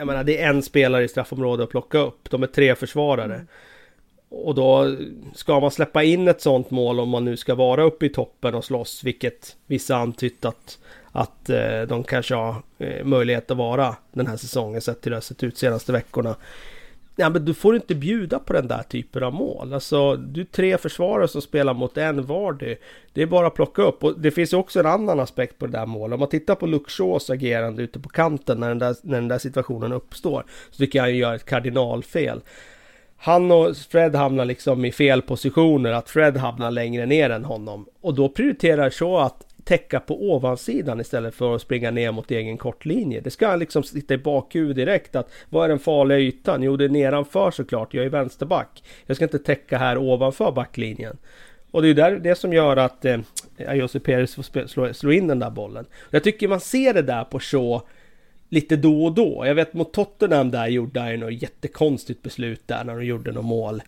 jag 0.00 0.06
menar 0.06 0.24
det 0.24 0.42
är 0.42 0.48
en 0.48 0.62
spelare 0.62 1.04
i 1.04 1.08
straffområdet 1.08 1.64
att 1.64 1.70
plocka 1.70 1.98
upp. 1.98 2.30
De 2.30 2.42
är 2.42 2.46
tre 2.46 2.74
försvarare. 2.74 3.34
Mm. 3.34 3.46
Och 4.28 4.54
då 4.54 4.96
ska 5.34 5.60
man 5.60 5.70
släppa 5.70 6.02
in 6.02 6.28
ett 6.28 6.40
sånt 6.40 6.70
mål 6.70 7.00
om 7.00 7.08
man 7.08 7.24
nu 7.24 7.36
ska 7.36 7.54
vara 7.54 7.82
uppe 7.82 8.06
i 8.06 8.08
toppen 8.08 8.54
och 8.54 8.64
slåss, 8.64 9.04
vilket 9.04 9.56
vissa 9.66 9.96
antytt 9.96 10.44
att, 10.44 10.78
att 11.12 11.50
eh, 11.50 11.82
de 11.82 12.04
kanske 12.04 12.34
har 12.34 12.54
eh, 12.78 13.04
möjlighet 13.04 13.50
att 13.50 13.56
vara 13.56 13.96
den 14.12 14.26
här 14.26 14.36
säsongen 14.36 14.80
sett 14.80 15.02
till 15.02 15.10
det 15.10 15.16
har 15.16 15.20
sett 15.20 15.42
ut 15.42 15.58
senaste 15.58 15.92
veckorna. 15.92 16.36
Ja, 17.20 17.28
men 17.28 17.44
du 17.44 17.54
får 17.54 17.76
inte 17.76 17.94
bjuda 17.94 18.38
på 18.38 18.52
den 18.52 18.68
där 18.68 18.82
typen 18.82 19.22
av 19.22 19.34
mål. 19.34 19.74
Alltså, 19.74 20.16
du 20.16 20.40
är 20.40 20.44
tre 20.44 20.78
försvarare 20.78 21.28
som 21.28 21.42
spelar 21.42 21.74
mot 21.74 21.96
en 21.96 22.26
Vardy. 22.26 22.76
Det 23.12 23.22
är 23.22 23.26
bara 23.26 23.46
att 23.46 23.54
plocka 23.54 23.82
upp. 23.82 24.04
Och 24.04 24.20
det 24.20 24.30
finns 24.30 24.52
ju 24.52 24.56
också 24.56 24.80
en 24.80 24.86
annan 24.86 25.20
aspekt 25.20 25.58
på 25.58 25.66
det 25.66 25.72
där 25.72 25.86
målet. 25.86 26.14
Om 26.14 26.20
man 26.20 26.28
tittar 26.28 26.54
på 26.54 26.66
Luxås 26.66 27.30
agerande 27.30 27.82
ute 27.82 28.00
på 28.00 28.08
kanten 28.08 28.60
när 28.60 28.68
den, 28.68 28.78
där, 28.78 28.96
när 29.02 29.20
den 29.20 29.28
där 29.28 29.38
situationen 29.38 29.92
uppstår. 29.92 30.44
Så 30.70 30.76
tycker 30.76 30.98
jag 30.98 31.04
han 31.04 31.16
gör 31.16 31.34
ett 31.34 31.44
kardinalfel. 31.44 32.40
Han 33.16 33.50
och 33.52 33.76
Fred 33.76 34.14
hamnar 34.14 34.44
liksom 34.44 34.84
i 34.84 34.92
fel 34.92 35.22
positioner. 35.22 35.92
Att 35.92 36.10
Fred 36.10 36.36
hamnar 36.36 36.70
längre 36.70 37.06
ner 37.06 37.30
än 37.30 37.44
honom. 37.44 37.86
Och 38.00 38.14
då 38.14 38.28
prioriterar 38.28 38.90
så 38.90 39.18
att 39.18 39.46
täcka 39.64 40.00
på 40.00 40.32
ovansidan 40.32 41.00
istället 41.00 41.34
för 41.34 41.54
att 41.54 41.62
springa 41.62 41.90
ner 41.90 42.12
mot 42.12 42.30
egen 42.30 42.58
kortlinje. 42.58 43.20
Det 43.20 43.30
ska 43.30 43.56
liksom 43.56 43.82
sitta 43.82 44.14
i 44.14 44.18
bakhuvudet 44.18 44.76
direkt 44.76 45.16
att 45.16 45.30
vad 45.48 45.64
är 45.64 45.68
den 45.68 45.78
farliga 45.78 46.18
ytan? 46.18 46.62
Jo, 46.62 46.76
det 46.76 46.84
är 46.84 46.88
nedanför 46.88 47.50
såklart. 47.50 47.94
Jag 47.94 48.04
är 48.04 48.08
vänsterback. 48.08 48.82
Jag 49.06 49.16
ska 49.16 49.24
inte 49.24 49.38
täcka 49.38 49.78
här 49.78 49.98
ovanför 49.98 50.52
backlinjen. 50.52 51.16
Och 51.70 51.82
det 51.82 51.88
är 51.88 51.94
där, 51.94 52.18
det 52.18 52.34
som 52.34 52.52
gör 52.52 52.76
att 52.76 53.04
eh, 53.04 53.18
Jose 53.72 54.00
Perez 54.00 54.34
får 54.34 54.66
slå, 54.66 54.94
slå, 54.94 55.12
in 55.12 55.26
den 55.26 55.38
där 55.38 55.50
bollen. 55.50 55.86
Jag 56.10 56.24
tycker 56.24 56.48
man 56.48 56.60
ser 56.60 56.94
det 56.94 57.02
där 57.02 57.24
på 57.24 57.38
så 57.38 57.82
lite 58.48 58.76
då 58.76 59.04
och 59.04 59.12
då. 59.14 59.42
Jag 59.46 59.54
vet 59.54 59.74
mot 59.74 59.92
Tottenham 59.92 60.50
där 60.50 60.66
gjorde 60.66 61.00
han 61.00 61.10
ju 61.10 61.16
något 61.16 61.42
jättekonstigt 61.42 62.22
beslut 62.22 62.62
där 62.66 62.84
när 62.84 62.96
de 62.96 63.04
gjorde 63.04 63.32
något 63.32 63.44
mål. 63.44 63.82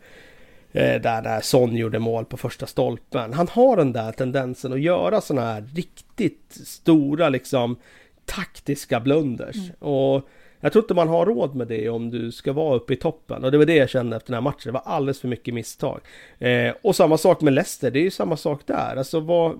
Eh, 0.72 1.00
där 1.00 1.22
när 1.22 1.40
Son 1.40 1.76
gjorde 1.76 1.98
mål 1.98 2.24
på 2.24 2.36
första 2.36 2.66
stolpen. 2.66 3.32
Han 3.32 3.48
har 3.48 3.76
den 3.76 3.92
där 3.92 4.12
tendensen 4.12 4.72
att 4.72 4.80
göra 4.80 5.20
sådana 5.20 5.52
här 5.52 5.64
riktigt 5.74 6.58
stora 6.64 7.28
liksom 7.28 7.76
taktiska 8.24 9.00
blunders. 9.00 9.56
Mm. 9.56 9.70
Och 9.78 10.28
jag 10.60 10.72
tror 10.72 10.84
inte 10.84 10.94
man 10.94 11.08
har 11.08 11.26
råd 11.26 11.54
med 11.54 11.68
det 11.68 11.88
om 11.88 12.10
du 12.10 12.32
ska 12.32 12.52
vara 12.52 12.76
uppe 12.76 12.92
i 12.92 12.96
toppen. 12.96 13.44
Och 13.44 13.52
det 13.52 13.58
var 13.58 13.64
det 13.64 13.76
jag 13.76 13.90
kände 13.90 14.16
efter 14.16 14.32
den 14.32 14.34
här 14.34 14.50
matchen. 14.50 14.62
Det 14.64 14.72
var 14.72 14.82
alldeles 14.84 15.20
för 15.20 15.28
mycket 15.28 15.54
misstag. 15.54 16.00
Eh, 16.38 16.74
och 16.82 16.96
samma 16.96 17.18
sak 17.18 17.40
med 17.40 17.52
Leicester. 17.52 17.90
Det 17.90 17.98
är 17.98 18.04
ju 18.04 18.10
samma 18.10 18.36
sak 18.36 18.60
där. 18.66 18.96
Alltså 18.96 19.20
vad, 19.20 19.58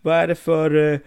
vad 0.00 0.16
är 0.16 0.26
det 0.26 0.34
för... 0.34 0.92
Eh, 0.92 0.98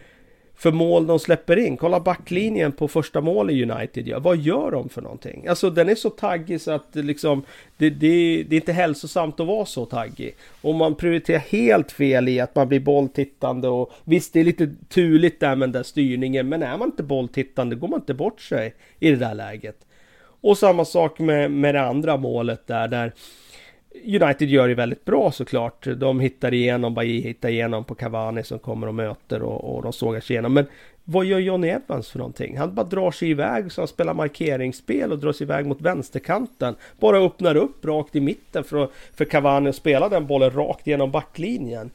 för 0.57 0.71
mål 0.71 1.07
de 1.07 1.19
släpper 1.19 1.57
in. 1.57 1.77
Kolla 1.77 1.99
backlinjen 1.99 2.71
på 2.71 2.87
första 2.87 3.21
mål 3.21 3.51
i 3.51 3.71
United 3.71 4.07
gör. 4.07 4.19
Vad 4.19 4.37
gör 4.37 4.71
de 4.71 4.89
för 4.89 5.01
någonting? 5.01 5.47
Alltså 5.47 5.69
den 5.69 5.89
är 5.89 5.95
så 5.95 6.09
taggig 6.09 6.61
så 6.61 6.71
att 6.71 6.95
liksom 6.95 7.43
det, 7.77 7.89
det, 7.89 8.43
det 8.49 8.55
är 8.55 8.59
inte 8.59 8.73
hälsosamt 8.73 9.39
att 9.39 9.47
vara 9.47 9.65
så 9.65 9.85
taggig. 9.85 10.35
Och 10.61 10.75
man 10.75 10.95
prioriterar 10.95 11.39
helt 11.39 11.91
fel 11.91 12.27
i 12.27 12.39
att 12.39 12.55
man 12.55 12.67
blir 12.67 12.79
bolltittande 12.79 13.67
och 13.67 13.91
visst 14.03 14.33
det 14.33 14.39
är 14.39 14.43
lite 14.43 14.69
turligt 14.89 15.39
där 15.39 15.55
med 15.55 15.69
den 15.69 15.73
där 15.73 15.83
styrningen 15.83 16.49
men 16.49 16.63
är 16.63 16.77
man 16.77 16.87
inte 16.87 17.03
bolltittande 17.03 17.75
går 17.75 17.87
man 17.87 17.99
inte 17.99 18.13
bort 18.13 18.41
sig 18.41 18.73
i 18.99 19.09
det 19.11 19.17
där 19.17 19.35
läget. 19.35 19.77
Och 20.41 20.57
samma 20.57 20.85
sak 20.85 21.19
med, 21.19 21.51
med 21.51 21.75
det 21.75 21.81
andra 21.81 22.17
målet 22.17 22.67
där, 22.67 22.87
där 22.87 23.13
United 24.03 24.49
gör 24.49 24.67
det 24.67 24.75
väldigt 24.75 25.05
bra 25.05 25.31
såklart. 25.31 25.87
De 25.97 26.19
hittar 26.19 26.53
igenom, 26.53 26.93
Bailly 26.93 27.21
hittar 27.21 27.49
igenom 27.49 27.83
på 27.83 27.95
Cavani 27.95 28.43
som 28.43 28.59
kommer 28.59 28.87
och 28.87 28.95
möter 28.95 29.41
och, 29.41 29.75
och 29.75 29.83
de 29.83 29.93
sågar 29.93 30.19
sig 30.19 30.33
igenom. 30.33 30.53
Men 30.53 30.65
vad 31.03 31.25
gör 31.25 31.39
Johnny 31.39 31.67
Evans 31.67 32.09
för 32.09 32.19
någonting? 32.19 32.57
Han 32.57 32.75
bara 32.75 32.85
drar 32.85 33.11
sig 33.11 33.29
iväg 33.29 33.71
så 33.71 33.81
han 33.81 33.87
spelar 33.87 34.13
markeringsspel 34.13 35.11
och 35.11 35.19
drar 35.19 35.33
sig 35.33 35.45
iväg 35.45 35.65
mot 35.65 35.81
vänsterkanten. 35.81 36.75
Bara 36.99 37.17
öppnar 37.17 37.55
upp 37.55 37.85
rakt 37.85 38.15
i 38.15 38.19
mitten 38.19 38.63
för, 38.63 38.89
för 39.13 39.25
Cavani 39.25 39.69
att 39.69 39.75
spela 39.75 40.09
den 40.09 40.27
bollen 40.27 40.51
rakt 40.51 40.87
genom 40.87 41.11
backlinjen. 41.11 41.89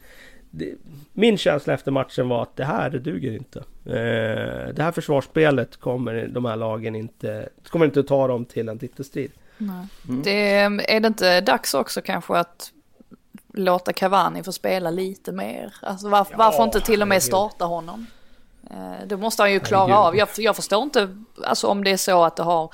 Det, 0.51 0.73
min 1.13 1.37
känsla 1.37 1.73
efter 1.73 1.91
matchen 1.91 2.29
var 2.29 2.41
att 2.41 2.55
det 2.55 2.65
här 2.65 2.89
det 2.89 2.99
duger 2.99 3.31
inte. 3.31 3.59
Eh, 3.85 4.73
det 4.73 4.83
här 4.83 4.91
försvarsspelet 4.91 5.77
kommer 5.77 6.27
de 6.27 6.45
här 6.45 6.55
lagen 6.55 6.95
inte, 6.95 7.49
kommer 7.69 7.85
inte 7.85 8.03
ta 8.03 8.27
dem 8.27 8.45
till 8.45 8.69
en 8.69 8.79
titelstrid. 8.79 9.31
Mm. 9.69 10.23
Det, 10.23 10.59
är 10.95 10.99
det 10.99 11.07
inte 11.07 11.41
dags 11.41 11.73
också 11.73 12.01
kanske 12.01 12.37
att 12.37 12.71
låta 13.53 13.93
Cavani 13.93 14.43
få 14.43 14.51
spela 14.51 14.91
lite 14.91 15.31
mer? 15.31 15.73
Alltså 15.81 16.09
varför, 16.09 16.33
ja, 16.33 16.37
varför 16.37 16.63
inte 16.63 16.81
till 16.81 17.01
och 17.01 17.07
med 17.07 17.23
starta 17.23 17.65
honom? 17.65 18.05
Eh, 18.69 19.07
det 19.07 19.17
måste 19.17 19.43
han 19.43 19.51
ju 19.51 19.59
klara 19.59 19.97
av. 19.97 20.15
Jag, 20.15 20.27
jag 20.37 20.55
förstår 20.55 20.83
inte 20.83 21.17
alltså, 21.45 21.67
om 21.67 21.83
det 21.83 21.91
är 21.91 21.97
så 21.97 22.23
att 22.23 22.35
det 22.35 22.43
har 22.43 22.73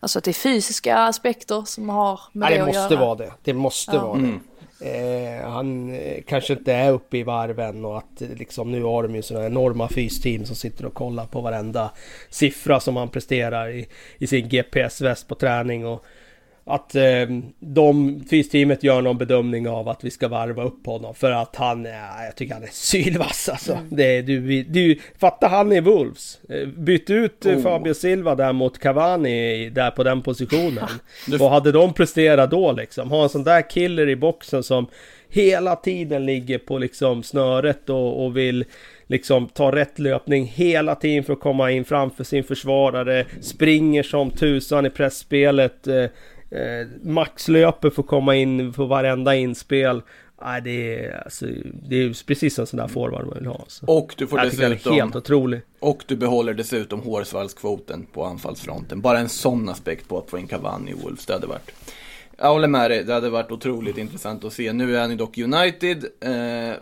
Alltså 0.00 0.18
att 0.18 0.24
det 0.24 0.30
är 0.30 0.32
fysiska 0.32 0.96
aspekter 0.96 1.62
som 1.66 1.88
har 1.88 2.20
med 2.32 2.50
Nej, 2.50 2.58
det, 2.58 2.64
det 2.64 2.70
att 2.70 2.74
göra. 2.74 2.88
Det 2.88 2.96
måste 2.96 2.96
vara 2.96 3.14
det. 3.14 3.32
Det 3.42 3.52
måste 3.52 3.96
ja. 3.96 4.06
vara 4.06 4.18
det. 4.18 4.24
Mm. 4.24 4.40
Eh, 4.80 5.50
han 5.50 5.94
eh, 5.94 6.22
kanske 6.26 6.52
inte 6.52 6.72
är 6.72 6.92
uppe 6.92 7.18
i 7.18 7.22
varven 7.22 7.84
och 7.84 7.98
att 7.98 8.22
eh, 8.22 8.28
liksom 8.28 8.72
nu 8.72 8.82
har 8.82 9.02
de 9.02 9.14
ju 9.14 9.22
sådana 9.22 9.46
enorma 9.46 9.88
fysteam 9.88 10.46
som 10.46 10.56
sitter 10.56 10.86
och 10.86 10.94
kollar 10.94 11.26
på 11.26 11.40
varenda 11.40 11.90
siffra 12.30 12.80
som 12.80 12.96
han 12.96 13.08
presterar 13.08 13.68
i, 13.68 13.86
i 14.18 14.26
sin 14.26 14.48
GPS-väst 14.48 15.28
på 15.28 15.34
träning 15.34 15.86
och 15.86 16.04
att 16.66 16.94
eh, 16.94 17.02
de, 17.60 18.20
fysteamet 18.30 18.82
gör 18.82 19.02
någon 19.02 19.18
bedömning 19.18 19.68
av 19.68 19.88
att 19.88 20.04
vi 20.04 20.10
ska 20.10 20.28
varva 20.28 20.62
upp 20.62 20.86
honom 20.86 21.14
för 21.14 21.30
att 21.30 21.56
han 21.56 21.86
är, 21.86 22.24
jag 22.24 22.36
tycker 22.36 22.54
han 22.54 22.62
är 22.62 22.68
sylvass 22.72 23.48
alltså. 23.52 23.72
Mm. 23.72 23.86
Det, 23.90 24.22
du, 24.22 24.62
du, 24.62 24.98
fatta 25.18 25.48
han 25.48 25.72
i 25.72 25.80
Wolves. 25.80 26.38
Eh, 26.48 26.68
byt 26.68 27.10
ut 27.10 27.46
eh, 27.46 27.56
oh. 27.56 27.62
Fabio 27.62 27.94
Silva 27.94 28.34
där 28.34 28.52
mot 28.52 28.78
Cavani 28.78 29.70
där 29.70 29.90
på 29.90 30.04
den 30.04 30.22
positionen. 30.22 30.88
Vad 31.38 31.50
hade 31.50 31.72
de 31.72 31.92
presterat 31.92 32.50
då 32.50 32.72
liksom? 32.72 33.10
Ha 33.10 33.22
en 33.22 33.28
sån 33.28 33.44
där 33.44 33.70
killer 33.70 34.08
i 34.08 34.16
boxen 34.16 34.62
som 34.62 34.86
hela 35.28 35.76
tiden 35.76 36.26
ligger 36.26 36.58
på 36.58 36.78
liksom 36.78 37.22
snöret 37.22 37.90
och, 37.90 38.24
och 38.24 38.36
vill 38.36 38.64
liksom 39.06 39.48
ta 39.48 39.72
rätt 39.72 39.98
löpning 39.98 40.46
hela 40.46 40.94
tiden 40.94 41.24
för 41.24 41.32
att 41.32 41.40
komma 41.40 41.70
in 41.70 41.84
framför 41.84 42.24
sin 42.24 42.44
försvarare. 42.44 43.26
Springer 43.40 44.02
som 44.02 44.30
tusan 44.30 44.86
i 44.86 44.90
pressspelet. 44.90 45.88
Eh, 46.50 46.86
maxlöper 47.02 47.90
för 47.90 48.02
att 48.02 48.08
komma 48.08 48.36
in 48.36 48.72
på 48.72 48.84
varenda 48.84 49.34
inspel. 49.34 50.02
Nej, 50.42 50.60
det 50.62 51.04
är, 51.04 51.22
alltså, 51.24 51.46
det 51.88 51.96
är 51.96 52.26
precis 52.26 52.58
en 52.58 52.66
sån 52.66 52.78
där 52.78 52.88
forward 52.88 53.26
man 53.26 53.34
vill 53.38 53.46
ha. 53.46 53.64
Så. 53.68 53.86
Och 53.86 54.14
du 54.18 54.26
får 54.26 54.38
jag 54.38 54.46
dessutom... 54.46 54.68
han 54.84 54.92
är 54.92 55.02
helt 55.02 55.16
otrolig. 55.16 55.60
Och 55.80 56.04
du 56.06 56.16
behåller 56.16 56.54
dessutom 56.54 57.00
hårsvallskvoten 57.00 58.06
på 58.12 58.24
anfallsfronten. 58.24 59.00
Bara 59.00 59.18
en 59.18 59.28
sån 59.28 59.68
aspekt 59.68 60.08
på 60.08 60.18
att 60.18 60.30
få 60.30 60.38
in 60.38 60.46
Cavani 60.46 60.90
i 60.90 60.94
Wolves, 60.94 61.26
det 61.26 61.32
hade 61.32 61.46
varit. 61.46 61.70
Jag 62.38 62.48
håller 62.48 62.68
med 62.68 62.90
dig, 62.90 63.04
det 63.04 63.12
hade 63.12 63.30
varit 63.30 63.50
otroligt 63.50 63.98
intressant 63.98 64.44
att 64.44 64.52
se. 64.52 64.72
Nu 64.72 64.96
är 64.96 65.00
han 65.00 65.10
ju 65.10 65.16
dock 65.16 65.38
United. 65.38 66.04
Eh, 66.20 66.76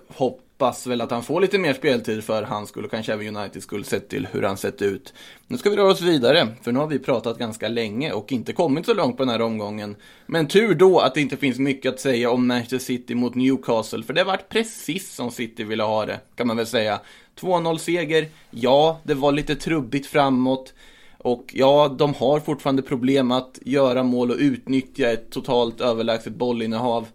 hoppas 0.62 0.86
väl 0.86 1.00
att 1.00 1.10
han 1.10 1.22
får 1.22 1.40
lite 1.40 1.58
mer 1.58 1.74
speltid 1.74 2.24
för 2.24 2.42
han 2.42 2.66
skulle 2.66 2.88
kanske 2.88 3.12
även 3.12 3.36
United 3.36 3.62
skulle 3.62 3.84
sett 3.84 4.08
till 4.08 4.28
hur 4.32 4.42
han 4.42 4.56
sett 4.56 4.82
ut. 4.82 5.14
Nu 5.46 5.58
ska 5.58 5.70
vi 5.70 5.76
röra 5.76 5.90
oss 5.90 6.00
vidare, 6.00 6.48
för 6.62 6.72
nu 6.72 6.78
har 6.78 6.86
vi 6.86 6.98
pratat 6.98 7.38
ganska 7.38 7.68
länge 7.68 8.12
och 8.12 8.32
inte 8.32 8.52
kommit 8.52 8.86
så 8.86 8.94
långt 8.94 9.16
på 9.16 9.22
den 9.22 9.32
här 9.32 9.40
omgången. 9.40 9.96
Men 10.26 10.48
tur 10.48 10.74
då 10.74 10.98
att 11.00 11.14
det 11.14 11.20
inte 11.20 11.36
finns 11.36 11.58
mycket 11.58 11.92
att 11.92 12.00
säga 12.00 12.30
om 12.30 12.46
Manchester 12.46 12.78
City 12.78 13.14
mot 13.14 13.34
Newcastle, 13.34 14.02
för 14.02 14.12
det 14.12 14.24
varit 14.24 14.48
precis 14.48 15.14
som 15.14 15.30
City 15.30 15.64
ville 15.64 15.82
ha 15.82 16.06
det, 16.06 16.20
kan 16.34 16.46
man 16.46 16.56
väl 16.56 16.66
säga. 16.66 17.00
2-0 17.40 17.78
seger, 17.78 18.28
ja, 18.50 19.00
det 19.02 19.14
var 19.14 19.32
lite 19.32 19.54
trubbigt 19.54 20.06
framåt. 20.06 20.74
Och 21.18 21.50
ja, 21.54 21.94
de 21.98 22.14
har 22.14 22.40
fortfarande 22.40 22.82
problem 22.82 23.30
att 23.30 23.58
göra 23.62 24.02
mål 24.02 24.30
och 24.30 24.36
utnyttja 24.38 25.12
ett 25.12 25.30
totalt 25.30 25.80
överlägset 25.80 26.34
bollinnehav. 26.34 27.06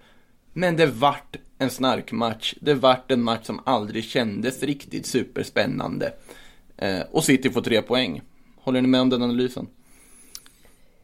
Men 0.58 0.76
det 0.78 0.86
vart 0.86 1.36
en 1.58 1.70
snarkmatch. 1.70 2.53
Det 2.62 2.74
vart 2.74 3.12
en 3.12 3.24
match 3.24 3.45
som 3.45 3.62
aldrig 3.66 4.03
kändes 4.03 4.64
riktigt 4.64 5.05
superspännande. 5.05 6.14
Eh, 6.78 6.99
och 7.12 7.24
City 7.24 7.49
får 7.49 7.62
tre 7.62 7.82
poäng. 7.82 8.22
Håller 8.55 8.82
ni 8.82 8.88
med 8.88 9.01
om 9.01 9.10
den 9.10 9.24
analysen? 9.24 9.68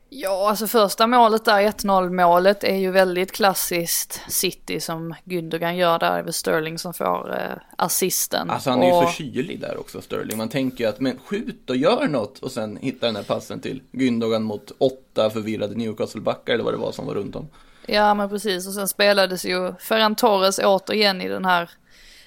Ja, 0.09 0.49
alltså 0.49 0.67
första 0.67 1.07
målet 1.07 1.45
där, 1.45 1.61
1-0 1.61 2.09
målet, 2.09 2.63
är 2.63 2.75
ju 2.75 2.91
väldigt 2.91 3.31
klassiskt 3.31 4.21
City 4.27 4.79
som 4.79 5.15
Gündogan 5.25 5.75
gör 5.75 5.99
där 5.99 6.19
över 6.19 6.31
Sterling 6.31 6.77
som 6.77 6.93
får 6.93 7.37
eh, 7.39 7.57
assisten. 7.77 8.49
Alltså 8.49 8.69
han 8.69 8.83
är 8.83 8.87
ju 8.87 8.93
och... 8.93 9.03
för 9.03 9.11
kylig 9.11 9.59
där 9.59 9.79
också, 9.79 10.01
Sterling. 10.01 10.37
Man 10.37 10.49
tänker 10.49 10.83
ju 10.83 10.89
att, 10.89 10.99
men 10.99 11.19
skjut 11.25 11.69
och 11.69 11.77
gör 11.77 12.07
något. 12.07 12.39
Och 12.39 12.51
sen 12.51 12.77
hitta 12.77 13.05
den 13.05 13.15
här 13.15 13.23
passen 13.23 13.59
till 13.59 13.81
Gündogan 13.91 14.43
mot 14.43 14.71
åtta 14.77 15.29
förvirrade 15.29 15.75
Newcastle-backar 15.75 16.53
eller 16.53 16.63
vad 16.63 16.73
det 16.73 16.77
var 16.77 16.91
som 16.91 17.05
var 17.05 17.13
runt 17.13 17.35
om. 17.35 17.47
Ja, 17.85 18.13
men 18.13 18.29
precis. 18.29 18.67
Och 18.67 18.73
sen 18.73 18.87
spelades 18.87 19.45
ju 19.45 19.73
Ferran 19.79 20.15
Torres 20.15 20.59
återigen 20.59 21.21
i 21.21 21.27
den 21.27 21.45
här 21.45 21.69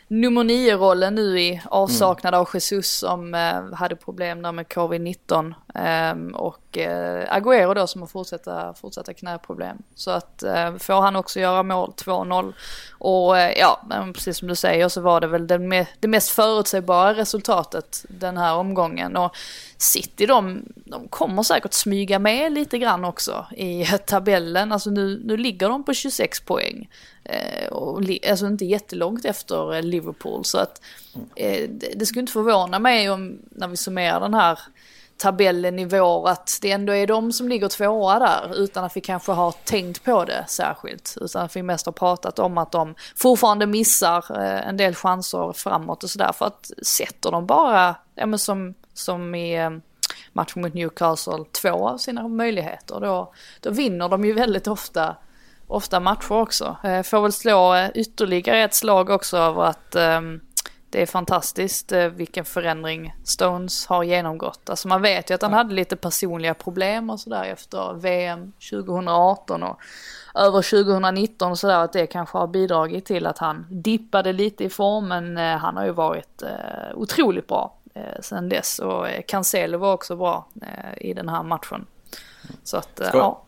nummer 0.09 0.45
nio-rollen 0.45 1.15
nu 1.15 1.41
i 1.41 1.63
avsaknad 1.65 2.35
av 2.35 2.49
Jesus 2.55 2.91
som 2.91 3.35
eh, 3.35 3.75
hade 3.75 3.97
problem 3.97 4.43
där 4.43 4.53
med 4.53 4.67
covid-19. 4.67 5.55
Eh, 5.75 6.37
och 6.37 6.79
eh, 6.79 7.37
Agüero 7.37 7.75
då 7.75 7.87
som 7.87 8.01
har 8.01 8.09
fortsatta, 8.09 8.75
fortsatta 8.75 9.15
knäproblem. 9.15 9.77
Så 9.95 10.11
att 10.11 10.43
eh, 10.43 10.77
får 10.77 11.01
han 11.01 11.17
också 11.17 11.41
göra 11.41 11.63
mål 11.63 11.93
2-0. 11.97 12.53
Och 12.91 13.39
eh, 13.39 13.59
ja, 13.59 13.83
precis 14.15 14.39
som 14.39 14.49
du 14.49 14.55
säger 14.55 14.89
så 14.89 15.01
var 15.01 15.21
det 15.21 15.27
väl 15.27 15.47
det, 15.47 15.59
me 15.59 15.87
det 16.01 16.09
mest 16.09 16.31
förutsägbara 16.31 17.15
resultatet 17.15 18.05
den 18.09 18.37
här 18.37 18.55
omgången. 18.55 19.17
Och 19.17 19.37
City 19.79 20.27
de, 20.27 20.63
de 20.75 21.09
kommer 21.09 21.43
säkert 21.43 21.73
smyga 21.73 22.19
med 22.19 22.53
lite 22.53 22.79
grann 22.79 23.05
också 23.05 23.47
i 23.57 23.85
tabellen. 24.07 24.73
Alltså 24.73 24.91
nu, 24.91 25.23
nu 25.25 25.37
ligger 25.37 25.69
de 25.69 25.85
på 25.85 25.95
26 25.95 26.41
poäng. 26.41 26.89
Eh, 27.29 27.69
och, 27.69 28.03
alltså 28.31 28.47
inte 28.47 28.65
jättelångt 28.65 29.25
efter 29.25 29.75
eh, 29.75 29.83
Liverpool. 29.83 30.45
Så 30.45 30.59
att 30.59 30.81
eh, 31.37 31.69
det, 31.69 31.93
det 31.97 32.07
skulle 32.07 32.21
inte 32.21 32.33
förvåna 32.33 32.79
mig 32.79 33.11
om 33.11 33.39
när 33.51 33.69
vi 33.69 33.77
summerar 33.77 34.21
den 34.21 34.35
här 34.35 34.59
tabellen 35.17 35.79
i 35.79 35.85
vår 35.85 36.29
att 36.29 36.59
det 36.63 36.71
ändå 36.71 36.93
är 36.93 37.07
de 37.07 37.33
som 37.33 37.49
ligger 37.49 37.69
tvåa 37.69 38.19
där 38.19 38.57
utan 38.57 38.85
att 38.85 38.97
vi 38.97 39.01
kanske 39.01 39.33
har 39.33 39.53
tänkt 39.53 40.05
på 40.05 40.25
det 40.25 40.45
särskilt. 40.49 41.19
Utan 41.21 41.45
att 41.45 41.57
vi 41.57 41.63
mest 41.63 41.87
har 41.87 41.93
pratat 41.93 42.39
om 42.39 42.59
att 42.59 42.73
de 42.73 42.95
fortfarande 43.17 43.67
missar 43.67 44.25
eh, 44.43 44.69
en 44.69 44.77
del 44.77 44.95
chanser 44.95 45.53
framåt 45.53 46.05
och 46.05 46.11
sådär. 46.11 46.33
För 46.33 46.47
att 46.47 46.71
sätter 46.83 47.31
de 47.31 47.47
bara, 47.47 47.95
ja 48.15 48.27
men 48.27 48.39
som, 48.39 48.75
som 48.95 49.35
i 49.35 49.55
eh, 49.55 49.71
matchen 50.33 50.63
mot 50.63 50.75
Newcastle, 50.75 51.45
två 51.63 51.89
av 51.89 51.99
sina 51.99 52.29
möjligheter 52.29 53.01
då, 53.01 53.33
då 53.61 53.71
vinner 53.71 54.09
de 54.09 54.25
ju 54.25 54.33
väldigt 54.33 54.67
ofta 54.67 55.17
ofta 55.67 56.01
matcher 56.01 56.33
också. 56.33 56.77
Eh, 56.85 57.03
får 57.03 57.23
väl 57.23 57.33
slå 57.33 57.75
eh, 57.75 57.91
ytterligare 57.95 58.65
ett 58.65 58.75
slag 58.75 59.11
också 59.11 59.37
över 59.37 59.63
att 59.63 59.97
um, 59.97 60.41
det 60.91 61.03
är 61.03 61.07
fantastiskt 61.07 61.93
uh, 61.93 62.07
vilken 62.07 62.45
förändring 62.45 63.15
Stones 63.25 63.87
har 63.87 64.03
genomgått. 64.03 64.71
Alltså 64.71 64.89
man 64.89 65.03
vet 65.03 65.31
ju 65.31 65.35
att 65.35 65.43
han 65.43 65.53
hade 65.53 65.75
lite 65.75 65.97
personliga 65.97 66.55
problem 66.55 67.11
och 67.11 67.21
sådär 67.21 67.45
efter 67.45 67.95
VM 67.95 68.53
2018 68.71 69.63
och 69.63 69.81
över 70.35 70.63
2019 70.63 71.51
och 71.51 71.59
sådär 71.59 71.79
att 71.79 71.93
det 71.93 72.07
kanske 72.07 72.39
har 72.39 72.47
bidragit 72.47 73.05
till 73.05 73.27
att 73.27 73.39
han 73.39 73.67
dippade 73.71 74.33
lite 74.33 74.65
i 74.65 74.71
form 74.71 75.09
men 75.09 75.37
han 75.37 75.77
har 75.77 75.85
ju 75.85 75.93
varit 75.93 76.43
otroligt 76.95 77.49
bra 77.49 77.77
sen 78.21 78.49
dess 78.49 78.79
och 78.79 79.07
Cancelo 79.27 79.79
var 79.79 79.93
också 79.93 80.17
bra 80.17 80.47
i 80.97 81.15
den 81.15 81.29
här 81.29 81.43
matchen. 81.43 81.87
Så 82.63 82.77
att, 82.77 83.01
Ska... 83.05 83.19
ja 83.19 83.46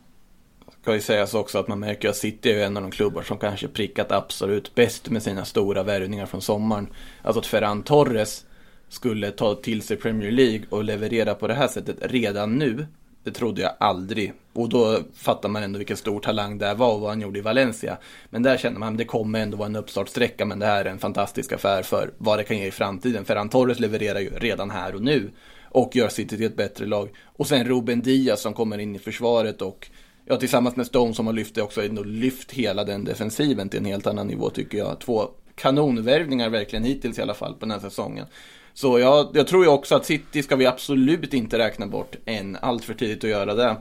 ska 0.89 0.95
ju 0.95 1.01
sägas 1.01 1.35
också 1.35 1.59
att 1.59 1.69
man 1.69 1.81
märker 1.81 2.09
att 2.09 2.17
City 2.17 2.53
är 2.53 2.67
en 2.67 2.77
av 2.77 2.83
de 2.83 2.91
klubbar 2.91 3.23
som 3.23 3.39
kanske 3.39 3.69
prickat 3.69 4.13
absolut 4.13 4.75
bäst 4.75 5.11
med 5.11 5.23
sina 5.23 5.45
stora 5.45 5.83
värvningar 5.83 6.27
från 6.27 6.43
sommaren. 6.43 6.89
Alltså 7.23 7.41
att 7.41 7.47
Ferran 7.47 7.83
Torres 7.83 8.45
skulle 8.89 9.31
ta 9.31 9.55
till 9.55 9.83
sig 9.83 9.97
Premier 9.97 10.31
League 10.31 10.63
och 10.71 10.85
leverera 10.85 11.35
på 11.35 11.47
det 11.47 11.55
här 11.55 11.69
sättet 11.69 11.97
redan 12.01 12.59
nu. 12.59 12.87
Det 13.25 13.31
trodde 13.31 13.63
jag 13.63 13.73
aldrig. 13.81 14.33
Och 14.53 14.69
då 14.69 14.99
fattar 15.15 15.49
man 15.49 15.63
ändå 15.63 15.79
vilken 15.79 15.97
stor 15.97 16.21
talang 16.21 16.59
det 16.59 16.75
var 16.75 16.95
och 16.95 17.01
vad 17.01 17.11
han 17.11 17.21
gjorde 17.21 17.39
i 17.39 17.43
Valencia. 17.43 17.99
Men 18.31 18.43
där 18.43 18.57
känner 18.57 18.79
man 18.79 18.93
att 18.93 18.99
det 18.99 19.05
kommer 19.05 19.41
ändå 19.41 19.57
vara 19.57 19.67
en 19.67 19.77
uppstartsträcka 19.77 20.45
men 20.45 20.59
det 20.59 20.67
här 20.67 20.85
är 20.85 20.91
en 20.91 20.99
fantastisk 20.99 21.53
affär 21.53 21.83
för 21.83 22.11
vad 22.19 22.39
det 22.39 22.45
kan 22.45 22.59
ge 22.59 22.67
i 22.67 22.71
framtiden. 22.71 23.25
Ferran 23.25 23.49
Torres 23.49 23.81
levererar 23.81 24.21
ju 24.21 24.31
redan 24.31 24.71
här 24.71 24.95
och 24.95 25.03
nu 25.03 25.31
och 25.63 25.97
gör 25.97 26.09
City 26.09 26.37
till 26.37 26.47
ett 26.47 26.57
bättre 26.57 26.87
lag. 26.87 27.09
Och 27.25 27.47
sen 27.47 27.65
Ruben 27.65 28.03
Diaz 28.03 28.41
som 28.41 28.55
kommer 28.55 28.79
in 28.79 28.97
i 28.97 28.99
försvaret 28.99 29.63
och 29.63 29.91
ja, 30.29 30.37
tillsammans 30.37 30.77
med 30.77 30.87
Stone 30.87 31.15
som 31.15 31.27
har 31.27 31.33
lyft 31.33 31.55
det 31.55 31.63
också, 31.63 31.85
ändå 31.85 32.03
lyft 32.03 32.53
hela 32.53 32.85
den 32.85 33.05
defensiven 33.05 33.69
till 33.69 33.79
en 33.79 33.85
helt 33.85 34.07
annan 34.07 34.27
nivå 34.27 34.51
tycker 34.51 34.79
jag. 34.79 35.01
Två 35.01 35.29
kanonvärvningar 35.55 36.49
verkligen 36.51 36.85
hittills 36.85 37.19
i 37.19 37.23
alla 37.23 37.35
fall 37.35 37.55
på 37.55 37.61
den 37.61 37.71
här 37.71 37.79
säsongen. 37.79 38.27
Så 38.75 38.99
jag, 38.99 39.31
jag 39.35 39.47
tror 39.47 39.65
ju 39.65 39.71
också 39.71 39.95
att 39.95 40.05
City 40.05 40.43
ska 40.43 40.57
vi 40.57 40.67
absolut 40.67 41.35
inte 41.35 41.59
räkna 41.59 41.87
bort 41.87 42.17
än. 42.25 42.57
Allt 42.61 42.85
för 42.85 42.95
tidigt 42.95 43.25
att 43.25 43.31
göra 43.31 43.55
det. 43.55 43.77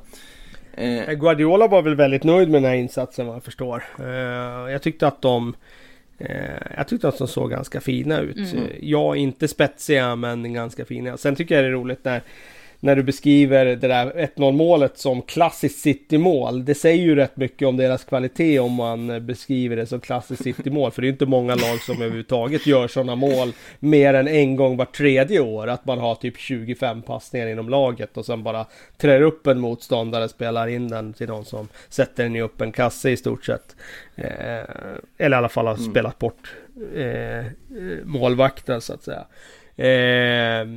Eh. 0.77 1.13
Guardiola 1.13 1.67
var 1.67 1.81
väl 1.81 1.95
väldigt 1.95 2.23
nöjd 2.23 2.49
med 2.49 2.61
den 2.61 2.69
här 2.69 2.77
insatsen 2.77 3.27
vad 3.27 3.35
jag 3.35 3.43
förstår. 3.43 3.83
Eh, 3.99 4.05
jag 4.71 4.81
tyckte 4.81 5.07
att 5.07 5.21
de 5.21 5.55
eh, 6.17 6.27
jag 6.77 6.87
tyckte 6.87 7.07
att 7.07 7.17
de 7.17 7.27
såg 7.27 7.49
ganska 7.49 7.81
fina 7.81 8.19
ut. 8.19 8.53
Mm. 8.53 8.63
Ja, 8.81 9.15
inte 9.15 9.47
spetsiga 9.47 10.15
men 10.15 10.53
ganska 10.53 10.85
fina. 10.85 11.17
Sen 11.17 11.35
tycker 11.35 11.55
jag 11.55 11.63
det 11.63 11.67
är 11.67 11.71
roligt 11.71 12.05
när 12.05 12.21
när 12.79 12.95
du 12.95 13.03
beskriver 13.03 13.65
det 13.65 13.87
där 13.87 14.29
1-0 14.35 14.51
målet 14.51 14.97
som 14.97 15.21
klassiskt 15.21 15.79
City-mål. 15.79 16.65
Det 16.65 16.75
säger 16.75 17.03
ju 17.03 17.15
rätt 17.15 17.37
mycket 17.37 17.67
om 17.67 17.77
deras 17.77 18.03
kvalitet 18.03 18.59
om 18.59 18.73
man 18.73 19.25
beskriver 19.25 19.75
det 19.75 19.85
som 19.85 19.99
klassiskt 19.99 20.43
City-mål. 20.43 20.91
För 20.91 21.01
det 21.01 21.07
är 21.07 21.09
inte 21.09 21.25
många 21.25 21.55
lag 21.55 21.81
som 21.81 21.95
överhuvudtaget 21.95 22.67
gör 22.67 22.87
sådana 22.87 23.15
mål 23.15 23.53
mer 23.79 24.13
än 24.13 24.27
en 24.27 24.55
gång 24.55 24.77
vart 24.77 24.95
tredje 24.95 25.39
år. 25.39 25.67
Att 25.67 25.85
man 25.85 25.99
har 25.99 26.15
typ 26.15 26.37
25 26.37 27.01
passningar 27.01 27.47
inom 27.47 27.69
laget 27.69 28.17
och 28.17 28.25
sen 28.25 28.43
bara 28.43 28.65
trär 28.97 29.21
upp 29.21 29.47
en 29.47 29.59
motståndare, 29.59 30.29
spelar 30.29 30.67
in 30.67 30.87
den 30.87 31.13
till 31.13 31.27
någon 31.27 31.45
som 31.45 31.67
sätter 31.89 32.23
den 32.23 32.35
i 32.35 32.41
upp 32.41 32.61
en 32.61 32.71
kasse 32.71 33.09
i 33.09 33.17
stort 33.17 33.45
sett. 33.45 33.75
Eh, 34.15 34.25
eller 35.17 35.37
i 35.37 35.39
alla 35.39 35.49
fall 35.49 35.67
har 35.67 35.75
mm. 35.75 35.91
spelat 35.91 36.19
bort 36.19 36.53
eh, 36.95 37.45
målvakten 38.03 38.81
så 38.81 38.93
att 38.93 39.03
säga. 39.03 39.25
Eh, 39.77 40.67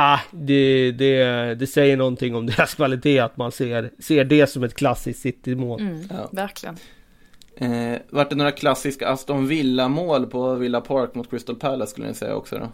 Ah, 0.00 0.20
det, 0.30 0.92
det, 0.92 1.54
det 1.54 1.66
säger 1.66 1.96
någonting 1.96 2.34
om 2.34 2.46
deras 2.46 2.74
kvalitet 2.74 3.18
att 3.18 3.36
man 3.36 3.52
ser, 3.52 3.90
ser 3.98 4.24
det 4.24 4.46
som 4.46 4.62
ett 4.62 4.74
klassiskt 4.74 5.20
City-mål. 5.20 5.80
Mm, 5.80 6.08
ja. 6.10 6.28
Verkligen. 6.32 6.76
Eh, 7.56 7.98
vart 8.10 8.30
det 8.30 8.36
några 8.36 8.52
klassiska 8.52 9.08
Aston 9.08 9.46
Villa-mål 9.46 10.26
på 10.26 10.54
Villa 10.54 10.80
Park 10.80 11.14
mot 11.14 11.30
Crystal 11.30 11.56
Palace 11.56 11.90
skulle 11.90 12.08
ni 12.08 12.14
säga 12.14 12.34
också 12.34 12.58
då? 12.58 12.68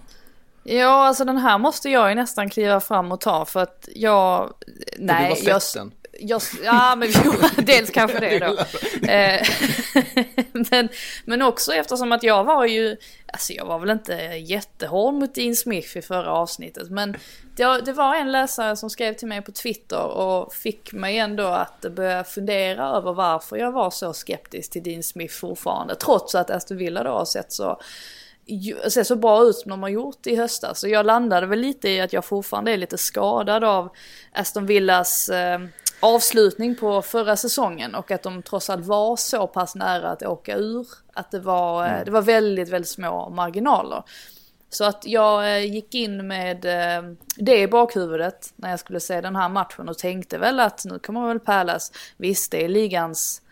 Ja, 0.65 1.07
alltså 1.07 1.25
den 1.25 1.39
här 1.39 1.59
måste 1.59 1.91
jag 1.91 2.09
ju 2.09 2.15
nästan 2.15 2.51
kliva 2.51 2.81
fram 2.81 3.13
och 3.13 3.21
ta 3.21 3.45
för 3.45 3.61
att 3.63 3.89
jag... 3.95 4.53
Nej, 4.99 5.43
jag... 5.45 5.61
Den. 5.75 5.93
Jag, 6.21 6.43
ja, 6.65 6.95
men 6.97 7.09
dels 7.67 7.91
kanske 7.91 8.19
det 8.19 8.39
då. 8.39 8.57
Eh, 9.09 9.47
men, 10.71 10.89
men 11.25 11.43
också 11.43 11.75
eftersom 11.75 12.13
att 12.13 12.23
jag 12.23 12.45
var 12.45 12.65
ju, 12.65 12.97
alltså 13.33 13.53
jag 13.53 13.67
var 13.67 13.79
väl 13.79 13.91
inte 13.91 14.15
jättehård 14.47 15.15
mot 15.15 15.35
Dean 15.35 15.57
Smith 15.57 15.97
i 15.97 16.03
förra 16.03 16.33
avsnittet. 16.33 16.91
Men 16.91 17.17
det, 17.57 17.81
det 17.85 17.93
var 17.93 18.15
en 18.15 18.33
läsare 18.33 18.77
som 18.77 18.91
skrev 18.91 19.15
till 19.15 19.29
mig 19.29 19.43
på 19.43 19.53
Twitter 19.53 20.05
och 20.05 20.55
fick 20.55 20.93
mig 20.93 21.19
ändå 21.19 21.47
att 21.47 21.81
börja 21.81 22.25
fundera 22.25 22.89
över 22.89 23.13
varför 23.13 23.57
jag 23.57 23.73
var 23.73 23.91
så 23.91 24.13
skeptisk 24.13 24.73
till 24.73 24.83
Dean 24.83 25.03
Smith 25.03 25.35
fortfarande. 25.35 25.95
Trots 25.95 26.35
att 26.35 26.51
Aston 26.51 26.77
Villa 26.77 27.03
då 27.03 27.11
har 27.11 27.25
sett 27.25 27.53
så 27.53 27.81
ser 28.89 29.05
så 29.05 29.17
bra 29.17 29.43
ut 29.43 29.57
som 29.57 29.71
de 29.71 29.83
har 29.83 29.91
gjort 29.91 30.27
i 30.27 30.37
höstas. 30.37 30.81
Så 30.81 30.89
jag 30.89 31.07
landade 31.07 31.47
väl 31.47 31.59
lite 31.59 31.89
i 31.89 32.01
att 32.01 32.13
jag 32.13 32.25
fortfarande 32.25 32.73
är 32.73 32.77
lite 32.77 32.99
skadad 32.99 33.65
av 33.65 33.89
Aston 34.33 34.67
Villas 34.67 35.29
eh, 35.29 35.61
avslutning 36.05 36.75
på 36.75 37.03
förra 37.03 37.37
säsongen 37.37 37.95
och 37.95 38.11
att 38.11 38.23
de 38.23 38.43
trots 38.43 38.71
allt 38.71 38.87
var 38.87 39.17
så 39.17 39.47
pass 39.47 39.75
nära 39.75 40.11
att 40.11 40.23
åka 40.23 40.57
ur. 40.57 40.87
Att 41.13 41.31
det 41.31 41.41
var, 41.41 41.87
mm. 41.87 42.05
det 42.05 42.11
var 42.11 42.23
väldigt, 42.23 42.69
väldigt 42.69 42.89
små 42.89 43.31
marginaler. 43.31 44.03
Så 44.71 44.85
att 44.85 45.07
jag 45.07 45.57
eh, 45.57 45.73
gick 45.73 45.95
in 45.95 46.27
med 46.27 46.65
eh, 46.65 47.03
det 47.37 47.61
i 47.61 47.69
bakhuvudet 47.69 48.53
när 48.57 48.71
jag 48.71 48.81
skulle 48.81 49.01
se 49.01 49.21
den 49.21 49.37
här 49.37 49.49
matchen 49.49 49.89
och 49.89 49.99
tänkte 49.99 50.39
väl 50.39 50.61
att 50.61 50.85
nu 50.85 50.99
kommer 50.99 51.29
väl 51.29 51.41
Pärlas, 51.41 51.93
visst 52.17 52.51
det 52.51 52.65
är 52.65 52.69
ligans 52.69 53.43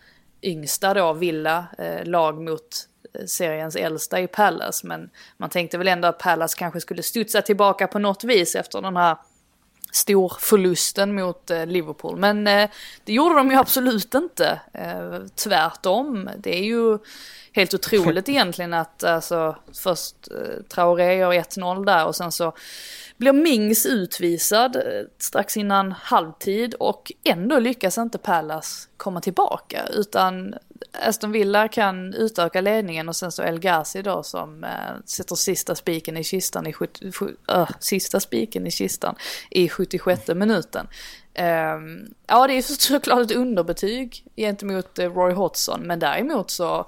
yngsta 0.42 0.94
då, 0.94 1.12
Villa, 1.12 1.66
eh, 1.78 2.04
lag 2.04 2.42
mot 2.42 2.88
seriens 3.26 3.76
äldsta 3.76 4.20
i 4.20 4.26
Palace. 4.26 4.86
Men 4.86 5.10
man 5.36 5.50
tänkte 5.50 5.78
väl 5.78 5.88
ändå 5.88 6.08
att 6.08 6.18
Palace 6.18 6.58
kanske 6.58 6.80
skulle 6.80 7.02
studsa 7.02 7.42
tillbaka 7.42 7.86
på 7.86 7.98
något 7.98 8.24
vis 8.24 8.54
efter 8.54 8.82
den 8.82 8.96
här 8.96 9.16
storförlusten 9.92 11.14
mot 11.14 11.50
Liverpool. 11.66 12.16
Men 12.16 12.44
det 12.44 12.68
gjorde 13.06 13.34
de 13.34 13.50
ju 13.50 13.56
absolut 13.56 14.14
inte. 14.14 14.60
tvärtom. 15.36 16.30
Det 16.38 16.58
är 16.58 16.64
ju 16.64 16.98
helt 17.52 17.74
otroligt 17.74 18.28
egentligen 18.28 18.74
att 18.74 19.04
alltså, 19.04 19.56
först 19.82 20.16
eh, 20.30 20.62
Traoré 20.68 21.14
gör 21.14 21.32
1-0 21.32 21.84
där 21.84 22.06
och 22.06 22.16
sen 22.16 22.32
så 22.32 22.52
blir 23.16 23.32
Mings 23.32 23.86
utvisad 23.86 24.76
eh, 24.76 24.82
strax 25.18 25.56
innan 25.56 25.92
halvtid 25.92 26.74
och 26.74 27.12
ändå 27.24 27.58
lyckas 27.58 27.98
inte 27.98 28.18
Pallas 28.18 28.88
komma 28.96 29.20
tillbaka 29.20 29.86
utan 29.86 30.54
Aston 30.92 31.32
Villa 31.32 31.68
kan 31.68 32.14
utöka 32.14 32.60
ledningen 32.60 33.08
och 33.08 33.16
sen 33.16 33.32
så 33.32 33.42
El 33.42 33.58
Ghazi 33.58 34.02
då 34.02 34.22
som 34.22 34.64
äh, 34.64 34.70
sätter 35.04 35.34
sista 35.34 35.74
spiken 35.74 36.16
i 36.16 36.24
kistan 36.24 36.66
i 36.66 36.72
70, 36.72 37.12
äh, 37.48 37.56
eh, 37.56 37.68
sista 37.80 38.20
spiken 38.20 38.66
i 38.66 38.70
kistan 38.70 39.14
i 39.50 39.68
76 39.68 40.28
minuten. 40.28 40.88
Um, 41.38 42.14
ja 42.26 42.46
det 42.46 42.52
är 42.54 42.62
såklart 42.62 43.20
ett 43.20 43.36
underbetyg 43.36 44.24
gentemot 44.36 44.98
eh, 44.98 45.12
Roy 45.12 45.32
Hodgson 45.32 45.80
men 45.80 45.98
däremot 45.98 46.50
så 46.50 46.86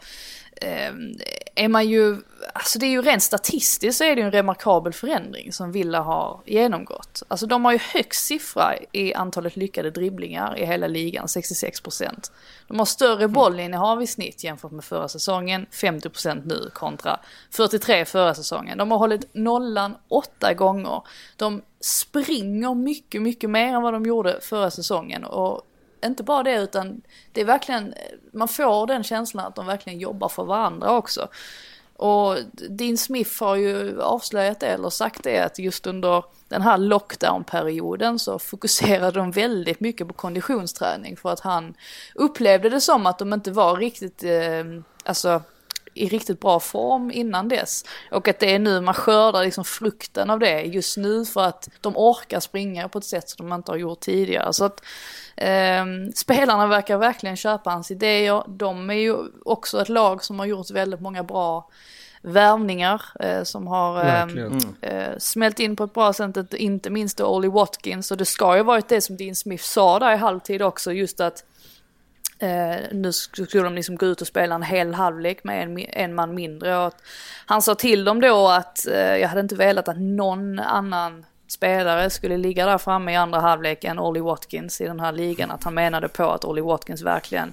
är 1.54 1.68
man 1.68 1.88
ju, 1.88 2.16
alltså 2.52 2.78
det 2.78 2.86
är 2.86 2.90
ju 2.90 3.02
rent 3.02 3.22
statistiskt 3.22 3.98
så 3.98 4.04
är 4.04 4.14
det 4.14 4.20
ju 4.20 4.24
en 4.24 4.32
remarkabel 4.32 4.92
förändring 4.92 5.52
som 5.52 5.72
Villa 5.72 6.00
har 6.00 6.40
genomgått. 6.46 7.22
Alltså 7.28 7.46
de 7.46 7.64
har 7.64 7.72
ju 7.72 7.78
högst 7.78 8.26
siffra 8.26 8.74
i 8.92 9.14
antalet 9.14 9.56
lyckade 9.56 9.90
dribblingar 9.90 10.58
i 10.58 10.66
hela 10.66 10.86
ligan, 10.86 11.26
66%. 11.26 12.30
De 12.68 12.78
har 12.78 12.86
större 12.86 13.28
bollinnehav 13.28 14.02
i 14.02 14.06
snitt 14.06 14.44
jämfört 14.44 14.72
med 14.72 14.84
förra 14.84 15.08
säsongen, 15.08 15.66
50% 15.70 16.42
nu 16.46 16.70
kontra 16.72 17.20
43 17.50 18.04
förra 18.04 18.34
säsongen. 18.34 18.78
De 18.78 18.90
har 18.90 18.98
hållit 18.98 19.34
nollan 19.34 19.96
åtta 20.08 20.54
gånger. 20.54 21.02
De 21.36 21.62
springer 21.80 22.74
mycket, 22.74 23.22
mycket 23.22 23.50
mer 23.50 23.74
än 23.74 23.82
vad 23.82 23.92
de 23.92 24.06
gjorde 24.06 24.40
förra 24.40 24.70
säsongen 24.70 25.24
och 25.24 25.62
inte 26.06 26.22
bara 26.22 26.42
det 26.42 26.54
utan 26.56 27.02
det 27.32 27.40
är 27.40 27.44
verkligen, 27.44 27.94
man 28.32 28.48
får 28.48 28.86
den 28.86 29.04
känslan 29.04 29.46
att 29.46 29.54
de 29.54 29.66
verkligen 29.66 29.98
jobbar 29.98 30.28
för 30.28 30.44
varandra 30.44 30.92
också. 30.96 31.28
Och 31.96 32.36
Dean 32.68 32.96
Smith 32.96 33.42
har 33.42 33.56
ju 33.56 34.02
avslöjat 34.02 34.60
det 34.60 34.66
eller 34.66 34.90
sagt 34.90 35.24
det 35.24 35.38
att 35.38 35.58
just 35.58 35.86
under 35.86 36.24
den 36.48 36.62
här 36.62 36.78
lockdown-perioden 36.78 38.18
så 38.18 38.38
fokuserade 38.38 39.18
de 39.18 39.30
väldigt 39.30 39.80
mycket 39.80 40.08
på 40.08 40.14
konditionsträning 40.14 41.16
för 41.16 41.32
att 41.32 41.40
han 41.40 41.74
upplevde 42.14 42.68
det 42.68 42.80
som 42.80 43.06
att 43.06 43.18
de 43.18 43.32
inte 43.32 43.50
var 43.50 43.76
riktigt, 43.76 44.24
eh, 44.24 44.64
alltså 45.04 45.42
i 45.94 46.08
riktigt 46.08 46.40
bra 46.40 46.60
form 46.60 47.10
innan 47.10 47.48
dess. 47.48 47.84
Och 48.10 48.28
att 48.28 48.38
det 48.38 48.54
är 48.54 48.58
nu 48.58 48.80
man 48.80 48.94
skördar 48.94 49.44
liksom 49.44 49.64
frukten 49.64 50.30
av 50.30 50.38
det 50.38 50.62
just 50.62 50.96
nu 50.96 51.24
för 51.24 51.40
att 51.40 51.68
de 51.80 51.96
orkar 51.96 52.40
springa 52.40 52.88
på 52.88 52.98
ett 52.98 53.04
sätt 53.04 53.28
som 53.28 53.48
de 53.48 53.54
inte 53.54 53.72
har 53.72 53.76
gjort 53.76 54.00
tidigare. 54.00 54.52
Så 54.52 54.64
att 54.64 54.84
eh, 55.36 55.84
spelarna 56.14 56.66
verkar 56.66 56.96
verkligen 56.96 57.36
köpa 57.36 57.70
hans 57.70 57.90
idéer. 57.90 58.44
De 58.48 58.90
är 58.90 58.94
ju 58.94 59.16
också 59.44 59.82
ett 59.82 59.88
lag 59.88 60.24
som 60.24 60.38
har 60.38 60.46
gjort 60.46 60.70
väldigt 60.70 61.00
många 61.00 61.22
bra 61.22 61.68
värvningar 62.24 63.02
eh, 63.20 63.42
som 63.42 63.66
har 63.66 64.00
eh, 64.04 64.22
mm. 64.22 64.58
eh, 64.80 65.18
smält 65.18 65.60
in 65.60 65.76
på 65.76 65.84
ett 65.84 65.94
bra 65.94 66.12
sätt, 66.12 66.54
inte 66.54 66.90
minst 66.90 67.18
då 67.18 67.26
Ollie 67.26 67.50
Watkins. 67.50 68.10
Och 68.10 68.16
det 68.16 68.24
ska 68.24 68.56
ju 68.56 68.62
varit 68.62 68.88
det 68.88 69.00
som 69.00 69.16
Dean 69.16 69.34
Smith 69.34 69.64
sa 69.64 69.98
där 69.98 70.12
i 70.12 70.16
halvtid 70.16 70.62
också, 70.62 70.92
just 70.92 71.20
att 71.20 71.44
Eh, 72.44 72.76
nu 72.92 73.12
skulle 73.12 73.64
de 73.64 73.74
liksom 73.74 73.96
gå 73.96 74.06
ut 74.06 74.20
och 74.20 74.26
spela 74.26 74.54
en 74.54 74.62
hel 74.62 74.94
halvlek 74.94 75.44
med 75.44 75.62
en, 75.62 75.78
en 75.78 76.14
man 76.14 76.34
mindre. 76.34 76.78
Och 76.78 76.92
han 77.46 77.62
sa 77.62 77.74
till 77.74 78.04
dem 78.04 78.20
då 78.20 78.48
att 78.48 78.86
eh, 78.86 79.16
jag 79.16 79.28
hade 79.28 79.40
inte 79.40 79.54
velat 79.54 79.88
att 79.88 80.00
någon 80.00 80.58
annan 80.58 81.26
spelare 81.48 82.10
skulle 82.10 82.36
ligga 82.36 82.66
där 82.66 82.78
framme 82.78 83.12
i 83.12 83.16
andra 83.16 83.40
halvlek 83.40 83.84
än 83.84 83.98
Ollie 83.98 84.20
Watkins 84.20 84.80
i 84.80 84.84
den 84.84 85.00
här 85.00 85.12
ligan. 85.12 85.50
Att 85.50 85.64
han 85.64 85.74
menade 85.74 86.08
på 86.08 86.30
att 86.30 86.44
Ollie 86.44 86.62
Watkins 86.62 87.02
verkligen 87.02 87.52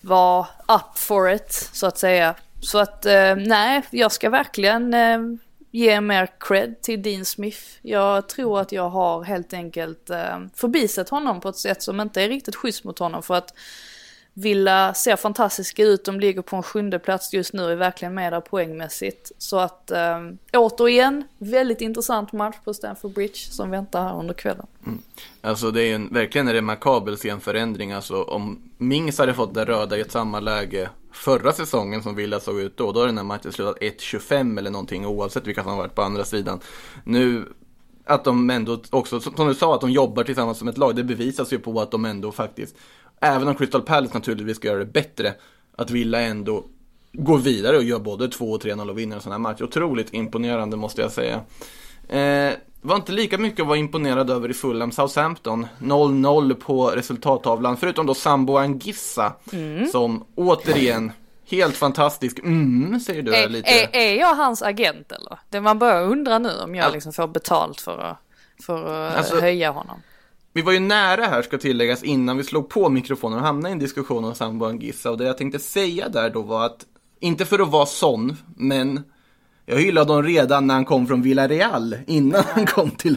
var 0.00 0.46
up 0.68 0.98
for 0.98 1.30
it 1.30 1.52
så 1.72 1.86
att 1.86 1.98
säga. 1.98 2.34
Så 2.60 2.78
att 2.78 3.06
eh, 3.06 3.36
nej, 3.36 3.82
jag 3.90 4.12
ska 4.12 4.30
verkligen 4.30 4.94
eh, 4.94 5.18
ge 5.70 6.00
mer 6.00 6.28
cred 6.40 6.82
till 6.82 7.02
Dean 7.02 7.24
Smith. 7.24 7.62
Jag 7.82 8.28
tror 8.28 8.60
att 8.60 8.72
jag 8.72 8.88
har 8.88 9.24
helt 9.24 9.52
enkelt 9.52 10.10
eh, 10.10 10.38
förbisett 10.54 11.08
honom 11.08 11.40
på 11.40 11.48
ett 11.48 11.56
sätt 11.56 11.82
som 11.82 12.00
inte 12.00 12.22
är 12.22 12.28
riktigt 12.28 12.56
schysst 12.56 12.84
mot 12.84 12.98
honom 12.98 13.22
för 13.22 13.34
att 13.34 13.54
Villa 14.38 14.94
ser 14.94 15.16
fantastiska 15.16 15.82
ut, 15.82 16.04
de 16.04 16.20
ligger 16.20 16.42
på 16.42 16.56
en 16.56 16.62
sjunde 16.62 16.98
plats 16.98 17.32
just 17.32 17.52
nu, 17.52 17.64
och 17.64 17.70
är 17.70 17.76
verkligen 17.76 18.14
med 18.14 18.32
där 18.32 18.40
poängmässigt. 18.40 19.32
Så 19.38 19.58
att 19.58 19.90
eh, 19.90 20.20
återigen, 20.52 21.24
väldigt 21.38 21.80
intressant 21.80 22.32
match 22.32 22.56
på 22.64 22.74
Stamford 22.74 23.12
Bridge 23.12 23.36
som 23.36 23.70
väntar 23.70 24.02
här 24.02 24.18
under 24.18 24.34
kvällen. 24.34 24.66
Mm. 24.86 24.98
Alltså 25.40 25.70
det 25.70 25.82
är 25.82 25.94
en, 25.94 26.08
verkligen 26.12 26.48
en 26.48 26.54
remarkabel 26.54 27.16
scenförändring. 27.16 27.92
Alltså 27.92 28.22
om 28.22 28.62
Mings 28.78 29.18
hade 29.18 29.34
fått 29.34 29.54
det 29.54 29.64
röda 29.64 29.96
i 29.96 30.00
ett 30.00 30.12
samma 30.12 30.40
läge 30.40 30.90
förra 31.12 31.52
säsongen 31.52 32.02
som 32.02 32.14
Villa 32.14 32.40
såg 32.40 32.60
ut 32.60 32.76
då, 32.76 32.92
då 32.92 33.00
hade 33.00 33.08
den 33.08 33.18
här 33.18 33.24
matchen 33.24 33.52
slutat 33.52 33.78
1-25 33.78 34.58
eller 34.58 34.70
någonting 34.70 35.06
oavsett 35.06 35.46
vilka 35.46 35.62
som 35.62 35.70
har 35.70 35.78
varit 35.78 35.94
på 35.94 36.02
andra 36.02 36.24
sidan. 36.24 36.60
Nu 37.04 37.44
att 38.06 38.24
de 38.24 38.50
ändå 38.50 38.80
också, 38.90 39.20
som 39.20 39.48
du 39.48 39.54
sa, 39.54 39.74
att 39.74 39.80
de 39.80 39.90
jobbar 39.90 40.24
tillsammans 40.24 40.58
som 40.58 40.68
ett 40.68 40.78
lag, 40.78 40.96
det 40.96 41.04
bevisas 41.04 41.52
ju 41.52 41.58
på 41.58 41.80
att 41.80 41.90
de 41.90 42.04
ändå 42.04 42.32
faktiskt 42.32 42.76
även 43.20 43.48
om 43.48 43.54
Crystal 43.54 43.82
Palace 43.82 44.14
naturligtvis 44.14 44.56
ska 44.56 44.68
göra 44.68 44.78
det 44.78 44.84
bättre, 44.84 45.34
att 45.76 45.90
Villa 45.90 46.20
ändå 46.20 46.64
går 47.12 47.38
vidare 47.38 47.76
och 47.76 47.82
gör 47.82 47.98
både 47.98 48.28
2 48.28 48.52
och 48.52 48.62
3-0 48.62 48.90
och 48.90 48.98
vinner 48.98 49.16
en 49.16 49.22
sån 49.22 49.32
här 49.32 49.38
match. 49.38 49.60
Otroligt 49.60 50.14
imponerande 50.14 50.76
måste 50.76 51.02
jag 51.02 51.12
säga. 51.12 51.40
Eh, 52.08 52.54
var 52.80 52.96
inte 52.96 53.12
lika 53.12 53.38
mycket 53.38 53.60
att 53.60 53.66
vara 53.66 53.78
imponerad 53.78 54.30
över 54.30 54.50
i 54.50 54.54
Fulham 54.54 54.92
Southampton. 54.92 55.66
0-0 55.78 56.54
på 56.54 56.90
resultattavlan, 56.90 57.76
förutom 57.76 58.06
då 58.06 58.14
Sambo 58.14 58.56
Angissa 58.56 59.32
mm. 59.52 59.86
som 59.86 60.24
återigen 60.34 61.12
Helt 61.48 61.76
fantastisk, 61.76 62.38
mm, 62.38 63.00
säger 63.00 63.22
du 63.22 63.34
är, 63.34 63.48
lite. 63.48 63.70
Är, 63.70 63.88
är 63.92 64.14
jag 64.14 64.34
hans 64.34 64.62
agent 64.62 65.12
eller? 65.12 65.38
Det 65.50 65.60
man 65.60 65.78
börjar 65.78 66.02
undra 66.02 66.38
nu 66.38 66.50
om 66.64 66.74
jag 66.74 66.92
liksom 66.92 67.12
får 67.12 67.26
betalt 67.26 67.80
för 67.80 67.98
att, 67.98 68.18
för 68.66 69.06
att 69.08 69.16
alltså, 69.16 69.40
höja 69.40 69.70
honom. 69.70 70.02
Vi 70.56 70.62
var 70.62 70.72
ju 70.72 70.80
nära 70.80 71.24
här 71.24 71.42
ska 71.42 71.58
tilläggas 71.58 72.02
innan 72.02 72.36
vi 72.36 72.44
slog 72.44 72.68
på 72.68 72.88
mikrofonen 72.88 73.38
och 73.38 73.44
hamnade 73.44 73.68
i 73.68 73.72
en 73.72 73.78
diskussion 73.78 74.24
om 74.24 74.34
Sambo 74.34 74.64
Angissa 74.64 75.10
och 75.10 75.18
det 75.18 75.24
jag 75.24 75.38
tänkte 75.38 75.58
säga 75.58 76.08
där 76.08 76.30
då 76.30 76.42
var 76.42 76.66
att, 76.66 76.86
inte 77.20 77.44
för 77.44 77.58
att 77.58 77.68
vara 77.68 77.86
sån, 77.86 78.36
men 78.56 79.02
jag 79.66 79.76
hyllade 79.76 80.12
honom 80.12 80.26
redan 80.26 80.66
när 80.66 80.74
han 80.74 80.84
kom 80.84 81.06
från 81.06 81.22
Villarreal, 81.22 81.96
innan 82.06 82.42
han 82.46 82.66
kom 82.66 82.90
till 82.90 83.16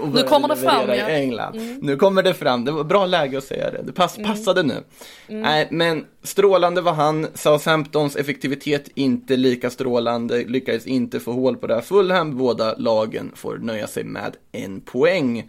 och 0.00 0.08
Nu 0.08 0.22
kommer 0.22 0.48
det 0.48 0.56
fram 0.56 0.88
ja. 0.88 0.94
i 0.94 1.00
England. 1.00 1.54
Mm. 1.54 1.78
Nu 1.82 1.96
kommer 1.96 2.22
det 2.22 2.34
fram, 2.34 2.64
det 2.64 2.72
var 2.72 2.84
bra 2.84 3.06
läge 3.06 3.38
att 3.38 3.44
säga 3.44 3.70
det, 3.70 3.82
det 3.82 3.92
pass, 3.92 4.18
mm. 4.18 4.30
passade 4.30 4.62
nu. 4.62 4.84
Mm. 5.28 5.42
Nej, 5.42 5.68
men 5.70 6.04
strålande 6.22 6.80
var 6.80 6.92
han, 6.92 7.26
Southamptons 7.34 8.16
effektivitet 8.16 8.88
inte 8.94 9.36
lika 9.36 9.70
strålande, 9.70 10.44
lyckades 10.44 10.86
inte 10.86 11.20
få 11.20 11.32
hål 11.32 11.56
på 11.56 11.66
det 11.66 11.74
här 11.74 11.82
Fulham, 11.82 12.36
båda 12.36 12.74
lagen 12.78 13.32
får 13.34 13.58
nöja 13.58 13.86
sig 13.86 14.04
med 14.04 14.36
en 14.52 14.80
poäng. 14.80 15.48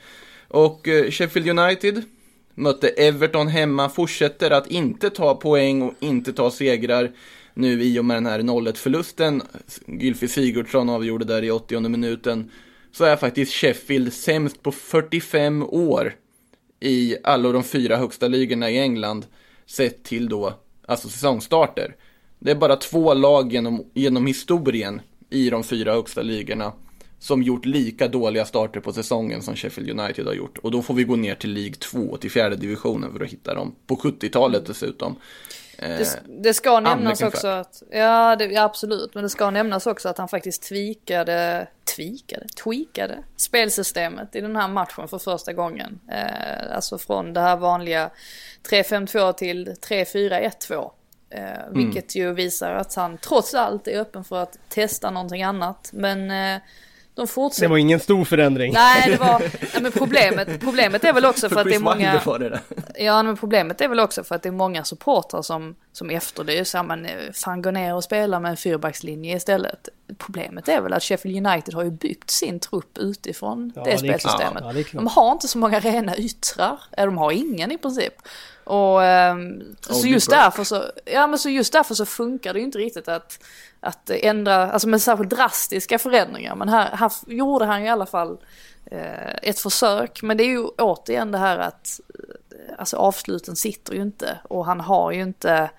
Och 0.53 0.87
eh, 0.87 1.11
Sheffield 1.11 1.59
United 1.59 2.03
mötte 2.55 2.87
Everton 2.87 3.47
hemma, 3.47 3.89
fortsätter 3.89 4.51
att 4.51 4.67
inte 4.67 5.09
ta 5.09 5.35
poäng 5.35 5.81
och 5.81 5.93
inte 5.99 6.33
ta 6.33 6.51
segrar 6.51 7.11
nu 7.53 7.83
i 7.83 7.99
och 7.99 8.05
med 8.05 8.17
den 8.17 8.25
här 8.25 8.39
0-1 8.39 8.73
förlusten. 8.73 9.41
Gylfi 9.87 10.27
Sigurdsson 10.27 10.89
avgjorde 10.89 11.25
där 11.25 11.43
i 11.43 11.51
80 11.51 11.79
minuten. 11.79 12.51
Så 12.91 13.03
är 13.03 13.15
faktiskt 13.15 13.53
Sheffield 13.53 14.13
sämst 14.13 14.63
på 14.63 14.71
45 14.71 15.63
år 15.63 16.15
i 16.79 17.15
alla 17.23 17.51
de 17.51 17.63
fyra 17.63 17.97
högsta 17.97 18.27
ligorna 18.27 18.69
i 18.69 18.79
England 18.79 19.25
sett 19.65 20.03
till 20.03 20.29
då, 20.29 20.53
alltså 20.87 21.09
säsongstarter. 21.09 21.95
Det 22.39 22.51
är 22.51 22.55
bara 22.55 22.75
två 22.75 23.13
lag 23.13 23.53
genom, 23.53 23.85
genom 23.93 24.27
historien 24.27 25.01
i 25.29 25.49
de 25.49 25.63
fyra 25.63 25.93
högsta 25.93 26.21
ligorna 26.21 26.73
som 27.23 27.43
gjort 27.43 27.65
lika 27.65 28.07
dåliga 28.07 28.45
starter 28.45 28.79
på 28.79 28.93
säsongen 28.93 29.41
som 29.41 29.55
Sheffield 29.55 29.99
United 29.99 30.25
har 30.25 30.33
gjort. 30.33 30.57
Och 30.57 30.71
då 30.71 30.81
får 30.81 30.93
vi 30.93 31.03
gå 31.03 31.15
ner 31.15 31.35
till 31.35 31.53
League 31.53 31.73
2, 31.73 32.17
till 32.17 32.31
fjärde 32.31 32.55
divisionen 32.55 33.13
för 33.13 33.23
att 33.23 33.31
hitta 33.31 33.53
dem. 33.53 33.75
På 33.87 33.95
70-talet 33.95 34.65
dessutom. 34.65 35.15
Det, 35.77 36.21
det 36.27 36.53
ska 36.53 36.79
nämnas 36.79 37.21
också 37.21 37.47
att, 37.47 37.83
ja, 37.91 38.35
det, 38.35 38.45
ja 38.45 38.63
absolut, 38.63 39.13
men 39.13 39.23
det 39.23 39.29
ska 39.29 39.49
nämnas 39.51 39.87
också 39.87 40.09
att 40.09 40.17
han 40.17 40.27
faktiskt 40.27 40.63
tweakade, 40.63 41.67
tweakade, 41.95 42.47
tweakade 42.63 43.17
spelsystemet 43.35 44.35
i 44.35 44.41
den 44.41 44.55
här 44.55 44.67
matchen 44.67 45.07
för 45.07 45.17
första 45.17 45.53
gången. 45.53 45.99
Eh, 46.11 46.75
alltså 46.75 46.97
från 46.97 47.33
det 47.33 47.41
här 47.41 47.57
vanliga 47.57 48.09
3-5-2 48.69 49.33
till 49.33 49.67
3-4-1-2. 49.67 50.91
Eh, 51.29 51.41
vilket 51.69 52.15
ju 52.15 52.33
visar 52.33 52.71
att 52.71 52.95
han 52.95 53.17
trots 53.17 53.53
allt 53.53 53.87
är 53.87 53.99
öppen 53.99 54.23
för 54.23 54.37
att 54.43 54.57
testa 54.69 55.11
någonting 55.11 55.43
annat. 55.43 55.89
Men 55.93 56.31
eh, 56.31 56.61
de 57.15 57.27
fortsätter. 57.27 57.67
Det 57.67 57.69
var 57.69 57.77
ingen 57.77 57.99
stor 57.99 58.25
förändring. 58.25 58.73
Nej, 58.73 59.09
det 59.11 59.17
var, 59.17 59.39
nej, 59.73 59.81
men 59.81 59.91
problemet, 59.91 60.59
problemet 60.59 61.03
är 61.03 61.13
väl 61.13 61.25
också 61.25 61.49
för, 61.49 61.55
För 61.55 61.61
att 61.61 61.67
det 61.67 61.75
är 61.75 61.79
många... 61.79 62.21
Var 62.25 62.39
det 62.39 62.49
där. 62.49 62.61
Ja, 62.95 63.23
men 63.23 63.37
problemet 63.37 63.81
är 63.81 63.87
väl 63.87 63.99
också 63.99 64.23
för 64.23 64.35
att 64.35 64.43
det 64.43 64.49
är 64.49 64.53
många 64.53 64.83
supportrar 64.83 65.41
som, 65.41 65.75
som 65.91 66.09
efterlyser, 66.09 66.83
men 66.83 67.05
eh, 67.05 67.11
fan 67.33 67.61
gå 67.61 67.71
ner 67.71 67.95
och 67.95 68.03
spela 68.03 68.39
med 68.39 68.51
en 68.51 68.57
fyrbackslinje 68.57 69.35
istället. 69.35 69.89
Problemet 70.17 70.67
är 70.67 70.81
väl 70.81 70.93
att 70.93 71.03
Sheffield 71.03 71.47
United 71.47 71.73
har 71.73 71.83
ju 71.83 71.91
byggt 71.91 72.29
sin 72.29 72.59
trupp 72.59 72.97
utifrån 72.97 73.71
Ja, 73.75 73.83
det 73.83 73.91
det 73.91 73.97
spelsystemet. 73.97 74.63
Ja, 74.65 74.73
det 74.73 74.91
de 74.91 75.07
har 75.07 75.31
inte 75.31 75.47
så 75.47 75.57
många 75.57 75.79
rena 75.79 76.17
yttrar, 76.17 76.79
de 76.97 77.17
har 77.17 77.31
ingen 77.31 77.71
i 77.71 77.77
princip. 77.77 78.13
Och 78.63 79.03
ehm, 79.03 79.75
så 79.81 80.07
just 80.07 80.29
därför 80.29 80.63
så, 80.63 80.83
ja 81.05 81.27
men 81.27 81.39
så 81.39 81.49
just 81.49 81.73
därför 81.73 81.95
så 81.95 82.05
funkar 82.05 82.53
det 82.53 82.59
ju 82.59 82.65
inte 82.65 82.77
riktigt 82.77 83.07
att, 83.07 83.43
att 83.79 84.09
ändra, 84.09 84.71
alltså 84.71 84.87
med 84.87 85.01
särskilt 85.01 85.29
drastiska 85.29 85.99
förändringar. 85.99 86.55
Men 86.55 86.69
här, 86.69 86.95
här 86.95 87.11
gjorde 87.27 87.65
han 87.65 87.81
ju 87.81 87.87
i 87.87 87.89
alla 87.89 88.05
fall 88.05 88.37
eh, 88.85 89.33
ett 89.41 89.59
försök. 89.59 90.21
Men 90.21 90.37
det 90.37 90.43
är 90.43 90.49
ju 90.49 90.65
återigen 90.65 91.31
det 91.31 91.37
här 91.37 91.57
att 91.57 91.99
eh, 92.09 92.75
alltså 92.77 92.97
avsluten 92.97 93.55
sitter 93.55 93.93
ju 93.93 94.01
inte 94.01 94.39
och 94.43 94.65
han 94.65 94.79
har 94.79 95.11
ju 95.11 95.21
inte 95.21 95.69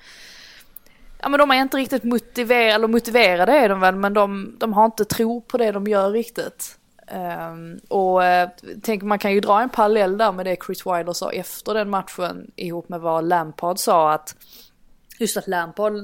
Ja 1.21 1.29
men 1.29 1.39
de 1.39 1.51
är 1.51 1.55
inte 1.55 1.77
riktigt 1.77 2.05
motiverade, 2.05 2.73
eller 2.73 2.89
motiverade 2.89 3.53
är 3.53 3.69
de 3.69 3.81
väl 3.81 3.97
men 3.97 4.15
de, 4.15 4.57
de 4.59 4.73
har 4.73 4.85
inte 4.85 5.05
tro 5.05 5.41
på 5.41 5.59
det 5.59 5.73
de 5.73 5.87
gör 5.87 6.11
riktigt. 6.11 6.79
Ehm, 7.07 7.81
och 7.89 8.21
uh, 8.21 8.49
tänk 8.83 9.03
man 9.03 9.19
kan 9.19 9.33
ju 9.33 9.41
dra 9.41 9.63
en 9.63 9.69
parallell 9.69 10.19
där 10.19 10.33
med 10.33 10.47
det 10.47 10.57
Chris 10.67 10.87
Wilder 10.87 11.13
sa 11.13 11.33
efter 11.33 11.75
den 11.75 11.91
matchen 11.91 12.51
ihop 12.57 12.89
med 12.89 13.01
vad 13.01 13.25
Lampard 13.25 13.79
sa 13.79 14.13
att 14.13 14.37
just 15.19 15.37
att 15.37 15.49
Lampard 15.49 15.95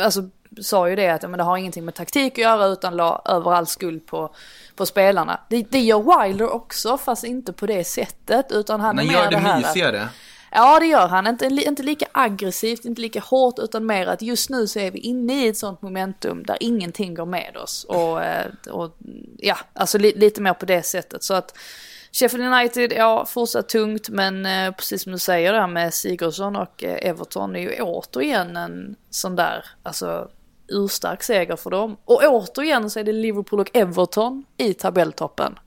alltså, 0.00 0.28
sa 0.60 0.88
ju 0.88 0.96
det 0.96 1.08
att 1.08 1.22
men 1.22 1.32
det 1.38 1.42
har 1.42 1.56
ingenting 1.56 1.84
med 1.84 1.94
taktik 1.94 2.32
att 2.32 2.38
göra 2.38 2.66
utan 2.66 2.96
la 2.96 3.22
över 3.24 3.52
all 3.52 3.66
skuld 3.66 4.06
på, 4.06 4.34
på 4.76 4.86
spelarna. 4.86 5.40
Det, 5.48 5.62
det 5.70 5.80
gör 5.80 6.22
Wilder 6.24 6.50
också 6.54 6.98
fast 6.98 7.24
inte 7.24 7.52
på 7.52 7.66
det 7.66 7.84
sättet 7.84 8.52
utan 8.52 8.80
han 8.80 8.96
Men 8.96 9.08
är 9.08 9.12
gör 9.12 9.22
mer 9.24 9.30
det 9.30 9.36
här 9.36 9.54
att- 9.54 9.66
mysigare. 9.66 10.08
Ja 10.56 10.78
det 10.80 10.86
gör 10.86 11.08
han, 11.08 11.26
inte, 11.26 11.46
inte 11.46 11.82
lika 11.82 12.06
aggressivt, 12.12 12.84
inte 12.84 13.00
lika 13.00 13.20
hårt 13.20 13.58
utan 13.58 13.86
mer 13.86 14.06
att 14.06 14.22
just 14.22 14.50
nu 14.50 14.66
så 14.66 14.78
är 14.78 14.90
vi 14.90 14.98
inne 14.98 15.44
i 15.44 15.48
ett 15.48 15.56
sånt 15.56 15.82
momentum 15.82 16.42
där 16.42 16.56
ingenting 16.60 17.14
går 17.14 17.26
med 17.26 17.56
oss. 17.56 17.84
Och, 17.84 18.22
eh, 18.22 18.46
och 18.70 18.96
ja, 19.38 19.56
alltså 19.72 19.98
li, 19.98 20.12
lite 20.16 20.40
mer 20.40 20.54
på 20.54 20.66
det 20.66 20.82
sättet. 20.82 21.22
Så 21.24 21.34
att 21.34 21.58
Sheffield 22.12 22.54
United, 22.54 22.92
ja 22.92 23.26
fortsatt 23.26 23.68
tungt 23.68 24.08
men 24.08 24.46
eh, 24.46 24.74
precis 24.74 25.02
som 25.02 25.12
du 25.12 25.18
säger 25.18 25.52
där 25.52 25.66
med 25.66 25.94
Sigurdsson 25.94 26.56
och 26.56 26.84
eh, 26.84 27.08
Everton 27.10 27.56
är 27.56 27.60
ju 27.60 27.80
återigen 27.80 28.56
en 28.56 28.96
sån 29.10 29.36
där, 29.36 29.64
alltså 29.82 30.28
urstark 30.68 31.22
seger 31.22 31.56
för 31.56 31.70
dem. 31.70 31.96
Och 32.04 32.22
återigen 32.24 32.90
så 32.90 33.00
är 33.00 33.04
det 33.04 33.12
Liverpool 33.12 33.60
och 33.60 33.70
Everton 33.76 34.44
i 34.56 34.74
tabelltoppen. 34.74 35.58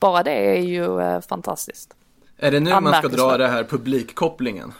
Bara 0.00 0.22
det 0.22 0.56
är 0.56 0.60
ju 0.60 1.00
eh, 1.00 1.20
fantastiskt. 1.20 1.94
Är 2.40 2.50
det 2.50 2.60
nu 2.60 2.80
man 2.80 2.94
ska 2.94 3.08
dra 3.08 3.36
det 3.36 3.48
här 3.48 3.64
publikkopplingen? 3.64 4.72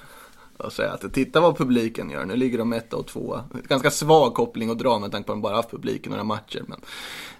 Och 0.58 0.72
säga 0.72 0.92
att 0.92 1.14
titta 1.14 1.40
vad 1.40 1.56
publiken 1.58 2.10
gör, 2.10 2.24
nu 2.24 2.36
ligger 2.36 2.58
de 2.58 2.72
etta 2.72 2.96
och 2.96 3.06
tvåa. 3.06 3.44
Ganska 3.68 3.90
svag 3.90 4.34
koppling 4.34 4.70
att 4.70 4.78
dra 4.78 4.98
med 4.98 5.12
tanke 5.12 5.26
på 5.26 5.32
att 5.32 5.36
de 5.36 5.42
bara 5.42 5.56
haft 5.56 5.70
publik 5.70 6.06
i 6.06 6.10
några 6.10 6.24
matcher. 6.24 6.62
Men, 6.66 6.80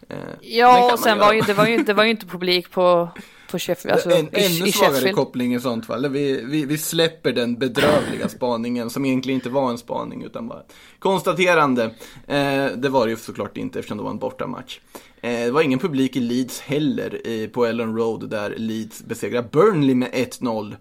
eh, 0.08 0.16
Ja, 0.40 0.92
och 0.92 0.98
sen 0.98 1.18
var 1.18 1.32
ju, 1.32 1.40
det, 1.40 1.54
var 1.54 1.66
ju, 1.66 1.78
det 1.78 1.94
var 1.94 2.04
ju 2.04 2.10
inte 2.10 2.26
publik 2.26 2.70
på, 2.70 3.08
på 3.50 3.58
Sheffield, 3.58 3.94
alltså 3.94 4.10
en, 4.10 4.24
i, 4.24 4.28
ännu 4.32 4.68
i 4.68 4.72
svagare 4.72 4.94
Sheffield. 4.94 5.16
koppling 5.16 5.54
i 5.54 5.60
sånt 5.60 5.86
fall. 5.86 6.08
Vi, 6.08 6.44
vi, 6.44 6.64
vi 6.64 6.78
släpper 6.78 7.32
den 7.32 7.54
bedrövliga 7.54 8.28
spaningen 8.28 8.90
som 8.90 9.04
egentligen 9.04 9.34
inte 9.34 9.50
var 9.50 9.70
en 9.70 9.78
spaning 9.78 10.22
utan 10.24 10.48
bara 10.48 10.62
konstaterande. 10.98 11.84
Eh, 12.26 12.66
det 12.76 12.88
var 12.88 13.04
det 13.06 13.10
ju 13.10 13.16
såklart 13.16 13.56
inte 13.56 13.78
eftersom 13.78 13.98
det 13.98 14.04
var 14.04 14.10
en 14.10 14.18
bortamatch. 14.18 14.80
Eh, 15.20 15.30
det 15.44 15.50
var 15.50 15.62
ingen 15.62 15.78
publik 15.78 16.16
i 16.16 16.20
Leeds 16.20 16.60
heller 16.60 17.48
på 17.48 17.66
Ellen 17.66 17.96
Road 17.96 18.30
där 18.30 18.54
Leeds 18.56 19.02
besegrade 19.04 19.48
Burnley 19.52 19.94
med 19.94 20.08
1-0. 20.12 20.76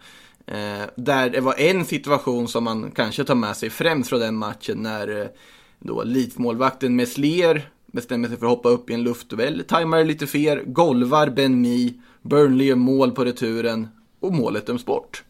Eh, 0.47 0.89
där 0.95 1.29
det 1.29 1.41
var 1.41 1.59
en 1.59 1.85
situation 1.85 2.47
som 2.47 2.63
man 2.63 2.91
kanske 2.91 3.23
tar 3.23 3.35
med 3.35 3.57
sig 3.57 3.69
främst 3.69 4.09
från 4.09 4.19
den 4.19 4.35
matchen 4.35 4.77
när 4.77 5.21
eh, 5.21 5.27
då 5.79 6.03
Leeds-målvakten 6.03 6.95
Meslier 6.95 7.69
bestämmer 7.87 8.27
sig 8.27 8.37
för 8.37 8.45
att 8.45 8.51
hoppa 8.51 8.69
upp 8.69 8.89
i 8.89 8.93
en 8.93 9.03
luftduell, 9.03 9.63
tajmar 9.67 10.03
lite 10.03 10.27
fel, 10.27 10.59
golvar 10.65 11.29
Ben 11.29 11.61
Mi, 11.61 12.01
Burnley 12.21 12.67
gör 12.67 12.75
mål 12.75 13.11
på 13.11 13.25
returen 13.25 13.87
och 14.19 14.33
målet 14.33 14.65
döms 14.65 14.85
bort. 14.85 15.23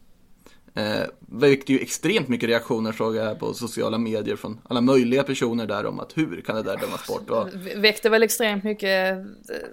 Eh, 0.78 1.08
väckte 1.20 1.74
ju 1.74 1.80
extremt 1.80 2.28
mycket 2.28 2.50
reaktioner 2.50 2.92
såg 2.92 3.16
jag 3.16 3.40
på 3.40 3.54
sociala 3.54 3.98
medier 3.98 4.36
från 4.36 4.60
alla 4.70 4.82
möjliga 4.82 5.24
personer 5.24 5.66
där 5.66 5.86
om 5.86 6.00
att 6.00 6.18
hur 6.18 6.42
kan 6.42 6.56
det 6.56 6.64
där 6.64 6.78
dömas 6.78 7.08
bort? 7.08 7.30
Och, 7.30 7.48
Väckte 7.76 8.10
väl 8.10 8.24
extremt 8.24 8.64
mycket 8.64 9.18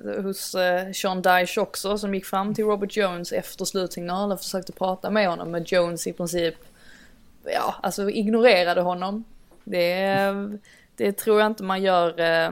eh, 0.07 0.23
hos 0.23 0.55
eh, 0.55 0.93
Sean 0.93 1.23
Dyche 1.23 1.61
också 1.61 1.99
som 1.99 2.15
gick 2.15 2.25
fram 2.27 2.55
till 2.55 2.65
Robert 2.65 2.97
Jones 2.97 3.33
efter 3.33 3.65
slutsignalen 3.65 4.33
och 4.33 4.41
försökte 4.41 4.73
prata 4.73 5.11
med 5.11 5.29
honom. 5.29 5.51
Men 5.51 5.65
Jones 5.67 6.07
i 6.07 6.13
princip, 6.13 6.55
ja 7.45 7.75
alltså 7.83 8.11
ignorerade 8.11 8.81
honom. 8.81 9.25
Det, 9.65 10.19
det 10.97 11.13
tror 11.13 11.41
jag 11.41 11.47
inte 11.47 11.63
man 11.63 11.83
gör. 11.83 12.21
eh, 12.21 12.51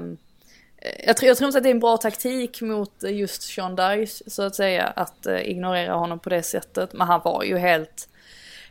Jag 1.07 1.17
tror, 1.17 1.29
jag 1.29 1.37
tror 1.37 1.47
inte 1.47 1.59
att 1.59 1.65
det 1.65 1.69
är 1.71 1.75
en 1.75 1.81
bra 1.81 1.97
taktik 1.97 2.61
mot 2.63 2.93
just 3.03 3.43
Sean 3.43 3.77
Dyche 3.77 4.23
så 4.31 4.43
att 4.43 4.55
säga 4.55 4.85
att 4.87 5.27
eh, 5.27 5.51
ignorera 5.51 5.95
honom 5.95 6.19
på 6.19 6.31
det 6.31 6.43
sättet. 6.43 6.93
Men 6.93 7.07
han 7.07 7.21
var 7.25 7.43
ju 7.45 7.59
helt, 7.59 8.09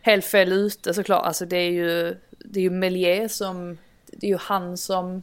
helt 0.02 0.26
fel 0.26 0.52
ute 0.52 0.94
såklart. 0.94 1.26
Alltså 1.26 1.46
det 1.46 1.58
är 1.58 1.72
ju, 1.72 2.18
det 2.30 2.60
är 2.60 2.64
ju 2.64 2.70
Melier 2.70 3.28
som, 3.28 3.78
det 4.06 4.28
är 4.28 4.32
ju 4.32 4.38
han 4.38 4.78
som 4.78 5.16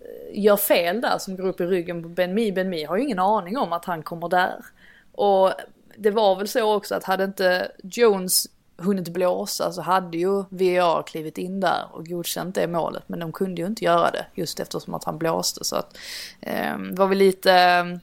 eh, 0.00 0.40
gör 0.40 0.56
fel 0.56 1.00
där 1.00 1.18
som 1.18 1.36
går 1.36 1.46
upp 1.46 1.60
i 1.60 1.64
ryggen 1.64 2.02
på 2.02 2.08
Benmi. 2.08 2.52
Benmi 2.52 2.84
har 2.84 2.96
ju 2.96 3.02
ingen 3.02 3.18
aning 3.18 3.58
om 3.58 3.72
att 3.72 3.84
han 3.84 4.02
kommer 4.02 4.28
där. 4.28 4.64
Och 5.12 5.52
det 5.96 6.10
var 6.10 6.36
väl 6.36 6.48
så 6.48 6.74
också 6.74 6.94
att 6.94 7.04
hade 7.04 7.24
inte 7.24 7.72
Jones 7.82 8.46
hunnit 8.78 9.08
blåsa 9.08 9.72
så 9.72 9.82
hade 9.82 10.18
ju 10.18 10.44
VAR 10.48 11.02
klivit 11.02 11.38
in 11.38 11.60
där 11.60 11.84
och 11.92 12.06
godkänt 12.06 12.54
det 12.54 12.66
målet. 12.66 13.02
Men 13.06 13.18
de 13.18 13.32
kunde 13.32 13.60
ju 13.60 13.66
inte 13.66 13.84
göra 13.84 14.10
det 14.10 14.26
just 14.34 14.60
eftersom 14.60 14.94
att 14.94 15.04
han 15.04 15.18
blåste. 15.18 15.64
Så 15.64 15.76
att 15.76 15.96
eh, 16.40 16.78
det 16.78 16.96
var 16.96 17.06
väl 17.06 17.18
lite, 17.18 17.52
ehm, 17.52 18.00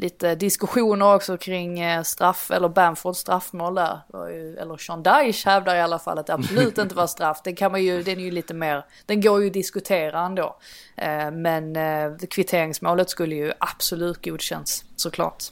lite 0.00 0.34
diskussioner 0.34 1.14
också 1.14 1.36
kring 1.36 1.80
eh, 1.80 2.02
straff, 2.02 2.50
eller 2.50 2.68
Bamfords 2.68 3.18
straffmål 3.18 3.74
där. 3.74 4.00
Ju, 4.12 4.56
eller 4.56 4.76
Sean 4.76 5.02
Dyche 5.02 5.50
hävdar 5.50 5.74
i 5.74 5.80
alla 5.80 5.98
fall 5.98 6.18
att 6.18 6.26
det 6.26 6.34
absolut 6.34 6.78
inte 6.78 6.94
var 6.94 7.06
straff. 7.06 7.40
Den 7.44 7.56
kan 7.56 7.72
man 7.72 7.82
ju, 7.82 8.02
den 8.02 8.18
är 8.18 8.24
ju 8.24 8.30
lite 8.30 8.54
mer, 8.54 8.84
den 9.06 9.20
går 9.20 9.40
ju 9.40 9.46
att 9.46 9.52
diskutera 9.52 10.20
ändå. 10.20 10.56
Eh, 10.96 11.30
men 11.30 11.76
eh, 11.76 12.16
kvitteringsmålet 12.30 13.10
skulle 13.10 13.34
ju 13.34 13.52
absolut 13.58 14.24
godkänts 14.24 14.84
såklart. 14.96 15.44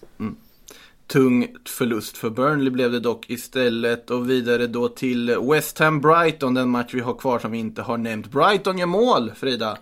tung 1.07 1.57
förlust 1.69 2.17
för 2.17 2.31
Burnley 2.31 2.71
blev 2.71 2.93
det 2.93 3.01
dock 3.01 3.31
istället 3.31 4.11
och 4.11 4.31
vidare 4.31 4.67
då 4.67 4.89
till 4.89 5.37
West 5.39 5.79
Ham 5.79 6.01
Brighton, 6.01 6.55
den 6.55 6.69
match 6.71 6.95
vi 6.95 7.01
har 7.01 7.15
kvar 7.15 7.39
som 7.39 7.51
vi 7.51 7.59
inte 7.59 7.83
har 7.83 7.99
nämnt. 7.99 8.27
Brighton 8.27 8.79
gör 8.79 8.87
mål, 8.87 9.33
Frida. 9.37 9.79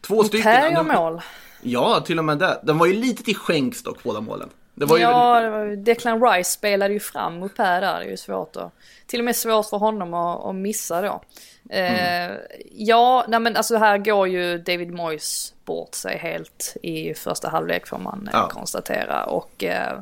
Två 0.00 0.24
stycken. 0.24 0.44
Per 0.44 0.70
gör 0.70 0.82
mål. 0.82 1.20
Ja, 1.62 2.00
till 2.06 2.18
och 2.18 2.24
med 2.24 2.38
det. 2.38 2.60
De 2.62 2.78
var 2.78 2.86
ju 2.86 2.92
lite 2.92 3.22
till 3.24 3.36
skänks 3.36 3.82
dock, 3.82 4.02
båda 4.02 4.20
målen. 4.20 4.48
Det 4.74 4.84
var 4.84 4.96
ju 4.96 5.02
Ja, 5.02 5.40
det 5.40 5.50
var 5.50 5.64
ju, 5.64 5.76
Declan 5.76 6.22
Rice 6.22 6.50
spelade 6.50 6.92
ju 6.94 7.00
fram 7.00 7.34
mot 7.38 7.56
Per 7.56 7.80
där, 7.80 8.00
det 8.00 8.06
är 8.06 8.10
ju 8.10 8.16
svårt 8.16 8.56
att, 8.56 8.72
till 9.06 9.18
och 9.20 9.24
med 9.24 9.36
svårt 9.36 9.66
för 9.68 9.76
honom 9.76 10.14
att, 10.14 10.44
att 10.44 10.54
missa 10.54 11.02
då. 11.02 11.22
Eh, 11.70 12.30
Ja, 12.74 13.24
nej 13.28 13.40
men 13.40 13.56
alltså 13.56 13.76
här 13.76 13.98
går 13.98 14.28
ju 14.28 14.58
David 14.58 14.90
Moyes 14.90 15.54
bort 15.64 15.94
sig 15.94 16.18
helt 16.18 16.76
i 16.82 17.14
första 17.14 17.48
halvlek 17.48 17.86
får 17.86 17.98
man 17.98 18.28
eh, 18.32 18.38
Ja. 18.40 18.48
konstatera. 18.48 19.24
Och 19.24 19.64
eh, 19.64 19.98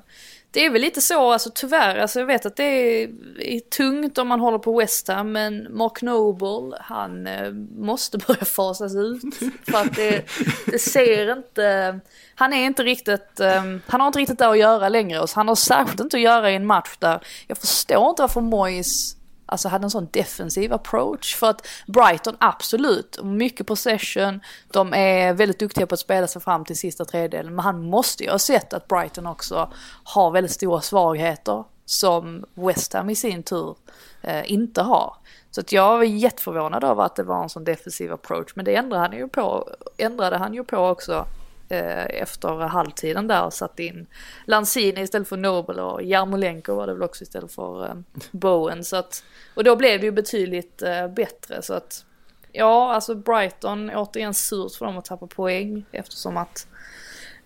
det 0.53 0.67
är 0.67 0.71
väl 0.71 0.83
lite 0.83 1.01
så, 1.01 1.33
alltså 1.33 1.51
tyvärr, 1.55 1.97
alltså 1.97 2.19
jag 2.19 2.27
vet 2.27 2.47
att 2.47 2.57
det 2.57 2.65
är, 3.03 3.09
är 3.39 3.61
tungt 3.61 4.19
om 4.19 4.29
man 4.29 4.41
håller 4.41 4.59
på 4.59 4.79
West 4.79 5.09
Ham, 5.09 5.33
men 5.33 5.77
Mark 5.77 6.03
Noble, 6.03 6.79
han 6.81 7.27
eh, 7.27 7.53
måste 7.79 8.19
börja 8.27 8.45
fasas 8.45 8.95
ut. 8.95 9.23
För 9.71 9.79
att 9.79 9.97
det, 9.97 10.25
det 10.67 10.79
ser 10.79 11.33
inte, 11.33 12.01
han 12.35 12.53
är 12.53 12.65
inte 12.65 12.83
riktigt, 12.83 13.41
eh, 13.41 13.65
han 13.87 14.01
har 14.01 14.07
inte 14.07 14.19
riktigt 14.19 14.39
där 14.39 14.51
att 14.51 14.59
göra 14.59 14.89
längre. 14.89 15.21
Och 15.21 15.31
han 15.35 15.49
har 15.49 15.55
särskilt 15.55 16.01
inte 16.01 16.17
att 16.17 16.23
göra 16.23 16.51
i 16.51 16.55
en 16.55 16.67
match 16.67 16.97
där, 16.99 17.21
jag 17.47 17.59
förstår 17.59 18.11
inte 18.11 18.23
varför 18.23 18.41
Moyes 18.41 19.17
Alltså 19.51 19.69
hade 19.69 19.85
en 19.85 19.91
sån 19.91 20.09
defensiv 20.11 20.73
approach. 20.73 21.37
För 21.37 21.51
att 21.51 21.67
Brighton 21.87 22.37
absolut, 22.41 23.19
mycket 23.23 23.67
possession. 23.67 24.41
De 24.73 24.95
är 24.95 25.33
väldigt 25.33 25.59
duktiga 25.59 25.87
på 25.87 25.95
att 25.95 26.01
spela 26.01 26.27
sig 26.27 26.43
fram 26.43 26.65
till 26.65 26.77
sista 26.77 27.05
tredjedelen. 27.05 27.55
Men 27.55 27.65
han 27.65 27.83
måste 27.83 28.25
ju 28.25 28.31
ha 28.31 28.39
sett 28.39 28.73
att 28.73 28.89
Brighton 28.89 29.27
också 29.27 29.73
har 30.05 30.31
väldigt 30.31 30.53
stora 30.53 30.81
svagheter. 30.81 31.65
som 31.85 32.45
West 32.55 32.93
Ham 32.93 33.11
i 33.11 33.17
sin 33.17 33.43
tur 33.43 33.77
eh, 34.23 34.53
inte 34.53 34.83
har. 34.83 35.17
Så 35.51 35.61
att 35.61 35.73
jag 35.73 35.97
var 35.97 36.05
jätteförvånad 36.05 36.85
över 36.85 37.03
att 37.03 37.17
det 37.17 37.23
var 37.23 37.43
en 37.43 37.49
sån 37.49 37.65
defensiv 37.65 38.13
approach, 38.13 38.53
men 38.55 38.65
det 38.65 38.75
ändrade 38.75 39.03
han 39.03 39.13
ju 39.13 39.29
på, 39.29 39.69
ändrade 39.97 40.37
han 40.37 40.55
ju 40.55 40.65
på 40.65 40.77
också 40.77 41.27
Eh, 41.73 42.23
efter 42.23 42.49
halvtiden 42.49 43.29
där 43.29 43.45
och 43.45 43.53
satte 43.53 43.83
in 43.83 44.07
Lanzini 44.47 45.01
istället 45.01 45.29
för 45.29 45.37
Nobel 45.37 45.79
och 45.79 46.03
Jarmolenko 46.03 46.75
var 46.75 46.87
det 46.87 46.93
väl 46.93 47.03
också 47.03 47.23
istället 47.23 47.53
för 47.53 47.87
eh, 47.87 47.95
Bowen. 48.31 48.85
Så 48.85 48.97
att, 48.97 49.25
och 49.55 49.65
då 49.65 49.77
blev 49.77 50.01
det 50.01 50.07
ju 50.07 50.13
betydligt 50.13 50.83
eh, 50.83 51.09
bättre 51.09 51.63
så 51.63 51.75
att 51.75 52.05
ja, 52.53 52.95
alltså 52.95 53.15
Brighton 53.15 53.91
återigen 53.91 54.35
surt 54.35 54.75
för 54.75 54.87
dem 54.87 54.99
att 54.99 55.05
tappa 55.05 55.27
poäng 55.27 55.85
eftersom 55.93 56.37
att 56.37 56.67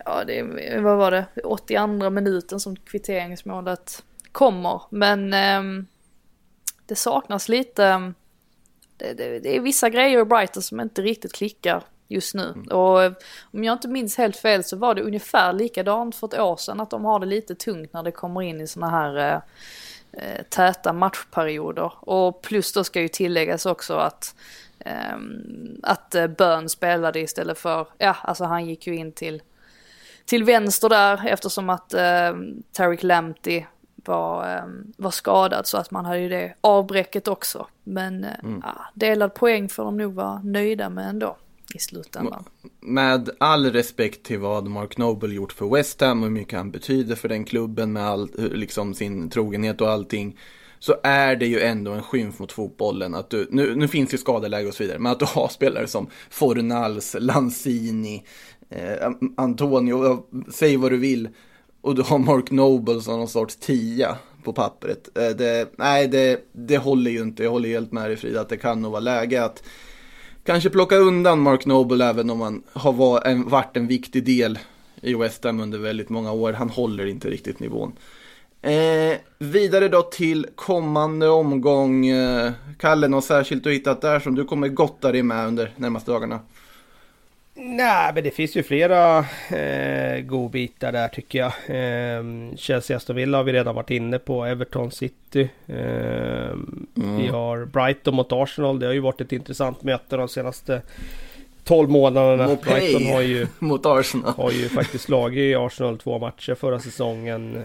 ja, 0.04 0.24
det, 0.24 0.42
vad 0.80 0.96
var 0.96 1.10
det, 1.10 1.26
82 1.44 2.10
minuten 2.10 2.60
som 2.60 2.76
kvitteringsmålet 2.76 4.04
kommer. 4.32 4.82
Men 4.90 5.32
eh, 5.32 5.84
det 6.86 6.94
saknas 6.94 7.48
lite, 7.48 7.84
ehm, 7.84 8.14
det, 8.96 9.12
det, 9.12 9.38
det, 9.38 9.56
är 9.56 9.60
vissa 9.60 9.90
grejer 9.90 10.20
i 10.20 10.24
Brighton 10.24 10.62
som 10.62 10.80
inte 10.80 11.02
riktigt 11.02 11.32
klickar 11.32 11.84
just 12.08 12.34
nu. 12.34 12.42
Mm. 12.42 12.66
Och 12.66 12.98
om 13.52 13.64
jag 13.64 13.72
inte 13.72 13.88
minns 13.88 14.16
helt 14.16 14.36
fel 14.36 14.64
så 14.64 14.76
var 14.76 14.94
det 14.94 15.02
ungefär 15.02 15.52
likadant 15.52 16.16
för 16.16 16.26
ett 16.26 16.40
år 16.40 16.56
sedan 16.56 16.80
att 16.80 16.90
de 16.90 17.04
har 17.04 17.18
det 17.18 17.26
lite 17.26 17.54
tungt 17.54 17.92
när 17.92 18.02
det 18.02 18.12
kommer 18.12 18.42
in 18.42 18.60
i 18.60 18.66
såna 18.66 18.90
här 18.90 19.16
eh, 19.16 19.40
eh 20.12 20.42
täta 20.42 20.92
matchperioder. 20.92 21.92
Och 22.00 22.42
plus 22.42 22.72
då 22.72 22.84
ska 22.84 23.00
ju 23.00 23.08
tilläggas 23.08 23.66
också 23.66 23.94
att 23.94 24.34
eh, 24.78 25.16
att 25.82 26.14
Bön 26.38 26.68
spelade 26.68 27.20
istället 27.20 27.58
för, 27.58 27.86
ja 27.98 28.16
alltså 28.22 28.44
han 28.44 28.66
gick 28.66 28.86
ju 28.86 28.96
in 28.96 29.12
till 29.12 29.42
till 30.24 30.44
vänster 30.44 30.88
där 30.88 31.26
eftersom 31.26 31.70
att 31.70 31.94
eh, 31.94 32.32
Tarek 32.72 33.02
Lamptey 33.02 33.64
var, 33.96 34.56
eh, 34.56 34.64
var 34.96 35.10
skadad 35.10 35.66
så 35.66 35.78
att 35.78 35.90
man 35.90 36.04
hade 36.04 36.18
ju 36.18 36.28
det 36.28 36.54
avbräcket 36.60 37.28
också. 37.28 37.66
Men 37.84 38.24
eh, 38.24 38.38
mm. 38.42 38.62
ja, 38.64 38.86
delad 38.94 39.34
poäng 39.34 39.68
får 39.68 39.84
de 39.84 39.96
nog 39.96 40.14
vara 40.14 40.40
nöjda 40.42 40.88
med 40.88 41.08
ändå 41.08 41.36
i 41.74 41.78
slutändan. 41.78 42.44
Med 42.80 43.30
all 43.38 43.72
respekt 43.72 44.22
till 44.22 44.38
vad 44.38 44.66
Mark 44.66 44.96
Noble 44.98 45.34
gjort 45.34 45.52
för 45.52 45.66
West 45.66 46.00
Ham 46.00 46.22
och 46.22 46.28
hur 46.28 46.34
mycket 46.34 46.58
han 46.58 46.70
betyder 46.70 47.14
för 47.14 47.28
den 47.28 47.44
klubben 47.44 47.92
med 47.92 48.06
all, 48.06 48.30
liksom 48.36 48.94
sin 48.94 49.30
trogenhet 49.30 49.80
och 49.80 49.90
allting. 49.90 50.38
Så 50.78 50.96
är 51.02 51.36
det 51.36 51.46
ju 51.46 51.60
ändå 51.60 51.92
en 51.92 52.02
skymf 52.02 52.38
mot 52.38 52.52
fotbollen 52.52 53.14
att 53.14 53.30
du, 53.30 53.48
nu, 53.50 53.74
nu 53.76 53.88
finns 53.88 54.14
ju 54.14 54.18
skadeläge 54.18 54.68
och 54.68 54.74
så 54.74 54.82
vidare, 54.82 54.98
men 54.98 55.12
att 55.12 55.18
du 55.18 55.24
har 55.24 55.48
spelare 55.52 55.86
som 55.86 56.06
Fornals, 56.30 57.16
Lanzini, 57.18 58.24
eh, 58.70 59.10
Antonio, 59.36 60.26
säg 60.52 60.76
vad 60.76 60.92
du 60.92 60.96
vill. 60.96 61.28
Och 61.80 61.94
du 61.94 62.02
har 62.02 62.18
Mark 62.18 62.50
Noble 62.50 63.00
som 63.00 63.18
någon 63.18 63.28
sorts 63.28 63.56
tia 63.56 64.16
på 64.44 64.52
pappret. 64.52 65.18
Eh, 65.18 65.28
det, 65.28 65.68
nej, 65.78 66.08
det, 66.08 66.40
det 66.52 66.78
håller 66.78 67.10
ju 67.10 67.22
inte. 67.22 67.42
Jag 67.44 67.50
håller 67.50 67.68
helt 67.68 67.92
med 67.92 68.10
dig 68.10 68.16
Frida 68.16 68.40
att 68.40 68.48
det 68.48 68.56
kan 68.56 68.82
nog 68.82 68.92
vara 68.92 69.00
läge 69.00 69.44
att 69.44 69.62
kanske 70.44 70.70
plocka 70.70 70.96
undan 70.96 71.40
Mark 71.40 71.66
Noble 71.66 72.04
även 72.04 72.30
om 72.30 72.40
han 72.40 72.62
har 72.72 72.92
varit 73.50 73.76
en 73.76 73.86
viktig 73.86 74.24
del 74.24 74.58
i 75.02 75.14
West 75.14 75.44
Ham 75.44 75.60
under 75.60 75.78
väldigt 75.78 76.08
många 76.08 76.32
år. 76.32 76.52
Han 76.52 76.70
håller 76.70 77.06
inte 77.06 77.30
riktigt 77.30 77.60
nivån. 77.60 77.92
Eh, 78.62 79.18
vidare 79.38 79.88
då 79.88 80.02
till 80.02 80.46
kommande 80.54 81.28
omgång. 81.28 82.06
Eh, 82.06 82.52
Kalle, 82.78 83.08
något 83.08 83.24
särskilt 83.24 83.64
du 83.64 83.72
hittat 83.72 84.00
där 84.00 84.20
som 84.20 84.34
du 84.34 84.44
kommer 84.44 84.68
gotta 84.68 85.12
dig 85.12 85.22
med 85.22 85.46
under 85.46 85.72
närmaste 85.76 86.10
dagarna? 86.10 86.40
Nej, 87.56 88.12
men 88.14 88.24
det 88.24 88.30
finns 88.30 88.56
ju 88.56 88.62
flera 88.62 89.18
eh, 89.50 90.20
godbitar 90.20 90.92
där 90.92 91.08
tycker 91.08 91.38
jag. 91.38 91.52
Eh, 91.66 92.24
Chelsea 92.56 92.96
Aston 92.96 93.16
Villa 93.16 93.38
har 93.38 93.44
vi 93.44 93.52
redan 93.52 93.74
varit 93.74 93.90
inne 93.90 94.18
på. 94.18 94.44
Everton 94.44 94.90
City. 94.90 95.48
Eh, 95.66 96.50
mm. 96.96 97.16
Vi 97.16 97.26
har 97.26 97.64
Brighton 97.64 98.14
mot 98.14 98.32
Arsenal. 98.32 98.78
Det 98.78 98.86
har 98.86 98.92
ju 98.92 99.00
varit 99.00 99.20
ett 99.20 99.32
intressant 99.32 99.82
möte 99.82 100.16
de 100.16 100.28
senaste 100.28 100.82
12 101.64 101.90
månaderna. 101.90 102.46
Mopay 102.46 103.12
har 103.12 103.20
ju, 103.20 103.46
mot 103.58 103.86
Arsenal. 103.86 104.34
Har 104.36 104.50
ju 104.50 104.68
faktiskt 104.68 105.04
slagit 105.04 105.56
Arsenal 105.56 105.98
två 105.98 106.18
matcher 106.18 106.54
förra 106.54 106.80
säsongen. 106.80 107.56
Ehm, 107.56 107.64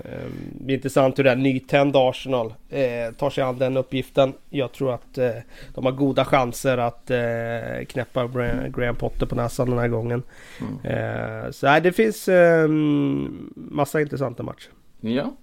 det 0.57 0.63
blir 0.63 0.75
intressant 0.75 1.19
hur 1.19 1.23
det 1.23 1.35
nytända 1.35 2.09
Arsenal 2.09 2.53
eh, 2.69 3.13
tar 3.17 3.29
sig 3.29 3.43
an 3.43 3.57
den 3.57 3.77
uppgiften. 3.77 4.33
Jag 4.49 4.71
tror 4.71 4.93
att 4.93 5.17
eh, 5.17 5.29
de 5.75 5.85
har 5.85 5.91
goda 5.91 6.25
chanser 6.25 6.77
att 6.77 7.11
eh, 7.11 7.85
knäppa 7.87 8.27
Graham 8.75 8.95
Potter 8.95 9.25
på 9.25 9.35
näsan 9.35 9.69
den 9.69 9.79
här 9.79 9.87
gången. 9.87 10.23
Mm. 10.59 11.53
Så 11.53 11.65
nej, 11.65 11.81
det 11.81 11.91
finns 11.91 12.27
ehm, 12.27 13.51
massa 13.55 14.01
intressanta 14.01 14.43
matcher. 14.43 14.69
Ja. 15.01 15.33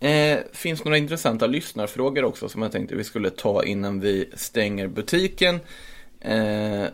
Eh, 0.00 0.38
finns 0.52 0.84
några 0.84 0.98
intressanta 0.98 1.46
lyssnarfrågor 1.46 2.24
också 2.24 2.48
som 2.48 2.62
jag 2.62 2.72
tänkte 2.72 2.94
vi 2.94 3.04
skulle 3.04 3.30
ta 3.30 3.64
innan 3.64 4.00
vi 4.00 4.30
stänger 4.34 4.86
butiken. 4.86 5.60
Eh, 6.20 6.84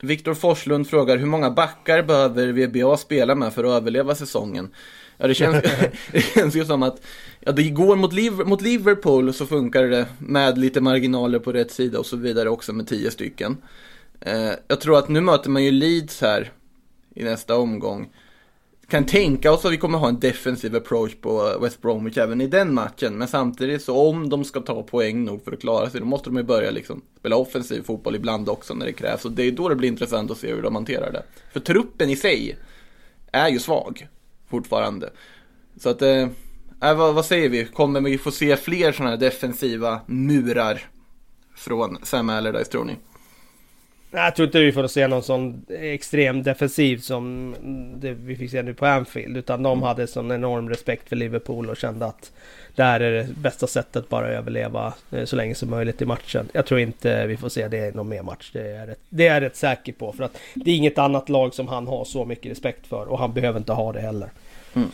Viktor 0.00 0.34
Forslund 0.34 0.88
frågar 0.88 1.16
hur 1.16 1.26
många 1.26 1.50
backar 1.50 2.02
behöver 2.02 2.52
VBA 2.52 2.96
spela 2.96 3.34
med 3.34 3.52
för 3.52 3.64
att 3.64 3.70
överleva 3.70 4.14
säsongen? 4.14 4.70
Ja, 5.16 5.26
det 5.26 5.34
känns, 5.34 5.64
det 6.12 6.20
känns 6.20 6.56
ju 6.56 6.64
som 6.64 6.82
att 6.82 7.02
ja, 7.40 7.52
det 7.52 7.70
går 7.70 7.96
mot, 7.96 8.12
Liv, 8.12 8.32
mot 8.32 8.62
Liverpool 8.62 9.32
så 9.34 9.46
funkar 9.46 9.84
det 9.84 10.06
med 10.18 10.58
lite 10.58 10.80
marginaler 10.80 11.38
på 11.38 11.52
rätt 11.52 11.70
sida 11.70 11.98
och 11.98 12.06
så 12.06 12.16
vidare 12.16 12.48
också 12.48 12.72
med 12.72 12.88
tio 12.88 13.10
stycken. 13.10 13.56
Eh, 14.20 14.52
jag 14.68 14.80
tror 14.80 14.98
att 14.98 15.08
nu 15.08 15.20
möter 15.20 15.50
man 15.50 15.64
ju 15.64 15.70
Leeds 15.70 16.20
här 16.20 16.52
i 17.14 17.24
nästa 17.24 17.56
omgång 17.56 18.08
kan 18.88 19.06
tänka 19.06 19.52
oss 19.52 19.64
att 19.64 19.72
vi 19.72 19.76
kommer 19.76 19.98
ha 19.98 20.08
en 20.08 20.20
defensiv 20.20 20.76
approach 20.76 21.14
på 21.20 21.48
eh, 21.48 21.62
West 21.62 21.82
Bromwich 21.82 22.18
även 22.18 22.40
i 22.40 22.46
den 22.46 22.74
matchen. 22.74 23.18
Men 23.18 23.28
samtidigt 23.28 23.82
så 23.82 24.08
om 24.08 24.28
de 24.28 24.44
ska 24.44 24.60
ta 24.60 24.82
poäng 24.82 25.24
nog 25.24 25.44
för 25.44 25.52
att 25.52 25.60
klara 25.60 25.90
sig, 25.90 26.00
då 26.00 26.06
måste 26.06 26.30
de 26.30 26.36
ju 26.36 26.42
börja 26.42 26.70
liksom 26.70 27.02
spela 27.18 27.36
offensiv 27.36 27.82
fotboll 27.82 28.14
ibland 28.14 28.48
också 28.48 28.74
när 28.74 28.86
det 28.86 28.92
krävs. 28.92 29.24
Och 29.24 29.32
det 29.32 29.42
är 29.42 29.52
då 29.52 29.68
det 29.68 29.76
blir 29.76 29.88
intressant 29.88 30.30
att 30.30 30.38
se 30.38 30.54
hur 30.54 30.62
de 30.62 30.74
hanterar 30.74 31.12
det. 31.12 31.22
För 31.52 31.60
truppen 31.60 32.10
i 32.10 32.16
sig 32.16 32.56
är 33.32 33.48
ju 33.48 33.58
svag 33.58 34.08
fortfarande. 34.50 35.10
Så 35.76 35.88
att, 35.88 36.02
eh, 36.02 36.28
äh, 36.82 36.96
vad, 36.96 37.14
vad 37.14 37.24
säger 37.24 37.48
vi? 37.48 37.64
Kommer 37.64 38.00
vi 38.00 38.18
få 38.18 38.30
se 38.30 38.56
fler 38.56 38.92
sådana 38.92 39.10
här 39.10 39.18
defensiva 39.18 40.00
murar 40.06 40.90
från 41.56 41.98
Sam 42.02 42.30
Allardyce 42.30 42.70
tror 42.70 42.84
ni? 42.84 42.96
Jag 44.10 44.36
tror 44.36 44.46
inte 44.46 44.60
vi 44.60 44.72
får 44.72 44.86
se 44.86 45.08
någon 45.08 45.22
sån 45.22 45.66
extrem 45.68 46.42
defensiv 46.42 46.98
som 46.98 47.54
det 47.96 48.12
vi 48.12 48.36
fick 48.36 48.50
se 48.50 48.62
nu 48.62 48.74
på 48.74 48.86
Anfield. 48.86 49.36
Utan 49.36 49.62
de 49.62 49.82
hade 49.82 50.06
sån 50.06 50.32
enorm 50.32 50.68
respekt 50.68 51.08
för 51.08 51.16
Liverpool 51.16 51.70
och 51.70 51.76
kände 51.76 52.06
att 52.06 52.32
det 52.74 52.82
här 52.82 53.00
är 53.00 53.12
det 53.12 53.28
bästa 53.36 53.66
sättet 53.66 54.08
bara 54.08 54.26
att 54.26 54.32
överleva 54.32 54.94
eh, 55.10 55.24
så 55.24 55.36
länge 55.36 55.54
som 55.54 55.70
möjligt 55.70 56.02
i 56.02 56.06
matchen. 56.06 56.48
Jag 56.52 56.66
tror 56.66 56.80
inte 56.80 57.26
vi 57.26 57.36
får 57.36 57.48
se 57.48 57.68
det 57.68 57.88
i 57.88 57.92
någon 57.92 58.08
mer 58.08 58.22
match. 58.22 58.50
Det 58.52 58.70
är, 58.70 58.86
rätt, 58.86 58.98
det 59.08 59.26
är 59.26 59.34
jag 59.34 59.42
rätt 59.42 59.56
säker 59.56 59.92
på. 59.92 60.12
För 60.12 60.24
att 60.24 60.38
det 60.54 60.70
är 60.70 60.76
inget 60.76 60.98
annat 60.98 61.28
lag 61.28 61.54
som 61.54 61.68
han 61.68 61.86
har 61.86 62.04
så 62.04 62.24
mycket 62.24 62.52
respekt 62.52 62.86
för. 62.86 63.08
Och 63.08 63.18
han 63.18 63.32
behöver 63.32 63.58
inte 63.58 63.72
ha 63.72 63.92
det 63.92 64.00
heller. 64.00 64.30
Mm. 64.74 64.88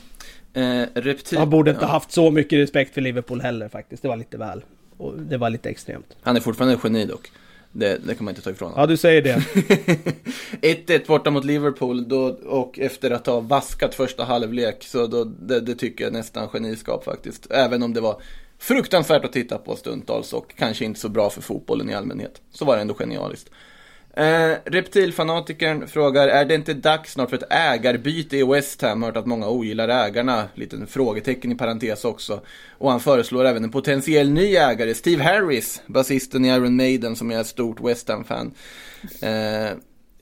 Eh, 0.55 0.89
reptil... 0.95 1.39
Han 1.39 1.51
borde 1.51 1.70
inte 1.70 1.85
ja. 1.85 1.89
haft 1.89 2.12
så 2.12 2.31
mycket 2.31 2.59
respekt 2.59 2.95
för 2.95 3.01
Liverpool 3.01 3.41
heller 3.41 3.69
faktiskt. 3.69 4.03
Det 4.03 4.09
var 4.09 4.16
lite 4.16 4.36
väl. 4.36 4.62
Och 4.97 5.19
det 5.19 5.36
var 5.36 5.51
lite 5.51 5.69
extremt. 5.69 6.16
Han 6.23 6.36
är 6.36 6.41
fortfarande 6.41 6.74
ett 6.74 6.85
geni 6.85 7.07
dock. 7.07 7.31
Det, 7.77 7.99
det, 8.07 8.15
kan 8.15 8.25
man 8.25 8.33
inte 8.33 8.43
ta 8.43 8.51
ifrån 8.51 8.69
honom. 8.69 8.81
Ja, 8.81 8.87
du 8.87 8.97
säger 8.97 9.23
det. 9.23 9.43
1-1 10.87 11.07
borta 11.07 11.31
mot 11.31 11.45
Liverpool 11.45 12.09
då, 12.09 12.27
och 12.47 12.79
efter 12.79 13.11
att 13.11 13.27
ha 13.27 13.41
vaskat 13.41 13.95
första 13.95 14.25
halvlek. 14.25 14.85
Så 14.85 15.07
då, 15.07 15.25
det, 15.25 15.61
det, 15.61 15.75
tycker 15.75 16.05
jag 16.05 16.13
nästan 16.13 16.49
geniskap 16.49 17.05
faktiskt. 17.05 17.47
Även 17.51 17.83
om 17.83 17.95
det 17.95 18.01
var 18.01 18.23
fruktansvärt 18.59 19.25
att 19.25 19.33
titta 19.33 19.59
på 19.59 19.77
stundtals 19.77 20.33
och 20.33 20.55
kanske 20.57 20.85
inte 20.85 21.01
så 21.01 21.09
bra 21.09 21.31
för 21.31 21.43
fotbollen 21.43 21.91
i 21.91 21.95
allmänhet. 21.95 22.41
Så 22.53 22.65
var 22.65 22.77
det 22.77 22.83
ändå 22.83 22.95
genialiskt. 22.95 23.51
Eh, 24.16 24.57
reptilfanatikern 24.65 25.89
frågar, 25.89 26.28
är 26.28 26.45
det 26.45 26.55
inte 26.55 26.74
dags 26.74 27.12
snart 27.12 27.31
för 27.31 27.36
ett 27.36 27.53
ägarbyte 27.53 28.36
i 28.36 28.43
West 28.43 28.82
Ham? 28.82 29.03
Hört 29.03 29.16
att 29.16 29.27
många 29.27 29.49
ogillar 29.49 29.89
ägarna, 29.89 30.49
liten 30.55 30.86
frågetecken 30.86 31.53
i 31.53 31.55
parentes 31.55 32.05
också. 32.05 32.41
Och 32.78 32.91
han 32.91 33.01
föreslår 33.01 33.45
även 33.45 33.65
en 33.65 33.70
potentiell 33.70 34.31
ny 34.31 34.57
ägare, 34.57 34.95
Steve 34.95 35.23
Harris, 35.23 35.82
basisten 35.86 36.45
i 36.45 36.49
Iron 36.49 36.77
Maiden 36.77 37.16
som 37.16 37.31
är 37.31 37.41
ett 37.41 37.47
stort 37.47 37.81
West 37.81 38.09
Ham-fan. 38.09 38.55
Eh, 39.20 39.77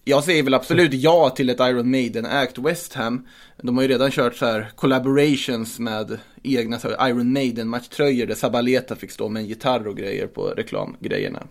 jag 0.04 0.24
säger 0.24 0.42
väl 0.42 0.54
absolut 0.54 0.94
ja 0.94 1.30
till 1.30 1.50
ett 1.50 1.60
Iron 1.60 1.90
Maiden 1.90 2.26
Act 2.26 2.58
West 2.58 2.94
Ham. 2.94 3.26
De 3.62 3.76
har 3.76 3.82
ju 3.82 3.88
redan 3.88 4.10
kört 4.10 4.36
så 4.36 4.46
här 4.46 4.72
collaborations 4.76 5.78
med 5.78 6.18
egna 6.42 6.78
så 6.78 6.88
här, 6.88 7.08
Iron 7.08 7.32
Maiden-matchtröjor 7.32 8.26
där 8.26 8.34
Sabaleta 8.34 8.96
fick 8.96 9.10
stå 9.10 9.28
med 9.28 9.42
en 9.42 9.48
gitarr 9.48 9.86
och 9.86 9.96
grejer 9.96 10.26
på 10.26 10.46
reklamgrejerna. 10.46 11.46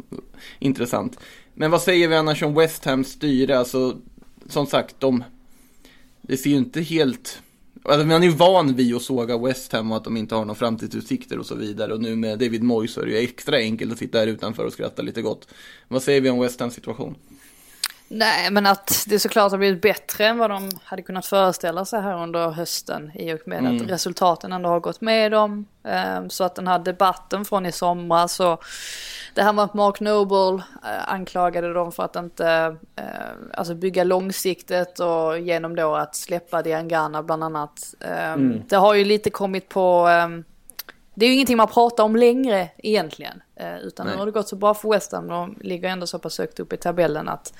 Intressant. 0.59 1.19
Men 1.53 1.71
vad 1.71 1.81
säger 1.81 2.07
vi 2.07 2.15
annars 2.15 2.43
om 2.43 2.53
West 2.53 2.85
Hams 2.85 3.07
styre? 3.07 3.59
Alltså, 3.59 3.97
som 4.49 4.67
sagt, 4.67 4.95
de... 4.99 5.23
Det 6.21 6.37
ser 6.37 6.49
ju 6.49 6.57
inte 6.57 6.81
helt... 6.81 7.41
Alltså, 7.83 8.07
man 8.07 8.23
är 8.23 8.27
ju 8.27 8.33
van 8.33 8.75
vid 8.75 8.95
att 8.95 9.01
såga 9.01 9.37
West 9.37 9.71
Ham 9.71 9.91
och 9.91 9.97
att 9.97 10.03
de 10.03 10.17
inte 10.17 10.35
har 10.35 10.45
några 10.45 10.55
framtidsutsikter 10.55 11.39
och 11.39 11.45
så 11.45 11.55
vidare. 11.55 11.93
Och 11.93 12.01
nu 12.01 12.15
med 12.15 12.39
David 12.39 12.63
Moyes 12.63 12.93
så 12.93 13.01
är 13.01 13.05
det 13.05 13.11
ju 13.11 13.17
extra 13.17 13.57
enkelt 13.57 13.91
att 13.91 13.99
sitta 13.99 14.19
här 14.19 14.27
utanför 14.27 14.65
och 14.65 14.73
skratta 14.73 15.01
lite 15.01 15.21
gott. 15.21 15.47
Vad 15.87 16.03
säger 16.03 16.21
vi 16.21 16.29
om 16.29 16.39
West 16.39 16.59
Hams 16.59 16.73
situation? 16.73 17.15
Nej, 18.13 18.51
men 18.51 18.65
att 18.65 19.03
det 19.07 19.19
såklart 19.19 19.51
har 19.51 19.57
blivit 19.57 19.81
bättre 19.81 20.25
än 20.25 20.37
vad 20.37 20.49
de 20.49 20.71
hade 20.83 21.01
kunnat 21.01 21.25
föreställa 21.25 21.85
sig 21.85 22.01
här 22.01 22.23
under 22.23 22.49
hösten 22.49 23.11
i 23.15 23.33
och 23.33 23.39
med 23.45 23.59
mm. 23.59 23.75
att 23.75 23.89
resultaten 23.89 24.53
ändå 24.53 24.69
har 24.69 24.79
gått 24.79 25.01
med 25.01 25.31
dem. 25.31 25.65
Ehm, 25.83 26.29
så 26.29 26.43
att 26.43 26.55
den 26.55 26.67
här 26.67 26.79
debatten 26.79 27.45
från 27.45 27.65
i 27.65 27.71
somras 27.71 28.39
och 28.39 28.63
det 29.33 29.43
här 29.43 29.53
med 29.53 29.65
att 29.65 29.73
Mark 29.73 29.99
Noble 29.99 30.63
eh, 30.83 31.13
anklagade 31.13 31.73
dem 31.73 31.91
för 31.91 32.03
att 32.03 32.15
inte 32.15 32.75
eh, 32.95 33.03
alltså 33.53 33.75
bygga 33.75 34.03
långsiktigt 34.03 34.99
och 34.99 35.39
genom 35.39 35.75
då 35.75 35.95
att 35.95 36.15
släppa 36.15 36.61
Diangana 36.61 37.23
bland 37.23 37.43
annat. 37.43 37.93
Ehm, 37.99 38.33
mm. 38.33 38.61
Det 38.67 38.75
har 38.75 38.93
ju 38.93 39.03
lite 39.03 39.29
kommit 39.29 39.69
på 39.69 40.07
ehm, 40.07 40.43
det 41.13 41.25
är 41.25 41.27
ju 41.27 41.33
ingenting 41.33 41.57
man 41.57 41.67
pratar 41.67 42.03
om 42.03 42.15
längre 42.15 42.69
egentligen. 42.77 43.41
Eh, 43.55 43.77
utan 43.77 44.05
Nej. 44.05 44.15
nu 44.15 44.19
har 44.19 44.25
det 44.25 44.31
gått 44.31 44.47
så 44.47 44.55
bra 44.55 44.73
för 44.73 44.89
West 44.89 45.11
Ham. 45.11 45.27
De 45.27 45.57
ligger 45.61 45.89
ändå 45.89 46.07
så 46.07 46.19
pass 46.19 46.37
högt 46.37 46.59
upp 46.59 46.73
i 46.73 46.77
tabellen 46.77 47.29
att 47.29 47.53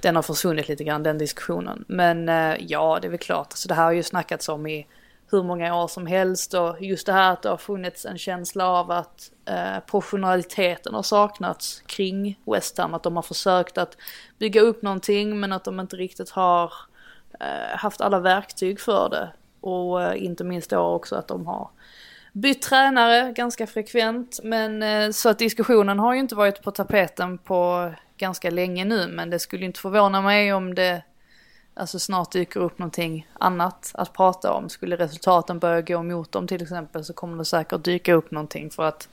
den 0.00 0.16
har 0.16 0.22
försvunnit 0.22 0.68
lite 0.68 0.84
grann 0.84 1.02
den 1.02 1.18
diskussionen. 1.18 1.84
Men 1.88 2.28
eh, 2.28 2.56
ja, 2.60 2.98
det 3.02 3.08
är 3.08 3.10
väl 3.10 3.18
klart. 3.18 3.46
Alltså, 3.50 3.68
det 3.68 3.74
här 3.74 3.84
har 3.84 3.92
ju 3.92 4.02
snackats 4.02 4.48
om 4.48 4.66
i 4.66 4.86
hur 5.30 5.42
många 5.42 5.74
år 5.74 5.88
som 5.88 6.06
helst 6.06 6.54
och 6.54 6.76
just 6.80 7.06
det 7.06 7.12
här 7.12 7.32
att 7.32 7.42
det 7.42 7.48
har 7.48 7.56
funnits 7.56 8.04
en 8.04 8.18
känsla 8.18 8.68
av 8.68 8.90
att 8.90 9.30
eh, 9.44 9.80
professionaliteten 9.86 10.94
har 10.94 11.02
saknats 11.02 11.82
kring 11.86 12.40
West 12.46 12.78
Ham. 12.78 12.94
Att 12.94 13.02
de 13.02 13.16
har 13.16 13.22
försökt 13.22 13.78
att 13.78 13.96
bygga 14.38 14.60
upp 14.60 14.82
någonting 14.82 15.40
men 15.40 15.52
att 15.52 15.64
de 15.64 15.80
inte 15.80 15.96
riktigt 15.96 16.30
har 16.30 16.72
eh, 17.40 17.76
haft 17.76 18.00
alla 18.00 18.20
verktyg 18.20 18.80
för 18.80 19.08
det. 19.08 19.30
Och 19.60 20.02
eh, 20.02 20.24
inte 20.24 20.44
minst 20.44 20.70
då 20.70 20.78
också 20.78 21.16
att 21.16 21.28
de 21.28 21.46
har 21.46 21.70
bytt 22.32 22.62
tränare 22.62 23.32
ganska 23.32 23.66
frekvent. 23.66 24.40
Men 24.42 24.82
eh, 24.82 25.10
så 25.10 25.28
att 25.28 25.38
diskussionen 25.38 25.98
har 25.98 26.14
ju 26.14 26.20
inte 26.20 26.34
varit 26.34 26.62
på 26.62 26.70
tapeten 26.70 27.38
på 27.38 27.92
ganska 28.18 28.50
länge 28.50 28.84
nu. 28.84 29.06
Men 29.08 29.30
det 29.30 29.38
skulle 29.38 29.64
inte 29.64 29.80
förvåna 29.80 30.22
mig 30.22 30.52
om 30.52 30.74
det 30.74 31.02
alltså 31.74 31.98
snart 31.98 32.32
dyker 32.32 32.60
upp 32.60 32.78
någonting 32.78 33.28
annat 33.32 33.90
att 33.94 34.12
prata 34.12 34.52
om. 34.52 34.68
Skulle 34.68 34.96
resultaten 34.96 35.58
börja 35.58 35.80
gå 35.80 36.02
mot 36.02 36.32
dem 36.32 36.46
till 36.46 36.62
exempel 36.62 37.04
så 37.04 37.12
kommer 37.12 37.38
det 37.38 37.44
säkert 37.44 37.84
dyka 37.84 38.14
upp 38.14 38.30
någonting 38.30 38.70
för 38.70 38.82
att 38.82 39.08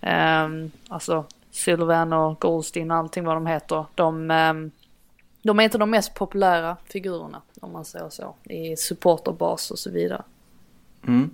um, 0.00 0.70
alltså 0.88 1.24
Sylvan 1.50 2.12
och 2.12 2.40
Goldstein 2.40 2.90
och 2.90 2.96
allting 2.96 3.24
vad 3.24 3.36
de 3.36 3.46
heter. 3.46 3.84
De, 3.94 4.30
um, 4.30 4.70
de 5.42 5.60
är 5.60 5.64
inte 5.64 5.78
de 5.78 5.90
mest 5.90 6.14
populära 6.14 6.76
figurerna 6.84 7.42
om 7.60 7.72
man 7.72 7.84
säger 7.84 8.08
så 8.08 8.34
i 8.44 8.76
supporterbas 8.76 9.70
och 9.70 9.78
så 9.78 9.90
vidare. 9.90 10.22
Mm. 11.06 11.30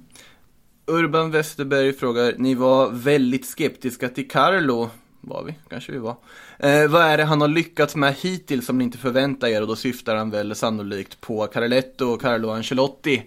Urban 0.86 1.30
Westerberg 1.30 1.92
frågar, 1.92 2.34
ni 2.38 2.54
var 2.54 2.90
väldigt 2.90 3.46
skeptiska 3.46 4.08
till 4.08 4.28
Carlo. 4.28 4.90
Var 5.28 5.44
vi? 5.44 5.54
Kanske 5.68 5.92
vi 5.92 5.98
var. 5.98 6.16
Eh, 6.58 6.88
vad 6.88 7.02
är 7.02 7.16
det 7.16 7.24
han 7.24 7.40
har 7.40 7.48
lyckats 7.48 7.96
med 7.96 8.14
hittills 8.14 8.66
som 8.66 8.78
ni 8.78 8.84
inte 8.84 8.98
förväntar 8.98 9.48
er? 9.48 9.62
Och 9.62 9.68
då 9.68 9.76
syftar 9.76 10.16
han 10.16 10.30
väl 10.30 10.54
sannolikt 10.54 11.20
på 11.20 11.46
Carletto 11.46 12.06
och 12.06 12.20
Carlo 12.20 12.50
Ancelotti. 12.50 13.22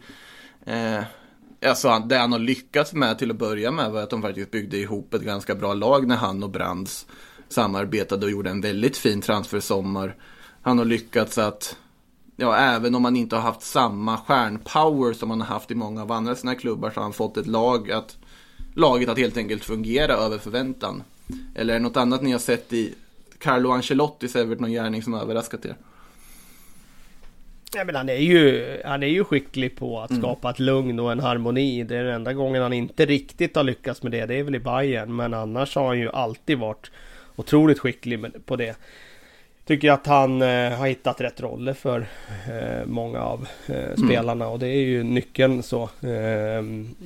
Eh, 0.66 1.04
alltså 1.66 2.00
det 2.00 2.18
han 2.18 2.32
har 2.32 2.40
lyckats 2.40 2.94
med 2.94 3.20
till 3.20 3.32
att 3.32 3.38
börja 3.38 3.72
med 3.72 3.92
var 3.92 4.02
att 4.02 4.10
de 4.10 4.22
faktiskt 4.22 4.52
byggde 4.52 4.78
ihop 4.78 5.14
ett 5.14 5.22
ganska 5.22 5.56
bra 5.56 5.74
lag 5.74 6.08
när 6.08 6.16
han 6.16 6.44
och 6.44 6.50
Brands 6.50 7.06
samarbetade 7.50 8.26
och 8.26 8.32
gjorde 8.32 8.50
en 8.50 8.62
väldigt 8.62 8.98
fin 8.98 9.22
transfersommar. 9.22 10.16
Han 10.62 10.78
har 10.78 10.86
lyckats 10.86 11.38
att 11.38 11.78
ja, 12.36 12.56
även 12.56 12.96
om 12.96 13.06
han 13.06 13.16
inte 13.16 13.36
har 13.36 13.44
haft 13.44 13.62
samma 13.62 14.18
stjärnpower 14.18 15.14
som 15.14 15.30
man 15.30 15.42
har 15.42 15.48
haft 15.48 15.72
i 15.72 15.76
många 15.76 16.02
av 16.02 16.12
andra 16.12 16.36
sina 16.36 16.56
klubbar 16.56 16.90
så 16.90 16.96
har 16.96 17.04
han 17.04 17.14
fått 17.14 17.38
ett 17.38 17.48
lag 17.48 17.92
att 17.92 18.18
laget 18.76 19.10
att 19.10 19.18
helt 19.18 19.38
enkelt 19.38 19.64
fungera 19.64 20.14
över 20.14 20.38
förväntan. 20.38 21.04
Eller 21.56 21.74
är 21.74 21.80
det 21.80 21.84
något 21.84 21.98
annat 21.98 22.22
ni 22.22 22.32
har 22.32 22.40
sett 22.40 22.74
i 22.74 22.94
Carlo 23.38 23.72
Ancelottis 23.72 24.36
Everton 24.36 24.72
gärning 24.72 25.04
som 25.04 25.14
överraskat 25.14 25.66
er? 25.66 25.76
Ja, 27.74 27.84
men 27.84 27.96
han, 27.96 28.10
är 28.10 28.16
ju, 28.16 28.78
han 28.86 29.04
är 29.04 29.08
ju 29.08 29.24
skicklig 29.24 29.76
på 29.76 30.02
att 30.02 30.10
mm. 30.10 30.22
skapa 30.22 30.50
ett 30.50 30.60
lugn 30.60 31.00
och 31.00 31.12
en 31.12 31.20
harmoni. 31.20 31.84
Det 31.84 31.98
är 31.98 32.04
den 32.04 32.16
enda 32.16 32.34
gången 32.34 32.62
han 32.62 32.74
inte 32.74 33.06
riktigt 33.06 33.56
har 33.56 33.64
lyckats 33.64 34.04
med 34.04 34.12
det. 34.12 34.26
Det 34.26 34.36
är 34.36 34.44
väl 34.44 34.56
i 34.56 34.60
Bayern. 34.60 35.16
Men 35.16 35.34
annars 35.34 35.76
har 35.76 35.88
han 35.88 36.00
ju 36.00 36.10
alltid 36.10 36.58
varit 36.58 36.92
otroligt 37.36 37.80
skicklig 37.80 38.46
på 38.46 38.56
det. 38.56 38.78
Tycker 39.66 39.92
att 39.92 40.08
han 40.08 40.42
eh, 40.42 40.72
har 40.72 40.88
hittat 40.88 41.22
rätt 41.22 41.42
roller 41.42 41.74
för 41.74 42.08
eh, 42.50 42.86
många 42.86 43.20
av 43.20 43.48
eh, 43.68 43.84
mm. 43.84 43.98
spelarna 43.98 44.48
och 44.48 44.60
det 44.60 44.68
är 44.68 44.82
ju 44.82 45.04
nyckeln 45.04 45.64
så. 45.64 45.90
Eh, 46.02 46.64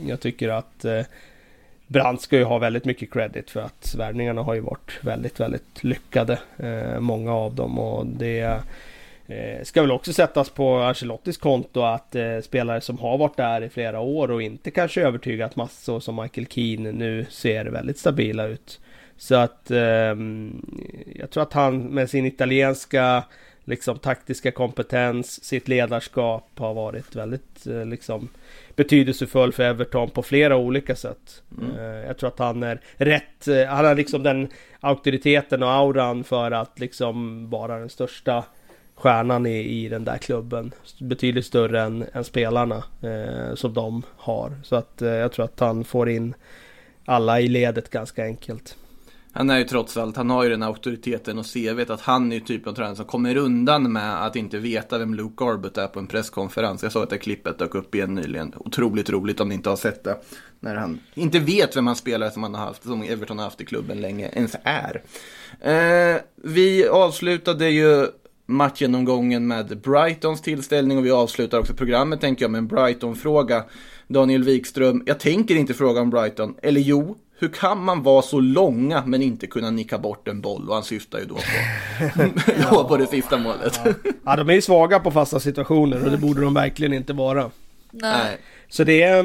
jag 0.08 0.20
tycker 0.20 0.50
att 0.50 0.86
eh, 0.86 1.02
Brandt 1.94 2.22
ska 2.22 2.38
ju 2.38 2.44
ha 2.44 2.58
väldigt 2.58 2.86
mycket 2.86 3.14
credit 3.14 3.50
för 3.50 3.62
att 3.62 3.96
värvningarna 3.98 4.42
har 4.42 4.54
ju 4.54 4.60
varit 4.60 5.00
väldigt, 5.02 5.40
väldigt 5.40 5.84
lyckade. 5.84 6.40
Eh, 6.58 7.00
många 7.00 7.34
av 7.34 7.56
dem 7.56 7.80
och 7.80 8.06
det 8.06 8.60
eh, 9.28 9.64
ska 9.64 9.82
väl 9.82 9.92
också 9.92 10.14
sättas 10.14 10.50
på 10.50 10.78
Ancelottis 10.78 11.38
konto 11.38 11.82
att 11.82 12.16
eh, 12.16 12.40
spelare 12.40 12.82
som 12.82 12.98
har 12.98 13.18
varit 13.18 13.38
där 13.38 13.64
i 13.64 13.70
flera 13.70 14.00
år 14.00 14.32
och 14.32 14.42
inte 14.42 14.72
kanske 14.72 15.02
övertygat 15.02 15.56
massor 15.56 16.00
som 16.00 16.16
Michael 16.16 16.48
Keane 16.48 16.92
nu 16.92 17.26
ser 17.30 17.66
väldigt 17.66 17.98
stabila 17.98 18.46
ut. 18.46 18.80
Så 19.18 19.36
att 19.36 19.72
eh, 19.72 20.16
jag 21.16 21.30
tror 21.32 21.44
att 21.44 21.54
han 21.54 21.82
med 21.82 22.10
sin 22.10 22.26
italienska 22.26 23.24
liksom 23.66 24.00
taktiska 24.00 24.52
kompetens, 24.52 25.44
sitt 25.44 25.68
ledarskap 25.68 26.50
har 26.56 26.74
varit 26.74 27.16
väldigt 27.16 27.68
eh, 27.68 27.86
liksom 27.86 28.30
betydelsefull 28.76 29.54
för 29.54 29.64
Everton 29.64 30.10
på 30.10 30.24
flera 30.24 30.58
olika 30.58 30.96
sätt. 30.96 31.44
Mm. 31.58 31.80
Eh, 31.80 32.08
jag 32.08 32.18
tror 32.18 32.28
att 32.28 32.40
han 32.40 32.64
är 32.64 32.82
rätt, 32.98 33.48
eh, 33.48 33.66
han 33.66 33.86
har 33.86 33.96
liksom 33.96 34.24
den 34.24 34.48
auktoriteten 34.80 35.64
och 35.64 35.72
auran 35.72 36.24
för 36.24 36.52
att 36.52 36.80
liksom 36.80 37.50
vara 37.50 37.80
den 37.80 37.90
största 37.90 38.44
stjärnan 38.96 39.46
i, 39.46 39.60
i 39.60 39.90
den 39.90 40.06
där 40.06 40.18
klubben. 40.18 40.72
Betydligt 41.00 41.46
större 41.46 41.82
än, 41.82 42.06
än 42.14 42.24
spelarna 42.24 42.84
som 43.56 43.74
de 43.74 44.04
har. 44.18 44.52
Så 44.64 44.76
att 44.76 44.94
jag 44.98 45.32
tror 45.32 45.46
att 45.46 45.60
han 45.60 45.84
får 45.84 46.10
in 46.10 46.34
alla 47.06 47.40
i 47.40 47.48
ledet 47.48 47.90
ganska 47.90 48.24
enkelt. 48.24 48.78
Han 49.36 49.50
är 49.50 49.58
ju 49.58 49.64
trots 49.64 49.98
allt, 49.98 50.18
han 50.18 50.30
har 50.30 50.44
ju 50.44 50.50
den 50.50 50.64
auktoriteten 50.64 51.40
och 51.40 51.46
CVt 51.46 51.90
att 51.90 52.02
han 52.02 52.32
är 52.32 52.36
ju 52.36 52.42
typen 52.42 52.70
av 52.70 52.76
tränare 52.76 52.96
som 52.96 53.06
kommer 53.06 53.38
undan 53.38 53.92
med 53.92 54.26
att 54.26 54.36
inte 54.36 54.58
veta 54.58 54.98
vem 54.98 55.14
Luke 55.14 55.34
Garbett 55.38 55.78
är 55.78 55.88
på 55.88 56.00
en 56.00 56.08
presskonferens. 56.08 56.84
Jag 56.84 56.92
såg 56.92 57.04
att 57.04 57.10
det 57.10 57.18
klippet 57.18 57.60
dök 57.60 57.76
upp 57.76 57.96
igen 57.96 58.16
nyligen. 58.16 58.54
Otroligt 58.58 59.10
roligt 59.10 59.40
om 59.40 59.50
ni 59.50 59.56
inte 59.56 59.70
har 59.70 59.78
sett 59.78 60.04
det. 60.04 60.18
När 60.60 60.76
han 60.76 61.00
inte 61.14 61.40
vet 61.40 61.78
vem 61.78 61.88
han 61.88 61.96
spelar 61.96 62.30
som 62.30 62.44
han 62.44 62.56
har 62.56 62.66
haft, 62.66 62.84
som 62.84 63.04
Everton 63.04 63.38
har 63.38 63.46
haft 63.46 63.62
i 63.62 63.66
klubben 63.66 64.02
länge, 64.02 64.30
ens 64.34 64.56
är. 64.64 65.02
Eh, 65.60 66.22
vi 66.36 66.88
avslutade 66.88 67.70
ju 67.70 68.08
matchgenomgången 68.46 69.48
med 69.48 69.82
Brightons 69.82 70.42
tillställning 70.42 70.98
och 70.98 71.06
vi 71.06 71.12
avslutar 71.12 71.60
också 71.60 71.74
programmet 71.74 72.22
tänker 72.22 72.44
jag 72.44 72.52
med 72.52 72.60
en 72.60 72.68
Brighton-fråga. 72.68 73.64
Daniel 74.08 74.44
Wikström, 74.44 75.04
jag 75.06 75.20
tänker 75.20 75.56
inte 75.56 75.74
fråga 75.74 76.02
om 76.02 76.10
Brighton, 76.10 76.56
eller 76.62 76.82
jo, 76.82 77.18
hur 77.44 77.50
kan 77.50 77.84
man 77.84 78.04
vara 78.04 78.22
så 78.22 78.40
långa 78.40 79.04
men 79.06 79.22
inte 79.22 79.48
kunna 79.48 79.70
nicka 79.70 79.98
bort 79.98 80.28
en 80.28 80.42
boll? 80.42 80.70
Och 80.70 80.76
han 80.76 80.84
syftar 80.84 81.20
ju 81.20 81.26
då 81.26 81.36
på, 81.36 81.42
ja. 82.62 82.86
på 82.88 82.98
det 82.98 83.08
sista 83.08 83.38
målet. 83.38 83.80
Ja. 83.86 83.94
ja, 84.26 84.36
de 84.36 84.50
är 84.50 84.54
ju 84.54 84.62
svaga 84.62 85.00
på 85.00 85.12
fasta 85.12 85.40
situationer 85.40 86.06
och 86.06 86.12
det 86.12 86.18
borde 86.18 86.42
de 86.42 86.54
verkligen 86.54 86.94
inte 86.94 87.14
vara. 87.14 87.52
Nej. 87.92 88.38
Så 88.70 88.84
det 88.84 89.04
är, 89.04 89.24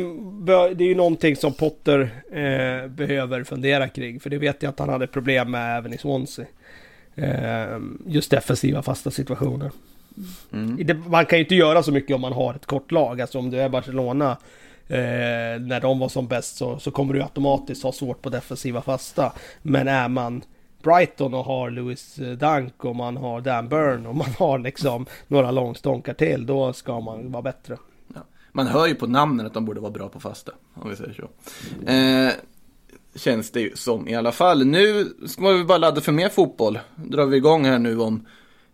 det 0.75 0.85
är 0.85 0.89
ju 0.89 0.95
någonting 0.95 1.37
som 1.37 1.53
Potter 1.55 2.01
eh, 2.31 2.89
behöver 2.91 3.45
fundera 3.45 3.89
kring. 3.89 4.21
För 4.21 4.31
det 4.31 4.39
vet 4.39 4.63
jag 4.63 4.71
att 4.71 4.79
han 4.79 4.89
hade 4.89 5.07
problem 5.07 5.51
med 5.51 5.79
även 5.79 5.95
i 5.95 5.99
Swansea. 5.99 6.47
Eh, 7.15 7.79
just 8.07 8.31
defensiva 8.31 8.83
fasta 8.83 9.11
situationer. 9.11 9.71
Mm. 10.53 11.05
Man 11.07 11.27
kan 11.27 11.39
ju 11.39 11.45
inte 11.45 11.55
göra 11.55 11.83
så 11.83 11.93
mycket 11.93 12.15
om 12.15 12.21
man 12.21 12.33
har 12.33 12.55
ett 12.55 12.67
kort 12.67 12.93
lag. 12.93 13.21
Alltså 13.21 13.39
om 13.39 13.51
du 13.51 13.61
är 13.61 13.69
Barcelona 13.69 14.37
eh, 14.89 15.61
när 15.61 15.81
de 15.81 15.99
var 15.99 16.09
som 16.09 16.27
bäst 16.27 16.57
så, 16.57 16.79
så 16.79 16.91
kommer 16.91 17.15
du 17.15 17.23
automatiskt 17.23 17.83
ha 17.83 17.93
svårt 17.93 18.23
på 18.23 18.29
defensiva 18.29 18.83
fasta. 18.83 19.33
Men 19.63 19.89
är 19.89 20.09
man 20.09 20.43
Brighton 20.83 21.35
och 21.35 21.45
har 21.45 21.71
Louis 21.71 22.19
eh, 22.19 22.33
Dunk 22.33 22.85
och 22.85 22.97
man 22.97 23.17
har 23.17 23.41
Dan 23.41 23.69
Burn 23.69 24.07
och 24.07 24.15
man 24.15 24.31
har 24.39 24.59
liksom 24.59 25.07
några 25.27 25.51
långstånkar 25.51 26.15
till, 26.15 26.47
då 26.47 26.73
ska 26.73 27.01
man 27.01 27.33
vara 27.33 27.43
bättre. 27.43 27.77
Ja. 28.15 28.21
Man 28.53 28.67
hör 28.67 28.87
ju 28.87 28.95
på 28.95 29.07
namnen 29.07 29.47
att 29.47 29.55
de 29.55 29.65
borde 29.65 29.81
vara 29.81 29.93
bra 29.93 30.09
på 30.09 30.21
fasta, 30.21 30.53
om 30.75 30.91
vi 30.91 30.97
säger 30.97 31.13
så. 31.13 31.29
Eh, 31.91 32.33
känns 33.15 33.51
det 33.51 33.61
ju 33.61 33.77
som 33.77 34.09
i 34.09 34.15
alla 34.15 34.33
fall. 34.33 34.67
Nu 34.67 35.13
ska 35.27 35.49
vi 35.49 35.65
bara 35.65 35.79
ladda 35.79 36.01
för 36.01 36.13
mer 36.13 36.29
fotboll. 36.29 36.79
Drar 36.97 37.27
vi 37.27 37.37
igång 37.37 37.65
här 37.65 37.79
nu 37.79 38.01
om 38.01 38.27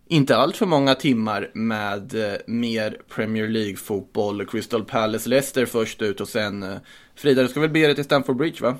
inte 0.07 0.37
allt 0.37 0.57
för 0.57 0.65
många 0.65 0.95
timmar 0.95 1.51
med 1.53 2.15
eh, 2.15 2.37
mer 2.45 2.97
Premier 3.15 3.47
League-fotboll. 3.47 4.45
Crystal 4.45 4.83
Palace-Leicester 4.85 5.65
först 5.65 6.01
ut 6.01 6.21
och 6.21 6.27
sen 6.27 6.63
eh, 6.63 6.77
Frida, 7.15 7.41
du 7.41 7.47
ska 7.47 7.59
väl 7.59 7.69
bege 7.69 7.85
dig 7.85 7.95
till 7.95 8.03
Stamford 8.03 8.35
Bridge 8.35 8.61
va? 8.61 8.77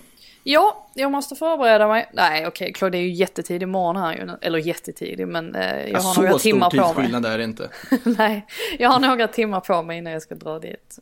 Ja, 0.47 0.89
jag 0.93 1.11
måste 1.11 1.35
förbereda 1.35 1.87
mig. 1.87 2.09
Nej, 2.13 2.47
okej, 2.47 2.71
okay, 2.71 2.89
det 2.89 2.97
är 2.97 3.01
ju 3.01 3.13
jättetidig 3.13 3.67
morgon 3.67 3.95
här 3.95 4.13
ju. 4.15 4.29
Eller 4.41 4.59
jättetidig, 4.59 5.27
men 5.27 5.55
eh, 5.55 5.89
jag 5.91 5.99
har 5.99 6.15
ja, 6.15 6.21
några 6.21 6.39
timmar 6.39 6.69
på 6.69 6.75
mig. 6.75 6.85
Så 6.85 6.91
stor 6.91 6.93
tidsskillnad 6.93 7.25
är 7.25 7.37
det 7.37 7.43
inte. 7.43 7.69
Nej, 8.17 8.45
jag 8.79 8.89
har 8.89 8.99
några 8.99 9.27
timmar 9.27 9.59
på 9.59 9.83
mig 9.83 9.97
innan 9.97 10.13
jag 10.13 10.21
ska 10.21 10.35
dra 10.35 10.59
dit. 10.59 10.99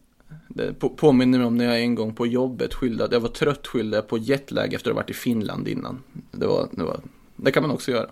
Det 0.47 0.73
på, 0.73 0.89
påminner 0.89 1.37
mig 1.37 1.47
om 1.47 1.57
när 1.57 1.65
jag 1.65 1.79
en 1.79 1.95
gång 1.95 2.15
på 2.15 2.27
jobbet 2.27 2.73
skyllde, 2.73 3.07
jag 3.11 3.19
var 3.19 3.29
trött 3.29 3.67
skyllde 3.67 4.01
på 4.01 4.17
jetlag 4.17 4.73
efter 4.73 4.89
att 4.89 4.95
ha 4.95 5.01
varit 5.01 5.09
i 5.09 5.13
Finland 5.13 5.67
innan. 5.67 6.03
Det 6.31 6.47
var, 6.47 6.67
det 6.71 6.83
var 6.83 6.99
Det 7.35 7.51
kan 7.51 7.63
man 7.63 7.71
också 7.71 7.91
göra. 7.91 8.09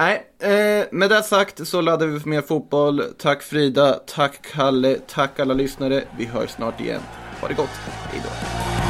Nej, 0.00 0.26
eh, 0.38 0.86
med 0.92 1.10
det 1.10 1.22
sagt 1.22 1.68
så 1.68 1.80
laddar 1.80 2.06
vi 2.06 2.20
för 2.20 2.28
mer 2.28 2.42
fotboll. 2.42 3.02
Tack 3.18 3.42
Frida, 3.42 3.92
tack 3.92 4.42
Kalle, 4.52 4.98
tack 5.06 5.40
alla 5.40 5.54
lyssnare. 5.54 6.04
Vi 6.18 6.24
hörs 6.24 6.50
snart 6.50 6.80
igen. 6.80 7.00
Ha 7.40 7.48
det 7.48 7.54
gott, 7.54 7.68
hej 8.10 8.22
då. 8.24 8.89